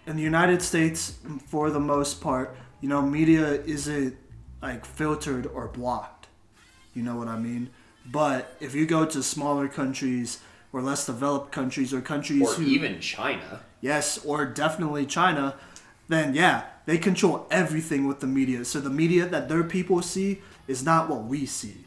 in 0.06 0.16
the 0.16 0.22
United 0.22 0.62
States, 0.62 1.18
for 1.46 1.70
the 1.70 1.80
most 1.80 2.20
part, 2.20 2.56
you 2.80 2.88
know, 2.88 3.02
media 3.02 3.62
isn't 3.62 4.16
like 4.62 4.84
filtered 4.84 5.46
or 5.46 5.68
blocked. 5.68 6.26
You 6.94 7.02
know 7.02 7.16
what 7.16 7.28
I 7.28 7.38
mean? 7.38 7.70
But 8.06 8.56
if 8.60 8.74
you 8.74 8.86
go 8.86 9.04
to 9.04 9.22
smaller 9.22 9.68
countries 9.68 10.40
or 10.72 10.82
less 10.82 11.06
developed 11.06 11.52
countries 11.52 11.92
or 11.94 12.00
countries 12.00 12.42
Or 12.42 12.54
who 12.54 12.62
even 12.64 13.00
China. 13.00 13.60
yes, 13.80 14.24
or 14.24 14.44
definitely 14.46 15.06
China, 15.06 15.54
then 16.08 16.34
yeah, 16.34 16.64
they 16.86 16.98
control 16.98 17.46
everything 17.50 18.06
with 18.06 18.20
the 18.20 18.26
media. 18.26 18.64
So 18.64 18.80
the 18.80 18.90
media 18.90 19.26
that 19.26 19.48
their 19.48 19.62
people 19.62 20.02
see 20.02 20.40
is 20.66 20.82
not 20.82 21.08
what 21.08 21.24
we 21.24 21.46
see. 21.46 21.84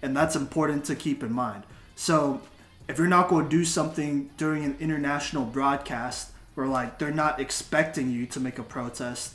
And 0.00 0.16
that's 0.16 0.36
important 0.36 0.84
to 0.86 0.94
keep 0.94 1.22
in 1.22 1.32
mind. 1.32 1.64
So 1.96 2.40
if 2.88 2.98
you're 2.98 3.06
not 3.06 3.28
going 3.28 3.44
to 3.44 3.50
do 3.50 3.64
something 3.64 4.30
during 4.36 4.64
an 4.64 4.76
international 4.80 5.44
broadcast 5.44 6.30
where 6.54 6.66
like 6.66 6.98
they're 6.98 7.10
not 7.10 7.38
expecting 7.40 8.10
you 8.10 8.26
to 8.26 8.40
make 8.40 8.58
a 8.58 8.62
protest, 8.62 9.34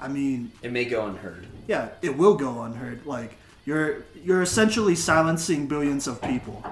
I 0.00 0.08
mean, 0.08 0.52
It 0.62 0.72
may 0.72 0.84
go 0.84 1.06
unheard. 1.06 1.46
yeah, 1.68 1.90
it 2.02 2.16
will 2.16 2.34
go 2.36 2.62
unheard. 2.62 3.06
Like 3.06 3.36
you're 3.64 4.02
you're 4.24 4.42
essentially 4.42 4.94
silencing 4.94 5.66
billions 5.66 6.06
of 6.06 6.20
people. 6.22 6.62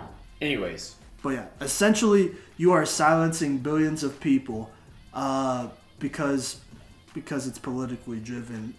Anyways, 0.41 0.95
But 1.23 1.31
yeah, 1.31 1.47
essentially, 1.61 2.33
you 2.57 2.73
are 2.73 2.85
silencing 2.85 3.59
billions 3.59 4.03
of 4.03 4.21
people 4.21 4.71
uh, 5.15 5.69
because 5.99 6.61
because 7.15 7.47
it's 7.47 7.59
politically 7.59 8.19
driven. 8.21 8.75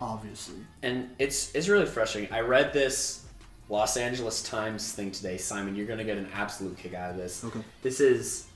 Obviously, 0.00 0.54
and 0.82 1.10
it's 1.18 1.52
it's 1.56 1.66
really 1.68 1.84
frustrating. 1.86 2.32
I 2.32 2.40
read 2.40 2.72
this 2.72 3.24
Los 3.68 3.98
Angeles 3.98 4.42
Times 4.42 4.92
thing 4.92 5.10
today, 5.10 5.36
Simon. 5.36 5.76
You're 5.76 5.86
gonna 5.86 6.04
get 6.04 6.16
an 6.16 6.28
absolute 6.32 6.78
kick 6.78 6.94
out 6.94 7.10
of 7.10 7.16
this. 7.16 7.44
Okay. 7.44 7.60
This 7.82 8.00
is 8.00 8.46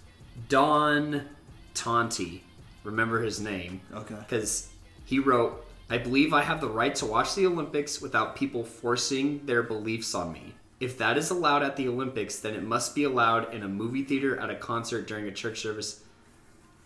Don 0.48 1.28
Tonti. 1.74 2.40
Remember 2.82 3.20
his 3.22 3.38
name. 3.38 3.80
okay, 3.92 4.14
because 4.14 4.70
he 5.04 5.18
wrote, 5.18 5.66
I 5.90 5.98
believe 5.98 6.32
I 6.32 6.42
have 6.42 6.60
the 6.60 6.68
right 6.68 6.94
to 6.96 7.06
watch 7.06 7.34
the 7.34 7.46
Olympics 7.46 8.00
without 8.00 8.36
people 8.36 8.64
forcing 8.64 9.44
their 9.44 9.62
beliefs 9.62 10.14
on 10.14 10.32
me. 10.32 10.54
If 10.80 10.96
that 10.98 11.18
is 11.18 11.30
allowed 11.30 11.62
at 11.62 11.76
the 11.76 11.88
Olympics, 11.88 12.38
then 12.38 12.54
it 12.54 12.62
must 12.62 12.94
be 12.94 13.04
allowed 13.04 13.52
in 13.54 13.62
a 13.62 13.68
movie 13.68 14.02
theater, 14.02 14.40
at 14.40 14.50
a 14.50 14.56
concert, 14.56 15.06
during 15.06 15.28
a 15.28 15.32
church 15.32 15.60
service, 15.60 16.02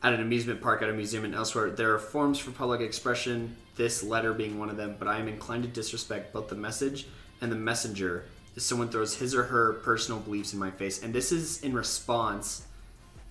at 0.02 0.12
an 0.12 0.20
amusement 0.20 0.60
park, 0.60 0.82
at 0.82 0.90
a 0.90 0.92
museum, 0.92 1.24
and 1.24 1.34
elsewhere. 1.34 1.70
There 1.70 1.94
are 1.94 1.98
forms 1.98 2.38
for 2.38 2.50
public 2.50 2.80
expression, 2.80 3.56
this 3.76 4.02
letter 4.02 4.34
being 4.34 4.58
one 4.58 4.68
of 4.68 4.76
them, 4.76 4.96
but 4.98 5.08
I 5.08 5.18
am 5.18 5.28
inclined 5.28 5.62
to 5.62 5.68
disrespect 5.68 6.32
both 6.32 6.48
the 6.48 6.56
message 6.56 7.06
and 7.40 7.50
the 7.50 7.56
messenger 7.56 8.24
if 8.56 8.62
someone 8.62 8.88
throws 8.88 9.14
his 9.16 9.34
or 9.34 9.44
her 9.44 9.74
personal 9.74 10.20
beliefs 10.20 10.52
in 10.52 10.58
my 10.58 10.70
face. 10.70 11.02
And 11.02 11.14
this 11.14 11.30
is 11.30 11.62
in 11.62 11.74
response, 11.74 12.66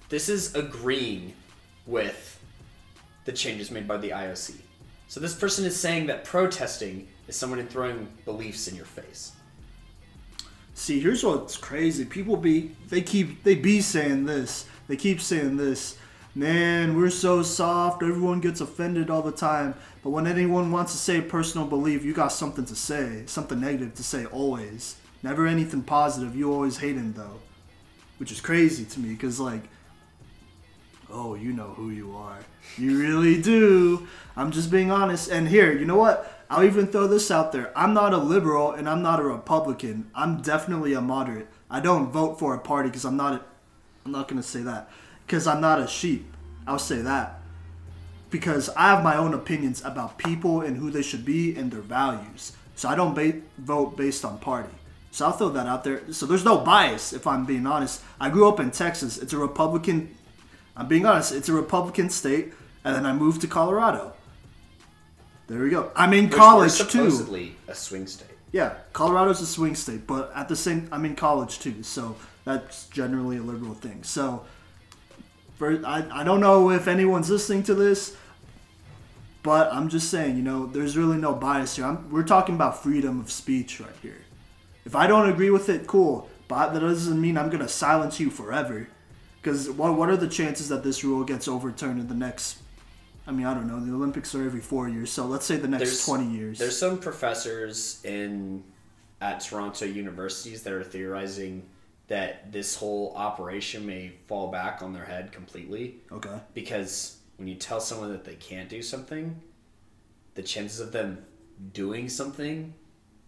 this 0.10 0.30
is 0.30 0.54
agreeing 0.54 1.34
with 1.88 2.40
the 3.26 3.32
changes 3.32 3.72
made 3.72 3.88
by 3.88 3.98
the 3.98 4.12
IOC. 4.12 4.56
So 5.08 5.20
this 5.20 5.36
person 5.36 5.66
is 5.66 5.80
saying 5.80 6.08
that 6.08 6.26
protesting 6.26 7.08
is 7.28 7.36
someone 7.36 7.66
throwing 7.68 8.08
beliefs 8.24 8.68
in 8.68 8.76
your 8.76 8.86
face. 8.86 9.32
see, 10.74 11.00
here's 11.00 11.24
what's 11.24 11.58
crazy. 11.58 12.06
People 12.06 12.38
be 12.38 12.72
they 12.90 13.02
keep 13.02 13.44
they 13.44 13.56
be 13.56 13.82
saying 13.82 14.26
this. 14.26 14.68
They 14.88 14.96
keep 14.96 15.22
saying 15.22 15.58
this. 15.58 15.98
Man, 16.38 16.98
we're 16.98 17.10
so 17.10 17.44
soft. 17.44 18.04
Everyone 18.04 18.42
gets 18.42 18.60
offended 18.60 19.10
all 19.10 19.22
the 19.22 19.32
time. 19.32 19.74
But 20.04 20.10
when 20.10 20.28
anyone 20.28 20.70
wants 20.70 20.92
to 20.92 20.98
say 20.98 21.22
personal 21.22 21.66
belief, 21.66 22.04
you 22.04 22.14
got 22.14 22.28
something 22.28 22.66
to 22.66 22.76
say, 22.76 23.24
something 23.26 23.62
negative 23.62 23.96
to 23.96 24.04
say 24.04 24.26
always. 24.26 24.98
Never 25.24 25.48
anything 25.48 25.82
positive. 25.82 26.36
You 26.36 26.52
always 26.52 26.78
hating 26.78 27.14
though, 27.14 27.40
which 28.18 28.34
is 28.34 28.42
crazy 28.42 28.84
to 28.84 29.00
me 29.00 29.14
because 29.14 29.40
like 29.40 29.64
Oh, 31.10 31.36
you 31.36 31.54
know 31.54 31.70
who 31.70 31.92
you 31.92 32.16
are. 32.18 32.40
You 32.78 33.00
really 33.00 33.42
do. 33.42 34.06
I'm 34.36 34.52
just 34.52 34.70
being 34.70 34.92
honest. 34.92 35.30
And 35.30 35.48
here, 35.48 35.72
you 35.72 35.86
know 35.86 35.96
what? 35.96 36.44
I'll 36.50 36.66
even 36.66 36.88
throw 36.88 37.08
this 37.08 37.32
out 37.32 37.54
there. 37.54 37.72
I'm 37.78 37.94
not 37.94 38.14
a 38.14 38.18
liberal 38.18 38.72
and 38.72 38.90
I'm 38.90 39.02
not 39.02 39.22
a 39.22 39.24
Republican. 39.24 40.12
I'm 40.14 40.42
definitely 40.42 40.94
a 40.94 41.00
moderate. 41.02 41.48
I 41.70 41.80
don't 41.80 42.12
vote 42.12 42.38
for 42.40 42.54
a 42.54 42.60
party 42.60 42.90
because 42.90 43.06
I'm 43.06 43.16
not 43.16 43.34
a, 43.34 43.42
I'm 44.06 44.12
not 44.12 44.28
to 44.28 44.44
say 44.44 44.62
that. 44.64 44.90
Because 45.26 45.48
I'm 45.48 45.62
not 45.62 45.80
a 45.80 45.88
sheep. 45.88 46.32
I'll 46.68 46.80
say 46.80 47.02
that. 47.02 47.40
Because 48.30 48.70
I 48.70 48.90
have 48.90 49.04
my 49.04 49.16
own 49.18 49.34
opinions 49.34 49.84
about 49.84 50.18
people 50.18 50.62
and 50.62 50.78
who 50.78 50.90
they 50.90 51.02
should 51.02 51.26
be 51.26 51.56
and 51.56 51.72
their 51.72 51.82
values. 51.82 52.54
So 52.76 52.90
I 52.90 52.96
don't 52.96 53.14
ba- 53.16 53.42
vote 53.58 53.96
based 53.96 54.26
on 54.26 54.40
party. 54.40 54.74
So 55.12 55.26
I'll 55.26 55.32
throw 55.32 55.50
that 55.50 55.68
out 55.68 55.84
there. 55.84 56.12
So 56.12 56.26
there's 56.26 56.44
no 56.44 56.58
bias, 56.58 57.14
if 57.14 57.26
I'm 57.26 57.46
being 57.46 57.66
honest. 57.66 58.02
I 58.20 58.30
grew 58.30 58.50
up 58.50 58.60
in 58.60 58.72
Texas. 58.72 59.18
It's 59.18 59.32
a 59.32 59.38
Republican 59.38 60.16
I'm 60.78 60.88
being 60.88 61.06
honest, 61.06 61.32
it's 61.32 61.48
a 61.48 61.54
Republican 61.54 62.10
state, 62.10 62.54
and 62.84 62.96
then 62.96 63.06
I 63.06 63.14
moved 63.14 63.42
to 63.42 63.48
Colorado. 63.48 64.14
There 65.48 65.60
we 65.62 65.70
go. 65.70 65.92
I'm 65.96 66.14
in 66.14 66.26
Which 66.26 66.34
college 66.34 66.72
we're 66.80 66.86
too. 66.86 67.10
supposedly 67.12 67.56
a 67.68 67.76
swing 67.76 68.08
state. 68.08 68.28
Yeah, 68.52 68.74
Colorado's 68.94 69.42
a 69.42 69.46
swing 69.46 69.76
state, 69.76 70.08
but 70.08 70.32
at 70.36 70.50
the 70.50 70.56
same, 70.56 70.88
I'm 70.92 71.06
in 71.06 71.16
college 71.16 71.60
too, 71.60 71.84
so 71.84 72.16
that's 72.44 72.88
generally 72.88 73.38
a 73.38 73.42
liberal 73.42 73.74
thing. 73.74 74.04
So, 74.04 74.46
I, 75.62 76.06
I 76.12 76.24
don't 76.24 76.40
know 76.42 76.70
if 76.72 76.88
anyone's 76.88 77.30
listening 77.30 77.64
to 77.64 77.74
this, 77.76 78.16
but 79.44 79.72
I'm 79.72 79.90
just 79.90 80.10
saying, 80.10 80.36
you 80.38 80.44
know, 80.44 80.66
there's 80.66 80.98
really 80.98 81.18
no 81.18 81.34
bias 81.34 81.76
here. 81.76 81.86
I'm, 81.86 82.10
we're 82.12 82.24
talking 82.24 82.56
about 82.56 82.82
freedom 82.84 83.20
of 83.20 83.32
speech 83.32 83.80
right 83.80 83.90
here. 84.02 84.22
If 84.86 84.96
I 84.96 85.08
don't 85.08 85.30
agree 85.30 85.50
with 85.50 85.70
it, 85.70 85.88
cool, 85.88 86.30
but 86.48 86.74
that 86.74 86.80
doesn't 86.80 87.20
mean 87.20 87.38
I'm 87.38 87.50
gonna 87.50 87.68
silence 87.70 88.20
you 88.20 88.30
forever. 88.30 88.88
Because 89.42 89.70
what 89.70 89.96
what 89.96 90.10
are 90.10 90.18
the 90.18 90.28
chances 90.28 90.70
that 90.70 90.84
this 90.84 91.04
rule 91.04 91.24
gets 91.24 91.48
overturned 91.48 92.00
in 92.00 92.08
the 92.08 92.16
next? 92.16 92.60
I 93.28 93.32
mean, 93.32 93.46
I 93.48 93.54
don't 93.56 93.68
know. 93.68 93.80
The 93.80 93.94
Olympics 93.94 94.36
are 94.36 94.44
every 94.46 94.62
four 94.62 94.88
years, 94.90 95.12
so 95.12 95.26
let's 95.26 95.46
say 95.46 95.56
the 95.58 95.68
next 95.68 95.84
There's- 95.84 96.06
twenty 96.06 96.28
years. 96.36 96.60
There's 96.60 96.78
some 96.78 96.98
professors 97.00 98.02
in 98.04 98.64
at 99.22 99.40
Toronto 99.40 99.86
universities 99.86 100.62
that 100.64 100.74
are 100.74 100.84
theorizing 100.84 101.64
that 102.08 102.52
this 102.52 102.76
whole 102.76 103.14
operation 103.16 103.86
may 103.86 104.12
fall 104.28 104.52
back 104.52 104.82
on 104.82 104.94
their 104.94 105.06
head 105.06 105.32
completely 105.32 105.96
okay. 106.12 106.40
because 106.54 107.18
when 107.38 107.48
you 107.48 107.56
tell 107.56 107.80
someone 107.80 108.12
that 108.12 108.24
they 108.24 108.36
can't 108.36 108.70
do 108.70 108.82
something, 108.82 109.42
the 110.36 110.44
chances 110.44 110.80
of 110.80 110.92
them 110.92 111.26
doing 111.74 112.08
something 112.08 112.74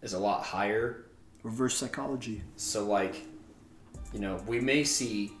is 0.02 0.12
a 0.12 0.18
lot 0.18 0.44
higher 0.44 1.04
Reverse 1.44 1.76
psychology. 1.76 2.42
So 2.56 2.84
like, 2.84 3.22
you 4.12 4.18
know, 4.20 4.42
we 4.46 4.60
may 4.60 4.82
see 4.84 5.32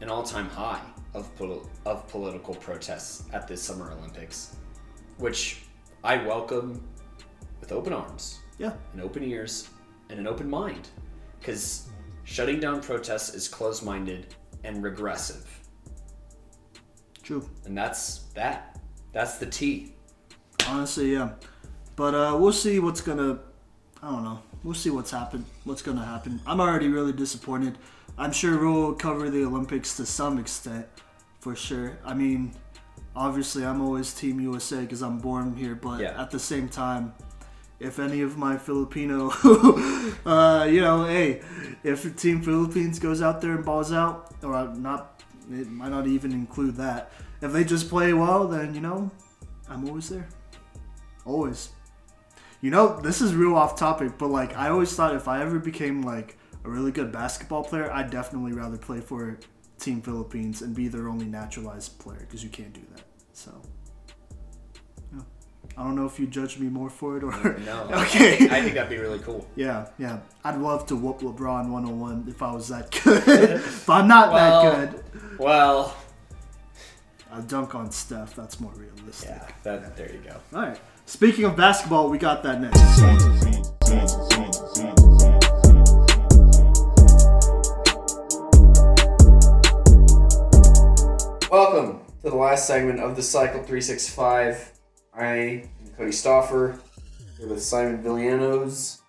an 0.00 0.08
all-time 0.08 0.48
high 0.48 0.80
of 1.14 1.34
pol- 1.36 1.68
of 1.84 2.08
political 2.08 2.54
protests 2.54 3.24
at 3.32 3.46
this 3.46 3.62
Summer 3.62 3.92
Olympics, 3.92 4.56
which 5.18 5.62
I 6.02 6.16
welcome 6.24 6.82
with 7.60 7.70
open 7.70 7.92
arms 7.92 8.40
Yeah. 8.58 8.72
and 8.92 9.02
open 9.02 9.22
ears 9.22 9.68
and 10.08 10.18
an 10.18 10.26
open 10.26 10.48
mind, 10.48 10.88
because 11.38 11.88
shutting 12.32 12.58
down 12.58 12.80
protests 12.80 13.34
is 13.34 13.46
closed-minded 13.46 14.34
and 14.64 14.82
regressive. 14.82 15.44
True. 17.22 17.46
And 17.66 17.76
that's 17.76 18.20
that. 18.34 18.80
That's 19.12 19.36
the 19.36 19.44
T. 19.46 19.94
Honestly, 20.66 21.12
yeah. 21.12 21.32
But 21.94 22.14
uh, 22.14 22.36
we'll 22.40 22.52
see 22.54 22.78
what's 22.78 23.02
gonna. 23.02 23.40
I 24.02 24.10
don't 24.10 24.24
know. 24.24 24.42
We'll 24.64 24.74
see 24.74 24.88
what's 24.90 25.10
happened. 25.10 25.44
What's 25.64 25.82
gonna 25.82 26.04
happen. 26.04 26.40
I'm 26.46 26.58
already 26.60 26.88
really 26.88 27.12
disappointed. 27.12 27.76
I'm 28.16 28.32
sure 28.32 28.58
we'll 28.58 28.94
cover 28.94 29.28
the 29.28 29.44
Olympics 29.44 29.96
to 29.98 30.06
some 30.06 30.38
extent, 30.38 30.86
for 31.40 31.54
sure. 31.54 31.98
I 32.04 32.14
mean, 32.14 32.54
obviously, 33.14 33.64
I'm 33.64 33.82
always 33.82 34.14
Team 34.14 34.40
USA 34.40 34.80
because 34.80 35.02
I'm 35.02 35.18
born 35.18 35.54
here. 35.54 35.74
But 35.74 36.00
Yeah. 36.00 36.20
at 36.20 36.30
the 36.30 36.38
same 36.38 36.68
time, 36.68 37.12
if 37.82 37.98
any 37.98 38.22
of 38.22 38.38
my 38.38 38.56
Filipino, 38.56 39.30
uh, 40.24 40.66
you 40.70 40.80
know, 40.80 41.04
hey, 41.04 41.42
if 41.82 42.16
Team 42.16 42.40
Philippines 42.40 42.98
goes 42.98 43.20
out 43.20 43.40
there 43.40 43.52
and 43.52 43.64
balls 43.64 43.92
out, 43.92 44.34
or 44.42 44.72
not, 44.74 45.22
it 45.50 45.68
might 45.68 45.90
not 45.90 46.06
even 46.06 46.32
include 46.32 46.76
that. 46.76 47.12
If 47.40 47.52
they 47.52 47.64
just 47.64 47.88
play 47.88 48.12
well, 48.12 48.46
then 48.46 48.74
you 48.74 48.80
know, 48.80 49.10
I'm 49.68 49.88
always 49.88 50.08
there. 50.08 50.28
Always. 51.24 51.70
You 52.60 52.70
know, 52.70 53.00
this 53.00 53.20
is 53.20 53.34
real 53.34 53.56
off 53.56 53.76
topic, 53.76 54.12
but 54.16 54.28
like 54.28 54.56
I 54.56 54.68
always 54.68 54.94
thought 54.94 55.14
if 55.16 55.26
I 55.26 55.42
ever 55.42 55.58
became 55.58 56.02
like 56.02 56.38
a 56.64 56.70
really 56.70 56.92
good 56.92 57.10
basketball 57.10 57.64
player, 57.64 57.90
I'd 57.92 58.10
definitely 58.10 58.52
rather 58.52 58.76
play 58.76 59.00
for 59.00 59.38
Team 59.80 60.00
Philippines 60.00 60.62
and 60.62 60.74
be 60.74 60.86
their 60.86 61.08
only 61.08 61.26
naturalized 61.26 61.98
player 61.98 62.20
because 62.20 62.44
you 62.44 62.50
can't 62.50 62.72
do 62.72 62.82
that. 62.94 63.02
So. 63.32 63.60
I 65.76 65.84
don't 65.84 65.96
know 65.96 66.04
if 66.06 66.20
you 66.20 66.26
judge 66.26 66.58
me 66.58 66.68
more 66.68 66.90
for 66.90 67.16
it 67.16 67.22
or 67.24 67.32
No. 67.60 67.88
Okay. 68.02 68.34
I 68.50 68.60
think 68.62 68.74
that'd 68.74 68.90
be 68.90 68.98
really 68.98 69.18
cool. 69.20 69.46
yeah, 69.56 69.86
yeah. 69.98 70.20
I'd 70.44 70.58
love 70.58 70.86
to 70.88 70.96
whoop 70.96 71.20
LeBron 71.20 71.70
101 71.70 72.26
if 72.28 72.42
I 72.42 72.52
was 72.52 72.68
that 72.68 72.90
good, 73.02 73.62
but 73.86 73.92
I'm 73.92 74.08
not 74.08 74.32
Well- 74.32 74.62
that 74.76 74.90
good. 74.92 75.04
Well, 75.38 75.96
I'd 77.32 77.48
dunk 77.48 77.74
on 77.74 77.90
Steph. 77.90 78.34
That's 78.36 78.60
more 78.60 78.72
realistic. 78.72 79.30
yeah, 79.30 79.48
that, 79.62 79.96
there 79.96 80.12
you 80.12 80.18
go. 80.18 80.36
All 80.54 80.62
right. 80.66 80.78
Speaking 81.06 81.46
of 81.46 81.56
basketball, 81.56 82.10
we 82.10 82.18
got 82.18 82.42
that 82.42 82.60
next. 82.60 82.78
Welcome 91.50 92.00
to 92.22 92.30
the 92.30 92.36
last 92.36 92.66
segment 92.66 93.00
of 93.00 93.16
the 93.16 93.22
Cycle 93.22 93.58
365. 93.58 94.71
I 95.14 95.26
am 95.34 95.68
Cody 95.96 96.10
Stoffer 96.10 96.78
here 97.38 97.48
with 97.48 97.62
Simon 97.62 98.02
Villanos, 98.02 99.00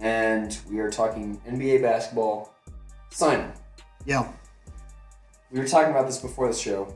and 0.00 0.56
we 0.70 0.78
are 0.80 0.90
talking 0.90 1.40
NBA 1.46 1.82
basketball. 1.82 2.54
Simon, 3.10 3.52
Yeah. 4.06 4.26
we 5.50 5.60
were 5.60 5.68
talking 5.68 5.90
about 5.90 6.06
this 6.06 6.18
before 6.18 6.48
the 6.48 6.54
show. 6.54 6.94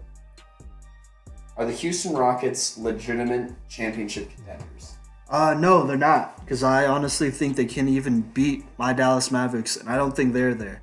Are 1.56 1.66
the 1.66 1.72
Houston 1.72 2.14
Rockets 2.16 2.78
legitimate 2.78 3.52
championship 3.68 4.30
contenders? 4.34 4.94
Uh, 5.28 5.54
no, 5.58 5.86
they're 5.86 5.96
not. 5.98 6.40
Because 6.40 6.62
I 6.62 6.86
honestly 6.86 7.30
think 7.30 7.56
they 7.56 7.66
can't 7.66 7.88
even 7.88 8.22
beat 8.22 8.64
my 8.78 8.92
Dallas 8.92 9.30
Mavericks, 9.30 9.76
and 9.76 9.88
I 9.88 9.96
don't 9.96 10.16
think 10.16 10.32
they're 10.32 10.54
there. 10.54 10.80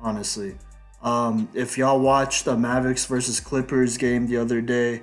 Honestly, 0.00 0.56
um, 1.02 1.48
if 1.52 1.76
y'all 1.76 2.00
watched 2.00 2.44
the 2.46 2.56
Mavericks 2.56 3.04
versus 3.04 3.40
Clippers 3.40 3.98
game 3.98 4.26
the 4.26 4.36
other 4.38 4.60
day, 4.62 5.02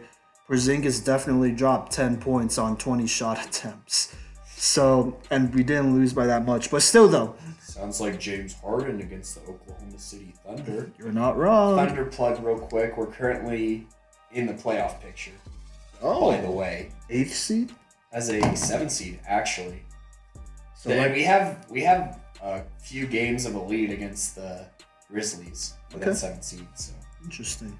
Porzingis 0.51 1.03
definitely 1.03 1.51
dropped 1.53 1.93
ten 1.93 2.17
points 2.17 2.57
on 2.57 2.77
twenty 2.77 3.07
shot 3.07 3.43
attempts. 3.45 4.13
So, 4.57 5.17
and 5.31 5.53
we 5.55 5.63
didn't 5.63 5.95
lose 5.95 6.13
by 6.13 6.27
that 6.27 6.45
much, 6.45 6.69
but 6.69 6.81
still, 6.83 7.07
though, 7.07 7.35
Sounds 7.63 7.99
like 8.01 8.19
James 8.19 8.53
Harden 8.53 8.99
against 9.01 9.35
the 9.35 9.49
Oklahoma 9.49 9.97
City 9.97 10.33
Thunder. 10.45 10.91
you're 10.99 11.11
not 11.13 11.37
wrong. 11.37 11.77
Thunder 11.77 12.05
plug 12.05 12.43
real 12.43 12.59
quick. 12.59 12.95
We're 12.97 13.07
currently 13.07 13.87
in 14.33 14.45
the 14.45 14.53
playoff 14.53 14.99
picture. 15.01 15.31
Oh, 16.01 16.31
by 16.31 16.41
the 16.41 16.51
way, 16.51 16.91
eighth 17.09 17.33
seed. 17.33 17.71
as 18.11 18.29
a 18.29 18.55
seven 18.55 18.89
seed, 18.89 19.19
actually. 19.25 19.81
So 20.75 20.89
like, 20.95 21.13
we 21.13 21.23
have 21.23 21.65
we 21.69 21.81
have 21.83 22.19
a 22.43 22.61
few 22.79 23.07
games 23.07 23.45
of 23.45 23.55
a 23.55 23.59
lead 23.63 23.89
against 23.91 24.35
the 24.35 24.65
Grizzlies 25.09 25.73
with 25.93 26.01
Okay. 26.01 26.11
that 26.11 26.17
seven 26.17 26.41
seed. 26.41 26.67
So 26.75 26.91
interesting. 27.23 27.79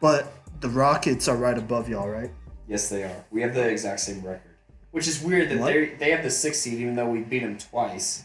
But 0.00 0.30
the 0.60 0.68
Rockets 0.68 1.28
are 1.28 1.36
right 1.36 1.56
above 1.56 1.88
y'all, 1.88 2.08
right? 2.08 2.30
yes, 2.68 2.88
they 2.88 3.04
are. 3.04 3.24
We 3.30 3.42
have 3.42 3.54
the 3.54 3.68
exact 3.68 4.00
same 4.00 4.22
record, 4.22 4.56
which 4.90 5.06
is 5.06 5.22
weird 5.22 5.48
that 5.50 5.64
they 5.64 5.94
they 5.98 6.10
have 6.10 6.22
the 6.22 6.30
sixth 6.30 6.62
seed 6.62 6.80
even 6.80 6.96
though 6.96 7.08
we 7.08 7.20
beat 7.20 7.40
them 7.40 7.58
twice. 7.58 8.24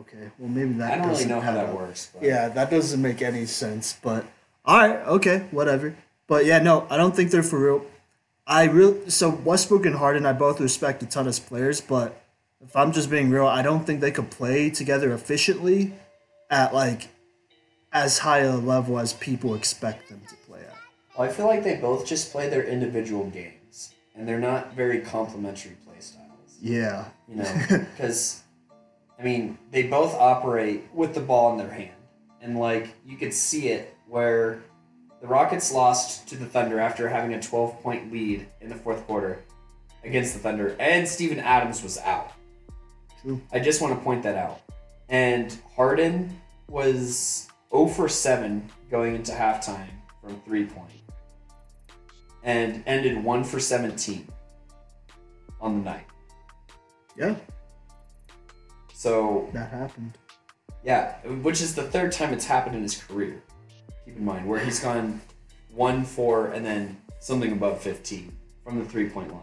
Okay. 0.00 0.30
Well, 0.38 0.48
maybe 0.48 0.74
that. 0.74 0.92
I 0.92 0.98
don't 0.98 1.08
really 1.08 1.26
know 1.26 1.40
how 1.40 1.52
that 1.52 1.70
up. 1.70 1.74
works. 1.74 2.10
But 2.12 2.22
Yeah, 2.22 2.48
that 2.48 2.70
doesn't 2.70 3.02
make 3.02 3.22
any 3.22 3.44
sense. 3.46 3.98
But 4.00 4.24
all 4.64 4.78
right, 4.78 4.98
okay, 5.06 5.46
whatever. 5.50 5.94
But 6.26 6.46
yeah, 6.46 6.60
no, 6.60 6.86
I 6.88 6.96
don't 6.96 7.14
think 7.14 7.30
they're 7.30 7.42
for 7.42 7.58
real. 7.58 7.86
I 8.46 8.64
real 8.64 9.10
so 9.10 9.30
Westbrook 9.30 9.84
and 9.86 9.96
Harden, 9.96 10.26
I 10.26 10.32
both 10.32 10.60
respect 10.60 11.02
a 11.02 11.06
ton 11.06 11.26
as 11.26 11.40
players, 11.40 11.80
but 11.80 12.22
if 12.62 12.76
I'm 12.76 12.92
just 12.92 13.10
being 13.10 13.30
real, 13.30 13.46
I 13.46 13.62
don't 13.62 13.84
think 13.84 14.00
they 14.00 14.10
could 14.10 14.30
play 14.30 14.70
together 14.70 15.12
efficiently 15.12 15.92
at 16.48 16.72
like 16.74 17.08
as 17.92 18.18
high 18.18 18.40
a 18.40 18.56
level 18.56 18.98
as 18.98 19.12
people 19.12 19.54
expect 19.54 20.08
them 20.08 20.22
to 20.28 20.34
play 20.36 20.36
at. 20.36 20.38
Well, 20.38 20.39
I 21.20 21.28
feel 21.28 21.46
like 21.46 21.64
they 21.64 21.76
both 21.76 22.06
just 22.06 22.32
play 22.32 22.48
their 22.48 22.64
individual 22.64 23.26
games, 23.26 23.94
and 24.14 24.26
they're 24.26 24.40
not 24.40 24.74
very 24.74 25.00
complementary 25.00 25.76
play 25.84 25.96
styles. 26.00 26.58
Yeah. 26.60 27.06
You 27.28 27.36
know, 27.36 27.62
because 27.68 28.42
I 29.18 29.22
mean, 29.22 29.58
they 29.70 29.84
both 29.84 30.14
operate 30.14 30.84
with 30.94 31.14
the 31.14 31.20
ball 31.20 31.52
in 31.52 31.58
their 31.58 31.70
hand, 31.70 31.94
and 32.40 32.58
like 32.58 32.94
you 33.04 33.16
could 33.16 33.34
see 33.34 33.68
it 33.68 33.94
where 34.08 34.62
the 35.20 35.26
Rockets 35.26 35.72
lost 35.72 36.26
to 36.28 36.36
the 36.36 36.46
Thunder 36.46 36.80
after 36.80 37.08
having 37.08 37.34
a 37.34 37.42
12 37.42 37.80
point 37.82 38.12
lead 38.12 38.46
in 38.60 38.68
the 38.68 38.74
fourth 38.74 39.06
quarter 39.06 39.42
against 40.02 40.32
the 40.32 40.40
Thunder, 40.40 40.74
and 40.80 41.06
Steven 41.06 41.38
Adams 41.38 41.82
was 41.82 41.98
out. 41.98 42.32
True. 43.20 43.40
I 43.52 43.60
just 43.60 43.82
want 43.82 43.96
to 43.96 44.02
point 44.02 44.22
that 44.22 44.36
out. 44.36 44.62
And 45.10 45.54
Harden 45.76 46.40
was 46.68 47.48
0 47.70 47.88
for 47.88 48.08
7 48.08 48.68
going 48.90 49.14
into 49.14 49.32
halftime 49.32 49.88
from 50.22 50.40
three 50.40 50.64
point, 50.64 50.90
and 52.42 52.82
ended 52.86 53.22
1 53.22 53.44
for 53.44 53.60
17 53.60 54.26
on 55.60 55.78
the 55.78 55.84
night. 55.90 56.06
Yeah, 57.16 57.34
So 58.94 59.48
that 59.52 59.70
happened. 59.70 60.16
yeah, 60.84 61.16
which 61.26 61.60
is 61.60 61.74
the 61.74 61.82
third 61.82 62.12
time 62.12 62.32
it's 62.32 62.46
happened 62.46 62.76
in 62.76 62.82
his 62.82 62.96
career. 63.02 63.42
Keep 64.04 64.16
in 64.16 64.24
mind 64.24 64.46
where 64.48 64.60
he's 64.60 64.80
gone 64.80 65.20
one, 65.74 66.04
four, 66.04 66.46
and 66.48 66.64
then 66.64 66.96
something 67.18 67.52
above 67.52 67.80
fifteen 67.82 68.34
from 68.64 68.78
the 68.78 68.84
three 68.84 69.08
point 69.08 69.30
line. 69.32 69.42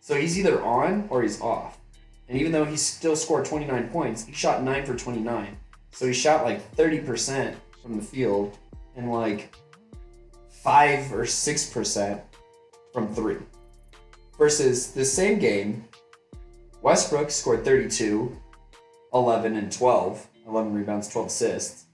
So 0.00 0.14
he's 0.16 0.38
either 0.38 0.62
on 0.62 1.06
or 1.08 1.22
he's 1.22 1.40
off. 1.40 1.78
And 2.28 2.38
even 2.38 2.52
though 2.52 2.64
he 2.64 2.76
still 2.76 3.16
scored 3.16 3.44
twenty 3.46 3.64
nine 3.66 3.88
points, 3.88 4.26
he 4.26 4.32
shot 4.32 4.62
nine 4.62 4.84
for 4.84 4.94
twenty 4.94 5.20
nine. 5.20 5.56
So 5.92 6.06
he 6.06 6.12
shot 6.12 6.44
like 6.44 6.60
thirty 6.74 6.98
percent 7.00 7.56
from 7.82 7.96
the 7.96 8.02
field 8.02 8.58
and 8.96 9.10
like 9.10 9.54
five 10.50 11.12
or 11.12 11.24
six 11.26 11.68
percent 11.70 12.20
from 12.94 13.12
three. 13.12 13.36
Versus 14.38 14.92
the 14.92 15.04
same 15.04 15.38
game, 15.38 15.84
Westbrook 16.80 17.30
scored 17.30 17.64
32, 17.64 18.34
11 19.12 19.56
and 19.56 19.70
12, 19.70 20.26
11 20.46 20.74
rebounds, 20.74 21.08
12 21.08 21.26
assists, 21.26 21.84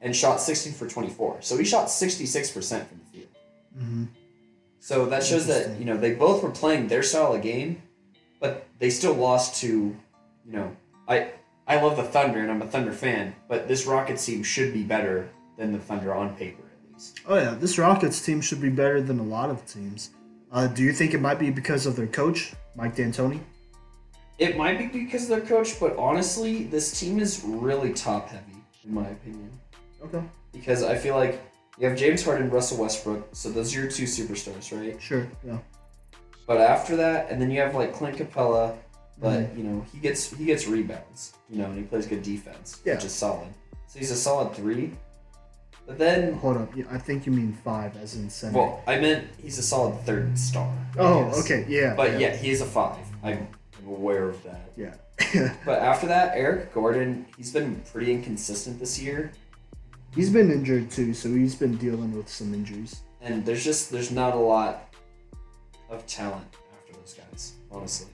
and 0.00 0.14
shot 0.14 0.40
16 0.40 0.72
for 0.74 0.86
24. 0.86 1.38
So 1.40 1.56
he 1.56 1.64
shot 1.64 1.86
66% 1.86 2.86
from 2.86 3.00
the 3.00 3.18
field. 3.18 3.28
hmm 3.78 4.04
So 4.80 5.06
that 5.06 5.22
shows 5.24 5.46
that, 5.46 5.78
you 5.78 5.84
know, 5.84 5.96
they 5.96 6.14
both 6.14 6.42
were 6.42 6.50
playing 6.50 6.88
their 6.88 7.02
style 7.02 7.34
of 7.34 7.42
game, 7.42 7.82
but 8.40 8.66
they 8.78 8.90
still 8.90 9.14
lost 9.14 9.60
to, 9.62 9.68
you 10.44 10.52
know, 10.52 10.76
I 11.08 11.30
I 11.66 11.80
love 11.80 11.96
the 11.96 12.02
Thunder 12.02 12.40
and 12.40 12.50
I'm 12.50 12.60
a 12.60 12.66
Thunder 12.66 12.92
fan, 12.92 13.34
but 13.48 13.68
this 13.68 13.86
Rockets 13.86 14.26
team 14.26 14.42
should 14.42 14.72
be 14.74 14.82
better 14.82 15.30
than 15.56 15.72
the 15.72 15.78
Thunder 15.78 16.14
on 16.14 16.36
paper 16.36 16.62
at 16.62 16.92
least. 16.92 17.20
Oh 17.26 17.36
yeah, 17.36 17.54
this 17.54 17.78
Rockets 17.78 18.20
team 18.20 18.40
should 18.40 18.60
be 18.60 18.68
better 18.68 19.00
than 19.00 19.18
a 19.18 19.22
lot 19.22 19.48
of 19.50 19.64
teams. 19.66 20.10
Uh, 20.54 20.68
do 20.68 20.84
you 20.84 20.92
think 20.92 21.14
it 21.14 21.20
might 21.20 21.40
be 21.40 21.50
because 21.50 21.84
of 21.84 21.96
their 21.96 22.06
coach, 22.06 22.52
Mike 22.76 22.94
D'Antoni? 22.94 23.40
It 24.38 24.56
might 24.56 24.78
be 24.78 24.86
because 24.86 25.24
of 25.24 25.28
their 25.30 25.40
coach, 25.40 25.80
but 25.80 25.96
honestly, 25.96 26.62
this 26.62 26.98
team 26.98 27.18
is 27.18 27.42
really 27.44 27.92
top 27.92 28.28
heavy, 28.28 28.54
in 28.84 28.94
my 28.94 29.08
opinion. 29.08 29.50
Okay. 30.04 30.22
Because 30.52 30.84
I 30.84 30.94
feel 30.96 31.16
like 31.16 31.40
you 31.76 31.88
have 31.88 31.98
James 31.98 32.24
Harden, 32.24 32.50
Russell 32.50 32.78
Westbrook, 32.78 33.30
so 33.32 33.50
those 33.50 33.74
are 33.74 33.80
your 33.80 33.90
two 33.90 34.04
superstars, 34.04 34.70
right? 34.76 35.00
Sure. 35.02 35.26
Yeah. 35.44 35.58
But 36.46 36.60
after 36.60 36.94
that, 36.96 37.30
and 37.30 37.42
then 37.42 37.50
you 37.50 37.60
have 37.60 37.74
like 37.74 37.92
Clint 37.92 38.16
Capela, 38.16 38.76
but 39.18 39.56
you 39.56 39.64
know 39.64 39.84
he 39.92 39.98
gets 39.98 40.30
he 40.32 40.44
gets 40.44 40.68
rebounds, 40.68 41.34
you 41.50 41.58
know, 41.58 41.64
and 41.66 41.76
he 41.78 41.82
plays 41.82 42.06
good 42.06 42.22
defense, 42.22 42.80
Yeah. 42.84 42.94
which 42.94 43.04
is 43.06 43.12
solid. 43.12 43.48
So 43.88 43.98
he's 43.98 44.10
a 44.12 44.16
solid 44.16 44.54
three. 44.54 44.92
But 45.86 45.98
then, 45.98 46.34
Hold 46.34 46.56
up. 46.56 46.74
Yeah, 46.74 46.84
I 46.90 46.98
think 46.98 47.26
you 47.26 47.32
mean 47.32 47.52
five, 47.52 47.96
as 47.98 48.16
in 48.16 48.30
center. 48.30 48.58
well, 48.58 48.82
I 48.86 48.98
meant 48.98 49.28
he's 49.42 49.58
a 49.58 49.62
solid 49.62 50.00
third 50.06 50.38
star. 50.38 50.72
I 50.94 50.98
oh, 50.98 51.24
guess. 51.26 51.44
okay. 51.44 51.66
Yeah. 51.68 51.94
But 51.94 52.18
yeah, 52.18 52.34
he 52.34 52.50
is 52.50 52.60
a 52.62 52.64
five. 52.66 53.04
I'm 53.22 53.46
aware 53.86 54.28
of 54.28 54.42
that. 54.44 54.70
Yeah. 54.76 54.94
But 55.64 55.80
after 55.80 56.06
that, 56.08 56.32
Eric 56.36 56.72
Gordon, 56.74 57.26
he's 57.36 57.52
been 57.52 57.82
pretty 57.92 58.12
inconsistent 58.12 58.78
this 58.80 59.00
year. 59.00 59.32
He's 60.14 60.30
been 60.30 60.50
injured 60.50 60.90
too, 60.90 61.12
so 61.12 61.28
he's 61.28 61.54
been 61.54 61.76
dealing 61.76 62.16
with 62.16 62.28
some 62.28 62.54
injuries. 62.54 63.02
and 63.20 63.44
there's 63.44 63.64
just 63.64 63.90
there's 63.90 64.10
not 64.10 64.34
a 64.34 64.38
lot 64.38 64.94
of 65.90 66.06
talent 66.06 66.46
after 66.76 66.92
those 66.98 67.14
guys, 67.14 67.54
honestly. 67.70 68.08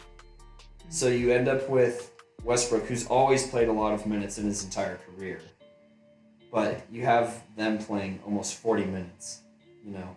So 0.88 1.08
you 1.08 1.30
end 1.32 1.46
up 1.48 1.68
with 1.68 2.12
Westbrook, 2.44 2.84
who's 2.86 3.06
always 3.06 3.46
played 3.46 3.68
a 3.68 3.72
lot 3.72 3.92
of 3.92 4.06
minutes 4.06 4.38
in 4.38 4.46
his 4.46 4.64
entire 4.64 4.98
career, 5.06 5.40
but 6.50 6.82
you 6.90 7.02
have 7.02 7.42
them 7.56 7.78
playing 7.78 8.20
almost 8.24 8.54
40 8.56 8.84
minutes, 8.84 9.40
you 9.84 9.92
know. 9.92 10.16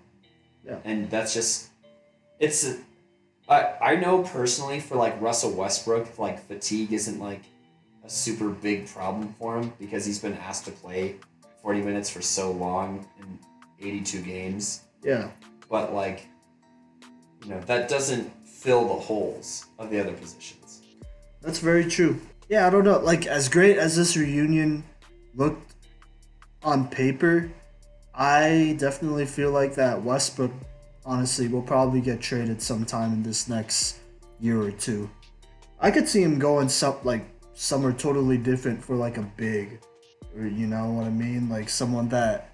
Yeah. 0.65 0.77
And 0.83 1.09
that's 1.09 1.33
just 1.33 1.69
it's 2.39 2.65
a, 2.67 2.77
I 3.49 3.91
I 3.91 3.95
know 3.95 4.23
personally 4.23 4.79
for 4.79 4.95
like 4.95 5.19
Russell 5.21 5.51
Westbrook, 5.51 6.17
like 6.17 6.39
fatigue 6.47 6.93
isn't 6.93 7.19
like 7.19 7.41
a 8.05 8.09
super 8.09 8.49
big 8.49 8.87
problem 8.87 9.33
for 9.39 9.57
him 9.59 9.73
because 9.79 10.05
he's 10.05 10.19
been 10.19 10.33
asked 10.35 10.65
to 10.65 10.71
play 10.71 11.15
40 11.61 11.81
minutes 11.81 12.09
for 12.09 12.21
so 12.21 12.51
long 12.51 13.07
in 13.19 13.39
82 13.79 14.21
games 14.21 14.81
Yeah. 15.01 15.29
but 15.69 15.93
like 15.93 16.27
you 17.43 17.49
know 17.49 17.61
that 17.61 17.87
doesn't 17.87 18.29
fill 18.45 18.87
the 18.87 18.93
holes 18.93 19.65
of 19.79 19.89
the 19.89 19.99
other 20.01 20.11
positions 20.13 20.81
That's 21.41 21.59
very 21.59 21.85
true. 21.85 22.19
Yeah, 22.49 22.67
I 22.67 22.69
don't 22.69 22.83
know. 22.85 22.99
Like 22.99 23.25
as 23.27 23.49
great 23.49 23.77
as 23.77 23.95
this 23.95 24.15
reunion 24.17 24.83
looked 25.35 25.72
on 26.63 26.87
paper, 26.87 27.51
I 28.13 28.75
definitely 28.79 29.25
feel 29.25 29.51
like 29.51 29.75
that 29.75 30.03
Westbrook 30.03 30.51
honestly 31.05 31.47
will 31.47 31.61
probably 31.61 32.01
get 32.01 32.21
traded 32.21 32.61
sometime 32.61 33.13
in 33.13 33.23
this 33.23 33.49
next 33.49 33.97
year 34.39 34.61
or 34.61 34.71
two. 34.71 35.09
I 35.79 35.91
could 35.91 36.07
see 36.07 36.21
him 36.21 36.39
going 36.39 36.69
some 36.69 36.95
like 37.03 37.25
somewhere 37.53 37.93
totally 37.93 38.37
different 38.37 38.83
for 38.83 38.95
like 38.95 39.17
a 39.17 39.29
big 39.37 39.79
or 40.37 40.47
you 40.47 40.67
know 40.67 40.89
what 40.91 41.05
I 41.05 41.09
mean? 41.09 41.49
Like 41.49 41.69
someone 41.69 42.09
that 42.09 42.49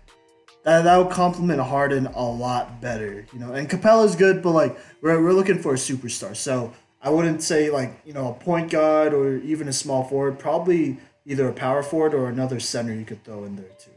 that, 0.63 0.83
that 0.83 0.97
would 0.97 1.11
complement 1.11 1.61
Harden 1.61 2.07
a 2.07 2.23
lot 2.23 2.81
better, 2.81 3.25
you 3.31 3.39
know. 3.39 3.53
And 3.53 3.69
Capela's 3.69 4.15
good, 4.15 4.43
but 4.43 4.51
like 4.51 4.77
we're, 5.01 5.21
we're 5.21 5.33
looking 5.33 5.59
for 5.59 5.73
a 5.73 5.77
superstar. 5.77 6.35
So 6.35 6.73
I 7.01 7.09
wouldn't 7.09 7.41
say 7.41 7.69
like 7.69 7.99
you 8.05 8.13
know 8.13 8.29
a 8.29 8.33
point 8.33 8.71
guard 8.71 9.13
or 9.13 9.37
even 9.37 9.67
a 9.67 9.73
small 9.73 10.03
forward. 10.03 10.39
Probably 10.39 10.97
either 11.25 11.47
a 11.47 11.53
power 11.53 11.83
forward 11.83 12.13
or 12.13 12.27
another 12.27 12.59
center 12.59 12.93
you 12.93 13.05
could 13.05 13.23
throw 13.23 13.43
in 13.45 13.55
there 13.55 13.71
too. 13.79 13.91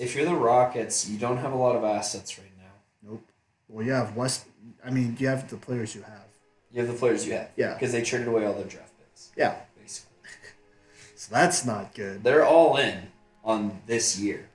If 0.00 0.14
you're 0.14 0.24
the 0.24 0.34
rockets 0.34 1.08
you 1.08 1.18
don't 1.18 1.36
have 1.44 1.52
a 1.52 1.56
lot 1.56 1.76
of 1.76 1.84
assets 1.84 2.38
right 2.38 2.56
now 2.58 3.10
Nope. 3.10 3.24
Well, 3.68 3.84
you 3.86 3.92
have 3.92 4.16
West. 4.16 4.46
I 4.84 4.90
mean, 4.90 5.16
you 5.20 5.28
have 5.28 5.48
the 5.48 5.56
players 5.56 5.94
you 5.94 6.02
have. 6.02 6.26
you 6.72 6.80
have 6.80 6.88
the 6.92 6.98
players 6.98 7.26
you 7.26 7.32
have 7.34 7.50
Yeah. 7.56 7.74
because 7.74 7.92
they 7.92 8.02
traded 8.02 8.28
away 8.28 8.44
all 8.46 8.54
their 8.54 8.64
draft 8.64 8.92
picks 8.98 9.30
Yeah. 9.36 9.54
basically 9.80 10.16
So 11.16 11.28
that's 11.34 11.64
not 11.64 11.94
good. 11.94 12.24
they're 12.24 12.44
all 12.46 12.76
in 12.76 12.96
on 13.44 13.80
this 13.86 14.18
year 14.18 14.48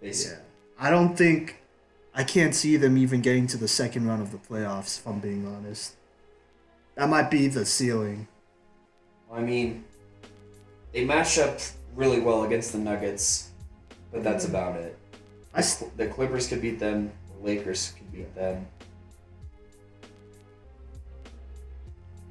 basically 0.00 0.38
Yeah. 0.38 0.42
I 0.86 0.90
don't 0.90 1.16
think. 1.16 1.62
I 2.14 2.24
can't 2.24 2.54
see 2.54 2.76
them 2.78 2.96
even 2.98 3.20
getting 3.22 3.46
to 3.48 3.56
the 3.58 3.68
second 3.68 4.06
round 4.06 4.20
of 4.22 4.30
the 4.32 4.38
playoffs. 4.38 4.98
If 4.98 5.06
I'm 5.06 5.20
being 5.20 5.46
honest, 5.46 5.96
that 6.94 7.08
might 7.10 7.30
be 7.30 7.46
the 7.48 7.64
ceiling. 7.66 8.26
i 9.32 9.40
mean 9.40 9.84
they 10.92 11.04
match 11.04 11.38
up 11.38 11.58
really 11.94 12.20
well 12.20 12.44
against 12.44 12.72
the 12.72 12.78
nuggets 12.78 13.50
but 14.16 14.24
that's 14.24 14.46
about 14.46 14.76
it 14.76 14.98
I 15.54 15.62
the 15.96 16.06
clippers 16.06 16.48
could 16.48 16.62
beat 16.62 16.78
them 16.80 17.12
the 17.38 17.46
lakers 17.46 17.92
could 17.96 18.10
beat 18.12 18.34
them 18.34 18.66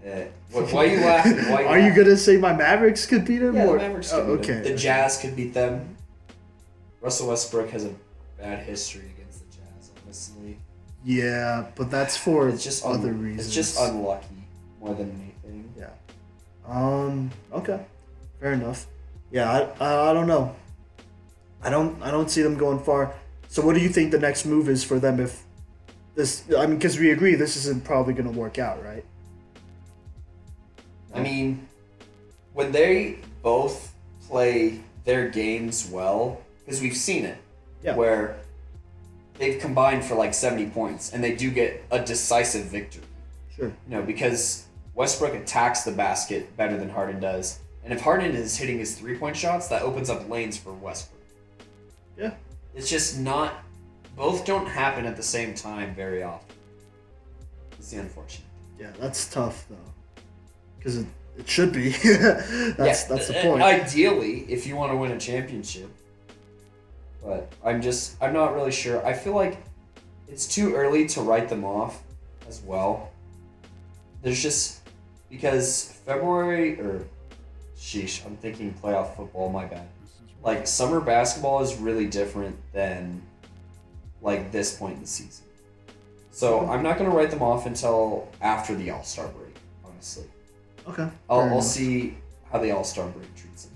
Uh, 0.06 0.24
what, 0.52 0.72
why 0.72 0.86
are 0.86 0.88
you 0.88 1.00
laughing? 1.04 1.36
Why 1.52 1.64
Are 1.66 1.80
you 1.80 1.88
laughing? 1.90 2.04
gonna 2.04 2.18
say 2.18 2.38
my 2.38 2.54
Mavericks 2.54 3.08
could 3.08 3.26
beat 3.26 3.40
them? 3.40 3.56
Yeah, 3.56 3.66
the 3.66 3.72
or- 3.72 3.78
Mavericks 3.78 4.14
oh, 4.14 4.24
could 4.24 4.42
beat 4.42 4.50
okay. 4.52 4.54
them. 4.62 4.72
The 4.74 4.78
Jazz 4.78 5.18
could 5.18 5.36
beat 5.36 5.54
them. 5.56 5.98
Russell 7.02 7.30
Westbrook 7.30 7.72
has 7.72 7.86
a 7.86 7.94
bad 8.38 8.60
history 8.64 9.12
against 9.18 9.40
the 9.40 9.58
Jazz, 9.58 9.90
honestly. 10.04 10.60
Yeah, 11.04 11.66
but 11.76 11.90
that's 11.90 12.16
for 12.16 12.50
It's 12.50 12.64
just 12.64 12.86
other 12.86 13.10
un- 13.10 13.22
reasons. 13.22 13.48
It's 13.48 13.56
just 13.56 13.80
unlucky 13.80 14.28
more 14.80 14.94
than 14.94 15.10
anything. 15.44 15.74
Yeah. 15.76 15.90
Um. 16.68 17.32
Okay. 17.52 17.84
Fair 18.40 18.54
enough. 18.54 18.86
Yeah. 19.32 19.52
I, 19.52 19.84
I. 19.84 20.12
I 20.12 20.14
don't 20.14 20.28
know. 20.28 20.56
I 21.66 21.70
don't. 21.72 22.02
I 22.02 22.12
don't 22.12 22.30
see 22.30 22.44
them 22.44 22.56
going 22.58 22.80
far. 22.80 23.14
So, 23.48 23.66
what 23.66 23.74
do 23.76 23.82
you 23.82 23.90
think 23.90 24.12
the 24.12 24.20
next 24.20 24.46
move 24.46 24.70
is 24.70 24.84
for 24.84 25.00
them 25.00 25.20
if 25.20 25.44
this? 26.14 26.44
I 26.56 26.68
mean, 26.68 26.78
because 26.78 27.00
we 27.00 27.12
agree 27.12 27.34
this 27.36 27.58
isn't 27.58 27.84
probably 27.84 28.14
going 28.14 28.32
to 28.32 28.40
work 28.40 28.60
out, 28.60 28.84
right? 28.84 29.04
I 31.14 31.20
mean, 31.22 31.68
when 32.54 32.72
they 32.72 33.20
both 33.42 33.94
play 34.28 34.82
their 35.06 35.30
games 35.30 35.90
well, 35.92 36.42
because 36.64 36.82
we've 36.82 36.96
seen 36.98 37.26
it, 37.26 37.38
Yeah. 37.82 37.96
where 37.96 38.36
they've 39.40 39.60
combined 39.60 40.04
for 40.04 40.16
like 40.16 40.34
70 40.34 40.68
points 40.68 41.14
and 41.14 41.24
they 41.24 41.36
do 41.36 41.50
get 41.52 41.84
a 41.92 42.00
decisive 42.00 42.66
victory. 42.66 43.04
Sure. 43.56 43.68
You 43.68 43.74
know, 43.98 44.02
because 44.02 44.66
Westbrook 44.94 45.34
attacks 45.34 45.84
the 45.84 45.92
basket 45.92 46.56
better 46.58 46.78
than 46.78 46.90
Harden 46.90 47.20
does. 47.20 47.60
And 47.84 47.94
if 47.94 48.02
Harden 48.02 48.36
is 48.36 48.58
hitting 48.58 48.80
his 48.80 48.96
three 48.98 49.18
point 49.18 49.38
shots, 49.38 49.68
that 49.70 49.84
opens 49.84 50.10
up 50.10 50.30
lanes 50.30 50.58
for 50.58 50.74
Westbrook. 50.74 51.15
Yeah. 52.18 52.32
It's 52.74 52.90
just 52.90 53.20
not, 53.20 53.64
both 54.16 54.46
don't 54.46 54.68
happen 54.68 55.06
at 55.06 55.16
the 55.16 55.24
same 55.24 55.54
time 55.54 55.96
very 55.96 56.24
often. 56.24 56.56
It's 57.78 57.92
the 57.92 58.00
unfortunate. 58.00 58.48
Yeah. 58.80 58.92
That's 59.00 59.30
tough 59.30 59.66
though, 59.70 60.22
because 60.78 60.98
it, 60.98 61.06
it 61.38 61.50
should 61.50 61.72
be. 61.72 61.90
that's 61.92 62.04
Yeah, 62.04 62.76
that's 62.78 63.28
the 63.28 63.40
uh, 63.40 63.42
point. 63.42 63.64
Ideally, 63.64 64.46
if 64.50 64.68
you 64.68 64.76
want 64.76 64.92
to 64.92 64.98
win 64.98 65.12
a 65.12 65.20
championship. 65.20 65.90
But 67.24 67.52
I'm 67.64 67.82
just, 67.82 68.22
I'm 68.22 68.34
not 68.34 68.54
really 68.54 68.72
sure. 68.72 69.06
I 69.06 69.14
feel 69.14 69.34
like 69.34 69.58
it's 70.28 70.48
too 70.48 70.76
early 70.76 71.08
to 71.08 71.22
write 71.22 71.50
them 71.50 71.64
off 71.64 72.04
as 72.48 72.62
well. 72.62 73.12
There's 74.22 74.42
just, 74.42 74.82
because 75.30 76.00
February, 76.06 76.80
or 76.80 77.06
sheesh, 77.78 78.26
I'm 78.26 78.38
thinking 78.38 78.74
playoff 78.74 79.16
football, 79.16 79.50
my 79.50 79.66
bad. 79.66 79.88
Like, 80.46 80.68
summer 80.68 81.02
basketball 81.02 81.62
is 81.64 81.76
really 81.76 82.06
different 82.06 82.56
than, 82.72 83.22
like, 84.22 84.52
this 84.52 84.78
point 84.78 84.94
in 84.96 85.02
the 85.02 85.08
season. 85.08 85.44
So 86.30 86.70
I'm 86.70 86.84
not 86.84 87.00
going 87.00 87.10
to 87.10 87.16
write 87.16 87.32
them 87.32 87.42
off 87.42 87.66
until 87.66 88.30
after 88.42 88.76
the 88.76 88.92
All 88.92 89.04
Star 89.04 89.28
break, 89.30 89.56
honestly. 89.84 90.26
okay. 90.88 91.10
I'll, 91.30 91.40
I'll 91.40 91.62
see 91.62 92.18
how 92.52 92.60
the 92.60 92.70
All 92.72 92.84
Star 92.84 93.08
break 93.08 93.34
treats 93.36 93.66
him. 93.66 93.72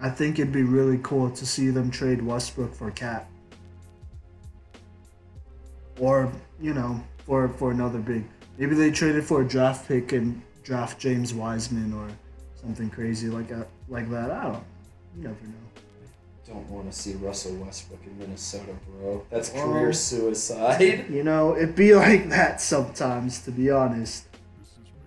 I 0.00 0.08
think 0.08 0.38
it'd 0.38 0.52
be 0.52 0.62
really 0.62 0.98
cool 1.02 1.30
to 1.30 1.44
see 1.44 1.68
them 1.68 1.90
trade 1.90 2.22
Westbrook 2.22 2.74
for 2.74 2.90
KAT. 2.90 3.28
Or, 5.98 6.32
you 6.60 6.72
know, 6.74 7.02
for 7.26 7.48
for 7.48 7.70
another 7.70 7.98
big. 7.98 8.24
Maybe 8.58 8.74
they 8.74 8.90
traded 8.90 9.24
for 9.24 9.42
a 9.42 9.46
draft 9.46 9.86
pick 9.86 10.12
and 10.12 10.40
draft 10.62 10.98
James 10.98 11.34
Wiseman 11.34 11.92
or 11.92 12.08
something 12.54 12.88
crazy 12.88 13.28
like 13.28 13.48
that 13.48 13.68
like 13.88 14.10
that. 14.10 14.30
I 14.30 14.44
don't. 14.44 14.64
You 15.16 15.22
never 15.22 15.44
know. 15.44 15.73
Don't 16.46 16.68
want 16.70 16.92
to 16.92 16.96
see 16.96 17.14
Russell 17.14 17.54
Westbrook 17.56 18.00
in 18.06 18.18
Minnesota, 18.18 18.74
bro. 18.86 19.24
That's 19.30 19.52
Well- 19.52 19.72
career 19.72 19.92
suicide. 19.94 21.06
You 21.10 21.24
know, 21.24 21.56
it'd 21.56 21.74
be 21.74 21.94
like 21.94 22.28
that 22.28 22.60
sometimes, 22.60 23.40
to 23.42 23.50
be 23.50 23.70
honest. 23.70 24.24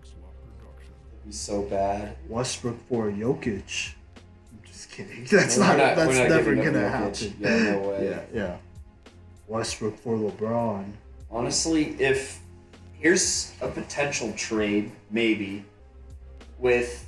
It'd 0.04 1.26
be 1.26 1.32
so 1.32 1.62
bad. 1.62 2.16
Westbrook 2.28 2.78
for 2.90 3.12
Jokic. 3.12 3.94
I'm 4.52 4.60
just 4.66 4.90
kidding. 4.92 5.26
That's 5.30 5.58
not, 5.58 5.78
not- 5.78 5.96
that's 5.96 6.18
not 6.18 6.30
never 6.30 6.56
gonna 6.56 6.90
happen. 6.90 7.36
Yeah, 7.40 7.72
no 7.74 7.80
way. 7.90 8.10
Yeah, 8.10 8.22
yeah. 8.34 8.58
Westbrook 9.48 9.98
for 10.00 10.18
LeBron. 10.18 10.92
Honestly, 11.30 11.96
if 12.02 12.40
here's 12.94 13.54
a 13.62 13.68
potential 13.68 14.34
trade, 14.34 14.92
maybe 15.12 15.64
with 16.58 17.08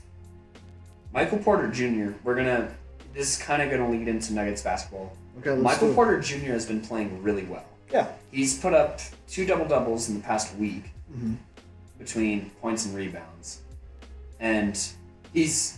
Michael 1.14 1.40
Porter 1.40 1.68
Jr. 1.70 2.12
We're 2.24 2.36
gonna. 2.36 2.76
This 3.14 3.38
is 3.38 3.44
kind 3.44 3.62
of 3.62 3.70
gonna 3.72 3.90
lead 3.90 4.08
into 4.08 4.34
Nuggets 4.34 4.62
basketball. 4.62 5.14
Okay, 5.40 5.52
let's 5.52 5.62
Michael. 5.64 5.94
Porter 5.94 6.20
Jr. 6.20 6.52
has 6.52 6.66
been 6.66 6.82
playing 6.82 7.22
really 7.24 7.44
well. 7.44 7.66
Yeah. 7.92 8.08
He's 8.32 8.58
put 8.60 8.74
up 8.74 9.00
two 9.28 9.46
double 9.46 9.66
doubles 9.66 10.10
in 10.10 10.16
the 10.16 10.22
past 10.22 10.56
week 10.58 10.92
Mhm. 11.14 11.38
between 11.98 12.50
points 12.62 12.86
and 12.86 12.96
rebounds, 12.96 13.62
and 14.40 14.78
he's 15.34 15.78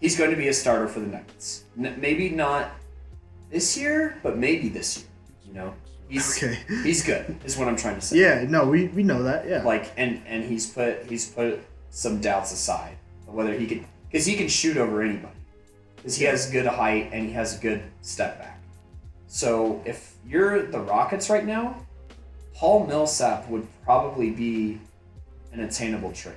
he's 0.00 0.16
going 0.16 0.30
to 0.30 0.36
be 0.36 0.48
a 0.48 0.52
starter 0.54 0.86
for 0.88 1.00
the 1.00 1.06
Nuggets. 1.06 1.64
N- 1.78 1.96
maybe 2.00 2.28
not 2.30 2.70
this 3.50 3.76
year, 3.76 4.16
but 4.22 4.36
maybe 4.38 4.68
this 4.68 4.98
year. 4.98 5.06
You 5.46 5.54
know, 5.54 5.74
he's 6.08 6.36
Okay. 6.36 6.58
he's 6.82 7.02
good. 7.02 7.34
Is 7.44 7.56
what 7.56 7.66
I'm 7.68 7.76
trying 7.76 7.94
to 7.96 8.00
say. 8.02 8.18
Yeah, 8.18 8.44
no, 8.48 8.66
we, 8.68 8.88
we 8.88 9.02
know 9.02 9.22
that. 9.22 9.48
Yeah. 9.48 9.62
Like, 9.62 9.90
and 9.96 10.20
and 10.26 10.44
he's 10.44 10.66
put 10.66 11.04
he's 11.06 11.26
put 11.30 11.60
some 11.90 12.20
doubts 12.20 12.52
aside 12.52 12.96
of 13.26 13.32
whether 13.34 13.54
he 13.54 13.66
could 13.66 13.84
because 14.10 14.26
he 14.26 14.36
can 14.36 14.48
shoot 14.48 14.76
over 14.76 15.00
anybody 15.02 15.32
because 15.98 16.16
he 16.16 16.24
has 16.24 16.50
good 16.50 16.66
height 16.66 17.10
and 17.12 17.26
he 17.26 17.32
has 17.32 17.56
a 17.56 17.60
good 17.60 17.82
step 18.00 18.38
back. 18.38 18.60
So 19.26 19.82
if 19.84 20.14
you're 20.26 20.62
the 20.62 20.80
Rockets 20.80 21.28
right 21.28 21.44
now, 21.44 21.84
Paul 22.54 22.86
Millsap 22.86 23.48
would 23.50 23.66
probably 23.84 24.30
be 24.30 24.80
an 25.52 25.60
attainable 25.60 26.12
trade. 26.12 26.34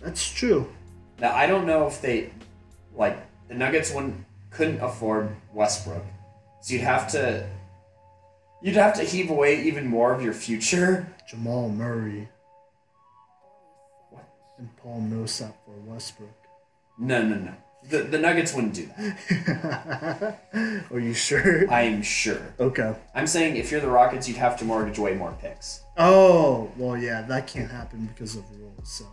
That's 0.00 0.28
true. 0.28 0.68
Now 1.20 1.34
I 1.34 1.46
don't 1.46 1.66
know 1.66 1.86
if 1.86 2.00
they 2.00 2.30
like 2.94 3.18
the 3.48 3.54
Nuggets 3.54 3.92
wouldn't 3.92 4.24
couldn't 4.50 4.80
afford 4.80 5.34
Westbrook 5.52 6.04
So 6.62 6.74
you'd 6.74 6.82
have 6.82 7.10
to 7.12 7.46
you'd 8.62 8.76
have 8.76 8.94
to 8.94 9.02
heave 9.02 9.30
away 9.30 9.62
even 9.62 9.86
more 9.86 10.14
of 10.14 10.22
your 10.22 10.32
future. 10.32 11.06
Jamal 11.28 11.68
Murray. 11.68 12.28
What? 14.10 14.24
And 14.58 14.74
Paul 14.76 15.00
Millsap 15.00 15.54
for 15.64 15.72
Westbrook. 15.90 16.30
No, 16.98 17.22
no, 17.22 17.36
no. 17.36 17.54
The 17.88 18.02
the 18.02 18.18
Nuggets 18.18 18.54
wouldn't 18.54 18.74
do 18.74 18.88
that. 18.96 20.38
Are 20.90 20.98
you 20.98 21.12
sure? 21.12 21.70
I'm 21.70 22.02
sure. 22.02 22.54
Okay. 22.58 22.94
I'm 23.14 23.26
saying 23.26 23.56
if 23.56 23.70
you're 23.70 23.80
the 23.80 23.88
Rockets, 23.88 24.26
you'd 24.26 24.38
have 24.38 24.56
to 24.58 24.64
mortgage 24.64 24.98
way 24.98 25.14
more 25.14 25.36
picks. 25.40 25.82
Oh, 25.96 26.72
well, 26.76 26.96
yeah, 26.96 27.22
that 27.22 27.46
can't 27.46 27.70
happen 27.70 28.06
because 28.06 28.36
of 28.36 28.44
rules, 28.58 28.90
so. 28.90 29.06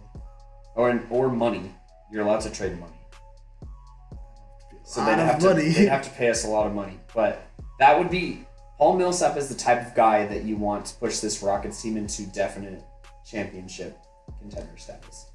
Or 0.76 1.02
or 1.10 1.30
money. 1.30 1.73
You're 2.11 2.23
allowed 2.23 2.41
to 2.41 2.49
trade 2.49 2.80
money. 2.80 2.93
So 4.84 5.06
they'd 5.06 5.14
ah, 5.14 5.26
have 5.26 5.39
to 5.39 5.53
money. 5.53 5.69
they'd 5.69 5.88
have 5.88 6.03
to 6.03 6.10
pay 6.11 6.30
us 6.30 6.45
a 6.45 6.48
lot 6.48 6.68
of 6.68 6.73
money. 6.73 6.99
But 7.14 7.45
that 7.80 7.98
would 7.98 8.10
be 8.10 8.45
Paul 8.77 8.98
Millsap 8.98 9.38
is 9.38 9.48
the 9.48 9.56
type 9.56 9.85
of 9.85 9.95
guy 9.95 10.26
that 10.26 10.43
you 10.43 10.57
want 10.57 10.85
to 10.88 10.95
push 10.95 11.19
this 11.19 11.43
Rockets 11.43 11.81
team 11.81 11.98
into 11.98 12.23
definite 12.27 12.84
championship 13.26 13.98
contender 14.39 14.76
status. 14.76 15.27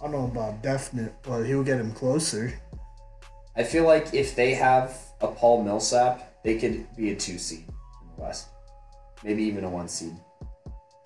I 0.00 0.04
don't 0.04 0.12
know 0.12 0.24
about 0.24 0.62
definite, 0.62 1.14
but 1.22 1.44
he'll 1.44 1.62
get 1.62 1.78
him 1.78 1.92
closer. 1.92 2.58
I 3.56 3.62
feel 3.62 3.84
like 3.84 4.12
if 4.14 4.34
they 4.34 4.54
have 4.54 4.96
a 5.20 5.28
Paul 5.28 5.62
Millsap, 5.62 6.42
they 6.42 6.58
could 6.58 6.86
be 6.96 7.12
a 7.12 7.16
two 7.16 7.38
seed 7.38 7.64
in 7.68 8.16
the 8.16 8.22
West, 8.22 8.48
maybe 9.22 9.42
even 9.44 9.64
a 9.64 9.70
one 9.70 9.88
seed. 9.88 10.14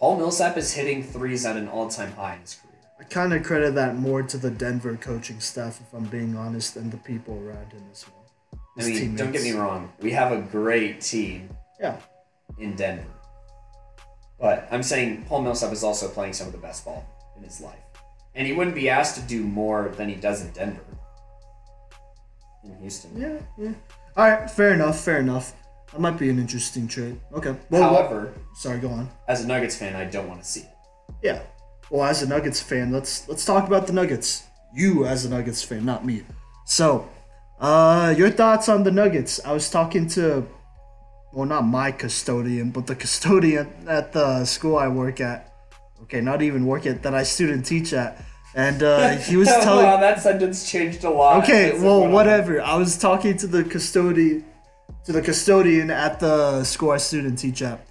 Paul 0.01 0.16
Millsap 0.16 0.57
is 0.57 0.73
hitting 0.73 1.03
threes 1.03 1.45
at 1.45 1.57
an 1.57 1.69
all 1.69 1.89
time 1.89 2.12
high 2.12 2.35
in 2.35 2.41
his 2.41 2.55
career. 2.55 2.75
I 3.01 3.05
kind 3.05 3.33
of 3.33 3.43
credit 3.45 3.75
that 3.75 3.97
more 3.97 4.23
to 4.23 4.37
the 4.39 4.51
Denver 4.51 4.97
coaching 4.97 5.41
staff, 5.41 5.81
if 5.81 5.93
I'm 5.95 6.05
being 6.05 6.37
honest, 6.37 6.75
than 6.75 6.91
the 6.91 6.97
people 6.97 7.35
around 7.37 7.73
him 7.73 7.85
as 7.93 8.05
well. 8.09 8.61
I 8.79 8.83
His 8.83 9.01
mean, 9.01 9.16
don't 9.16 9.33
get 9.33 9.43
me 9.43 9.53
wrong, 9.53 9.93
we 10.01 10.12
have 10.12 10.33
a 10.33 10.41
great 10.41 11.01
team 11.01 11.51
Yeah. 11.81 11.97
in 12.59 12.77
Denver, 12.77 13.05
but 14.41 14.69
I'm 14.70 14.83
saying 14.85 15.25
Paul 15.27 15.43
Millsap 15.43 15.73
is 15.73 15.83
also 15.85 16.09
playing 16.09 16.33
some 16.33 16.47
of 16.47 16.53
the 16.53 16.59
best 16.61 16.85
ball 16.85 17.05
in 17.37 17.43
his 17.43 17.61
life, 17.61 17.79
and 18.37 18.47
he 18.47 18.53
wouldn't 18.53 18.77
be 18.77 18.89
asked 18.89 19.16
to 19.16 19.20
do 19.23 19.43
more 19.45 19.89
than 19.97 20.09
he 20.09 20.15
does 20.15 20.43
in 20.43 20.51
Denver. 20.53 20.81
In 22.64 22.76
Houston. 22.80 23.10
Yeah, 23.20 23.39
yeah. 23.56 23.72
All 24.16 24.28
right, 24.30 24.51
fair 24.51 24.74
enough, 24.74 25.01
fair 25.01 25.18
enough. 25.20 25.55
That 25.93 26.01
might 26.01 26.18
be 26.18 26.28
an 26.28 26.39
interesting 26.39 26.86
trade. 26.89 27.18
Okay. 27.32 27.56
Well, 27.70 27.82
However, 27.82 28.35
sorry, 28.56 28.78
go 28.78 28.89
on. 28.90 29.09
as 29.26 29.44
a 29.44 29.47
Nuggets 29.47 29.76
fan, 29.76 29.97
I 29.97 30.05
don't 30.05 30.28
want 30.28 30.43
to 30.43 30.48
see 30.48 30.60
it. 30.60 30.68
Yeah. 31.22 31.43
Well, 31.90 32.05
as 32.05 32.22
a 32.22 32.28
Nuggets 32.28 32.60
fan, 32.60 32.93
let's 32.93 33.26
let's 33.28 33.44
talk 33.44 33.66
about 33.66 33.86
the 33.86 33.93
Nuggets. 33.93 34.44
You 34.74 35.06
as 35.06 35.24
a 35.24 35.30
Nuggets 35.30 35.62
fan, 35.62 35.85
not 35.86 36.05
me. 36.05 36.24
So, 36.66 37.09
uh, 37.60 38.14
your 38.18 38.30
thoughts 38.30 38.68
on 38.68 38.82
the 38.82 38.90
Nuggets? 38.90 39.40
I 39.44 39.52
was 39.52 39.70
talking 39.70 40.06
to, 40.09 40.47
well, 41.32 41.47
not 41.47 41.62
my 41.62 41.90
custodian, 41.93 42.70
but 42.70 42.86
the 42.86 42.94
custodian 42.94 43.72
at 43.89 44.12
the 44.12 44.44
school 44.44 44.76
I 44.76 44.89
work 44.89 45.20
at. 45.22 45.55
Okay, 46.02 46.20
not 46.20 46.43
even 46.43 46.66
work 46.66 46.85
at 46.86 47.02
that 47.05 47.14
I 47.14 47.22
student 47.22 47.64
teach 47.64 47.93
at, 47.94 48.22
and 48.59 48.82
uh, 48.82 49.10
he 49.18 49.36
was 49.36 49.47
telling. 49.47 49.86
wow, 49.86 49.98
that 49.98 50.20
sentence 50.20 50.68
changed 50.68 51.05
a 51.05 51.10
lot. 51.10 51.44
Okay, 51.44 51.78
well, 51.78 52.02
on. 52.02 52.12
whatever. 52.12 52.60
I 52.60 52.76
was 52.76 52.98
talking 52.98 53.36
to 53.39 53.47
the 53.47 53.62
custodian, 53.62 54.44
to 55.05 55.12
the 55.12 55.22
custodian 55.22 55.90
at 55.90 56.18
the 56.18 56.64
school 56.64 56.90
I 56.90 56.97
student 56.97 57.39
teach 57.39 57.62
at, 57.62 57.86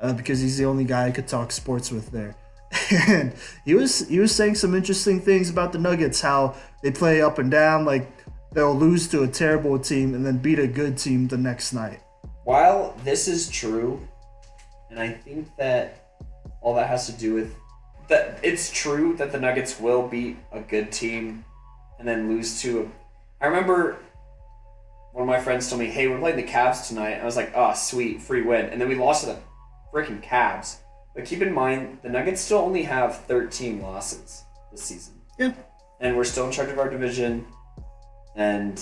uh, 0.00 0.12
because 0.12 0.40
he's 0.40 0.58
the 0.58 0.64
only 0.64 0.84
guy 0.84 1.06
I 1.06 1.10
could 1.10 1.26
talk 1.26 1.50
sports 1.50 1.90
with 1.90 2.12
there, 2.12 2.36
and 3.08 3.34
he 3.64 3.74
was 3.74 4.08
he 4.08 4.20
was 4.20 4.32
saying 4.32 4.54
some 4.54 4.76
interesting 4.76 5.20
things 5.20 5.50
about 5.50 5.72
the 5.72 5.78
Nuggets, 5.78 6.20
how 6.20 6.54
they 6.84 6.92
play 6.92 7.20
up 7.20 7.40
and 7.40 7.50
down, 7.50 7.84
like 7.84 8.08
they'll 8.52 8.76
lose 8.76 9.08
to 9.08 9.24
a 9.24 9.28
terrible 9.28 9.76
team 9.76 10.14
and 10.14 10.24
then 10.24 10.38
beat 10.38 10.60
a 10.60 10.68
good 10.68 10.96
team 10.96 11.26
the 11.26 11.36
next 11.36 11.72
night. 11.72 11.98
While 12.44 12.96
this 13.02 13.26
is 13.26 13.50
true, 13.50 14.06
and 14.88 15.00
I 15.00 15.08
think 15.08 15.48
that 15.56 16.12
all 16.60 16.76
that 16.76 16.88
has 16.88 17.06
to 17.06 17.12
do 17.12 17.34
with 17.34 17.56
that 18.08 18.40
it's 18.42 18.70
true 18.70 19.16
that 19.16 19.32
the 19.32 19.40
Nuggets 19.40 19.80
will 19.80 20.06
beat 20.06 20.36
a 20.52 20.60
good 20.60 20.92
team 20.92 21.44
and 21.98 22.06
then 22.06 22.28
lose 22.28 22.60
to 22.62 22.82
a 22.82 23.44
I 23.44 23.46
remember 23.48 23.98
one 25.12 25.22
of 25.22 25.28
my 25.28 25.40
friends 25.40 25.68
told 25.68 25.80
me, 25.80 25.86
Hey, 25.86 26.08
we're 26.08 26.18
playing 26.18 26.36
the 26.36 26.42
Cavs 26.42 26.88
tonight. 26.88 27.20
I 27.20 27.24
was 27.24 27.36
like, 27.36 27.52
Oh 27.54 27.74
sweet, 27.74 28.22
free 28.22 28.42
win. 28.42 28.66
And 28.66 28.80
then 28.80 28.88
we 28.88 28.94
lost 28.94 29.24
to 29.24 29.30
the 29.30 29.38
freaking 29.92 30.22
Cavs. 30.22 30.78
But 31.14 31.24
keep 31.24 31.42
in 31.42 31.52
mind 31.52 31.98
the 32.02 32.08
Nuggets 32.08 32.40
still 32.40 32.58
only 32.58 32.82
have 32.82 33.24
thirteen 33.24 33.80
losses 33.80 34.44
this 34.70 34.82
season. 34.82 35.14
Yeah. 35.38 35.52
And 36.00 36.16
we're 36.16 36.24
still 36.24 36.46
in 36.46 36.52
charge 36.52 36.70
of 36.70 36.78
our 36.78 36.90
division. 36.90 37.46
And 38.34 38.80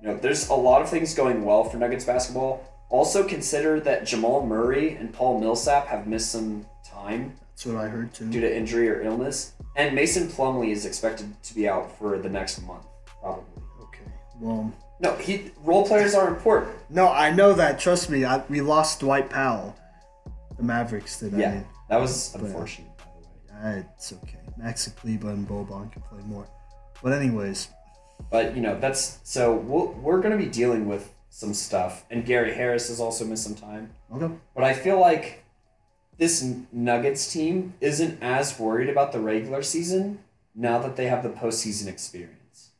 you 0.00 0.08
know, 0.08 0.16
there's 0.16 0.48
a 0.48 0.54
lot 0.54 0.82
of 0.82 0.88
things 0.88 1.14
going 1.14 1.44
well 1.44 1.64
for 1.64 1.76
Nuggets 1.76 2.04
basketball. 2.04 2.64
Also 2.90 3.26
consider 3.26 3.80
that 3.80 4.06
Jamal 4.06 4.46
Murray 4.46 4.94
and 4.94 5.12
Paul 5.12 5.40
Millsap 5.40 5.88
have 5.88 6.06
missed 6.06 6.30
some 6.30 6.66
time 6.84 7.34
That's 7.58 7.74
what 7.74 7.84
I 7.84 7.88
heard 7.88 8.12
due 8.12 8.40
to 8.40 8.56
injury 8.56 8.88
or 8.88 9.02
illness, 9.02 9.54
and 9.74 9.92
Mason 9.92 10.28
Plumlee 10.28 10.70
is 10.70 10.86
expected 10.86 11.42
to 11.42 11.54
be 11.56 11.68
out 11.68 11.98
for 11.98 12.16
the 12.16 12.28
next 12.28 12.62
month, 12.62 12.84
probably. 13.20 13.42
Okay. 13.82 14.04
Well, 14.40 14.72
No, 15.00 15.16
he 15.16 15.50
role 15.64 15.84
players 15.84 16.14
are 16.14 16.28
important. 16.28 16.76
no, 16.88 17.08
I 17.08 17.32
know 17.32 17.54
that. 17.54 17.80
Trust 17.80 18.10
me. 18.10 18.24
I, 18.24 18.44
we 18.48 18.60
lost 18.60 19.00
Dwight 19.00 19.28
Powell. 19.28 19.74
The 20.56 20.62
Mavericks 20.62 21.18
did. 21.18 21.34
I 21.34 21.38
Yeah, 21.38 21.54
mean, 21.54 21.64
that 21.88 22.00
was 22.00 22.28
But- 22.30 22.42
unfortunate. 22.42 22.96
By 22.96 23.04
the 23.50 23.54
way. 23.72 23.78
Uh, 23.78 23.82
it's 23.96 24.12
okay. 24.12 24.38
Maxi 24.60 24.94
Kleber 24.94 25.30
and 25.30 25.48
Boban 25.48 25.90
can 25.90 26.02
play 26.02 26.20
more. 26.26 26.46
But 27.02 27.12
anyways, 27.12 27.70
But 28.30 28.54
you 28.54 28.62
know 28.62 28.78
that's 28.78 29.18
so 29.24 29.56
we'll, 29.56 29.94
we're 29.94 30.20
going 30.20 30.38
to 30.38 30.44
be 30.44 30.48
dealing 30.48 30.86
with 30.86 31.12
some 31.30 31.52
stuff, 31.54 32.04
and 32.08 32.24
Gary 32.24 32.54
Harris 32.54 32.86
has 32.86 33.00
also 33.00 33.24
missed 33.24 33.42
some 33.42 33.56
time. 33.56 33.90
okay. 34.14 34.32
But 34.54 34.62
I 34.62 34.74
feel 34.74 35.00
like 35.00 35.42
this 36.18 36.44
Nuggets 36.72 37.32
team 37.32 37.74
isn't 37.80 38.22
as 38.22 38.58
worried 38.58 38.88
about 38.88 39.12
the 39.12 39.20
regular 39.20 39.62
season 39.62 40.18
now 40.54 40.78
that 40.80 40.96
they 40.96 41.06
have 41.06 41.22
the 41.22 41.28
postseason 41.30 41.86
experience. 41.86 42.70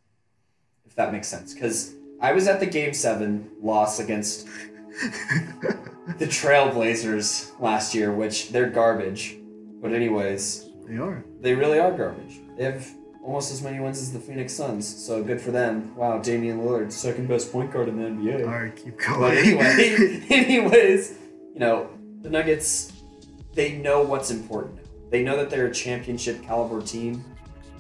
If 0.86 0.94
that 0.96 1.12
makes 1.12 1.28
sense. 1.28 1.54
Because 1.54 1.94
I 2.20 2.32
was 2.32 2.48
at 2.48 2.58
the 2.60 2.66
Game 2.66 2.92
7 2.92 3.48
loss 3.62 4.00
against 4.00 4.46
the 6.18 6.26
Trailblazers 6.26 7.52
last 7.60 7.94
year, 7.94 8.12
which 8.12 8.50
they're 8.50 8.70
garbage. 8.70 9.36
But, 9.80 9.92
anyways, 9.92 10.66
They 10.88 10.96
are. 10.98 11.22
they 11.40 11.54
really 11.54 11.78
are 11.78 11.92
garbage. 11.92 12.40
They 12.56 12.64
have 12.64 12.88
almost 13.22 13.52
as 13.52 13.62
many 13.62 13.78
wins 13.78 13.98
as 14.00 14.12
the 14.12 14.18
Phoenix 14.18 14.52
Suns, 14.52 14.86
so 14.86 15.22
good 15.22 15.40
for 15.40 15.52
them. 15.52 15.94
Wow, 15.94 16.18
Damian 16.18 16.60
Lillard, 16.62 16.90
second 16.90 17.28
best 17.28 17.52
point 17.52 17.70
guard 17.72 17.88
in 17.88 17.96
the 17.96 18.08
NBA. 18.08 18.44
All 18.46 18.52
right, 18.64 18.74
keep 18.74 18.98
going. 18.98 19.20
But 19.20 19.36
anyway, 19.36 20.22
anyways, 20.30 21.14
you 21.54 21.60
know, 21.60 21.90
the 22.22 22.30
Nuggets, 22.30 22.92
they 23.58 23.72
know 23.72 24.00
what's 24.00 24.30
important. 24.30 24.78
They 25.10 25.24
know 25.24 25.36
that 25.36 25.50
they're 25.50 25.66
a 25.66 25.74
championship 25.74 26.40
caliber 26.44 26.80
team. 26.80 27.24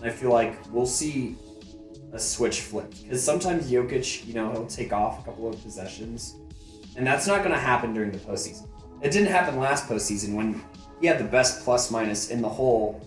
And 0.00 0.10
I 0.10 0.12
feel 0.12 0.32
like 0.32 0.58
we'll 0.72 0.86
see 0.86 1.36
a 2.12 2.18
switch 2.18 2.62
flip. 2.62 2.92
Because 3.00 3.22
sometimes 3.22 3.70
Jokic, 3.70 4.26
you 4.26 4.34
know, 4.34 4.50
he'll 4.50 4.66
take 4.66 4.92
off 4.92 5.20
a 5.20 5.22
couple 5.22 5.48
of 5.48 5.62
possessions. 5.62 6.34
And 6.96 7.06
that's 7.06 7.28
not 7.28 7.44
going 7.44 7.52
to 7.52 7.60
happen 7.60 7.94
during 7.94 8.10
the 8.10 8.18
postseason. 8.18 8.66
It 9.02 9.12
didn't 9.12 9.28
happen 9.28 9.56
last 9.56 9.88
postseason 9.88 10.34
when 10.34 10.60
he 11.00 11.06
had 11.06 11.20
the 11.20 11.30
best 11.30 11.62
plus 11.62 11.92
minus 11.92 12.30
in 12.30 12.42
the 12.42 12.48
whole 12.48 13.00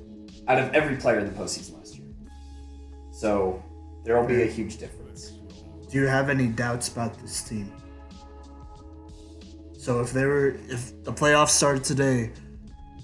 out 0.48 0.57
of 0.57 0.73
every 0.73 0.95
player 0.95 1.19
in 1.19 1.26
the 1.26 1.38
postseason 1.38 1.77
last 1.77 1.98
year. 1.98 2.07
So 3.11 3.61
there 4.06 4.18
will 4.18 4.27
be 4.27 4.43
a 4.43 4.45
huge 4.45 4.77
difference. 4.77 5.34
Do 5.89 5.98
you 5.98 6.07
have 6.07 6.30
any 6.30 6.48
doubts 6.48 6.88
about 6.88 7.19
this 7.19 7.43
team? 7.43 7.69
So 9.77 9.99
if 9.99 10.14
they 10.14 10.26
were, 10.26 10.56
if 10.69 11.03
the 11.03 11.11
playoffs 11.11 11.49
started 11.49 11.84
today, 11.84 12.31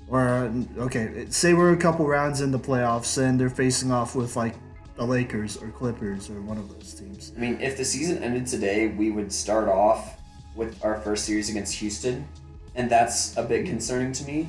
or 0.09 0.51
okay, 0.77 1.25
say 1.29 1.53
we're 1.53 1.73
a 1.73 1.77
couple 1.77 2.07
rounds 2.07 2.41
in 2.41 2.51
the 2.51 2.59
playoffs 2.59 3.21
and 3.21 3.39
they're 3.39 3.49
facing 3.49 3.91
off 3.91 4.15
with 4.15 4.35
like 4.35 4.55
the 4.95 5.05
Lakers 5.05 5.57
or 5.57 5.67
Clippers 5.69 6.29
or 6.29 6.41
one 6.41 6.57
of 6.57 6.69
those 6.73 6.93
teams. 6.93 7.33
I 7.35 7.39
mean, 7.39 7.59
if 7.61 7.77
the 7.77 7.85
season 7.85 8.23
ended 8.23 8.47
today, 8.47 8.87
we 8.87 9.11
would 9.11 9.31
start 9.31 9.67
off 9.67 10.17
with 10.55 10.83
our 10.83 10.99
first 11.01 11.25
series 11.25 11.49
against 11.49 11.75
Houston, 11.75 12.27
and 12.75 12.89
that's 12.89 13.35
a 13.37 13.43
bit 13.43 13.65
concerning 13.65 14.11
to 14.13 14.23
me 14.25 14.47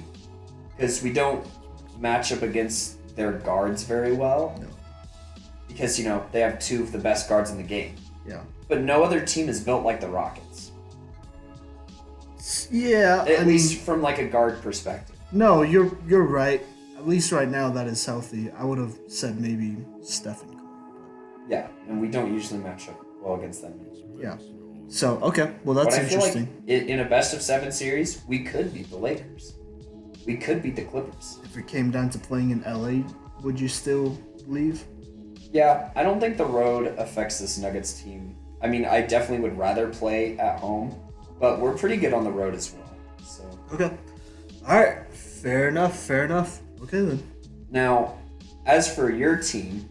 because 0.76 1.02
we 1.02 1.12
don't 1.12 1.44
match 1.98 2.32
up 2.32 2.42
against 2.42 3.14
their 3.16 3.32
guards 3.32 3.82
very 3.82 4.12
well. 4.12 4.56
No. 4.60 4.68
Because 5.66 5.98
you 5.98 6.04
know 6.08 6.24
they 6.32 6.40
have 6.40 6.58
two 6.60 6.82
of 6.82 6.92
the 6.92 6.98
best 6.98 7.28
guards 7.28 7.50
in 7.50 7.56
the 7.56 7.62
game, 7.64 7.94
Yeah. 8.26 8.40
but 8.68 8.80
no 8.80 9.02
other 9.02 9.20
team 9.20 9.48
is 9.48 9.60
built 9.60 9.84
like 9.84 10.00
the 10.00 10.08
Rockets. 10.08 10.70
Yeah. 12.70 13.24
At 13.28 13.40
I 13.40 13.42
least 13.44 13.74
mean, 13.74 13.80
from 13.84 14.02
like 14.02 14.18
a 14.18 14.24
guard 14.26 14.62
perspective. 14.62 15.17
No, 15.32 15.62
you're 15.62 15.90
you're 16.06 16.24
right. 16.26 16.64
At 16.96 17.06
least 17.06 17.30
right 17.32 17.48
now 17.48 17.70
that 17.70 17.86
is 17.86 18.04
healthy. 18.04 18.50
I 18.50 18.64
would 18.64 18.78
have 18.78 18.98
said 19.06 19.40
maybe 19.40 19.84
Stephen 20.02 20.48
Curry. 20.48 20.62
Yeah, 21.48 21.68
and 21.88 22.00
we 22.00 22.08
don't 22.08 22.32
usually 22.32 22.60
match 22.60 22.88
up 22.88 23.00
well 23.22 23.36
against 23.36 23.62
them. 23.62 23.74
Yeah. 24.18 24.36
So 24.88 25.18
okay, 25.18 25.54
well 25.64 25.74
that's 25.74 25.96
but 25.96 26.04
I 26.04 26.08
feel 26.08 26.20
like 26.20 26.36
interesting. 26.36 26.88
in 26.88 27.00
a 27.00 27.04
best 27.04 27.34
of 27.34 27.42
seven 27.42 27.70
series, 27.70 28.22
we 28.26 28.42
could 28.42 28.72
beat 28.72 28.90
the 28.90 28.96
Lakers. 28.96 29.54
We 30.26 30.36
could 30.36 30.62
beat 30.62 30.76
the 30.76 30.84
Clippers. 30.84 31.38
if 31.44 31.56
it 31.56 31.66
came 31.66 31.90
down 31.90 32.10
to 32.10 32.18
playing 32.18 32.50
in 32.50 32.62
LA, 32.62 33.02
would 33.42 33.58
you 33.58 33.68
still 33.68 34.18
leave? 34.46 34.84
Yeah, 35.52 35.90
I 35.96 36.02
don't 36.02 36.20
think 36.20 36.36
the 36.36 36.44
road 36.44 36.94
affects 36.98 37.38
this 37.38 37.56
Nuggets 37.58 38.02
team. 38.02 38.36
I 38.60 38.66
mean, 38.66 38.84
I 38.84 39.00
definitely 39.02 39.48
would 39.48 39.56
rather 39.56 39.88
play 39.88 40.36
at 40.38 40.58
home, 40.58 40.94
but 41.38 41.60
we're 41.60 41.76
pretty 41.76 41.96
good 41.96 42.12
on 42.12 42.24
the 42.24 42.30
road 42.30 42.54
as 42.54 42.74
well. 42.74 42.96
So 43.24 43.48
Okay. 43.72 43.90
All 44.66 44.78
right. 44.78 44.98
Fair 45.42 45.68
enough. 45.68 45.98
Fair 45.98 46.24
enough. 46.24 46.60
Okay 46.82 47.00
then. 47.00 47.22
now, 47.70 48.16
as 48.66 48.92
for 48.94 49.10
your 49.10 49.36
team, 49.36 49.88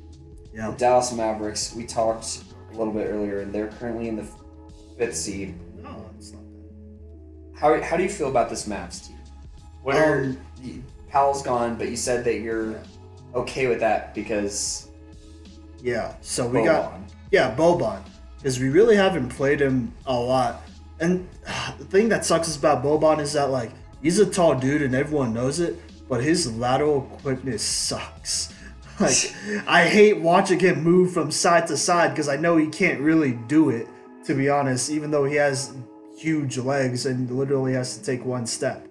Yeah. 0.53 0.71
the 0.71 0.77
Dallas 0.77 1.11
Mavericks, 1.13 1.73
we 1.75 1.85
talked 1.85 2.43
a 2.73 2.77
little 2.77 2.93
bit 2.93 3.07
earlier, 3.07 3.39
and 3.41 3.53
they're 3.53 3.67
currently 3.67 4.07
in 4.07 4.15
the 4.15 4.25
fifth 4.97 5.15
seed. 5.15 5.55
No, 5.81 6.05
it's 6.17 6.31
not 6.31 6.41
bad. 6.43 7.59
How, 7.59 7.81
how 7.81 7.97
do 7.97 8.03
you 8.03 8.09
feel 8.09 8.29
about 8.29 8.49
this 8.49 8.67
Mavs 8.67 9.07
team? 9.07 9.17
What 9.83 9.95
are 9.95 10.21
Um, 10.23 10.37
you- 10.61 10.83
Powell's 11.09 11.41
gone, 11.43 11.75
but 11.77 11.89
you 11.89 11.95
said 11.95 12.23
that 12.25 12.39
you're 12.39 12.75
okay 13.35 13.67
with 13.67 13.79
that 13.79 14.13
because 14.13 14.87
Yeah. 15.81 16.15
So 16.21 16.47
we 16.47 16.63
got 16.63 16.93
yeah 17.31 17.55
Boban 17.55 18.01
because 18.37 18.59
we 18.59 18.69
really 18.69 18.95
haven't 18.95 19.29
played 19.29 19.61
him 19.61 19.93
a 20.05 20.13
lot, 20.19 20.63
and 20.99 21.27
the 21.79 21.85
thing 21.85 22.09
that 22.09 22.25
sucks 22.25 22.55
about 22.55 22.83
Boban 22.83 23.19
is 23.19 23.33
that 23.33 23.49
like 23.51 23.71
he's 24.07 24.19
a 24.19 24.25
tall 24.25 24.55
dude 24.55 24.81
and 24.81 24.95
everyone 24.95 25.33
knows 25.33 25.59
it, 25.59 25.75
but 26.07 26.23
his 26.23 26.49
lateral 26.57 27.01
quickness 27.21 27.61
sucks. 27.61 28.53
Like 28.99 29.31
I 29.67 29.87
hate 29.87 30.21
watching 30.21 30.59
him 30.59 30.81
move 30.81 31.13
from 31.13 31.29
side 31.29 31.67
to 31.67 31.77
side 31.77 32.11
because 32.11 32.27
I 32.27 32.35
know 32.35 32.57
he 32.57 32.65
can't 32.65 32.99
really 32.99 33.33
do 33.33 33.69
it. 33.69 33.87
To 34.25 34.33
be 34.33 34.49
honest, 34.49 34.89
even 34.89 35.11
though 35.11 35.23
he 35.23 35.35
has 35.35 35.75
huge 36.17 36.57
legs 36.57 37.05
and 37.05 37.29
literally 37.29 37.73
has 37.73 37.95
to 37.95 38.03
take 38.03 38.25
one 38.25 38.47
step, 38.47 38.87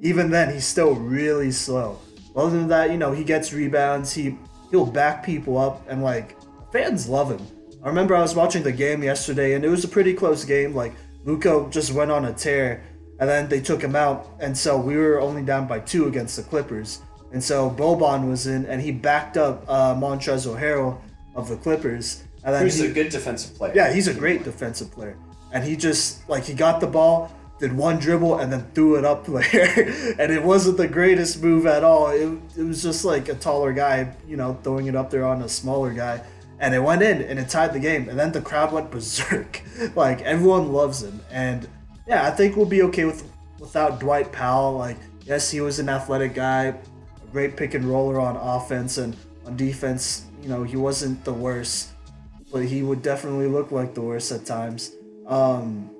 even 0.00 0.30
then 0.30 0.50
he's 0.54 0.64
still 0.64 0.94
really 0.94 1.50
slow. 1.50 1.98
Other 2.34 2.56
than 2.56 2.68
that, 2.68 2.90
you 2.90 2.96
know, 2.96 3.12
he 3.12 3.22
gets 3.22 3.52
rebounds. 3.52 4.14
He 4.14 4.38
he'll 4.70 4.86
back 4.86 5.26
people 5.26 5.58
up, 5.58 5.84
and 5.90 6.02
like 6.02 6.38
fans 6.72 7.06
love 7.06 7.30
him. 7.30 7.46
I 7.84 7.88
remember 7.88 8.16
I 8.16 8.22
was 8.22 8.34
watching 8.34 8.62
the 8.62 8.72
game 8.72 9.02
yesterday, 9.02 9.52
and 9.54 9.64
it 9.64 9.68
was 9.68 9.84
a 9.84 9.88
pretty 9.88 10.14
close 10.14 10.42
game. 10.46 10.74
Like 10.74 10.94
Luka 11.24 11.66
just 11.70 11.92
went 11.92 12.10
on 12.10 12.24
a 12.24 12.32
tear, 12.32 12.82
and 13.20 13.28
then 13.28 13.48
they 13.48 13.60
took 13.60 13.82
him 13.82 13.94
out, 13.94 14.30
and 14.40 14.56
so 14.56 14.78
we 14.78 14.96
were 14.96 15.20
only 15.20 15.42
down 15.42 15.66
by 15.68 15.78
two 15.78 16.08
against 16.08 16.36
the 16.36 16.42
Clippers. 16.42 17.02
And 17.32 17.44
so 17.44 17.70
Boban 17.70 18.28
was 18.28 18.46
in, 18.46 18.64
and 18.66 18.80
he 18.80 18.90
backed 18.90 19.36
up 19.36 19.64
uh, 19.68 19.94
Montrezl 19.94 20.58
Harrell 20.58 20.98
of 21.34 21.48
the 21.48 21.56
Clippers. 21.56 22.24
And 22.42 22.54
then 22.54 22.62
who's 22.62 22.78
he, 22.78 22.86
a 22.86 22.92
good 22.92 23.10
defensive 23.10 23.56
player. 23.56 23.72
yeah, 23.76 23.92
he's 23.92 24.08
a 24.08 24.14
great 24.14 24.42
defensive 24.42 24.90
player. 24.90 25.16
And 25.52 25.62
he 25.62 25.76
just 25.76 26.28
like 26.28 26.44
he 26.44 26.54
got 26.54 26.80
the 26.80 26.86
ball, 26.86 27.30
did 27.58 27.74
one 27.74 27.98
dribble, 27.98 28.38
and 28.38 28.50
then 28.50 28.66
threw 28.74 28.96
it 28.96 29.04
up 29.04 29.26
there. 29.26 30.14
and 30.18 30.32
it 30.32 30.42
wasn't 30.42 30.78
the 30.78 30.88
greatest 30.88 31.42
move 31.42 31.66
at 31.66 31.84
all. 31.84 32.08
It, 32.08 32.26
it 32.56 32.62
was 32.62 32.82
just 32.82 33.04
like 33.04 33.28
a 33.28 33.34
taller 33.34 33.74
guy, 33.74 34.14
you 34.26 34.38
know, 34.38 34.58
throwing 34.62 34.86
it 34.86 34.96
up 34.96 35.10
there 35.10 35.26
on 35.26 35.42
a 35.42 35.48
smaller 35.48 35.92
guy. 35.92 36.22
And 36.58 36.74
it 36.74 36.80
went 36.80 37.02
in 37.02 37.22
and 37.22 37.38
it 37.38 37.48
tied 37.50 37.74
the 37.74 37.80
game. 37.80 38.08
And 38.08 38.18
then 38.18 38.32
the 38.32 38.40
crowd 38.40 38.72
went 38.72 38.90
berserk. 38.94 39.60
like 39.94 40.22
everyone 40.22 40.72
loves 40.72 41.02
him. 41.02 41.20
And 41.30 41.68
yeah, 42.10 42.26
I 42.26 42.30
think 42.30 42.56
we'll 42.56 42.66
be 42.66 42.82
okay 42.82 43.06
with 43.06 43.24
without 43.58 44.00
Dwight 44.00 44.30
Powell. 44.30 44.76
Like, 44.76 44.98
yes, 45.24 45.50
he 45.50 45.62
was 45.62 45.78
an 45.78 45.88
athletic 45.88 46.34
guy, 46.34 46.64
a 46.64 46.74
great 47.32 47.56
pick 47.56 47.72
and 47.72 47.86
roller 47.86 48.20
on 48.20 48.36
offense 48.36 48.98
and 48.98 49.16
on 49.46 49.56
defense, 49.56 50.26
you 50.42 50.50
know, 50.50 50.62
he 50.62 50.76
wasn't 50.76 51.24
the 51.24 51.32
worst 51.32 51.90
but 52.52 52.64
he 52.64 52.82
would 52.82 53.02
definitely 53.02 53.46
look 53.46 53.70
like 53.70 53.94
the 53.94 54.00
worst 54.00 54.32
at 54.32 54.44
times. 54.44 54.92
Um, 55.26 55.90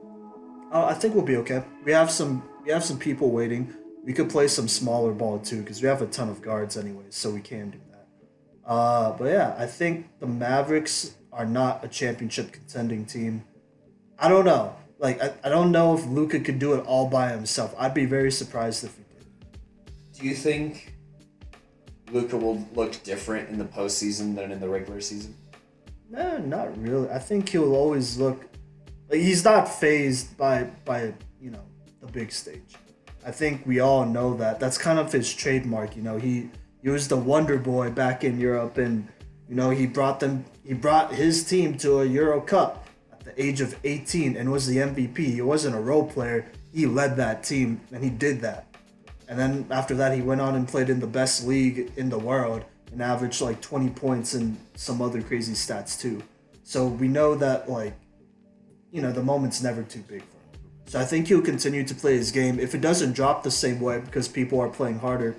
I 0.72 0.94
think 0.94 1.14
we'll 1.14 1.24
be 1.24 1.36
okay. 1.38 1.62
We 1.84 1.92
have 1.92 2.10
some 2.10 2.42
we 2.64 2.70
have 2.72 2.84
some 2.84 2.98
people 2.98 3.30
waiting. 3.30 3.74
We 4.04 4.12
could 4.12 4.30
play 4.30 4.48
some 4.48 4.68
smaller 4.68 5.12
ball 5.12 5.38
too 5.38 5.60
because 5.60 5.82
we 5.82 5.88
have 5.88 6.02
a 6.02 6.06
ton 6.06 6.28
of 6.28 6.42
guards 6.42 6.76
anyway, 6.76 7.04
so 7.10 7.30
we 7.30 7.40
can 7.40 7.70
do 7.70 7.78
that. 7.90 8.06
Uh, 8.68 9.12
but 9.16 9.26
yeah, 9.26 9.54
I 9.58 9.66
think 9.66 10.08
the 10.20 10.26
Mavericks 10.26 11.14
are 11.32 11.46
not 11.46 11.84
a 11.84 11.88
championship 11.88 12.52
contending 12.52 13.04
team. 13.04 13.44
I 14.18 14.28
don't 14.28 14.44
know. 14.44 14.76
Like 15.00 15.20
I, 15.22 15.32
I 15.42 15.48
don't 15.48 15.72
know 15.72 15.96
if 15.96 16.06
Luka 16.06 16.38
could 16.40 16.58
do 16.58 16.74
it 16.74 16.84
all 16.86 17.08
by 17.08 17.30
himself. 17.30 17.74
I'd 17.78 17.94
be 17.94 18.04
very 18.04 18.30
surprised 18.30 18.84
if 18.84 18.94
he 18.96 19.02
did. 19.02 20.20
Do 20.20 20.28
you 20.28 20.34
think 20.34 20.94
Luka 22.12 22.36
will 22.36 22.68
look 22.74 23.02
different 23.02 23.48
in 23.48 23.58
the 23.58 23.64
postseason 23.64 24.36
than 24.36 24.52
in 24.52 24.60
the 24.60 24.68
regular 24.68 25.00
season? 25.00 25.34
No, 26.10 26.38
not 26.38 26.76
really. 26.78 27.08
I 27.08 27.18
think 27.18 27.48
he'll 27.48 27.74
always 27.74 28.18
look 28.18 28.44
like 29.08 29.20
he's 29.20 29.44
not 29.44 29.68
fazed 29.68 30.36
by 30.36 30.64
by 30.84 31.14
you 31.40 31.50
know 31.50 31.64
the 32.02 32.06
big 32.06 32.30
stage. 32.30 32.76
I 33.24 33.30
think 33.30 33.66
we 33.66 33.80
all 33.80 34.04
know 34.04 34.34
that. 34.34 34.60
That's 34.60 34.76
kind 34.76 34.98
of 34.98 35.12
his 35.12 35.32
trademark. 35.32 35.96
You 35.96 36.02
know, 36.02 36.18
he 36.18 36.50
he 36.82 36.90
was 36.90 37.08
the 37.08 37.16
wonder 37.16 37.58
boy 37.58 37.90
back 37.90 38.22
in 38.22 38.38
Europe, 38.38 38.76
and 38.76 39.08
you 39.48 39.54
know 39.54 39.70
he 39.70 39.86
brought 39.86 40.20
them. 40.20 40.44
He 40.62 40.74
brought 40.74 41.14
his 41.14 41.42
team 41.44 41.78
to 41.78 42.00
a 42.00 42.04
Euro 42.04 42.42
Cup 42.42 42.86
the 43.34 43.44
age 43.44 43.60
of 43.60 43.78
18 43.84 44.36
and 44.36 44.50
was 44.50 44.66
the 44.66 44.78
MVP. 44.78 45.18
He 45.18 45.42
wasn't 45.42 45.76
a 45.76 45.80
role 45.80 46.06
player. 46.06 46.50
He 46.72 46.86
led 46.86 47.16
that 47.16 47.42
team, 47.44 47.80
and 47.92 48.02
he 48.02 48.10
did 48.10 48.40
that. 48.40 48.66
And 49.28 49.38
then 49.38 49.66
after 49.70 49.94
that, 49.96 50.14
he 50.14 50.22
went 50.22 50.40
on 50.40 50.56
and 50.56 50.66
played 50.66 50.90
in 50.90 51.00
the 51.00 51.06
best 51.06 51.46
league 51.46 51.92
in 51.96 52.08
the 52.08 52.18
world 52.18 52.64
and 52.90 53.00
averaged 53.00 53.40
like 53.40 53.60
20 53.60 53.90
points 53.90 54.34
and 54.34 54.58
some 54.74 55.00
other 55.00 55.22
crazy 55.22 55.52
stats 55.52 56.00
too. 56.00 56.20
So 56.64 56.88
we 56.88 57.06
know 57.06 57.36
that 57.36 57.70
like, 57.70 57.94
you 58.90 59.00
know, 59.00 59.12
the 59.12 59.22
moment's 59.22 59.62
never 59.62 59.84
too 59.84 60.00
big 60.00 60.22
for 60.22 60.36
him. 60.36 60.62
So 60.86 60.98
I 60.98 61.04
think 61.04 61.28
he'll 61.28 61.42
continue 61.42 61.84
to 61.84 61.94
play 61.94 62.16
his 62.16 62.32
game. 62.32 62.58
If 62.58 62.74
it 62.74 62.80
doesn't 62.80 63.12
drop 63.12 63.44
the 63.44 63.50
same 63.52 63.80
way 63.80 64.00
because 64.00 64.26
people 64.26 64.58
are 64.58 64.68
playing 64.68 64.98
harder, 64.98 65.36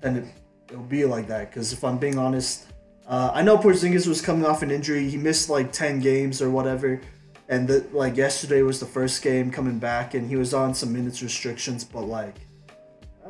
then 0.00 0.16
it, 0.16 0.24
it'll 0.70 0.82
be 0.82 1.04
like 1.04 1.28
that. 1.28 1.50
Because 1.50 1.74
if 1.74 1.84
I'm 1.84 1.98
being 1.98 2.18
honest, 2.18 2.71
uh, 3.12 3.30
I 3.34 3.42
know 3.42 3.58
Porzingis 3.58 4.06
was 4.06 4.22
coming 4.22 4.46
off 4.46 4.62
an 4.62 4.70
injury. 4.70 5.06
He 5.06 5.18
missed 5.18 5.50
like 5.50 5.70
10 5.70 6.00
games 6.00 6.40
or 6.40 6.48
whatever. 6.48 6.98
And 7.46 7.68
the, 7.68 7.86
like 7.92 8.16
yesterday 8.16 8.62
was 8.62 8.80
the 8.80 8.86
first 8.86 9.22
game 9.22 9.50
coming 9.50 9.78
back, 9.78 10.14
and 10.14 10.26
he 10.26 10.36
was 10.36 10.54
on 10.54 10.72
some 10.74 10.94
minutes 10.94 11.22
restrictions. 11.22 11.84
But 11.84 12.04
like, 12.04 12.36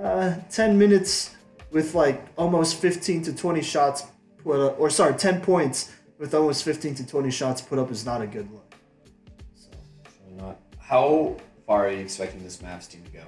uh, 0.00 0.36
10 0.50 0.78
minutes 0.78 1.34
with 1.72 1.96
like 1.96 2.24
almost 2.36 2.76
15 2.76 3.24
to 3.24 3.32
20 3.32 3.60
shots 3.60 4.04
put 4.44 4.60
up, 4.60 4.78
or 4.78 4.88
sorry, 4.88 5.14
10 5.14 5.40
points 5.40 5.90
with 6.16 6.32
almost 6.32 6.62
15 6.62 6.94
to 6.94 7.06
20 7.06 7.32
shots 7.32 7.60
put 7.60 7.80
up 7.80 7.90
is 7.90 8.06
not 8.06 8.22
a 8.22 8.26
good 8.28 8.48
look. 8.52 8.76
So, 9.56 9.70
not. 10.36 10.60
How 10.78 11.36
far 11.66 11.88
are 11.88 11.90
you 11.90 12.02
expecting 12.02 12.44
this 12.44 12.58
Mavs 12.58 12.88
team 12.88 13.02
to 13.02 13.10
go? 13.10 13.24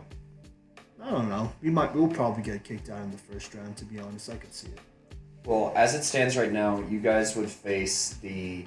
I 1.03 1.11
don't 1.11 1.29
know. 1.29 1.53
We 1.61 1.71
might, 1.71 1.93
we'll 1.93 2.07
probably 2.07 2.45
get 2.45 2.63
kicked 2.63 2.91
out 2.91 3.03
in 3.03 3.11
the 3.11 3.19
first 3.19 3.53
round. 3.57 3.77
To 3.79 3.85
be 3.85 3.99
honest, 3.99 4.31
I 4.31 4.37
could 4.37 4.55
see 4.55 4.69
it. 4.69 4.79
Well, 5.45 5.73
as 5.77 5.95
it 5.95 6.05
stands 6.05 6.37
right 6.37 6.53
now, 6.53 6.83
you 6.89 7.01
guys 7.01 7.37
would 7.37 7.51
face 7.51 8.15
the 8.23 8.65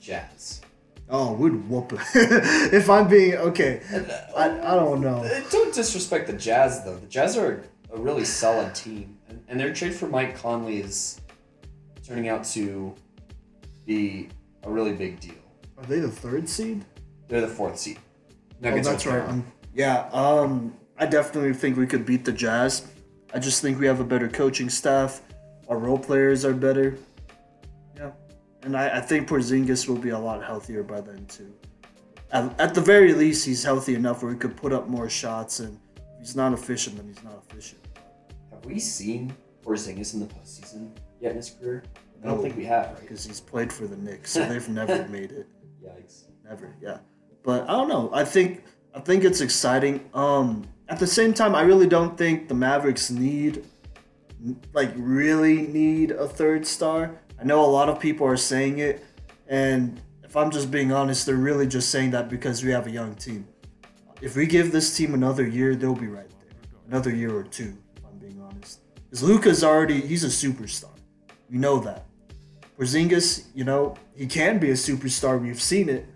Jazz. 0.00 0.60
Oh, 1.08 1.32
we'd 1.32 1.68
whoop 1.68 1.92
it. 1.92 2.00
if 2.72 2.90
I'm 2.90 3.08
being 3.08 3.34
okay, 3.34 3.80
I, 4.36 4.50
I 4.50 4.74
don't 4.74 5.00
know. 5.00 5.24
Uh, 5.24 5.40
Don't 5.50 5.72
disrespect 5.72 6.26
the 6.26 6.32
Jazz, 6.32 6.84
though. 6.84 6.96
The 6.96 7.06
Jazz 7.06 7.36
are 7.36 7.64
a 7.92 7.98
really 7.98 8.24
solid 8.24 8.74
team, 8.74 9.16
and, 9.28 9.42
and 9.48 9.58
their 9.58 9.72
trade 9.72 9.94
for 9.94 10.08
Mike 10.08 10.36
Conley 10.36 10.78
is 10.78 11.20
turning 12.04 12.28
out 12.28 12.44
to 12.44 12.94
be 13.84 14.28
a 14.64 14.70
really 14.70 14.92
big 14.92 15.20
deal. 15.20 15.34
Are 15.78 15.84
they 15.84 16.00
the 16.00 16.10
third 16.10 16.48
seed? 16.48 16.84
They're 17.28 17.40
the 17.40 17.48
fourth 17.48 17.78
seed. 17.78 17.98
Oh, 18.00 18.34
Nuggets 18.60 18.88
are 18.88 18.92
that's 18.92 19.06
right. 19.06 19.28
Um, 19.28 19.46
yeah. 19.74 20.08
Um, 20.12 20.76
I 20.98 21.06
definitely 21.06 21.54
think 21.54 21.76
we 21.76 21.86
could 21.86 22.04
beat 22.04 22.24
the 22.24 22.32
Jazz. 22.32 22.86
I 23.32 23.38
just 23.38 23.62
think 23.62 23.78
we 23.78 23.86
have 23.86 24.00
a 24.00 24.04
better 24.04 24.28
coaching 24.28 24.70
staff. 24.70 25.20
Our 25.68 25.78
role 25.78 25.98
players 25.98 26.44
are 26.44 26.54
better. 26.54 26.96
Yeah, 27.96 28.10
and 28.62 28.76
I, 28.76 28.98
I 28.98 29.00
think 29.00 29.28
Porzingis 29.28 29.88
will 29.88 29.96
be 29.98 30.10
a 30.10 30.18
lot 30.18 30.42
healthier 30.44 30.82
by 30.82 31.00
then 31.00 31.26
too. 31.26 31.52
At, 32.32 32.58
at 32.60 32.74
the 32.74 32.80
very 32.80 33.12
least, 33.14 33.44
he's 33.46 33.62
healthy 33.62 33.94
enough 33.94 34.22
where 34.22 34.32
he 34.32 34.38
could 34.38 34.56
put 34.56 34.72
up 34.72 34.88
more 34.88 35.08
shots. 35.08 35.60
And 35.60 35.78
if 35.96 36.18
he's 36.20 36.36
not 36.36 36.52
efficient, 36.52 36.96
then 36.96 37.06
he's 37.06 37.22
not 37.22 37.42
efficient. 37.48 37.80
Have 38.52 38.64
we 38.64 38.78
seen 38.78 39.34
Porzingis 39.64 40.14
in 40.14 40.20
the 40.20 40.26
postseason 40.26 40.90
yet 41.20 41.30
in 41.32 41.36
his 41.36 41.50
career? 41.50 41.82
I 42.22 42.26
don't 42.26 42.36
No. 42.38 42.42
think 42.42 42.56
we 42.56 42.64
have, 42.64 42.86
right? 42.88 43.00
Because 43.00 43.24
he's 43.24 43.40
played 43.40 43.72
for 43.72 43.86
the 43.86 43.96
Knicks, 43.96 44.32
so 44.32 44.44
they've 44.46 44.68
never 44.68 45.06
made 45.10 45.32
it. 45.32 45.46
Yikes. 45.84 46.24
Never, 46.44 46.74
yeah. 46.80 46.98
But 47.42 47.62
I 47.68 47.72
don't 47.72 47.88
know. 47.88 48.10
I 48.12 48.24
think 48.24 48.64
I 48.94 49.00
think 49.00 49.24
it's 49.24 49.40
exciting. 49.40 50.08
Um, 50.14 50.66
at 50.88 50.98
the 50.98 51.06
same 51.06 51.34
time, 51.34 51.54
I 51.54 51.62
really 51.62 51.86
don't 51.86 52.16
think 52.16 52.48
the 52.48 52.54
Mavericks 52.54 53.10
need, 53.10 53.64
like, 54.72 54.92
really 54.96 55.66
need 55.66 56.10
a 56.10 56.28
third 56.28 56.66
star. 56.66 57.20
I 57.40 57.44
know 57.44 57.64
a 57.64 57.66
lot 57.66 57.88
of 57.88 58.00
people 58.00 58.26
are 58.26 58.36
saying 58.36 58.78
it, 58.78 59.04
and 59.46 60.00
if 60.24 60.36
I'm 60.36 60.50
just 60.50 60.70
being 60.70 60.92
honest, 60.92 61.26
they're 61.26 61.34
really 61.34 61.66
just 61.66 61.90
saying 61.90 62.10
that 62.10 62.28
because 62.28 62.64
we 62.64 62.70
have 62.70 62.86
a 62.86 62.90
young 62.90 63.14
team. 63.14 63.46
If 64.20 64.36
we 64.36 64.46
give 64.46 64.72
this 64.72 64.96
team 64.96 65.14
another 65.14 65.46
year, 65.46 65.74
they'll 65.74 65.94
be 65.94 66.08
right 66.08 66.28
there. 66.28 66.70
Another 66.88 67.10
year 67.10 67.34
or 67.36 67.42
two, 67.42 67.76
if 67.96 68.04
I'm 68.04 68.18
being 68.18 68.40
honest. 68.40 68.80
Because 69.04 69.22
Luka's 69.22 69.62
already 69.62 70.00
he's 70.00 70.24
a 70.24 70.28
superstar. 70.28 70.90
We 71.50 71.58
know 71.58 71.78
that. 71.80 72.06
Porzingis, 72.78 73.46
you 73.54 73.64
know, 73.64 73.96
he 74.14 74.26
can 74.26 74.58
be 74.58 74.70
a 74.70 74.74
superstar. 74.74 75.40
We've 75.40 75.60
seen 75.60 75.88
it. 75.88 76.06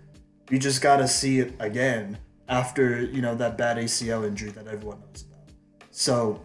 We 0.49 0.59
just 0.59 0.81
gotta 0.81 1.07
see 1.07 1.39
it 1.39 1.53
again 1.59 2.17
after 2.47 3.01
you 3.01 3.21
know 3.21 3.33
that 3.35 3.57
bad 3.57 3.77
ACL 3.77 4.27
injury 4.27 4.51
that 4.51 4.67
everyone 4.67 4.99
knows 4.99 5.23
about. 5.23 5.49
So, 5.89 6.41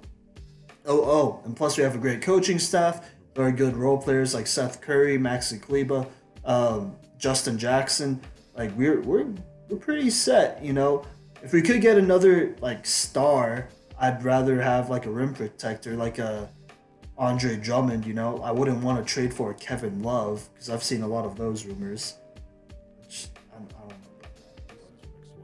oh 0.86 1.04
oh, 1.04 1.42
and 1.44 1.56
plus 1.56 1.76
we 1.76 1.82
have 1.82 1.94
a 1.94 1.98
great 1.98 2.22
coaching 2.22 2.58
staff, 2.58 3.08
very 3.34 3.52
good 3.52 3.76
role 3.76 3.98
players 3.98 4.34
like 4.34 4.46
Seth 4.46 4.80
Curry, 4.80 5.18
Maxi 5.18 5.60
Kleber, 5.60 6.06
um, 6.44 6.96
Justin 7.18 7.58
Jackson. 7.58 8.20
Like 8.56 8.74
we're 8.76 9.00
we're 9.02 9.26
we're 9.68 9.78
pretty 9.78 10.10
set, 10.10 10.64
you 10.64 10.72
know. 10.72 11.04
if 11.42 11.52
we 11.52 11.62
could 11.62 11.80
get 11.80 11.98
another 11.98 12.56
like 12.60 12.86
star, 12.86 13.68
I'd 13.98 14.24
rather 14.24 14.60
have 14.60 14.90
like 14.90 15.06
a 15.06 15.10
rim 15.10 15.34
protector, 15.34 15.94
like 15.96 16.18
a 16.18 16.50
Andre 17.18 17.56
Drummond. 17.56 18.06
You 18.06 18.14
know, 18.14 18.40
I 18.42 18.52
wouldn't 18.52 18.82
want 18.82 18.98
to 18.98 19.12
trade 19.12 19.34
for 19.34 19.54
Kevin 19.54 20.02
Love 20.02 20.48
because 20.52 20.70
I've 20.70 20.82
seen 20.82 21.02
a 21.02 21.08
lot 21.08 21.24
of 21.24 21.36
those 21.36 21.64
rumors. 21.64 22.14
Which 23.00 23.28
I, 23.52 23.56
I 23.56 23.58
don't 23.58 23.68
know. 23.68 23.84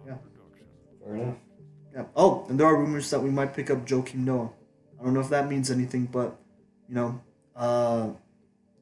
About. 0.06 0.20
Fair 1.04 1.16
enough. 1.16 1.36
Yeah. 1.94 2.04
Oh, 2.16 2.46
and 2.48 2.58
there 2.58 2.66
are 2.66 2.76
rumors 2.76 3.10
that 3.10 3.20
we 3.20 3.30
might 3.30 3.54
pick 3.54 3.70
up 3.70 3.86
Joakim 3.86 4.24
Noah. 4.24 4.50
I 5.02 5.04
don't 5.04 5.14
know 5.14 5.20
if 5.20 5.30
that 5.30 5.48
means 5.48 5.68
anything, 5.70 6.06
but 6.06 6.36
you 6.88 6.94
know, 6.94 7.20
uh, 7.56 8.10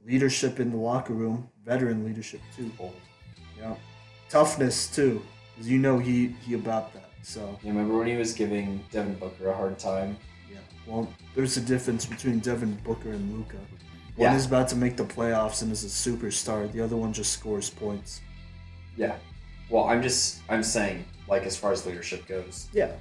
leadership 0.07 0.61
in 0.61 0.71
the 0.71 0.77
locker 0.77 1.15
room, 1.15 1.49
veteran 1.65 2.05
leadership 2.05 2.41
too. 2.55 2.71
Yeah, 3.59 3.75
toughness 4.29 4.87
too, 4.95 5.23
because 5.55 5.71
you 5.71 5.79
know 5.79 5.99
he 5.99 6.37
he 6.47 6.53
about 6.55 6.93
that. 6.93 7.09
So 7.23 7.59
You 7.63 7.71
remember 7.73 7.97
when 7.97 8.07
he 8.07 8.17
was 8.17 8.35
giving 8.35 8.85
Devin 8.91 9.15
Booker 9.15 9.49
a 9.49 9.55
hard 9.57 9.79
time? 9.79 10.17
yeah. 10.53 10.59
Well, 10.87 11.09
there's 11.35 11.57
a 11.57 11.61
difference 11.63 12.05
between 12.05 12.39
Devin 12.41 12.75
Booker 12.85 13.11
and 13.13 13.35
Luka. 13.37 13.57
One 14.17 14.31
Yeah. 14.33 14.37
is 14.37 14.45
about 14.47 14.69
to 14.69 14.77
make 14.77 14.97
the 14.99 15.05
playoffs 15.05 15.63
and 15.63 15.73
is 15.73 15.85
a 15.85 15.89
superstar. 16.11 16.71
The 16.71 16.81
other 16.83 16.97
one 16.97 17.13
just 17.15 17.33
scores 17.33 17.71
points. 17.71 18.21
Yeah. 18.97 19.17
Well, 19.71 19.85
I'm 19.85 20.03
just 20.03 20.41
I'm 20.51 20.63
saying 20.63 21.05
like 21.29 21.45
as 21.45 21.57
far 21.57 21.73
as 21.73 21.87
leadership 21.87 22.27
goes. 22.27 22.69
Yeah. 22.75 22.93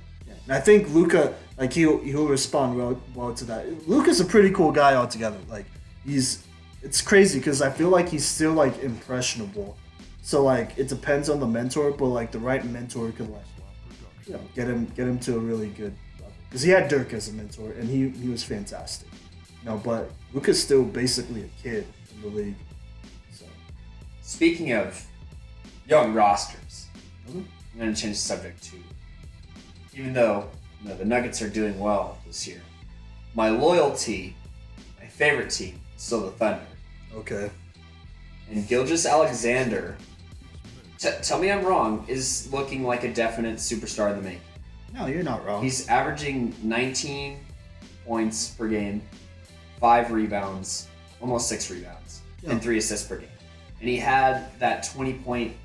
And 0.45 0.53
I 0.53 0.59
think 0.59 0.89
Luka, 0.93 1.33
like 1.57 1.73
he'll 1.73 1.99
he'll 1.99 2.27
respond 2.27 2.77
well 2.77 3.01
well 3.15 3.33
to 3.35 3.45
that. 3.45 3.87
Luka's 3.87 4.19
a 4.19 4.25
pretty 4.25 4.51
cool 4.51 4.71
guy 4.71 4.95
altogether. 4.95 5.37
Like 5.47 5.65
he's, 6.05 6.43
it's 6.81 7.01
crazy 7.01 7.39
because 7.39 7.61
I 7.61 7.69
feel 7.69 7.89
like 7.89 8.09
he's 8.09 8.25
still 8.25 8.53
like 8.53 8.79
impressionable. 8.83 9.77
So 10.21 10.43
like 10.43 10.77
it 10.77 10.87
depends 10.87 11.29
on 11.29 11.39
the 11.39 11.47
mentor, 11.47 11.91
but 11.91 12.05
like 12.07 12.31
the 12.31 12.39
right 12.39 12.63
mentor 12.65 13.11
could 13.11 13.29
like, 13.29 13.45
you 14.25 14.33
know, 14.33 14.41
get 14.55 14.67
him 14.67 14.85
get 14.95 15.07
him 15.07 15.19
to 15.19 15.35
a 15.35 15.39
really 15.39 15.67
good 15.69 15.93
level. 16.19 16.33
Because 16.49 16.61
he 16.61 16.71
had 16.71 16.87
Dirk 16.87 17.13
as 17.13 17.27
a 17.29 17.33
mentor 17.33 17.71
and 17.73 17.87
he 17.89 18.09
he 18.09 18.29
was 18.29 18.43
fantastic. 18.43 19.07
You 19.63 19.69
know, 19.69 19.77
but 19.77 20.09
Luka's 20.33 20.61
still 20.61 20.83
basically 20.83 21.43
a 21.43 21.49
kid 21.61 21.85
in 22.15 22.21
the 22.21 22.27
league. 22.29 22.55
So 23.33 23.45
Speaking 24.21 24.71
of 24.73 25.03
young 25.87 26.13
rosters, 26.13 26.87
Mhm. 27.29 27.43
I'm 27.73 27.79
going 27.79 27.93
to 27.93 28.01
change 28.01 28.15
the 28.15 28.21
subject 28.21 28.63
to 28.63 28.75
even 29.93 30.13
though 30.13 30.49
you 30.81 30.89
know, 30.89 30.95
the 30.95 31.05
Nuggets 31.05 31.41
are 31.41 31.49
doing 31.49 31.79
well 31.79 32.17
this 32.25 32.47
year, 32.47 32.61
my 33.35 33.49
loyalty, 33.49 34.35
my 34.99 35.07
favorite 35.07 35.49
team, 35.49 35.79
is 35.95 36.01
still 36.03 36.21
the 36.21 36.31
Thunder. 36.31 36.65
okay. 37.15 37.49
And 38.49 38.67
Gilgeous 38.67 39.05
Alexander, 39.05 39.95
t- 40.97 41.11
tell 41.21 41.37
me 41.39 41.51
I'm 41.51 41.63
wrong, 41.63 42.03
is 42.07 42.51
looking 42.51 42.83
like 42.83 43.03
a 43.03 43.13
definite 43.13 43.57
superstar 43.57 44.09
in 44.11 44.17
the 44.17 44.23
making. 44.23 44.41
No, 44.93 45.05
you're 45.05 45.21
not 45.21 45.45
wrong. 45.45 45.61
He's 45.61 45.87
averaging 45.87 46.55
19 46.63 47.39
points 48.07 48.49
per 48.49 48.67
game, 48.67 49.03
five 49.79 50.11
rebounds, 50.11 50.87
almost 51.21 51.47
six 51.47 51.69
rebounds, 51.69 52.21
and 52.47 52.59
three 52.59 52.79
assists 52.79 53.07
per 53.07 53.17
game. 53.17 53.29
And 53.79 53.87
he 53.87 53.97
had 53.97 54.47
that 54.59 54.89
20 54.91 55.13
point, 55.19 55.55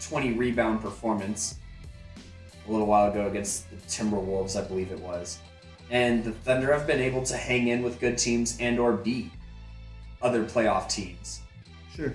20 0.00 0.32
rebound 0.32 0.80
performance 0.80 1.56
a 2.66 2.70
little 2.70 2.86
while 2.86 3.10
ago 3.10 3.26
against 3.26 3.70
the 3.70 3.76
Timberwolves, 3.76 4.60
I 4.60 4.66
believe 4.66 4.92
it 4.92 5.00
was. 5.00 5.38
And 5.90 6.22
the 6.22 6.32
Thunder 6.32 6.72
have 6.72 6.86
been 6.86 7.00
able 7.00 7.22
to 7.24 7.36
hang 7.36 7.68
in 7.68 7.82
with 7.82 8.00
good 8.00 8.16
teams 8.16 8.56
and 8.60 8.78
or 8.78 8.92
beat 8.92 9.30
other 10.22 10.44
playoff 10.44 10.88
teams. 10.88 11.40
sure. 11.94 12.14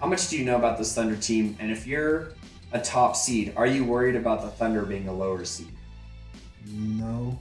How 0.00 0.06
much 0.06 0.28
do 0.30 0.38
you 0.38 0.44
know 0.44 0.56
about 0.56 0.78
this 0.78 0.94
Thunder 0.94 1.16
team? 1.16 1.56
And 1.60 1.70
if 1.70 1.86
you're 1.86 2.32
a 2.72 2.80
top 2.80 3.14
seed, 3.14 3.52
are 3.56 3.66
you 3.66 3.84
worried 3.84 4.16
about 4.16 4.42
the 4.42 4.48
Thunder 4.48 4.82
being 4.82 5.08
a 5.08 5.12
lower 5.12 5.44
seed? 5.44 5.72
No. 6.66 7.38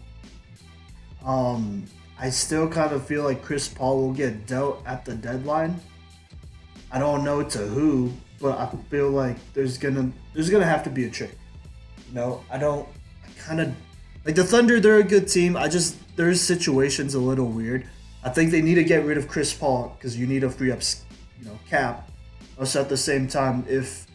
Um, 1.24 1.86
I 2.20 2.30
still 2.30 2.68
kind 2.68 2.92
of 2.92 3.06
feel 3.06 3.24
like 3.24 3.42
Chris 3.42 3.68
Paul 3.68 4.02
will 4.02 4.14
get 4.14 4.46
dealt 4.46 4.84
at 4.86 5.06
the 5.06 5.16
deadline. 5.16 5.80
I 6.92 7.00
don't 7.00 7.24
know 7.24 7.42
to 7.44 7.60
who, 7.60 8.12
but 8.40 8.60
I 8.60 8.70
feel 8.90 9.10
like 9.10 9.38
there's 9.54 9.78
gonna 9.78 10.12
there's 10.34 10.50
gonna 10.50 10.66
have 10.66 10.84
to 10.84 10.90
be 10.90 11.06
a 11.06 11.10
trade. 11.10 11.36
You 12.12 12.16
know, 12.16 12.44
I 12.52 12.58
don't. 12.58 12.88
I 13.24 13.30
kind 13.40 13.62
of 13.62 13.74
like 14.26 14.36
the 14.36 14.44
Thunder. 14.44 14.82
They're 14.82 14.98
a 14.98 15.04
good 15.04 15.30
team. 15.30 15.56
I 15.56 15.70
just 15.70 15.96
their 16.18 16.36
situation's 16.36 17.14
a 17.14 17.20
little 17.20 17.48
weird. 17.48 17.88
I 18.24 18.30
think 18.30 18.52
they 18.52 18.62
need 18.62 18.76
to 18.76 18.84
get 18.84 19.06
rid 19.06 19.18
of 19.18 19.30
Chris 19.30 19.54
Paul 19.54 19.96
because 19.98 20.20
you 20.20 20.28
need 20.28 20.42
to 20.42 20.50
free 20.50 20.72
up, 20.72 20.82
you 21.40 21.46
know, 21.46 21.58
cap. 21.70 22.12
Also, 22.60 22.82
at 22.82 22.90
the 22.90 22.98
same 22.98 23.30
time, 23.30 23.66
if 23.68 24.08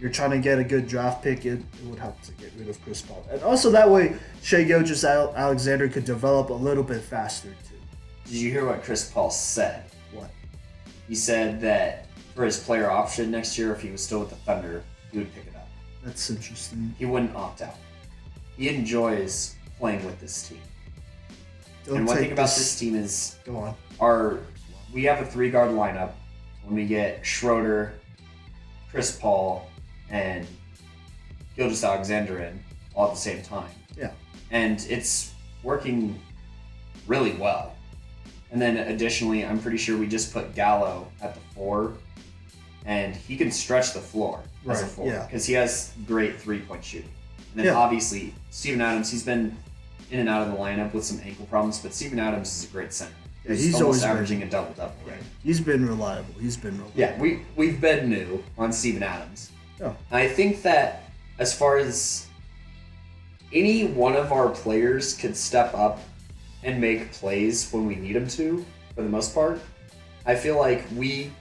you're 0.00 0.10
trying 0.10 0.30
to 0.30 0.38
get 0.38 0.58
a 0.58 0.64
good 0.64 0.88
draft 0.88 1.22
pick, 1.22 1.44
it, 1.44 1.60
it 1.60 1.84
would 1.84 1.98
have 1.98 2.20
to 2.22 2.32
get 2.32 2.50
rid 2.58 2.70
of 2.70 2.82
Chris 2.82 3.02
Paul. 3.02 3.24
And 3.30 3.42
also 3.42 3.70
that 3.70 3.88
way, 3.88 4.16
Shai 4.42 4.64
Gilgeous 4.64 5.04
Alexander 5.04 5.88
could 5.88 6.06
develop 6.06 6.48
a 6.48 6.54
little 6.54 6.82
bit 6.82 7.02
faster 7.02 7.50
too. 7.68 7.76
Did 8.24 8.34
you 8.34 8.50
hear 8.50 8.66
what 8.66 8.82
Chris 8.82 9.10
Paul 9.10 9.30
said? 9.30 9.84
What? 10.12 10.30
He 11.06 11.14
said 11.14 11.60
that 11.60 12.06
for 12.34 12.46
his 12.46 12.58
player 12.58 12.90
option 12.90 13.30
next 13.30 13.58
year, 13.58 13.72
if 13.72 13.82
he 13.82 13.90
was 13.90 14.02
still 14.02 14.20
with 14.20 14.30
the 14.30 14.36
Thunder, 14.36 14.82
he 15.12 15.18
would 15.18 15.32
pick 15.34 15.46
it 15.46 15.50
up. 15.50 15.51
That's 16.04 16.30
interesting. 16.30 16.94
He 16.98 17.04
wouldn't 17.04 17.34
opt 17.36 17.62
out. 17.62 17.76
He 18.56 18.68
enjoys 18.68 19.54
playing 19.78 20.04
with 20.04 20.20
this 20.20 20.48
team. 20.48 20.60
Don't 21.84 21.98
and 21.98 22.06
one 22.06 22.16
thing 22.16 22.32
about 22.32 22.44
this- 22.44 22.56
this 22.58 22.78
team 22.78 22.94
is 22.94 23.36
Go 23.44 23.56
on. 23.56 23.76
our 24.00 24.40
we 24.92 25.04
have 25.04 25.20
a 25.20 25.26
three 25.26 25.50
guard 25.50 25.70
lineup 25.70 26.12
when 26.64 26.74
we 26.74 26.86
get 26.86 27.24
Schroeder, 27.24 27.94
Chris 28.90 29.16
Paul, 29.16 29.68
and 30.10 30.46
Gilgeous 31.56 31.82
Alexander 31.82 32.42
in 32.42 32.62
all 32.94 33.08
at 33.08 33.14
the 33.14 33.20
same 33.20 33.42
time. 33.42 33.70
Yeah. 33.96 34.10
And 34.50 34.84
it's 34.88 35.32
working 35.62 36.20
really 37.06 37.32
well. 37.34 37.74
And 38.50 38.60
then 38.60 38.76
additionally, 38.76 39.44
I'm 39.46 39.58
pretty 39.58 39.78
sure 39.78 39.96
we 39.96 40.06
just 40.06 40.32
put 40.32 40.54
Gallo 40.54 41.10
at 41.22 41.34
the 41.34 41.40
four, 41.54 41.94
and 42.84 43.16
he 43.16 43.36
can 43.36 43.50
stretch 43.50 43.94
the 43.94 44.00
floor 44.00 44.42
as 44.68 44.80
a 44.80 44.84
Right, 44.84 44.90
four 44.92 45.06
yeah. 45.08 45.26
because 45.26 45.46
he 45.46 45.54
has 45.54 45.92
great 46.06 46.40
three 46.40 46.60
point 46.60 46.84
shooting. 46.84 47.10
And 47.50 47.58
then 47.60 47.66
Yeah. 47.66 47.74
obviously 47.74 48.34
Steven 48.50 48.80
Adams, 48.80 49.10
he's 49.10 49.22
been 49.24 49.56
in 50.10 50.20
and 50.20 50.28
out 50.28 50.46
of 50.46 50.52
the 50.52 50.58
lineup 50.58 50.92
with 50.92 51.04
some 51.04 51.20
ankle 51.24 51.46
problems, 51.46 51.78
but 51.78 51.92
Steven 51.94 52.18
Adams 52.18 52.48
is 52.56 52.64
a 52.64 52.72
great 52.72 52.92
center. 52.92 53.12
Yeah, 53.44 53.54
he's 53.54 53.74
almost 53.74 53.82
always 53.82 54.00
been- 54.02 54.10
averaging 54.10 54.42
a 54.42 54.46
double 54.48 54.72
double. 54.74 54.94
Right? 55.06 55.16
He's 55.42 55.60
been 55.60 55.86
reliable. 55.86 56.34
He's 56.40 56.56
been 56.56 56.72
reliable. 56.72 56.92
Yeah, 56.94 57.18
we 57.18 57.40
we've 57.56 57.80
been 57.80 58.08
new 58.08 58.42
on 58.56 58.72
Steven 58.72 59.02
Adams. 59.02 59.50
Yeah. 59.80 59.92
I 60.10 60.28
think 60.28 60.62
that 60.62 61.10
as 61.38 61.52
far 61.52 61.76
as 61.78 62.26
any 63.52 63.84
one 63.86 64.14
of 64.16 64.32
our 64.32 64.48
players 64.48 65.14
could 65.14 65.36
step 65.36 65.74
up 65.74 66.00
and 66.62 66.80
make 66.80 67.12
plays 67.12 67.68
when 67.72 67.86
we 67.86 67.96
need 67.96 68.14
them 68.14 68.28
to, 68.28 68.64
for 68.94 69.02
the 69.02 69.08
most 69.08 69.34
part, 69.34 69.60
I 70.24 70.36
feel 70.36 70.56
like 70.58 70.84
we 70.94 71.32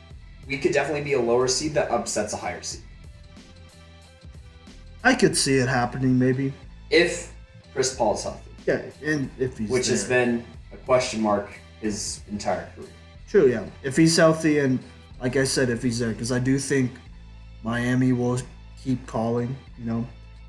we 0.48 0.58
could 0.58 0.74
definitely 0.74 1.04
be 1.04 1.14
a 1.14 1.22
lower 1.22 1.48
seed 1.48 1.76
that 1.76 1.92
upsets 1.92 2.34
a 2.34 2.38
higher 2.38 2.62
seed. 2.64 2.82
I 5.04 5.16
could 5.16 5.36
see 5.36 5.56
it 5.58 5.68
happening 5.68 6.18
maybe. 6.20 6.54
If 6.90 7.34
Chris 7.74 7.96
Paul 7.96 8.16
is 8.16 8.24
healthy, 8.24 8.52
Yeah, 8.68 8.82
and 9.04 9.30
if 9.40 9.58
he's 9.58 9.70
which 9.70 9.88
has 9.88 10.04
been 10.08 10.44
a 10.74 10.78
question 10.78 11.22
mark 11.22 11.50
his 11.80 12.22
entire 12.30 12.70
career. 12.76 12.90
True, 13.30 13.48
yeah. 13.50 13.66
If 13.84 13.98
he's 13.98 14.16
healthy 14.18 14.60
and 14.60 14.80
like 15.22 15.36
I 15.38 15.44
said, 15.46 15.70
if 15.70 15.82
he's 15.84 16.00
there, 16.00 16.12
because 16.12 16.32
I 16.32 16.40
do 16.40 16.58
think 16.58 16.92
Miami 17.64 18.12
will 18.14 18.40
keep 18.84 19.06
calling. 19.08 19.56
You 19.80 19.86
know, 19.86 20.08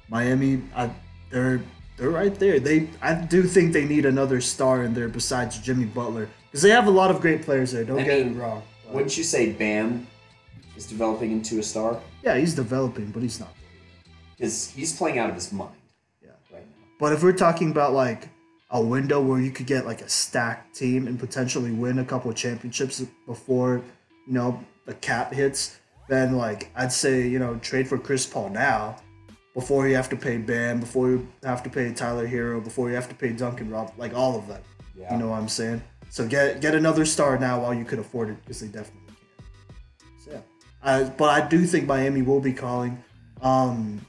Miami, 0.09 0.63
I, 0.75 0.91
they're 1.31 1.63
they're 1.97 2.11
right 2.11 2.35
there. 2.35 2.59
They 2.59 2.89
I 3.01 3.15
do 3.15 3.43
think 3.45 3.73
they 3.73 3.85
need 3.85 4.05
another 4.07 4.41
star 4.41 4.83
in 4.85 4.95
there 4.95 5.09
besides 5.09 5.59
Jimmy 5.59 5.85
Butler 5.85 6.29
because 6.51 6.63
they 6.63 6.71
have 6.71 6.87
a 6.87 6.91
lot 6.91 7.11
of 7.11 7.21
great 7.21 7.43
players 7.43 7.73
there. 7.73 7.85
Don't 7.85 8.01
I 8.01 8.05
get 8.05 8.25
mean, 8.27 8.35
me 8.35 8.41
wrong. 8.41 8.63
but- 8.85 8.95
Wouldn't 8.95 9.17
you 9.17 9.25
say 9.25 9.53
Bam 9.53 10.07
is 10.77 10.87
developing 10.87 11.33
into 11.33 11.59
a 11.59 11.63
star? 11.63 12.01
yeah, 12.23 12.37
he's 12.37 12.55
developing, 12.55 13.11
but 13.11 13.23
he's 13.23 13.39
not 13.41 13.55
there. 13.55 13.62
Because 14.43 14.73
he's 14.73 14.93
playing 14.93 15.21
out 15.21 15.29
of 15.29 15.37
his 15.37 15.53
mind 15.53 15.71
Yeah. 16.21 16.31
right 16.53 16.67
now. 16.67 16.85
But 16.99 17.13
if 17.13 17.23
we're 17.23 17.33
talking 17.33 17.71
about 17.71 17.93
like 17.93 18.29
a 18.71 18.83
window 18.83 19.21
where 19.21 19.41
you 19.41 19.53
could 19.53 19.67
get 19.67 19.87
like 19.87 20.01
a 20.01 20.09
stacked 20.09 20.75
team 20.75 21.07
and 21.07 21.17
potentially 21.17 21.71
win 21.71 22.01
a 22.01 22.05
couple 22.05 22.29
of 22.29 22.37
championships 22.37 23.01
before, 23.25 23.83
you 24.27 24.33
know, 24.33 24.61
the 24.85 24.95
cap 24.95 25.33
hits, 25.33 25.79
then 26.09 26.37
like 26.37 26.73
I'd 26.75 26.91
say, 26.93 27.29
you 27.29 27.39
know, 27.39 27.55
trade 27.59 27.87
for 27.87 27.99
Chris 27.99 28.27
Paul 28.27 28.49
now 28.49 28.97
before 29.55 29.87
you 29.87 29.95
have 29.95 30.09
to 30.09 30.17
pay 30.17 30.39
Bam, 30.39 30.81
before 30.81 31.11
you 31.11 31.29
have 31.45 31.63
to 31.63 31.71
pay 31.71 31.93
Tyler 31.93 32.27
Herro, 32.27 32.65
before 32.65 32.89
you 32.89 32.97
have 32.97 33.09
to 33.11 33.15
pay 33.15 33.31
Duncan 33.31 33.71
Rob, 33.71 33.93
like 33.97 34.13
all 34.13 34.37
of 34.37 34.49
them. 34.49 34.61
Yeah. 34.97 35.13
You 35.13 35.21
know 35.21 35.29
what 35.29 35.39
I'm 35.39 35.49
saying? 35.49 35.85
So 36.11 36.27
get 36.27 36.61
get 36.61 36.75
another 36.75 37.05
star 37.05 37.39
now 37.39 37.63
while 37.63 37.73
you 37.75 37.85
could 37.85 38.01
afford 38.01 38.29
it 38.31 38.39
because 38.43 38.59
they 38.59 38.67
definitely 38.67 39.03
can. 39.07 39.17
So 40.25 40.31
yeah, 40.33 40.41
I, 40.83 41.05
but 41.05 41.31
I 41.31 41.47
do 41.47 41.65
think 41.65 41.87
Miami 41.87 42.23
will 42.23 42.41
be 42.41 42.53
calling. 42.53 43.05
Um, 43.41 44.05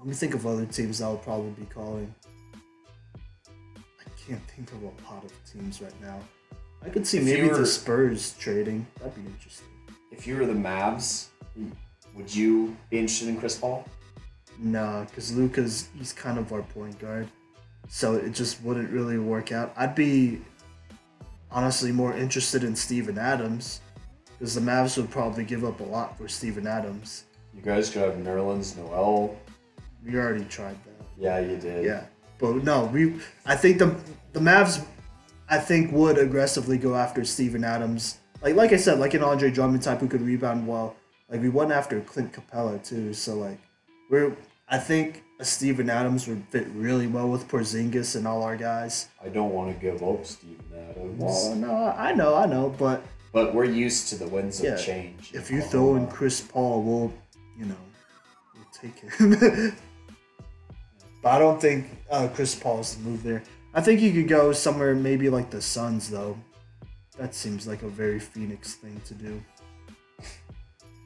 let 0.00 0.06
me 0.08 0.14
think 0.14 0.34
of 0.34 0.46
other 0.46 0.66
teams 0.66 1.00
will 1.00 1.16
probably 1.18 1.50
be 1.52 1.66
calling. 1.66 2.12
I 3.06 4.04
can't 4.26 4.42
think 4.50 4.72
of 4.72 4.82
a 4.82 4.86
lot 5.12 5.24
of 5.24 5.32
teams 5.50 5.80
right 5.80 6.00
now. 6.02 6.18
I 6.82 6.88
could 6.88 7.06
see 7.06 7.18
If 7.18 7.24
maybe 7.24 7.48
were- 7.48 7.58
the 7.58 7.66
Spurs 7.66 8.32
trading. 8.38 8.86
That'd 8.98 9.14
be 9.14 9.30
interesting. 9.30 9.66
If 10.10 10.26
you 10.26 10.36
were 10.36 10.46
the 10.46 10.54
Mavs, 10.54 11.26
would 12.14 12.34
you 12.34 12.76
be 12.88 12.98
interested 12.98 13.28
in 13.28 13.38
Chris 13.38 13.56
Paul? 13.58 13.86
Nah, 14.58 15.04
because 15.04 15.32
Luka's 15.36 15.88
he's 15.96 16.12
kind 16.12 16.38
of 16.38 16.52
our 16.52 16.62
point 16.62 16.98
guard, 16.98 17.28
so 17.88 18.14
it 18.16 18.30
just 18.32 18.62
wouldn't 18.62 18.90
really 18.90 19.18
work 19.18 19.52
out. 19.52 19.72
I'd 19.76 19.94
be 19.94 20.40
honestly 21.50 21.92
more 21.92 22.14
interested 22.16 22.64
in 22.64 22.74
Steven 22.76 23.16
Adams, 23.18 23.80
because 24.38 24.54
the 24.54 24.60
Mavs 24.60 24.96
would 24.96 25.10
probably 25.10 25.44
give 25.44 25.64
up 25.64 25.80
a 25.80 25.84
lot 25.84 26.16
for 26.18 26.28
Steven 26.28 26.66
Adams. 26.66 27.24
You 27.54 27.62
guys 27.62 27.90
could 27.90 28.02
have 28.02 28.14
Nerlens 28.14 28.76
Noel. 28.76 29.36
We 30.04 30.16
already 30.16 30.44
tried 30.44 30.78
that. 30.84 31.06
Yeah, 31.18 31.38
you 31.40 31.56
did. 31.56 31.84
Yeah, 31.84 32.04
but 32.38 32.64
no, 32.64 32.84
we. 32.86 33.20
I 33.46 33.56
think 33.56 33.78
the 33.78 33.94
the 34.32 34.40
Mavs, 34.40 34.84
I 35.48 35.58
think 35.58 35.92
would 35.92 36.18
aggressively 36.18 36.78
go 36.78 36.94
after 36.94 37.24
Steven 37.24 37.64
Adams. 37.64 38.18
Like 38.42 38.54
like 38.54 38.72
I 38.72 38.76
said, 38.76 38.98
like 38.98 39.14
an 39.14 39.22
Andre 39.22 39.50
Drummond 39.50 39.82
type 39.82 40.00
who 40.00 40.08
could 40.08 40.22
rebound 40.22 40.66
well. 40.66 40.96
Like 41.28 41.40
we 41.42 41.48
went 41.50 41.72
after 41.72 42.00
Clint 42.00 42.32
Capela 42.32 42.82
too. 42.82 43.12
So 43.14 43.34
like 43.36 43.58
we're. 44.10 44.36
I 44.72 44.78
think 44.78 45.24
a 45.40 45.44
Steven 45.44 45.90
Adams 45.90 46.28
would 46.28 46.44
fit 46.50 46.68
really 46.76 47.08
well 47.08 47.28
with 47.28 47.48
Porzingis 47.48 48.14
and 48.14 48.24
all 48.24 48.44
our 48.44 48.56
guys. 48.56 49.08
I 49.20 49.28
don't 49.28 49.52
want 49.52 49.74
to 49.74 49.80
give 49.80 50.00
up 50.00 50.24
Steven 50.24 50.64
Adams. 50.90 51.18
Well, 51.18 51.54
no, 51.56 51.74
I 51.98 52.12
know, 52.14 52.36
I 52.36 52.46
know, 52.46 52.72
but 52.78 53.02
But 53.32 53.52
we're 53.52 53.64
used 53.64 54.08
to 54.10 54.14
the 54.16 54.28
winds 54.28 54.60
Yeah, 54.60 54.74
of 54.74 54.80
change. 54.80 55.32
if 55.34 55.50
you 55.50 55.60
throw 55.60 55.96
in 55.96 56.06
Chris 56.06 56.40
Paul, 56.40 56.82
we'll, 56.84 57.12
you 57.58 57.64
know, 57.66 57.82
we'll 58.54 58.70
take 58.72 58.96
him. 59.00 59.76
but 61.22 61.30
I 61.30 61.38
don't 61.38 61.60
think 61.60 61.86
uh, 62.10 62.28
Chris 62.34 62.54
Paul's 62.54 62.96
the 62.96 63.02
move 63.08 63.22
there. 63.22 63.42
I 63.74 63.80
think 63.80 64.00
you 64.00 64.12
could 64.12 64.28
go 64.28 64.52
somewhere 64.52 64.94
maybe 64.94 65.30
like 65.30 65.50
the 65.50 65.62
Suns, 65.62 66.10
though. 66.10 66.36
That 67.18 67.34
seems 67.34 67.66
like 67.66 67.82
a 67.82 67.88
very 67.88 68.18
Phoenix 68.18 68.74
thing 68.74 69.00
to 69.06 69.14
do. 69.14 69.42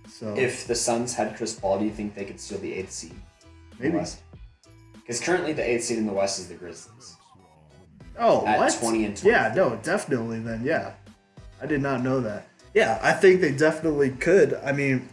So 0.09 0.35
If 0.37 0.67
the 0.67 0.75
Suns 0.75 1.15
had 1.15 1.37
Chris 1.37 1.59
Paul, 1.59 1.81
do 1.81 1.85
you 1.85 1.91
think 1.91 2.15
they 2.15 2.25
could 2.25 2.39
steal 2.41 2.59
the 2.59 2.73
eighth 2.73 2.93
seed? 2.93 3.15
maybe. 3.81 3.99
Because 4.95 5.21
currently 5.21 5.53
the 5.53 5.69
eighth 5.69 5.85
seed 5.85 5.99
in 5.99 6.07
the 6.07 6.13
West 6.13 6.39
is 6.39 6.49
the 6.49 6.55
Grizzlies. 6.55 7.17
Oh, 8.19 8.47
At 8.47 8.59
what? 8.59 8.73
20 8.73 9.05
and 9.07 9.23
Yeah, 9.25 9.53
no, 9.55 9.77
definitely. 9.83 10.39
Then, 10.39 10.63
yeah, 10.65 10.93
I 11.61 11.67
did 11.67 11.83
not 11.83 12.03
know 12.03 12.21
that. 12.21 12.47
Yeah, 12.75 12.99
I 13.03 13.13
think 13.13 13.41
they 13.41 13.53
definitely 13.53 14.11
could. 14.11 14.55
I 14.65 14.73
mean, 14.73 15.09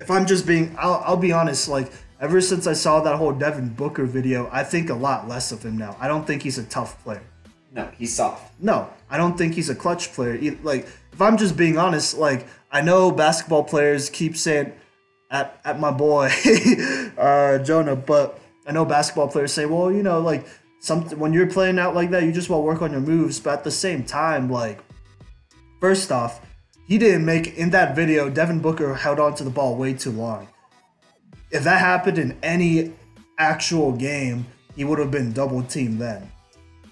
if 0.00 0.10
I'm 0.10 0.26
just 0.26 0.46
being, 0.46 0.76
I'll, 0.78 1.02
I'll 1.04 1.16
be 1.16 1.32
honest. 1.32 1.68
Like, 1.68 1.90
ever 2.20 2.40
since 2.40 2.66
I 2.66 2.72
saw 2.72 3.00
that 3.00 3.16
whole 3.16 3.32
Devin 3.32 3.70
Booker 3.70 4.04
video, 4.04 4.48
I 4.52 4.64
think 4.64 4.90
a 4.90 4.94
lot 4.94 5.28
less 5.28 5.52
of 5.52 5.62
him 5.62 5.76
now. 5.76 5.96
I 6.00 6.08
don't 6.08 6.26
think 6.26 6.42
he's 6.42 6.58
a 6.58 6.64
tough 6.64 7.02
player. 7.02 7.22
No, 7.72 7.90
he's 7.96 8.14
soft. 8.14 8.52
No, 8.60 8.88
I 9.10 9.18
don't 9.18 9.36
think 9.36 9.54
he's 9.54 9.68
a 9.68 9.74
clutch 9.74 10.12
player. 10.12 10.56
Like, 10.62 10.86
if 11.12 11.20
I'm 11.20 11.36
just 11.36 11.56
being 11.56 11.78
honest, 11.78 12.16
like, 12.16 12.46
I 12.72 12.80
know 12.80 13.10
basketball 13.10 13.64
players 13.64 14.10
keep 14.10 14.36
saying 14.36 14.72
at, 15.30 15.60
at 15.64 15.78
my 15.78 15.90
boy 15.90 16.30
uh, 17.18 17.58
Jonah, 17.58 17.96
but 17.96 18.40
I 18.66 18.72
know 18.72 18.84
basketball 18.84 19.28
players 19.28 19.52
say, 19.52 19.66
well, 19.66 19.92
you 19.92 20.02
know, 20.02 20.20
like, 20.20 20.46
something 20.80 21.18
when 21.18 21.32
you're 21.32 21.50
playing 21.50 21.78
out 21.78 21.94
like 21.94 22.10
that, 22.10 22.22
you 22.22 22.32
just 22.32 22.48
want 22.48 22.62
to 22.62 22.64
work 22.64 22.82
on 22.82 22.92
your 22.92 23.00
moves. 23.00 23.38
But 23.38 23.58
at 23.58 23.64
the 23.64 23.70
same 23.70 24.04
time, 24.04 24.50
like, 24.50 24.80
first 25.80 26.10
off, 26.10 26.40
he 26.86 26.96
didn't 26.96 27.24
make 27.24 27.58
in 27.58 27.70
that 27.70 27.94
video. 27.94 28.30
Devin 28.30 28.60
Booker 28.60 28.94
held 28.94 29.20
on 29.20 29.34
to 29.34 29.44
the 29.44 29.50
ball 29.50 29.76
way 29.76 29.92
too 29.92 30.10
long. 30.10 30.48
If 31.50 31.64
that 31.64 31.80
happened 31.80 32.18
in 32.18 32.36
any 32.42 32.92
actual 33.38 33.92
game, 33.92 34.46
he 34.76 34.84
would 34.84 34.98
have 34.98 35.10
been 35.10 35.32
double 35.32 35.62
teamed 35.62 36.00
then. 36.00 36.30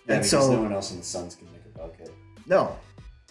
Yeah, 0.07 0.15
And 0.15 0.23
because 0.23 0.31
so- 0.31 0.53
no 0.53 0.63
one 0.63 0.73
else 0.73 0.91
in 0.93 0.99
the 0.99 1.05
Suns 1.05 1.35
can 1.35 1.47
make 1.53 1.63
a 1.75 1.79
bucket. 1.79 2.15
No. 2.47 2.77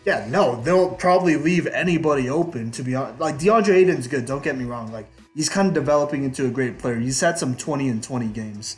Yeah, 0.06 0.28
no, 0.30 0.62
they'll 0.62 0.92
probably 0.92 1.36
leave 1.36 1.66
anybody 1.68 2.30
open 2.30 2.70
to 2.72 2.84
be 2.84 2.94
honest. 2.94 3.20
Like 3.20 3.40
DeAndre 3.40 3.74
Ayton's 3.76 4.08
good, 4.08 4.26
don't 4.28 4.44
get 4.44 4.56
me 4.56 4.64
wrong. 4.66 4.92
Like 4.92 5.08
he's 5.34 5.50
kind 5.50 5.68
of 5.68 5.74
developing 5.74 6.24
into 6.24 6.46
a 6.46 6.50
great 6.50 6.78
player. 6.78 7.00
He's 7.00 7.20
had 7.20 7.40
some 7.40 7.56
20 7.56 7.90
and 7.90 8.04
20 8.04 8.28
games, 8.28 8.78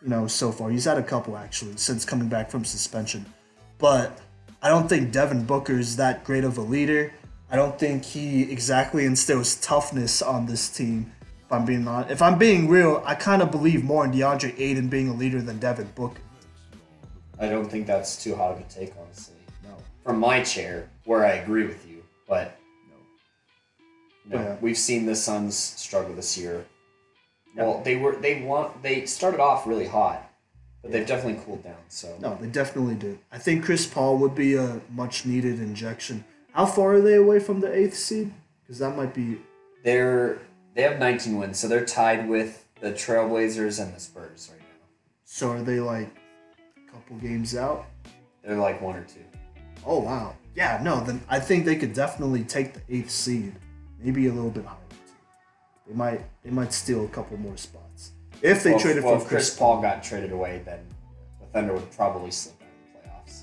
you 0.00 0.08
know, 0.08 0.28
so 0.28 0.52
far. 0.52 0.70
He's 0.70 0.84
had 0.84 0.96
a 0.96 1.02
couple 1.02 1.36
actually 1.36 1.76
since 1.78 2.04
coming 2.04 2.28
back 2.28 2.48
from 2.48 2.64
suspension. 2.64 3.26
But 3.78 4.20
I 4.62 4.68
don't 4.68 4.88
think 4.88 5.10
Devin 5.10 5.46
Booker 5.46 5.78
is 5.78 5.96
that 5.96 6.22
great 6.22 6.44
of 6.44 6.58
a 6.58 6.62
leader. 6.62 7.12
I 7.50 7.56
don't 7.56 7.76
think 7.76 8.04
he 8.04 8.42
exactly 8.42 9.04
instills 9.04 9.56
toughness 9.56 10.22
on 10.22 10.46
this 10.46 10.68
team. 10.68 11.12
If 11.48 11.52
I'm 11.54 11.64
being 11.64 11.88
honest, 11.88 12.10
if 12.10 12.20
I'm 12.20 12.36
being 12.36 12.68
real, 12.68 13.02
I 13.06 13.14
kind 13.14 13.40
of 13.40 13.50
believe 13.50 13.82
more 13.82 14.04
in 14.04 14.12
DeAndre 14.12 14.52
Ayton 14.60 14.88
being 14.88 15.08
a 15.08 15.14
leader 15.14 15.40
than 15.40 15.58
Devin 15.58 15.90
Booker. 15.94 16.20
I 17.40 17.48
don't 17.48 17.70
think 17.70 17.86
that's 17.86 18.22
too 18.22 18.34
hot 18.34 18.52
of 18.52 18.60
a 18.60 18.64
take, 18.64 18.92
honestly. 19.00 19.36
No. 19.64 19.70
From 20.04 20.18
my 20.20 20.42
chair, 20.42 20.90
where 21.06 21.24
I 21.24 21.36
agree 21.36 21.64
with 21.66 21.88
you, 21.88 22.02
but 22.28 22.58
no, 24.28 24.38
Yeah. 24.38 24.56
we've 24.60 24.76
seen 24.76 25.06
the 25.06 25.16
Suns 25.16 25.56
struggle 25.56 26.14
this 26.14 26.36
year. 26.36 26.66
Yeah. 27.56 27.62
Well, 27.64 27.80
they 27.82 27.96
were 27.96 28.14
they 28.16 28.42
want 28.42 28.82
they 28.82 29.06
started 29.06 29.40
off 29.40 29.66
really 29.66 29.86
hot, 29.86 30.30
but 30.82 30.92
they've 30.92 31.06
definitely 31.06 31.42
cooled 31.46 31.64
down. 31.64 31.78
So 31.88 32.14
No, 32.20 32.36
they 32.38 32.48
definitely 32.48 32.96
did. 32.96 33.20
I 33.32 33.38
think 33.38 33.64
Chris 33.64 33.86
Paul 33.86 34.18
would 34.18 34.34
be 34.34 34.54
a 34.54 34.82
much 34.90 35.24
needed 35.24 35.60
injection. 35.60 36.24
How 36.52 36.66
far 36.66 36.96
are 36.96 37.00
they 37.00 37.14
away 37.14 37.38
from 37.40 37.60
the 37.60 37.72
eighth 37.74 37.96
seed? 37.96 38.34
Because 38.66 38.80
that 38.80 38.94
might 38.98 39.14
be. 39.14 39.38
they're 39.82 40.40
they 40.78 40.84
have 40.84 41.00
19 41.00 41.38
wins, 41.38 41.58
so 41.58 41.66
they're 41.66 41.84
tied 41.84 42.28
with 42.28 42.64
the 42.80 42.92
Trailblazers 42.92 43.82
and 43.82 43.92
the 43.92 43.98
Spurs 43.98 44.48
right 44.52 44.60
now. 44.60 44.86
So 45.24 45.50
are 45.50 45.60
they 45.60 45.80
like 45.80 46.08
a 46.76 46.92
couple 46.92 47.16
games 47.16 47.56
out? 47.56 47.86
They're 48.44 48.56
like 48.56 48.80
one 48.80 48.94
or 48.94 49.02
two. 49.02 49.24
Oh 49.84 49.98
wow. 49.98 50.36
Yeah, 50.54 50.78
no. 50.80 51.02
Then 51.02 51.20
I 51.28 51.40
think 51.40 51.64
they 51.64 51.74
could 51.74 51.94
definitely 51.94 52.44
take 52.44 52.74
the 52.74 52.80
eighth 52.88 53.10
seed, 53.10 53.56
maybe 53.98 54.28
a 54.28 54.32
little 54.32 54.52
bit 54.52 54.64
higher. 54.66 54.78
Too. 54.88 55.12
They 55.88 55.94
might. 55.94 56.20
They 56.44 56.50
might 56.50 56.72
steal 56.72 57.04
a 57.04 57.08
couple 57.08 57.36
more 57.38 57.56
spots 57.56 58.12
if 58.40 58.62
they 58.62 58.70
well, 58.70 58.78
traded 58.78 59.02
well, 59.02 59.16
for 59.16 59.22
if 59.22 59.28
Chris 59.28 59.56
Paul 59.56 59.82
got 59.82 60.04
traded 60.04 60.30
away, 60.30 60.62
then 60.64 60.78
the 61.40 61.46
Thunder 61.46 61.72
would 61.72 61.90
probably 61.90 62.30
slip 62.30 62.54
out 62.62 62.68
of 62.68 63.02
the 63.02 63.32
playoffs. 63.32 63.42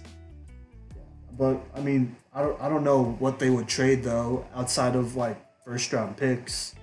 But 1.38 1.78
I 1.78 1.84
mean, 1.84 2.16
I 2.34 2.44
don't. 2.44 2.62
I 2.62 2.70
don't 2.70 2.86
know 2.86 3.04
what 3.20 3.40
they 3.40 3.50
would 3.50 3.68
trade 3.68 4.04
though, 4.04 4.46
outside 4.56 4.96
of 4.96 5.18
like 5.18 5.38
first 5.66 5.92
round 5.92 6.16
picks, 6.16 6.76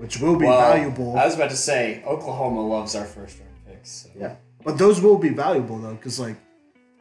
which 0.00 0.18
will 0.18 0.36
be 0.36 0.46
Well, 0.46 0.58
valuable. 0.58 1.18
I 1.18 1.26
was 1.26 1.34
about 1.34 1.50
to 1.50 1.56
say 1.56 2.02
Oklahoma 2.06 2.66
loves 2.66 2.94
our 2.94 3.04
first 3.04 3.38
round 3.38 3.52
picks. 3.66 3.90
So. 3.90 4.08
Yeah, 4.18 4.36
but 4.64 4.78
those 4.78 4.98
will 5.02 5.18
be 5.18 5.28
valuable 5.28 5.78
though, 5.78 5.94
because 5.94 6.18
like, 6.18 6.36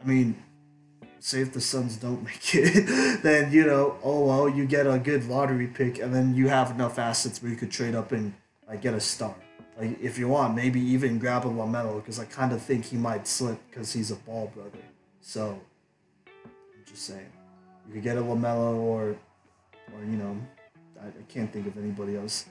I 0.04 0.06
mean, 0.06 0.36
say 1.20 1.40
if 1.40 1.54
the 1.54 1.62
Suns 1.62 1.96
don't 1.96 2.22
make 2.30 2.54
it, 2.54 3.24
then 3.24 3.54
you 3.54 3.66
know, 3.66 3.98
oh 4.04 4.26
well, 4.26 4.50
you 4.50 4.66
get 4.66 4.86
a 4.86 5.00
good 5.00 5.26
lottery 5.30 5.68
pick, 5.68 6.00
and 6.00 6.14
then 6.14 6.36
you 6.36 6.50
have 6.50 6.72
enough 6.72 7.00
assets 7.00 7.42
where 7.42 7.50
you 7.50 7.58
could 7.58 7.72
trade 7.72 7.96
up 7.96 8.12
and 8.12 8.34
like 8.68 8.82
get 8.82 8.94
a 8.94 9.00
star. 9.00 9.36
Like 9.80 9.98
if 10.02 10.20
you 10.20 10.28
want, 10.28 10.54
maybe 10.56 10.82
even 10.82 11.20
grab 11.20 11.46
a 11.46 11.50
Lamelo, 11.50 11.96
because 12.02 12.20
I 12.20 12.26
kind 12.26 12.52
of 12.52 12.62
think 12.62 12.84
he 12.84 12.98
might 12.98 13.28
slip 13.28 13.60
because 13.70 13.94
he's 13.94 14.12
a 14.12 14.18
ball 14.18 14.52
brother. 14.54 14.84
So, 15.22 15.58
I'm 16.26 16.84
just 16.86 17.04
saying, 17.06 17.32
you 17.88 17.94
could 17.94 18.04
get 18.04 18.18
a 18.18 18.22
Lamelo 18.22 18.76
or, 18.76 19.16
or 19.94 20.02
you 20.02 20.18
know, 20.18 20.38
I, 21.02 21.08
I 21.08 21.24
can't 21.30 21.52
think 21.54 21.66
of 21.68 21.78
anybody 21.78 22.18
else. 22.18 22.46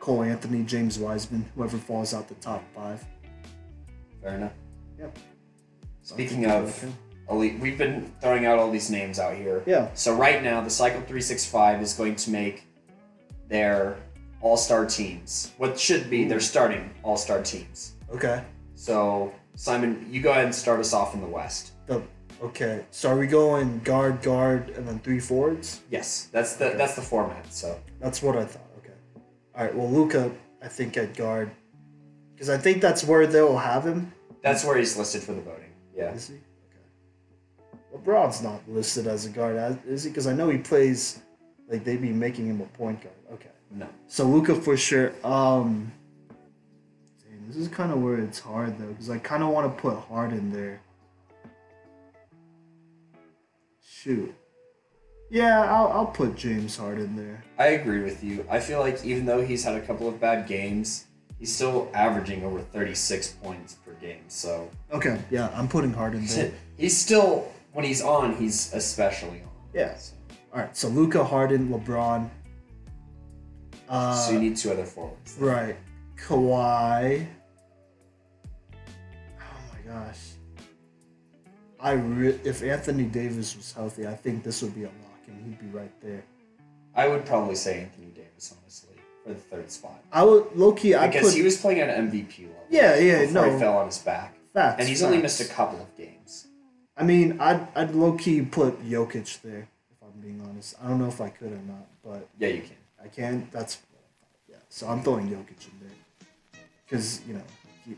Cole 0.00 0.22
Anthony, 0.22 0.64
James 0.64 0.98
Wiseman, 0.98 1.48
whoever 1.54 1.76
falls 1.76 2.12
out 2.12 2.26
the 2.26 2.34
top 2.36 2.64
five. 2.74 3.04
Fair 4.22 4.34
enough. 4.34 4.52
Yep. 4.98 5.18
Speaking 6.02 6.46
of 6.46 6.84
elite, 7.30 7.60
we've 7.60 7.78
been 7.78 8.12
throwing 8.20 8.46
out 8.46 8.58
all 8.58 8.70
these 8.70 8.90
names 8.90 9.18
out 9.18 9.36
here. 9.36 9.62
Yeah. 9.66 9.90
So 9.94 10.14
right 10.14 10.42
now, 10.42 10.60
the 10.60 10.70
Cycle 10.70 11.00
365 11.00 11.82
is 11.82 11.92
going 11.94 12.16
to 12.16 12.30
make 12.30 12.64
their 13.48 13.98
all-star 14.40 14.86
teams. 14.86 15.52
What 15.58 15.78
should 15.78 16.08
be 16.08 16.24
their 16.24 16.40
starting 16.40 16.90
all-star 17.02 17.42
teams. 17.42 17.94
Okay. 18.12 18.42
So 18.74 19.32
Simon, 19.54 20.06
you 20.10 20.22
go 20.22 20.30
ahead 20.30 20.46
and 20.46 20.54
start 20.54 20.80
us 20.80 20.94
off 20.94 21.14
in 21.14 21.20
the 21.20 21.26
West. 21.26 21.72
The, 21.86 22.02
okay. 22.42 22.84
So 22.90 23.10
are 23.10 23.18
we 23.18 23.26
going 23.26 23.80
guard, 23.80 24.22
guard, 24.22 24.70
and 24.70 24.88
then 24.88 24.98
three 25.00 25.20
forwards? 25.20 25.82
Yes, 25.90 26.28
that's 26.32 26.56
the 26.56 26.74
that's 26.76 26.94
the 26.94 27.02
format. 27.02 27.52
So 27.52 27.78
That's 28.00 28.22
what 28.22 28.36
I 28.36 28.44
thought. 28.44 28.59
All 29.56 29.64
right. 29.64 29.74
Well, 29.74 29.90
Luka, 29.90 30.30
I 30.62 30.68
think 30.68 30.96
at 30.96 31.14
guard, 31.16 31.50
because 32.34 32.48
I 32.48 32.56
think 32.58 32.80
that's 32.80 33.04
where 33.04 33.26
they'll 33.26 33.56
have 33.58 33.84
him. 33.84 34.12
that's 34.42 34.64
where 34.64 34.76
he's 34.76 34.96
listed 34.96 35.22
for 35.22 35.32
the 35.32 35.40
voting. 35.42 35.72
Yeah. 35.94 36.12
Is 36.12 36.28
he? 36.28 36.34
Okay. 36.34 37.96
LeBron's 37.96 38.42
not 38.42 38.60
listed 38.68 39.06
as 39.06 39.26
a 39.26 39.30
guard, 39.30 39.78
is 39.86 40.04
he? 40.04 40.10
Because 40.10 40.26
I 40.26 40.32
know 40.32 40.48
he 40.48 40.58
plays. 40.58 41.20
Like 41.68 41.84
they'd 41.84 42.02
be 42.02 42.10
making 42.10 42.46
him 42.46 42.60
a 42.60 42.66
point 42.76 43.00
guard. 43.02 43.14
Okay. 43.32 43.50
No. 43.70 43.88
So 44.08 44.24
Luka 44.24 44.54
for 44.54 44.76
sure. 44.76 45.12
Um. 45.24 45.92
dang, 47.22 47.46
this 47.46 47.56
is 47.56 47.68
kind 47.68 47.92
of 47.92 48.02
where 48.02 48.18
it's 48.18 48.40
hard 48.40 48.78
though, 48.78 48.86
because 48.88 49.10
I 49.10 49.18
kind 49.18 49.42
of 49.42 49.50
want 49.50 49.74
to 49.74 49.80
put 49.80 49.96
Harden 49.96 50.50
there. 50.52 50.80
Shoot. 53.84 54.34
Yeah, 55.30 55.62
I'll, 55.72 55.88
I'll 55.92 56.06
put 56.06 56.34
James 56.36 56.76
Harden 56.76 57.14
there. 57.16 57.44
I 57.58 57.68
agree 57.68 58.02
with 58.02 58.22
you. 58.24 58.44
I 58.50 58.58
feel 58.58 58.80
like 58.80 59.04
even 59.04 59.24
though 59.26 59.42
he's 59.42 59.62
had 59.62 59.76
a 59.76 59.80
couple 59.80 60.08
of 60.08 60.18
bad 60.20 60.48
games, 60.48 61.06
he's 61.38 61.54
still 61.54 61.88
averaging 61.94 62.44
over 62.44 62.60
36 62.60 63.28
points 63.42 63.74
per 63.74 63.92
game. 63.94 64.24
So 64.28 64.68
Okay. 64.92 65.20
Yeah, 65.30 65.50
I'm 65.54 65.68
putting 65.68 65.92
Harden 65.92 66.26
there. 66.26 66.50
he's 66.76 66.96
still 66.96 67.50
when 67.72 67.84
he's 67.84 68.02
on, 68.02 68.34
he's 68.36 68.72
especially 68.74 69.42
on. 69.42 69.50
Yeah. 69.72 69.94
So, 69.96 70.14
All 70.52 70.60
right. 70.60 70.76
So 70.76 70.88
Luka, 70.88 71.22
Harden, 71.22 71.68
LeBron. 71.68 72.28
Uh, 73.88 74.14
so 74.14 74.32
you 74.32 74.40
need 74.40 74.56
two 74.56 74.70
other 74.72 74.84
forwards. 74.84 75.36
right. 75.38 75.76
Kawhi. 76.16 77.26
Oh 79.40 79.60
my 79.72 79.92
gosh. 79.92 80.18
I 81.80 81.92
re- 81.92 82.38
if 82.44 82.62
Anthony 82.62 83.04
Davis 83.04 83.56
was 83.56 83.72
healthy, 83.72 84.06
I 84.06 84.14
think 84.14 84.42
this 84.44 84.60
would 84.62 84.74
be 84.74 84.82
a 84.82 84.86
lock, 84.86 85.09
and 85.40 85.48
he'd 85.48 85.60
be 85.72 85.76
right 85.78 85.92
there. 86.02 86.22
I 86.94 87.08
would 87.08 87.24
probably 87.24 87.54
say 87.54 87.80
Anthony 87.82 88.08
Davis, 88.14 88.54
honestly, 88.60 88.96
for 89.24 89.30
the 89.30 89.34
third 89.36 89.70
spot. 89.70 90.02
I 90.12 90.22
would 90.24 90.46
low 90.54 90.72
key. 90.72 90.94
I 90.94 91.06
Because 91.08 91.28
put 91.30 91.34
he 91.34 91.42
was 91.42 91.56
playing 91.56 91.80
at 91.80 91.88
an 91.88 92.10
MVP 92.10 92.42
level. 92.48 92.64
Yeah, 92.68 92.96
yeah, 92.96 93.20
before 93.26 93.46
no. 93.46 93.52
he 93.52 93.58
fell 93.58 93.78
on 93.78 93.86
his 93.86 93.98
back. 93.98 94.36
facts, 94.52 94.76
And 94.80 94.88
he's 94.88 95.02
only 95.02 95.18
missed 95.18 95.40
a 95.40 95.44
couple 95.52 95.80
of 95.80 95.96
games. 95.96 96.46
I 96.96 97.04
mean, 97.04 97.40
I'd 97.40 97.66
I'd 97.74 97.94
low 97.94 98.12
key 98.12 98.42
put 98.42 98.82
Jokic 98.84 99.40
there 99.42 99.68
if 99.90 100.02
I'm 100.02 100.20
being 100.20 100.42
honest. 100.46 100.74
I 100.82 100.88
don't 100.88 100.98
know 100.98 101.08
if 101.08 101.20
I 101.20 101.30
could 101.30 101.52
or 101.52 101.62
not, 101.66 101.86
but 102.04 102.28
Yeah, 102.38 102.48
you 102.48 102.62
can. 102.62 102.76
I 103.02 103.08
can. 103.08 103.48
That's 103.52 103.78
yeah. 104.48 104.56
So 104.68 104.88
I'm 104.88 105.02
throwing 105.02 105.28
Jokic 105.28 105.66
in 105.68 105.80
there 105.80 106.62
because 106.86 107.20
you 107.26 107.34
know, 107.34 107.42
he, 107.86 107.96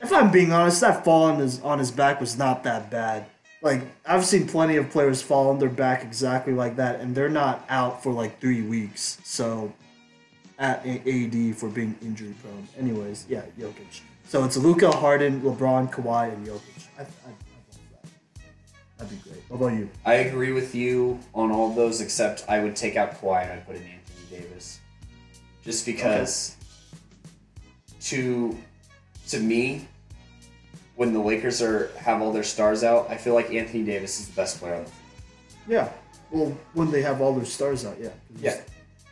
if 0.00 0.12
I'm 0.12 0.30
being 0.30 0.52
honest, 0.52 0.80
that 0.82 1.04
fall 1.04 1.24
on 1.24 1.38
his 1.40 1.60
on 1.62 1.78
his 1.78 1.90
back 1.90 2.20
was 2.20 2.38
not 2.38 2.62
that 2.64 2.90
bad. 2.90 3.26
Like 3.64 3.80
I've 4.06 4.26
seen 4.26 4.46
plenty 4.46 4.76
of 4.76 4.90
players 4.90 5.22
fall 5.22 5.48
on 5.48 5.58
their 5.58 5.70
back 5.70 6.04
exactly 6.04 6.52
like 6.52 6.76
that, 6.76 7.00
and 7.00 7.14
they're 7.14 7.30
not 7.30 7.64
out 7.70 8.02
for 8.02 8.12
like 8.12 8.38
three 8.38 8.60
weeks. 8.60 9.18
So 9.24 9.72
at 10.58 10.86
AD 10.86 11.56
for 11.56 11.70
being 11.70 11.96
injury 12.02 12.34
prone. 12.42 12.68
Anyways, 12.78 13.24
yeah, 13.26 13.40
Jokic. 13.58 14.02
So 14.24 14.44
it's 14.44 14.58
Luka, 14.58 14.90
Harden, 14.90 15.40
LeBron, 15.40 15.90
Kawhi, 15.90 16.34
and 16.34 16.46
Jokic. 16.46 16.86
I, 16.98 17.02
I, 17.02 17.04
I. 17.04 18.06
That'd 18.98 19.22
be 19.22 19.30
great. 19.30 19.42
What 19.48 19.56
about 19.56 19.78
you? 19.78 19.88
I 20.04 20.14
agree 20.14 20.52
with 20.52 20.74
you 20.74 21.18
on 21.34 21.50
all 21.50 21.70
of 21.70 21.74
those, 21.74 22.02
except 22.02 22.44
I 22.46 22.62
would 22.62 22.76
take 22.76 22.96
out 22.96 23.18
Kawhi 23.18 23.44
and 23.44 23.52
I'd 23.52 23.66
put 23.66 23.76
in 23.76 23.82
Anthony 23.82 24.40
Davis. 24.42 24.80
Just 25.64 25.86
because 25.86 26.56
to 28.02 28.54
to 29.28 29.40
me, 29.40 29.88
when 30.96 31.12
the 31.12 31.20
Lakers 31.20 31.60
are 31.60 31.90
have 31.98 32.22
all 32.22 32.32
their 32.32 32.42
stars 32.42 32.84
out, 32.84 33.10
I 33.10 33.16
feel 33.16 33.34
like 33.34 33.52
Anthony 33.52 33.82
Davis 33.82 34.20
is 34.20 34.28
the 34.28 34.34
best 34.34 34.60
player 34.60 34.74
on 34.74 34.84
the 34.84 34.90
floor. 34.90 35.20
Yeah. 35.66 35.88
Well, 36.30 36.56
when 36.72 36.90
they 36.90 37.02
have 37.02 37.20
all 37.20 37.34
their 37.34 37.44
stars 37.44 37.84
out, 37.84 37.96
yeah. 38.00 38.10
Yeah. 38.40 38.60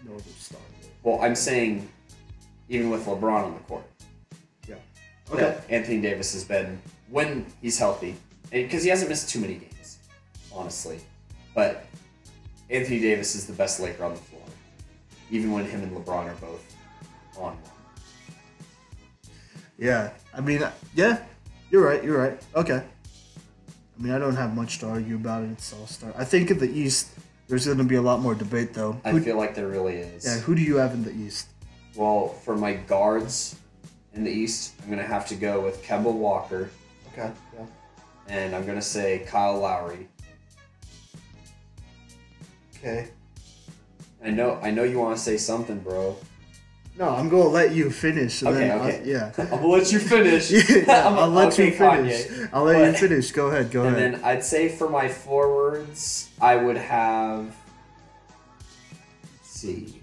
No 0.07 0.15
other 0.15 0.23
star. 0.39 0.61
Well, 1.03 1.21
I'm 1.21 1.35
saying 1.35 1.89
even 2.69 2.91
with 2.91 3.05
LeBron 3.07 3.45
on 3.45 3.53
the 3.55 3.61
court. 3.61 3.85
Yeah. 4.69 4.77
that 5.37 5.65
Anthony 5.69 6.01
Davis 6.01 6.33
has 6.33 6.45
been 6.45 6.81
when 7.11 7.47
he's 7.61 7.79
healthy, 7.79 8.17
because 8.51 8.83
he 8.83 8.89
hasn't 8.89 9.09
missed 9.09 9.29
too 9.29 9.41
many 9.41 9.55
games, 9.55 9.99
honestly. 10.53 11.01
But 11.55 11.85
Anthony 12.71 13.01
Davis 13.01 13.35
is 13.35 13.47
the 13.47 13.53
best 13.53 13.81
Laker 13.81 14.05
on 14.05 14.15
the 14.15 14.21
floor, 14.21 14.43
even 15.31 15.53
when 15.53 15.65
him 15.67 15.83
and 15.83 15.95
LeBron 15.95 16.31
are 16.31 16.35
both 16.37 16.77
on 17.37 17.43
one. 17.43 17.57
Yeah, 19.79 20.11
I 20.35 20.41
mean, 20.41 20.63
yeah, 20.95 21.19
you're 21.73 21.83
right. 21.85 22.05
You're 22.05 22.19
right. 22.19 22.41
Okay. 22.55 22.85
I 22.85 24.03
mean, 24.03 24.13
I 24.13 24.19
don't 24.19 24.37
have 24.37 24.55
much 24.55 24.79
to 24.81 24.87
argue 24.89 25.17
about 25.17 25.43
it. 25.43 25.51
It's 25.51 25.73
all 25.73 25.87
star. 25.89 26.13
I 26.17 26.25
think 26.25 26.51
in 26.53 26.59
the 26.59 26.71
East, 26.71 27.11
there's 27.49 27.67
going 27.67 27.79
to 27.79 27.85
be 27.85 27.97
a 27.97 28.03
lot 28.03 28.21
more 28.21 28.35
debate, 28.35 28.73
though. 28.75 29.01
I 29.05 29.11
Who, 29.11 29.21
feel 29.21 29.37
like 29.37 29.55
there 29.55 29.67
really 29.69 29.97
is. 29.97 30.25
yeah, 30.25 30.39
who 30.39 30.55
do 30.55 30.63
you 30.63 30.77
have 30.77 30.93
in 30.95 31.03
the 31.03 31.13
East? 31.13 31.49
Well, 31.97 32.29
for 32.29 32.57
my 32.57 32.75
guards 32.75 33.57
in 34.15 34.23
the 34.25 34.31
East, 34.31 34.75
I'm 34.83 34.91
gonna 34.91 35.03
have 35.03 35.27
to 35.29 35.35
go 35.35 35.61
with 35.63 35.83
Kemba 35.83 36.13
Walker, 36.13 36.71
Okay. 37.13 37.31
Yeah. 37.55 37.67
and 38.29 38.55
I'm 38.55 38.65
gonna 38.67 38.81
say 38.83 39.25
Kyle 39.27 39.59
Lowry. 39.59 40.09
Okay. 42.77 43.09
I 44.25 44.31
know, 44.31 44.59
I 44.63 44.71
know 44.71 44.85
you 44.85 44.99
want 44.99 45.17
to 45.17 45.23
say 45.23 45.37
something, 45.37 45.81
bro. 45.81 46.17
No, 46.99 47.09
I'm 47.09 47.29
going 47.31 47.43
to 47.45 47.49
let 47.49 47.73
you 47.73 47.91
finish. 47.91 48.43
And 48.43 48.51
Okay, 48.51 48.69
then 48.69 48.81
okay. 48.81 48.99
I'll, 49.01 49.07
yeah. 49.07 49.33
I'm 49.39 49.49
gonna 49.49 49.67
let 49.67 49.93
you 49.93 49.99
finish. 49.99 50.51
yeah, 50.51 51.09
I'll 51.09 51.29
let 51.31 51.53
okay, 51.55 51.67
you 51.67 51.73
finish. 51.73 52.27
Kanye. 52.27 52.51
I'll 52.53 52.65
let 52.65 52.93
you 52.93 53.09
finish. 53.09 53.31
Go 53.33 53.47
ahead. 53.49 53.71
Go 53.71 53.85
And 53.85 53.97
ahead. 53.97 54.03
And 54.15 54.15
then 54.17 54.25
I'd 54.25 54.45
say 54.45 54.69
for 54.69 54.89
my 54.91 55.09
forwards, 55.09 56.29
I 56.41 56.57
would 56.57 56.77
have. 56.77 57.55
Let's 59.39 59.51
see. 59.51 60.01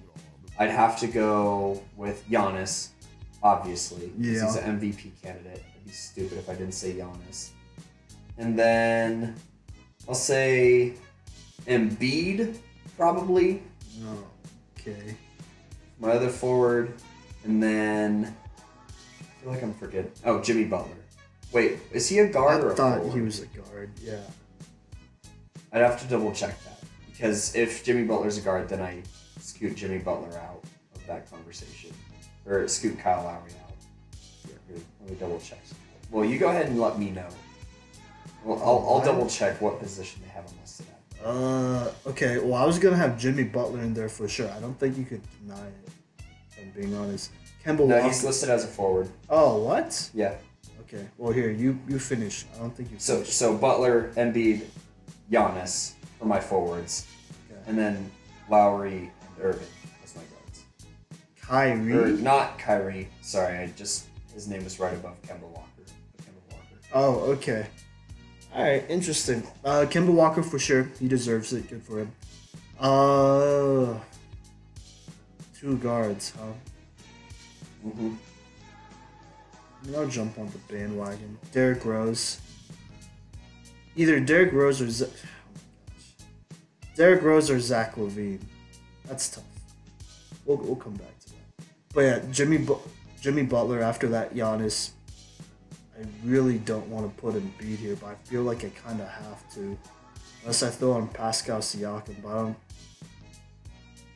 I'd 0.57 0.71
have 0.71 0.99
to 1.01 1.07
go 1.07 1.81
with 1.95 2.27
Giannis, 2.27 2.89
obviously. 3.43 4.11
Yeah. 4.17 4.45
He's 4.45 4.55
an 4.55 4.79
MVP 4.79 5.11
candidate. 5.21 5.63
I'd 5.75 5.85
be 5.85 5.91
stupid 5.91 6.39
if 6.39 6.49
I 6.49 6.53
didn't 6.55 6.73
say 6.73 6.93
Giannis. 6.93 7.51
And 8.39 8.57
then 8.57 9.35
I'll 10.07 10.15
say 10.15 10.95
Embiid, 11.67 12.57
probably. 12.97 13.61
oh, 14.03 14.23
okay. 14.79 15.15
My 15.99 16.11
other 16.11 16.29
forward. 16.29 16.93
And 17.43 17.61
then. 17.61 18.35
I 19.21 19.43
feel 19.43 19.51
like 19.51 19.63
I'm 19.63 19.73
forgetting. 19.73 20.11
Oh, 20.25 20.41
Jimmy 20.41 20.65
Butler. 20.65 20.95
Wait, 21.51 21.79
is 21.91 22.07
he 22.07 22.19
a 22.19 22.27
guard 22.27 22.63
or 22.63 22.69
I 22.69 22.73
a 22.73 22.75
thought 22.75 22.97
forward? 22.99 23.13
he 23.15 23.21
was 23.21 23.39
a 23.41 23.45
guard. 23.47 23.89
Yeah. 24.01 24.19
I'd 25.71 25.81
have 25.81 26.01
to 26.01 26.07
double 26.07 26.31
check 26.31 26.61
that 26.63 26.79
because 27.11 27.55
if 27.55 27.83
Jimmy 27.83 28.03
Butler's 28.03 28.37
a 28.37 28.41
guard, 28.41 28.69
then 28.69 28.81
I 28.81 29.01
scoot 29.39 29.75
Jimmy 29.75 29.99
Butler 29.99 30.37
out 30.39 30.63
of 30.95 31.07
that 31.07 31.29
conversation, 31.29 31.91
or 32.45 32.67
scoot 32.67 32.97
Kyle 32.99 33.23
Lowry 33.23 33.51
out. 33.63 33.73
Here, 34.67 34.77
let 35.01 35.09
me 35.09 35.15
double 35.19 35.39
check. 35.39 35.59
Well, 36.11 36.25
you 36.25 36.39
go 36.39 36.49
ahead 36.49 36.67
and 36.67 36.79
let 36.79 36.97
me 36.97 37.11
know. 37.11 37.27
Well, 38.43 38.57
I'll, 38.63 38.87
I'll 38.89 39.05
double 39.05 39.27
check 39.27 39.61
what 39.61 39.79
position 39.79 40.21
they 40.23 40.29
have 40.29 40.45
him 40.45 40.57
listed 40.61 40.87
at. 41.19 41.25
Uh, 41.25 41.91
okay. 42.07 42.39
Well, 42.39 42.55
I 42.55 42.65
was 42.65 42.79
gonna 42.79 42.95
have 42.95 43.19
Jimmy 43.19 43.43
Butler 43.43 43.81
in 43.81 43.93
there 43.93 44.09
for 44.09 44.27
sure. 44.27 44.49
I 44.49 44.59
don't 44.59 44.79
think 44.79 44.97
you 44.97 45.03
could 45.05 45.21
deny 45.41 45.67
it. 45.67 45.73
I'm 46.59 46.71
being 46.71 46.95
honest. 46.95 47.31
Kemba 47.65 47.79
No, 47.79 47.95
Walker. 47.95 48.03
he's 48.07 48.23
listed 48.23 48.49
as 48.49 48.63
a 48.63 48.67
forward. 48.67 49.09
oh, 49.29 49.63
what? 49.63 50.09
Yeah. 50.13 50.35
Okay. 50.81 51.05
Well, 51.17 51.31
here 51.31 51.51
you 51.51 51.77
you 51.87 51.99
finish. 51.99 52.45
I 52.55 52.59
don't 52.59 52.75
think 52.75 52.91
you 52.91 52.97
So 52.99 53.15
finished. 53.17 53.33
so 53.37 53.55
Butler, 53.55 54.11
Embiid, 54.15 54.63
Giannis 55.31 55.93
for 56.17 56.25
my 56.25 56.39
forwards, 56.39 57.05
Okay. 57.51 57.61
and 57.67 57.77
then 57.77 58.11
Lowry 58.49 59.11
and 59.21 59.45
Irving 59.45 59.67
as 60.03 60.15
my 60.15 60.23
guards. 60.23 60.63
Or 61.43 61.47
Kyrie. 61.47 62.13
not 62.21 62.57
Kyrie. 62.57 63.07
Sorry, 63.21 63.57
I 63.59 63.67
just 63.75 64.07
his 64.33 64.47
name 64.47 64.61
is 64.65 64.79
right 64.79 64.93
above 64.93 65.21
Kemba 65.21 65.41
Walker. 65.47 65.83
Kemba 66.23 66.41
Walker. 66.51 66.77
Oh, 66.93 67.13
okay. 67.33 67.67
All 68.55 68.63
right. 68.63 68.83
Interesting. 68.89 69.43
Uh, 69.63 69.85
Kemba 69.87 70.11
Walker 70.11 70.41
for 70.41 70.57
sure. 70.57 70.89
He 70.99 71.07
deserves 71.07 71.53
it. 71.53 71.69
Good 71.69 71.83
for 71.83 71.99
him. 71.99 72.11
Uh, 72.79 73.99
two 75.59 75.77
guards, 75.77 76.33
huh? 76.37 76.53
Mm-hmm. 77.85 78.13
I 79.81 79.87
mean, 79.87 79.95
I'll 79.95 80.07
jump 80.07 80.37
on 80.37 80.47
the 80.47 80.73
bandwagon. 80.73 81.37
Derrick 81.51 81.85
Rose. 81.85 82.39
Either 83.95 84.19
Derrick 84.19 84.53
Rose 84.53 84.81
or 84.81 84.89
Z- 84.89 85.07
oh. 85.07 85.29
Derrick 86.95 87.21
Rose 87.21 87.49
or 87.49 87.59
Zach 87.59 87.95
LaVine. 87.95 88.41
That's 89.05 89.29
tough. 89.29 89.43
We'll, 90.45 90.57
we'll 90.57 90.75
come 90.75 90.93
back 90.93 91.17
to 91.19 91.29
that. 91.29 91.65
But 91.93 92.01
yeah, 92.01 92.19
Jimmy 92.31 92.57
Bu- 92.57 92.79
Jimmy 93.21 93.43
Butler 93.43 93.81
after 93.81 94.07
that 94.09 94.35
Giannis. 94.35 94.91
I 95.97 96.05
really 96.23 96.59
don't 96.59 96.87
want 96.87 97.13
to 97.13 97.21
put 97.21 97.35
Embiid 97.35 97.77
here, 97.77 97.95
but 97.95 98.07
I 98.07 98.15
feel 98.29 98.43
like 98.43 98.63
I 98.63 98.69
kind 98.69 99.01
of 99.01 99.07
have 99.09 99.53
to, 99.55 99.77
unless 100.41 100.63
I 100.63 100.69
throw 100.69 100.93
on 100.93 101.09
Pascal 101.09 101.59
Siakam. 101.59 102.15
But 102.23 102.29
I 102.29 102.35
don't. 102.35 102.57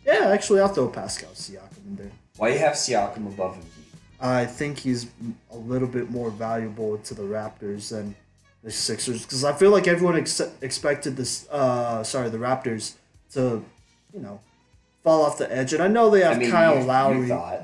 Yeah, 0.06 0.30
actually, 0.30 0.60
I'll 0.60 0.68
throw 0.68 0.88
Pascal 0.90 1.30
Siakam 1.32 1.86
in 1.86 1.96
there. 1.96 2.12
Why 2.38 2.50
you 2.50 2.60
have 2.60 2.74
Siakam 2.74 3.28
above 3.28 3.56
him? 3.56 3.66
I 4.20 4.46
think 4.46 4.80
he's 4.80 5.08
a 5.52 5.58
little 5.58 5.88
bit 5.88 6.10
more 6.10 6.30
valuable 6.30 6.98
to 6.98 7.14
the 7.14 7.24
Raptors 7.24 7.90
than 7.90 8.16
the 8.64 8.72
Sixers 8.72 9.24
because 9.24 9.44
I 9.44 9.54
feel 9.54 9.72
like 9.72 9.88
everyone 9.88 10.16
ex- 10.18 10.42
expected 10.62 11.18
this. 11.18 11.48
Uh, 11.50 12.04
sorry, 12.04 12.30
the 12.30 12.38
Raptors 12.38 12.94
to, 13.34 13.64
you 14.14 14.20
know, 14.22 14.40
fall 15.04 15.24
off 15.24 15.38
the 15.38 15.52
edge, 15.54 15.74
and 15.74 15.84
I 15.84 15.88
know 15.88 16.10
they 16.10 16.22
have 16.22 16.38
I 16.38 16.40
mean, 16.40 16.52
Kyle 16.52 16.80
you, 16.80 16.86
Lowry. 16.86 17.18
You 17.20 17.28
thought, 17.28 17.64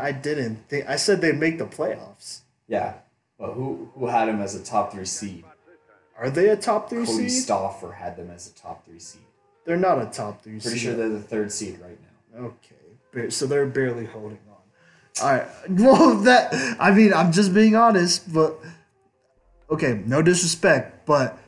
I 0.00 0.12
didn't. 0.12 0.68
Think, 0.68 0.88
I 0.88 0.96
said 0.96 1.20
they'd 1.20 1.38
make 1.38 1.58
the 1.58 1.66
playoffs. 1.66 2.40
yeah, 2.66 2.94
but 3.38 3.52
who 3.52 3.90
who 3.94 4.06
had 4.06 4.28
him 4.28 4.40
as 4.40 4.54
a 4.54 4.64
top 4.64 4.92
three 4.92 5.04
seed? 5.04 5.44
Are 6.18 6.30
they 6.30 6.48
a 6.48 6.56
top 6.56 6.88
three 6.88 7.04
Cody 7.04 7.28
seed? 7.28 7.42
Stauffer 7.42 7.92
had 7.92 8.16
them 8.16 8.30
as 8.30 8.48
a 8.48 8.54
top 8.54 8.86
three 8.86 8.98
seed. 8.98 9.20
They're 9.66 9.76
not 9.76 10.00
a 10.00 10.06
top 10.06 10.42
three 10.42 10.52
Pretty 10.60 10.70
seed. 10.70 10.80
sure 10.80 10.94
they're 10.94 11.08
the 11.08 11.20
third 11.20 11.52
seed 11.52 11.78
right 11.80 11.98
now. 12.34 12.52
Okay, 13.14 13.30
so 13.30 13.46
they're 13.46 13.66
barely 13.66 14.06
holding 14.06 14.38
on. 14.48 15.22
All 15.22 15.32
right. 15.36 15.46
Well, 15.68 16.14
that 16.22 16.54
I 16.78 16.92
mean, 16.92 17.12
I'm 17.12 17.32
just 17.32 17.52
being 17.52 17.74
honest, 17.74 18.32
but 18.32 18.58
okay, 19.70 20.02
no 20.06 20.22
disrespect, 20.22 21.04
but 21.06 21.38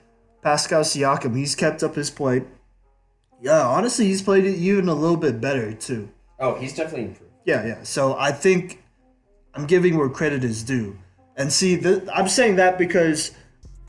Pascal 0.43 0.83
Siakam, 0.83 1.37
he's 1.37 1.55
kept 1.55 1.83
up 1.83 1.95
his 1.95 2.11
play. 2.11 2.43
Yeah, 3.41 3.67
honestly, 3.67 4.07
he's 4.07 4.23
played 4.23 4.45
it 4.45 4.57
even 4.57 4.89
a 4.89 4.95
little 4.95 5.17
bit 5.17 5.41
better 5.41 5.73
too. 5.73 6.11
Oh, 6.41 6.55
he's 6.57 6.75
definitely 6.75 7.07
improved. 7.09 7.33
Yeah, 7.45 7.65
yeah. 7.67 7.83
So 7.85 8.17
I 8.19 8.33
think 8.33 8.83
I'm 9.55 9.67
giving 9.67 9.97
where 9.97 10.09
credit 10.09 10.43
is 10.43 10.63
due. 10.65 10.99
And 11.37 11.53
see, 11.53 11.77
the, 11.77 12.11
I'm 12.13 12.29
saying 12.29 12.57
that 12.57 12.79
because 12.79 13.31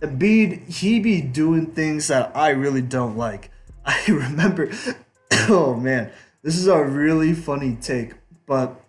Embiid, 0.02 0.68
he 0.72 1.00
be 1.00 1.20
doing 1.22 1.68
things 1.68 2.08
that 2.08 2.32
I 2.36 2.50
really 2.50 2.82
don't 2.84 3.18
like. 3.18 3.50
I 3.99 4.03
remember, 4.07 4.72
oh 5.49 5.74
man, 5.74 6.11
this 6.44 6.56
is 6.56 6.68
a 6.68 6.84
really 6.84 7.34
funny 7.34 7.76
take, 7.82 8.14
but 8.45 8.80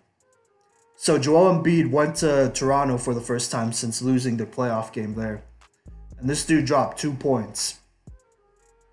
So 0.95 1.17
Joel 1.17 1.55
Embiid 1.55 1.89
went 1.89 2.17
to 2.17 2.51
Toronto 2.53 2.99
for 2.99 3.15
the 3.15 3.21
first 3.21 3.51
time 3.51 3.73
since 3.73 4.03
losing 4.03 4.37
the 4.37 4.45
playoff 4.45 4.93
game 4.93 5.15
there, 5.15 5.43
and 6.19 6.29
this 6.29 6.45
dude 6.45 6.65
dropped 6.65 6.99
two 6.99 7.13
points 7.13 7.79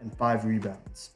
and 0.01 0.16
five 0.16 0.47
rebounds. 0.47 1.10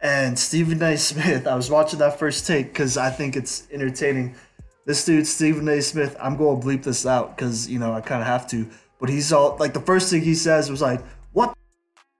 And 0.00 0.38
Stephen 0.38 0.80
A. 0.82 0.96
Smith, 0.96 1.46
I 1.52 1.56
was 1.56 1.68
watching 1.68 1.98
that 1.98 2.20
first 2.20 2.46
take 2.46 2.68
because 2.68 2.96
I 2.96 3.10
think 3.10 3.34
it's 3.34 3.66
entertaining. 3.72 4.36
This 4.84 5.04
dude, 5.04 5.26
Stephen 5.26 5.68
A. 5.68 5.82
Smith, 5.82 6.16
I'm 6.20 6.36
going 6.36 6.60
to 6.60 6.64
bleep 6.64 6.84
this 6.84 7.04
out 7.04 7.36
because, 7.36 7.68
you 7.68 7.80
know, 7.80 7.92
I 7.92 8.00
kind 8.00 8.20
of 8.22 8.28
have 8.28 8.46
to. 8.50 8.68
But 9.00 9.08
he's 9.08 9.32
all, 9.32 9.56
like, 9.58 9.74
the 9.74 9.80
first 9.80 10.08
thing 10.10 10.22
he 10.22 10.36
says 10.36 10.70
was 10.70 10.80
like, 10.80 11.00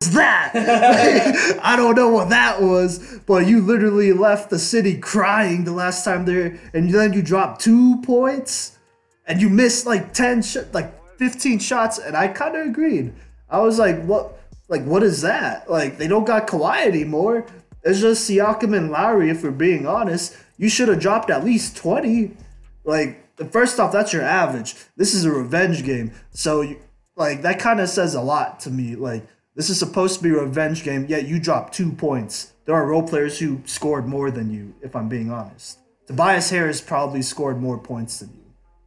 that? 0.01 1.59
I 1.63 1.77
don't 1.77 1.95
know 1.95 2.09
what 2.09 2.31
that 2.31 2.61
was, 2.61 3.21
but 3.27 3.47
you 3.47 3.61
literally 3.61 4.13
left 4.13 4.51
the 4.51 4.59
city 4.59 4.99
crying 4.99 5.65
the 5.65 5.73
last 5.73 6.05
time 6.05 6.25
there, 6.25 6.59
and 6.75 6.91
then 6.91 7.13
you 7.13 7.23
dropped 7.23 7.61
two 7.61 8.01
points, 8.03 8.79
and 9.27 9.41
you 9.41 9.49
missed 9.49 9.87
like 9.87 10.13
10, 10.13 10.43
sh- 10.43 10.57
like 10.73 10.93
15 11.19 11.59
shots, 11.59 11.99
and 11.99 12.17
I 12.17 12.29
kind 12.29 12.57
of 12.57 12.67
agreed. 12.67 13.13
I 13.49 13.61
was 13.61 13.79
like, 13.79 14.03
what? 14.05 14.33
Like, 14.69 14.85
what 14.85 15.05
is 15.05 15.23
that? 15.23 15.71
Like, 15.71 15.97
they 15.97 16.09
don't 16.09 16.27
got 16.27 16.49
Kawhi 16.49 16.87
anymore. 16.87 17.47
It's 17.85 18.01
just 18.01 18.29
Siakam 18.29 18.77
and 18.77 18.91
Lowry, 18.91 19.31
if 19.31 19.45
we're 19.45 19.53
being 19.53 19.87
honest. 19.87 20.37
You 20.57 20.69
should 20.69 20.89
have 20.89 20.99
dropped 20.99 21.31
at 21.31 21.45
least 21.45 21.77
20. 21.77 22.37
Like, 22.83 23.23
first 23.53 23.79
off, 23.79 23.93
that's 23.93 24.13
your 24.13 24.23
average. 24.23 24.75
This 24.97 25.15
is 25.15 25.25
a 25.25 25.31
revenge 25.31 25.85
game. 25.85 26.11
So, 26.33 26.63
you, 26.63 26.81
like, 27.15 27.43
that 27.43 27.61
kind 27.61 27.79
of 27.79 27.89
says 27.89 28.17
a 28.17 28.21
lot 28.21 28.59
to 28.61 28.71
me. 28.71 28.97
Like, 28.97 29.25
this 29.57 29.71
is 29.71 29.79
supposed 29.79 30.19
to 30.19 30.23
be 30.23 30.29
a 30.29 30.41
revenge 30.41 30.85
game, 30.85 31.07
yet 31.09 31.27
you 31.27 31.41
dropped 31.41 31.75
two 31.75 31.91
points. 31.91 32.53
There 32.67 32.75
are 32.75 32.87
role 32.87 33.03
players 33.03 33.39
who 33.39 33.63
scored 33.65 34.07
more 34.07 34.31
than 34.31 34.53
you, 34.53 34.75
if 34.83 34.95
I'm 34.95 35.09
being 35.09 35.31
honest. 35.31 35.79
Tobias 36.07 36.51
Harris 36.51 36.81
probably 36.83 37.23
scored 37.23 37.61
more 37.61 37.79
points 37.79 38.21
than 38.21 38.29
you. 38.29 38.45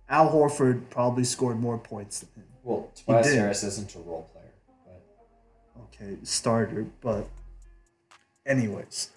Al 0.07 0.29
Horford 0.29 0.89
probably 0.91 1.23
scored 1.23 1.59
more 1.59 1.77
points 1.79 2.19
than 2.19 2.29
him. 2.43 2.49
Well, 2.63 2.91
Tobias. 2.95 3.33
Harris 3.33 3.63
isn't 3.63 3.95
a 3.95 3.99
role 3.99 4.29
player, 4.31 4.53
but 4.85 5.83
okay, 5.85 6.17
starter, 6.23 6.85
but 7.01 7.27
anyways. 8.45 9.09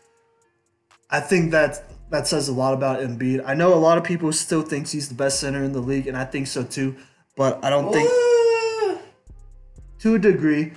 I 1.11 1.21
think 1.21 1.51
that 1.51 1.85
that 2.09 2.27
says 2.27 2.49
a 2.49 2.55
lot 2.55 2.73
about 2.73 3.01
Embiid. 3.01 3.43
I 3.47 3.53
know 3.53 3.75
a 3.75 3.77
lot 3.77 3.99
of 3.99 4.05
people 4.05 4.33
still 4.33 4.63
thinks 4.63 4.93
he's 4.93 5.11
the 5.11 5.15
best 5.15 5.39
center 5.39 5.63
in 5.63 5.73
the 5.73 5.81
league, 5.81 6.07
and 6.07 6.17
I 6.17 6.25
think 6.25 6.47
so 6.47 6.63
too. 6.63 6.97
But 7.37 7.63
I 7.63 7.69
don't 7.69 7.93
think 7.93 8.09
to 9.99 10.15
a 10.15 10.19
degree. 10.19 10.73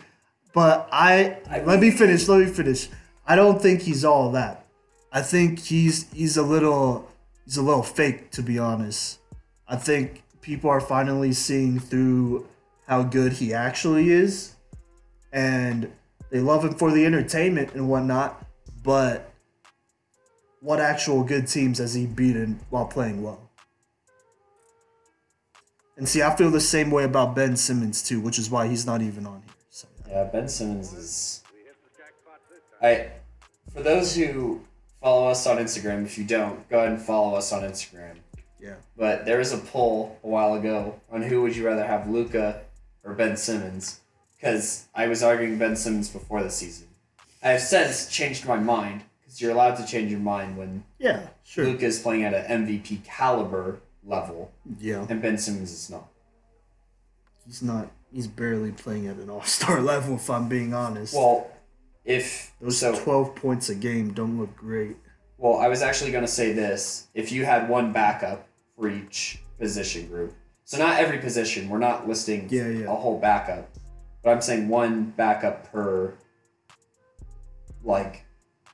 But 0.56 0.88
I, 0.90 1.38
I 1.49 1.60
let 1.64 1.82
me 1.82 1.91
finish. 1.91 2.30
Let 2.30 2.40
me 2.40 2.45
finish. 2.45 2.88
I 3.27 3.36
don't 3.36 3.61
think 3.61 3.82
he's 3.82 4.06
all 4.06 4.32
that. 4.32 4.65
I 5.11 5.22
think 5.22 5.60
he's 5.60 6.10
he's 6.14 6.38
a 6.38 6.44
little 6.44 7.11
he's 7.44 7.57
a 7.57 7.61
little 7.61 7.84
fake 7.84 8.32
to 8.32 8.41
be 8.41 8.57
honest. 8.57 9.19
I 9.68 9.76
think 9.76 10.23
people 10.41 10.69
are 10.69 10.80
finally 10.80 11.34
seeing 11.34 11.77
through 11.77 12.48
how 12.88 13.03
good 13.03 13.34
he 13.34 13.53
actually 13.53 14.11
is, 14.11 14.56
and 15.34 15.91
they 16.30 16.40
love 16.40 16.64
him 16.64 16.76
for 16.76 16.90
the 16.90 17.06
entertainment 17.06 17.73
and 17.73 17.90
whatnot. 17.90 18.41
But 18.82 19.30
what 20.61 20.80
actual 20.80 21.26
good 21.26 21.49
teams 21.49 21.80
has 21.80 21.94
he 21.94 22.06
beaten 22.06 22.61
while 22.69 22.86
playing 22.86 23.22
well? 23.22 23.41
And 25.98 26.07
see, 26.07 26.22
I 26.22 26.34
feel 26.34 26.49
the 26.49 26.61
same 26.61 26.91
way 26.91 27.03
about 27.03 27.36
Ben 27.36 27.57
Simmons 27.57 28.02
too, 28.02 28.22
which 28.22 28.40
is 28.40 28.49
why 28.49 28.68
he's 28.68 28.86
not 28.86 29.02
even 29.02 29.27
on 29.27 29.44
yeah. 30.15 30.23
yeah, 30.23 30.29
Ben 30.29 30.47
Simmons 30.47 30.93
is. 30.93 31.43
I, 32.81 33.09
for 33.73 33.81
those 33.81 34.15
who 34.15 34.61
follow 35.01 35.27
us 35.27 35.47
on 35.47 35.57
Instagram, 35.57 36.03
if 36.05 36.17
you 36.17 36.23
don't, 36.23 36.67
go 36.69 36.79
ahead 36.79 36.91
and 36.91 37.01
follow 37.01 37.35
us 37.35 37.51
on 37.51 37.61
Instagram. 37.63 38.17
yeah. 38.59 38.75
But 38.97 39.25
there 39.25 39.37
was 39.37 39.53
a 39.53 39.57
poll 39.57 40.19
a 40.23 40.27
while 40.27 40.53
ago 40.55 40.99
on 41.11 41.21
who 41.21 41.41
would 41.41 41.55
you 41.55 41.65
rather 41.65 41.85
have, 41.85 42.09
Luka 42.09 42.61
or 43.03 43.13
Ben 43.13 43.37
Simmons? 43.37 44.01
Because 44.35 44.85
I 44.93 45.07
was 45.07 45.23
arguing 45.23 45.57
Ben 45.57 45.75
Simmons 45.75 46.09
before 46.09 46.43
the 46.43 46.49
season. 46.49 46.87
I 47.41 47.49
have 47.49 47.61
since 47.61 48.07
changed 48.07 48.45
my 48.45 48.57
mind 48.57 49.03
because 49.21 49.41
you're 49.41 49.51
allowed 49.51 49.75
to 49.75 49.85
change 49.85 50.11
your 50.11 50.19
mind 50.19 50.57
when 50.57 50.83
Yeah, 50.99 51.27
sure. 51.43 51.65
Luka 51.65 51.85
is 51.85 51.99
playing 51.99 52.23
at 52.23 52.33
an 52.33 52.65
MVP 52.65 53.03
caliber 53.05 53.79
level 54.03 54.51
Yeah, 54.79 55.05
and 55.09 55.21
Ben 55.21 55.37
Simmons 55.37 55.71
is 55.71 55.89
not. 55.89 56.07
he's 57.45 57.61
not. 57.61 57.91
He's 58.15 58.27
barely 58.27 58.71
playing 58.71 59.07
at 59.07 59.17
an 59.17 59.29
all-star 59.29 59.81
level, 59.93 60.15
if 60.15 60.29
I'm 60.29 60.47
being 60.47 60.73
honest. 60.73 61.13
Well, 61.13 61.51
if 62.05 62.53
Those 62.61 62.77
so, 62.77 62.95
12 62.95 63.35
points 63.35 63.67
a 63.67 63.75
game 63.75 64.13
don't 64.13 64.39
look 64.39 64.55
great. 64.55 64.95
Well, 65.37 65.57
I 65.57 65.67
was 65.67 65.81
actually 65.81 66.11
going 66.11 66.23
to 66.23 66.31
say 66.31 66.53
this. 66.53 67.07
If 67.13 67.33
you 67.33 67.43
had 67.43 67.67
one 67.67 67.91
backup 67.91 68.47
for 68.77 68.87
each 68.87 69.41
position 69.59 70.07
group, 70.07 70.33
so 70.63 70.77
not 70.77 70.97
every 70.97 71.17
position, 71.17 71.67
we're 71.67 71.77
not 71.77 72.07
listing 72.07 72.47
Yeah, 72.49 72.69
yeah. 72.69 72.85
a 72.85 72.95
whole 72.95 73.19
backup, 73.19 73.69
but 74.23 74.29
I'm 74.29 74.39
saying 74.41 74.69
one 74.69 75.11
backup 75.17 75.69
per, 75.69 76.13
like, 77.83 78.23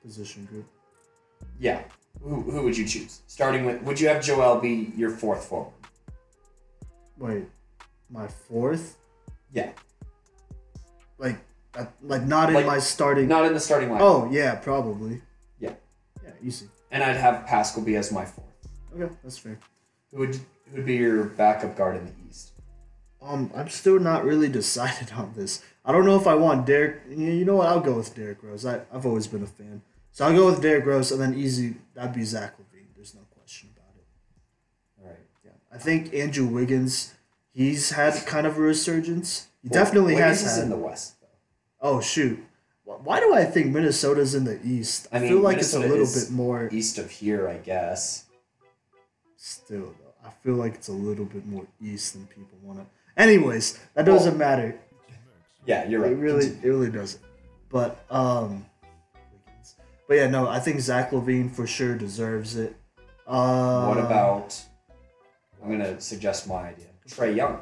Position 0.04 0.44
group. 0.44 0.66
yeah. 1.58 1.82
Who, 2.22 2.42
who 2.42 2.62
would 2.62 2.78
you 2.78 2.86
choose? 2.86 3.22
Starting 3.26 3.64
with, 3.64 3.82
would 3.82 3.98
you 3.98 4.06
have 4.06 4.22
Joel 4.22 4.60
be 4.60 4.92
your 4.96 5.10
fourth 5.10 5.46
forward? 5.46 5.72
Wait, 7.18 7.46
my 8.08 8.28
fourth? 8.28 8.98
Yeah. 9.52 9.70
Like, 11.18 11.38
uh, 11.74 11.86
like 12.02 12.22
not 12.22 12.54
in 12.54 12.66
my 12.66 12.78
starting. 12.78 13.28
Not 13.28 13.44
in 13.44 13.54
the 13.54 13.60
starting 13.60 13.90
line. 13.90 14.00
Oh 14.02 14.28
yeah, 14.30 14.56
probably. 14.56 15.22
Yeah. 15.58 15.74
Yeah, 16.24 16.32
easy. 16.42 16.66
And 16.90 17.02
I'd 17.02 17.16
have 17.16 17.46
Pascal 17.46 17.82
be 17.82 17.96
as 17.96 18.12
my 18.12 18.24
fourth. 18.24 18.46
Okay, 18.94 19.12
that's 19.22 19.38
fair. 19.38 19.58
Who 20.10 20.18
would, 20.18 20.34
who 20.34 20.76
would 20.76 20.86
be 20.86 20.96
your 20.96 21.24
backup 21.24 21.76
guard 21.76 21.96
in 21.96 22.04
the 22.06 22.12
East? 22.28 22.52
Um, 23.22 23.50
I'm 23.54 23.68
still 23.68 23.98
not 23.98 24.24
really 24.24 24.48
decided 24.60 25.12
on 25.12 25.32
this. 25.34 25.62
I 25.84 25.92
don't 25.92 26.04
know 26.04 26.16
if 26.16 26.26
I 26.26 26.34
want 26.34 26.66
Derrick. 26.66 27.02
You 27.08 27.30
you 27.30 27.44
know 27.44 27.56
what? 27.56 27.68
I'll 27.68 27.80
go 27.80 27.94
with 27.94 28.14
Derrick 28.14 28.42
Rose. 28.42 28.66
I, 28.66 28.82
I've 28.92 29.06
always 29.06 29.26
been 29.26 29.42
a 29.42 29.46
fan. 29.46 29.82
So 30.12 30.26
I'll 30.26 30.34
go 30.36 30.46
with 30.46 30.60
Derrick 30.60 30.84
Rose, 30.84 31.10
and 31.10 31.20
then 31.20 31.34
easy. 31.34 31.76
That'd 31.94 32.12
be 32.14 32.24
Zach 32.24 32.54
LaVine. 32.58 32.94
There's 32.94 33.14
no 33.14 33.22
question 33.34 33.70
about 33.74 33.94
it. 33.96 34.06
All 35.00 35.08
right. 35.08 35.26
Yeah, 35.44 35.52
I 35.72 35.78
think 35.78 36.12
Andrew 36.12 36.46
Wiggins. 36.46 37.14
He's 37.52 37.90
had 37.90 38.14
kind 38.26 38.46
of 38.46 38.56
a 38.56 38.60
resurgence. 38.60 39.48
He 39.62 39.68
Well, 39.68 39.84
definitely 39.84 40.14
has 40.16 40.42
had. 40.42 40.64
in 40.64 40.70
the 40.70 40.76
West, 40.76 41.14
though. 41.20 41.26
Oh 41.80 42.00
shoot! 42.00 42.42
Why 42.84 43.20
do 43.20 43.34
I 43.34 43.44
think 43.44 43.66
Minnesota's 43.72 44.34
in 44.34 44.44
the 44.44 44.58
East? 44.64 45.08
I, 45.12 45.16
I 45.16 45.20
mean, 45.20 45.28
feel 45.30 45.40
like 45.40 45.58
it's 45.58 45.74
a 45.74 45.78
little 45.80 46.06
bit 46.06 46.30
more. 46.30 46.68
East 46.72 46.98
of 46.98 47.10
here, 47.10 47.48
I 47.48 47.58
guess. 47.58 48.24
Still, 49.36 49.94
though, 50.00 50.26
I 50.28 50.30
feel 50.42 50.54
like 50.54 50.74
it's 50.74 50.88
a 50.88 50.92
little 50.92 51.24
bit 51.24 51.46
more 51.46 51.66
East 51.80 52.14
than 52.14 52.26
people 52.26 52.58
want 52.62 52.78
to. 52.80 52.86
Anyways, 53.20 53.78
that 53.94 54.04
doesn't 54.06 54.36
matter. 54.38 54.78
Yeah, 55.66 55.86
you're 55.88 56.00
right. 56.00 56.12
It 56.12 56.16
really, 56.16 56.46
Continue. 56.46 56.66
it 56.66 56.70
really 56.76 56.90
doesn't. 56.90 57.22
But 57.70 58.04
um, 58.10 58.66
but 60.08 60.14
yeah, 60.14 60.28
no, 60.28 60.48
I 60.48 60.58
think 60.60 60.80
Zach 60.80 61.10
LaVine 61.10 61.50
for 61.50 61.66
sure 61.66 61.94
deserves 61.96 62.56
it. 62.56 62.76
Uh, 63.26 63.86
What 63.86 63.98
about? 63.98 64.60
I'm 65.62 65.70
gonna 65.70 66.00
suggest 66.00 66.48
my 66.48 66.68
idea. 66.68 66.86
Trae 67.14 67.34
Young. 67.36 67.60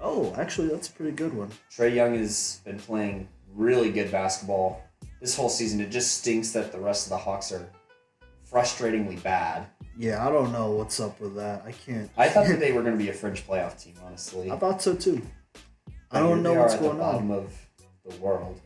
Oh, 0.00 0.32
actually, 0.36 0.68
that's 0.68 0.88
a 0.88 0.92
pretty 0.92 1.12
good 1.12 1.34
one. 1.34 1.50
Trae 1.70 1.94
Young 1.94 2.14
has 2.16 2.60
been 2.64 2.78
playing 2.78 3.28
really 3.54 3.90
good 3.90 4.10
basketball 4.12 4.82
this 5.20 5.36
whole 5.36 5.48
season. 5.48 5.80
It 5.80 5.90
just 5.90 6.18
stinks 6.18 6.52
that 6.52 6.70
the 6.72 6.78
rest 6.78 7.06
of 7.06 7.10
the 7.10 7.18
Hawks 7.18 7.50
are 7.52 7.68
frustratingly 8.50 9.20
bad. 9.22 9.66
Yeah, 9.96 10.24
I 10.26 10.30
don't 10.30 10.52
know 10.52 10.70
what's 10.70 11.00
up 11.00 11.20
with 11.20 11.34
that. 11.36 11.62
I 11.66 11.72
can't. 11.72 12.08
I 12.16 12.28
thought 12.28 12.46
that 12.46 12.60
they 12.60 12.72
were 12.72 12.82
gonna 12.82 12.96
be 12.96 13.08
a 13.08 13.12
fringe 13.12 13.44
playoff 13.46 13.82
team, 13.82 13.94
honestly. 14.04 14.50
I 14.50 14.56
thought 14.56 14.80
so 14.80 14.94
too. 14.94 15.20
I 16.10 16.20
But 16.20 16.20
here 16.20 16.28
don't 16.28 16.42
know 16.42 16.54
what's 16.54 16.76
going 16.76 17.00
on. 17.00 17.30
of 17.32 17.52
the 18.08 18.16
world. 18.16 18.60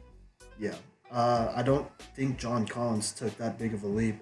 Yeah. 0.59 0.75
Uh, 1.11 1.53
I 1.55 1.63
don't 1.63 1.87
think 2.15 2.39
John 2.39 2.67
Collins 2.67 3.13
took 3.13 3.37
that 3.39 3.59
big 3.59 3.75
of 3.75 3.83
a 3.83 3.87
leap. 3.87 4.17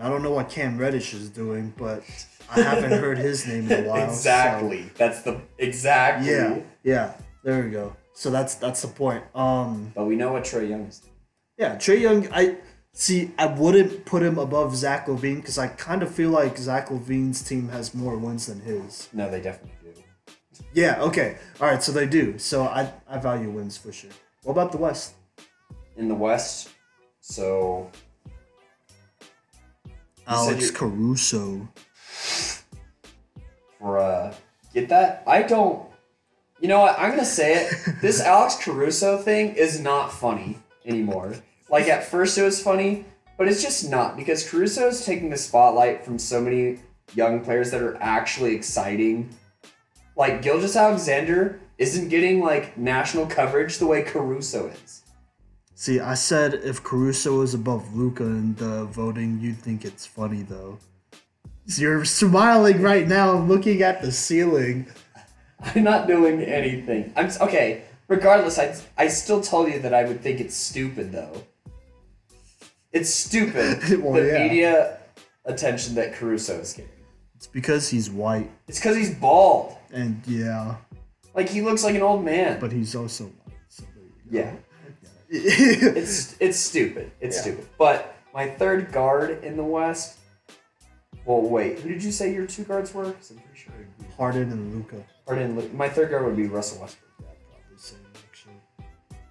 I 0.00 0.08
don't 0.08 0.22
know 0.22 0.32
what 0.32 0.48
Cam 0.50 0.78
Reddish 0.78 1.14
is 1.14 1.28
doing, 1.28 1.72
but 1.76 2.02
I 2.50 2.60
haven't 2.62 2.92
heard 2.92 3.18
his 3.18 3.46
name 3.46 3.70
in 3.70 3.84
a 3.84 3.88
while. 3.88 4.06
so- 4.08 4.12
exactly. 4.12 4.90
That's 4.96 5.22
the 5.22 5.40
exactly. 5.58 6.30
Yeah, 6.30 6.60
yeah. 6.82 7.14
There 7.44 7.62
we 7.64 7.70
go. 7.70 7.96
So 8.14 8.30
that's 8.30 8.54
that's 8.56 8.82
the 8.82 8.88
point. 8.88 9.24
Um, 9.34 9.92
But 9.94 10.04
we 10.04 10.16
know 10.16 10.32
what 10.32 10.44
Trae 10.44 10.68
Young 10.68 10.82
is. 10.86 10.98
doing. 11.00 11.12
yeah, 11.58 11.76
Trae 11.76 12.00
Young. 12.00 12.28
I 12.32 12.56
see. 12.92 13.30
I 13.38 13.46
wouldn't 13.46 14.04
put 14.04 14.22
him 14.22 14.38
above 14.38 14.76
Zach 14.76 15.06
LaVine 15.06 15.36
because 15.36 15.58
I 15.58 15.68
kind 15.68 16.02
of 16.02 16.14
feel 16.14 16.30
like 16.30 16.56
Zach 16.58 16.88
LaVine's 16.88 17.42
team 17.42 17.68
has 17.70 17.94
more 17.94 18.16
wins 18.16 18.46
than 18.46 18.60
his. 18.60 19.08
No, 19.12 19.30
they 19.30 19.40
definitely 19.40 19.72
do. 19.94 20.02
Yeah. 20.74 21.00
Okay. 21.02 21.38
All 21.60 21.68
right. 21.68 21.82
So 21.82 21.90
they 21.92 22.06
do. 22.06 22.38
So 22.38 22.64
I 22.64 22.92
I 23.08 23.18
value 23.18 23.50
wins 23.50 23.76
for 23.76 23.92
sure. 23.92 24.10
What 24.42 24.52
about 24.52 24.72
the 24.72 24.78
West? 24.78 25.14
In 25.96 26.08
the 26.08 26.14
West, 26.14 26.68
so 27.20 27.90
Alex 30.32 30.66
you- 30.66 30.72
Caruso. 30.72 31.68
for 33.78 33.98
uh 33.98 34.34
get 34.74 34.88
that 34.88 35.22
i 35.26 35.42
don't 35.42 35.84
you 36.60 36.68
know 36.68 36.80
what 36.80 36.98
i'm 36.98 37.10
gonna 37.10 37.24
say 37.24 37.54
it 37.64 37.72
this 38.00 38.20
alex 38.20 38.56
caruso 38.56 39.18
thing 39.18 39.54
is 39.54 39.80
not 39.80 40.12
funny 40.12 40.58
anymore 40.86 41.34
like 41.68 41.88
at 41.88 42.04
first 42.04 42.38
it 42.38 42.42
was 42.42 42.62
funny 42.62 43.04
but 43.36 43.48
it's 43.48 43.62
just 43.62 43.90
not 43.90 44.16
because 44.16 44.48
caruso 44.48 44.88
is 44.88 45.04
taking 45.04 45.30
the 45.30 45.36
spotlight 45.36 46.04
from 46.04 46.18
so 46.18 46.40
many 46.40 46.78
young 47.14 47.44
players 47.44 47.70
that 47.70 47.82
are 47.82 47.96
actually 48.00 48.54
exciting. 48.54 49.30
Like 50.16 50.42
Gilgeous 50.42 50.76
Alexander 50.76 51.60
isn't 51.78 52.08
getting 52.08 52.40
like 52.40 52.76
national 52.76 53.26
coverage 53.26 53.78
the 53.78 53.86
way 53.86 54.02
Caruso 54.02 54.68
is. 54.68 55.01
See, 55.82 55.98
I 55.98 56.14
said 56.14 56.54
if 56.62 56.84
Caruso 56.84 57.38
was 57.40 57.54
above 57.54 57.92
Luka 57.96 58.22
in 58.22 58.54
the 58.54 58.84
voting, 58.84 59.40
you'd 59.40 59.58
think 59.58 59.84
it's 59.84 60.06
funny 60.06 60.42
though. 60.42 60.78
So 61.66 61.82
you're 61.82 62.04
smiling 62.04 62.80
right 62.80 63.08
now, 63.08 63.32
looking 63.32 63.82
at 63.82 64.00
the 64.00 64.12
ceiling. 64.12 64.86
I'm 65.60 65.82
not 65.82 66.06
doing 66.06 66.40
anything. 66.40 67.12
I'm 67.16 67.30
okay. 67.40 67.82
Regardless, 68.06 68.60
I 68.60 68.76
I 68.96 69.08
still 69.08 69.40
tell 69.40 69.68
you 69.68 69.80
that 69.80 69.92
I 69.92 70.04
would 70.04 70.20
think 70.20 70.38
it's 70.38 70.54
stupid 70.54 71.10
though. 71.10 71.42
It's 72.92 73.12
stupid 73.12 73.80
Well, 74.04 74.12
the 74.12 74.26
yeah. 74.28 74.38
media 74.46 74.98
attention 75.46 75.96
that 75.96 76.14
Caruso 76.14 76.60
is 76.60 76.74
getting. 76.74 76.92
It's 77.34 77.48
because 77.48 77.88
he's 77.88 78.08
white, 78.08 78.48
It's 78.68 78.78
because 78.78 78.96
he's 78.96 79.12
bald. 79.16 79.74
and 79.92 80.22
yeah, 80.28 80.76
Like 81.34 81.48
he 81.48 81.60
looks 81.60 81.82
like 81.82 81.96
an 81.96 82.02
old 82.02 82.24
man. 82.24 82.60
but 82.60 82.70
he's 82.70 82.94
also 82.94 83.24
white. 83.24 83.56
So 83.68 83.82
yeah, 84.30 84.42
there 84.42 84.52
you 84.52 84.58
go. 84.58 84.58
it's 85.96 86.36
it's 86.40 86.58
stupid. 86.58 87.10
It's 87.20 87.36
Yeah. 87.36 87.42
stupid. 87.42 87.66
But 87.78 88.14
my 88.34 88.48
third 88.50 88.92
guard 88.92 89.42
in 89.42 89.56
the 89.56 89.64
West. 89.64 90.18
Well, 91.24 91.40
wait. 91.40 91.78
Who 91.80 91.88
did 91.88 92.02
you 92.04 92.12
say 92.12 92.32
your 92.34 92.46
two 92.46 92.64
guards 92.64 92.92
were? 92.92 93.04
'Cause 93.12 93.30
I'm 93.30 93.38
pretty 93.38 93.58
sure. 93.60 93.72
I 93.72 93.80
agreed. 93.82 94.12
Harden 94.16 94.50
and 94.52 94.74
Luka. 94.74 94.96
Pardon, 95.26 95.56
Lu- 95.56 95.70
my 95.72 95.88
third 95.88 96.10
guard 96.10 96.24
would 96.26 96.36
be 96.36 96.46
Russell 96.48 96.80
Westbrook 96.82 97.10
Yeah, 97.20 97.26
probably 97.48 97.78
same 97.78 97.98
actually. 98.28 98.54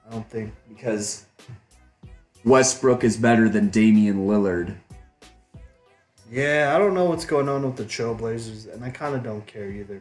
I 0.08 0.12
don't 0.12 0.30
think. 0.30 0.54
because 0.70 1.26
Westbrook 2.46 3.04
is 3.04 3.18
better 3.18 3.48
than 3.50 3.70
Damian 3.70 4.26
Lillard. 4.28 4.76
Yeah, 6.32 6.74
I 6.74 6.80
don't 6.80 6.94
know 6.94 7.06
what's 7.06 7.26
going 7.26 7.50
on 7.50 7.64
with 7.64 7.76
the 7.76 7.84
Trailblazers, 7.84 8.74
and 8.74 8.84
I 8.86 8.90
kind 8.90 9.16
of 9.16 9.24
don't 9.24 9.46
care 9.46 9.70
either. 9.70 10.00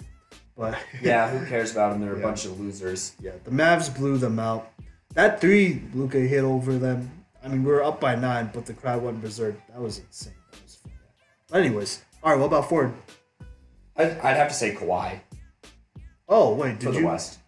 But 0.56 0.78
Yeah, 1.02 1.28
who 1.28 1.44
cares 1.50 1.72
about 1.72 1.92
them? 1.92 2.00
They're 2.02 2.14
a 2.16 2.20
bunch 2.20 2.44
of 2.44 2.58
losers. 2.60 3.12
yeah, 3.20 3.32
the 3.44 3.50
Mavs 3.50 3.94
blew 3.94 4.16
them 4.16 4.38
out. 4.38 4.70
That 5.14 5.40
three 5.40 5.82
Luka 5.94 6.18
hit 6.18 6.44
over 6.44 6.78
them. 6.78 7.10
I 7.42 7.48
mean, 7.48 7.64
we 7.64 7.70
were 7.72 7.82
up 7.82 8.00
by 8.00 8.14
nine, 8.14 8.50
but 8.52 8.66
the 8.66 8.74
crowd 8.74 9.02
went 9.02 9.20
berserk. 9.20 9.56
That 9.68 9.80
was 9.80 9.98
insane. 9.98 10.34
That 10.52 10.62
was 10.62 10.74
fun. 10.76 10.92
But 11.50 11.60
anyways, 11.62 12.02
all 12.22 12.30
right. 12.32 12.38
What 12.38 12.46
about 12.46 12.68
Ford? 12.68 12.92
I'd, 13.96 14.18
I'd 14.18 14.36
have 14.36 14.48
to 14.48 14.54
say 14.54 14.74
Kawhi 14.74 15.20
Oh 16.28 16.54
wait, 16.54 16.78
did 16.78 16.80
for 16.80 16.84
did 16.86 16.94
the 16.94 17.00
you? 17.00 17.06
West. 17.06 17.38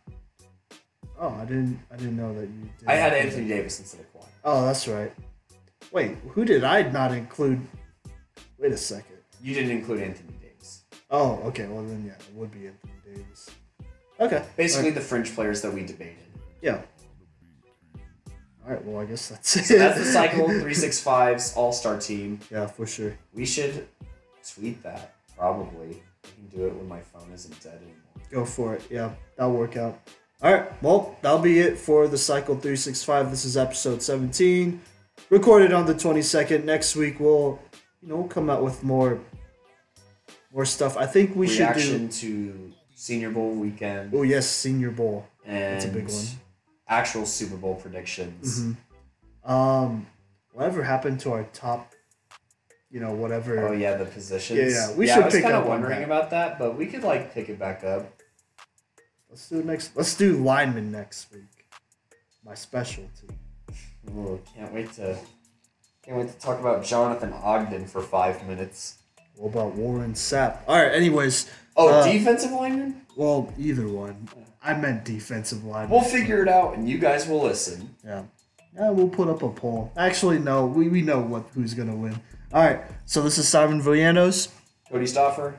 Oh, 1.20 1.28
I 1.40 1.44
didn't. 1.44 1.78
I 1.93 1.97
didn't 1.97 2.16
know 2.16 2.34
that 2.34 2.48
you. 2.48 2.68
did 2.80 2.89
I 2.89 2.94
had 2.94 3.12
Anthony 3.12 3.47
Davis 3.48 3.78
instead 3.78 4.01
of 4.01 4.12
Kawhi. 4.12 4.26
Oh, 4.44 4.66
that's 4.66 4.89
right. 4.89 5.12
Wait, 5.93 6.16
who 6.30 6.44
did 6.44 6.64
I 6.64 6.82
not 6.90 7.12
include? 7.12 7.60
Wait 8.59 8.72
a 8.72 8.76
second. 8.76 9.16
You 9.40 9.55
didn't 9.55 9.70
include 9.70 10.01
Anthony 10.02 10.32
Davis. 10.43 10.82
Oh, 11.10 11.40
okay. 11.44 11.66
Well 11.66 11.84
then, 11.84 12.05
yeah, 12.06 12.14
it 12.14 12.34
would 12.34 12.51
be 12.51 12.66
Anthony 12.66 12.93
Davis. 13.05 13.51
Okay. 14.18 14.44
Basically, 14.56 14.90
the 14.90 15.01
fringe 15.01 15.32
players 15.34 15.62
that 15.62 15.72
we 15.72 15.84
debated. 15.84 16.16
yeah. 16.60 16.80
All 18.73 18.78
right. 18.78 18.86
Well, 18.86 19.03
I 19.03 19.05
guess 19.05 19.28
that's 19.28 19.57
it. 19.57 19.65
So 19.66 19.78
that's 19.78 19.99
the 19.99 20.05
cycle 20.07 20.49
365's 20.49 21.55
All 21.57 21.73
Star 21.73 21.99
team. 21.99 22.40
Yeah, 22.51 22.66
for 22.66 22.86
sure. 22.86 23.16
We 23.35 23.44
should 23.44 23.86
tweet 24.55 24.82
that, 24.82 25.15
probably. 25.36 26.03
I 26.24 26.28
can 26.28 26.59
do 26.59 26.66
it 26.66 26.74
when 26.74 26.89
my 26.89 27.01
phone 27.01 27.31
isn't 27.35 27.61
dead 27.62 27.77
anymore. 27.77 27.97
Go 28.31 28.47
for 28.47 28.74
it. 28.74 28.82
Yeah, 28.90 29.11
that'll 29.36 29.53
work 29.53 29.77
out. 29.77 30.01
All 30.43 30.53
right. 30.55 30.82
Well, 30.82 31.19
that'll 31.20 31.40
be 31.40 31.61
it 31.61 31.77
for 31.77 32.09
the 32.09 32.16
Cycle 32.16 32.55
365. 32.55 33.31
This 33.31 33.44
is 33.44 33.59
episode 33.59 34.03
17, 34.03 34.81
recorded 35.28 35.74
on 35.74 35.85
the 35.85 35.94
22nd. 35.94 36.65
Next 36.65 36.97
week 36.97 37.20
we'll, 37.20 37.61
you 38.01 38.09
know, 38.09 38.16
we'll 38.16 38.28
come 38.28 38.49
out 38.49 38.62
with 38.62 38.82
more, 38.82 39.20
more 40.51 40.65
stuff. 40.65 40.97
I 40.97 41.05
think 41.05 41.36
we 41.36 41.47
Reaction 41.49 42.09
to 42.09 42.73
Senior 42.94 43.31
Bowl 43.32 43.51
weekend. 43.51 44.15
Oh 44.15 44.23
yes, 44.23 44.49
Senior 44.49 44.93
Bowl. 44.93 45.27
and 45.44 45.74
That's 45.74 45.85
a 45.85 45.89
big 45.89 46.09
one. 46.09 46.24
Actual 46.88 47.26
Super 47.26 47.56
Bowl 47.56 47.74
predictions. 47.76 48.60
Mhm. 48.60 48.76
Um, 49.50 50.06
whatever 50.52 50.82
happened 50.82 51.20
to 51.20 51.32
our 51.32 51.44
top, 51.52 51.92
you 52.90 53.00
know, 53.00 53.12
whatever. 53.12 53.68
Oh 53.68 53.72
yeah, 53.72 53.96
the 53.96 54.04
positions. 54.04 54.59
Yeah, 54.59 54.90
yeah, 54.90 54.96
we 54.96 55.10
I 55.10 55.14
should 55.14 55.24
was 55.26 55.34
pick 55.34 55.42
kind 55.42 55.54
up 55.54 55.62
of 55.62 55.68
wondering 55.68 56.00
that. 56.00 56.04
about 56.04 56.30
that, 56.30 56.59
but 56.59 56.76
we 56.76 56.86
could 56.86 57.02
like 57.02 57.32
pick 57.34 57.48
it 57.48 57.59
back 57.59 57.82
up. 57.84 58.06
Let's 59.30 59.48
do 59.48 59.60
it 59.60 59.64
next. 59.66 59.96
Let's 59.96 60.14
do 60.14 60.36
lineman 60.36 60.90
next 60.92 61.32
week. 61.32 61.42
My 62.44 62.54
specialty. 62.54 63.28
Ooh, 64.10 64.40
can't 64.54 64.72
wait 64.74 64.92
to 64.94 65.16
can't 66.04 66.18
wait 66.18 66.28
to 66.28 66.38
talk 66.38 66.60
about 66.60 66.84
Jonathan 66.84 67.32
Ogden 67.32 67.86
for 67.86 68.02
five 68.02 68.46
minutes. 68.46 68.98
What 69.36 69.52
about 69.52 69.74
Warren 69.74 70.12
Sapp? 70.14 70.59
All 70.68 70.76
right. 70.76 70.92
Anyways, 70.92 71.48
Oh, 71.74 71.88
Uh, 71.88 72.04
defensive 72.04 72.52
lineman? 72.52 73.00
well, 73.16 73.50
either 73.56 73.88
one. 73.88 74.28
I 74.64 74.74
meant 74.74 75.05
defensive 75.05 75.64
line. 75.64 75.89
We'll 75.89 76.02
figure 76.02 76.43
it 76.43 76.48
out, 76.48 76.76
and 76.76 76.89
you 76.89 76.98
guys 76.98 77.26
will 77.26 77.43
listen. 77.43 77.94
Yeah. 78.05 78.22
Yeah, 78.74 78.90
we'll 78.90 79.09
put 79.09 79.28
up 79.28 79.43
a 79.43 79.51
poll. 79.51 79.93
Actually, 79.97 80.39
no, 80.39 80.66
we, 80.66 80.89
we 80.89 81.02
know 81.02 81.20
what 81.20 81.44
who's 81.55 81.74
gonna 81.74 81.94
win. 81.94 82.18
All 82.52 82.64
right. 82.64 82.80
So 83.05 83.22
this 83.22 83.36
is 83.39 83.48
Simon 83.48 83.82
Villanos. 83.82 84.48
Cody 84.90 85.05
Stoffer? 85.06 85.55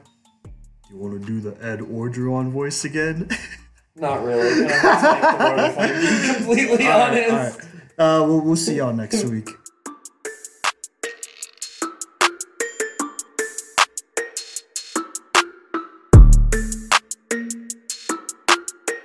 You 0.89 0.97
want 0.97 1.21
to 1.21 1.27
do 1.27 1.39
the 1.39 1.51
Ed 1.63 1.79
Orgeron 1.79 2.49
voice 2.51 2.85
again? 2.85 3.29
Not 3.95 4.23
really. 4.23 4.63
I'm 4.65 4.83
not 4.83 5.31
to 5.31 5.37
the 5.37 5.43
road 5.43 5.59
if 5.69 5.77
I'm 5.77 6.01
being 6.01 6.35
completely 6.35 6.85
right, 6.87 7.09
honest. 7.09 7.29
all 7.29 7.37
right. 7.37 8.21
Uh, 8.23 8.25
we'll, 8.25 8.41
we'll 8.41 8.55
see 8.55 8.75
y'all 8.77 8.93
next 8.93 9.23
week. 9.25 9.49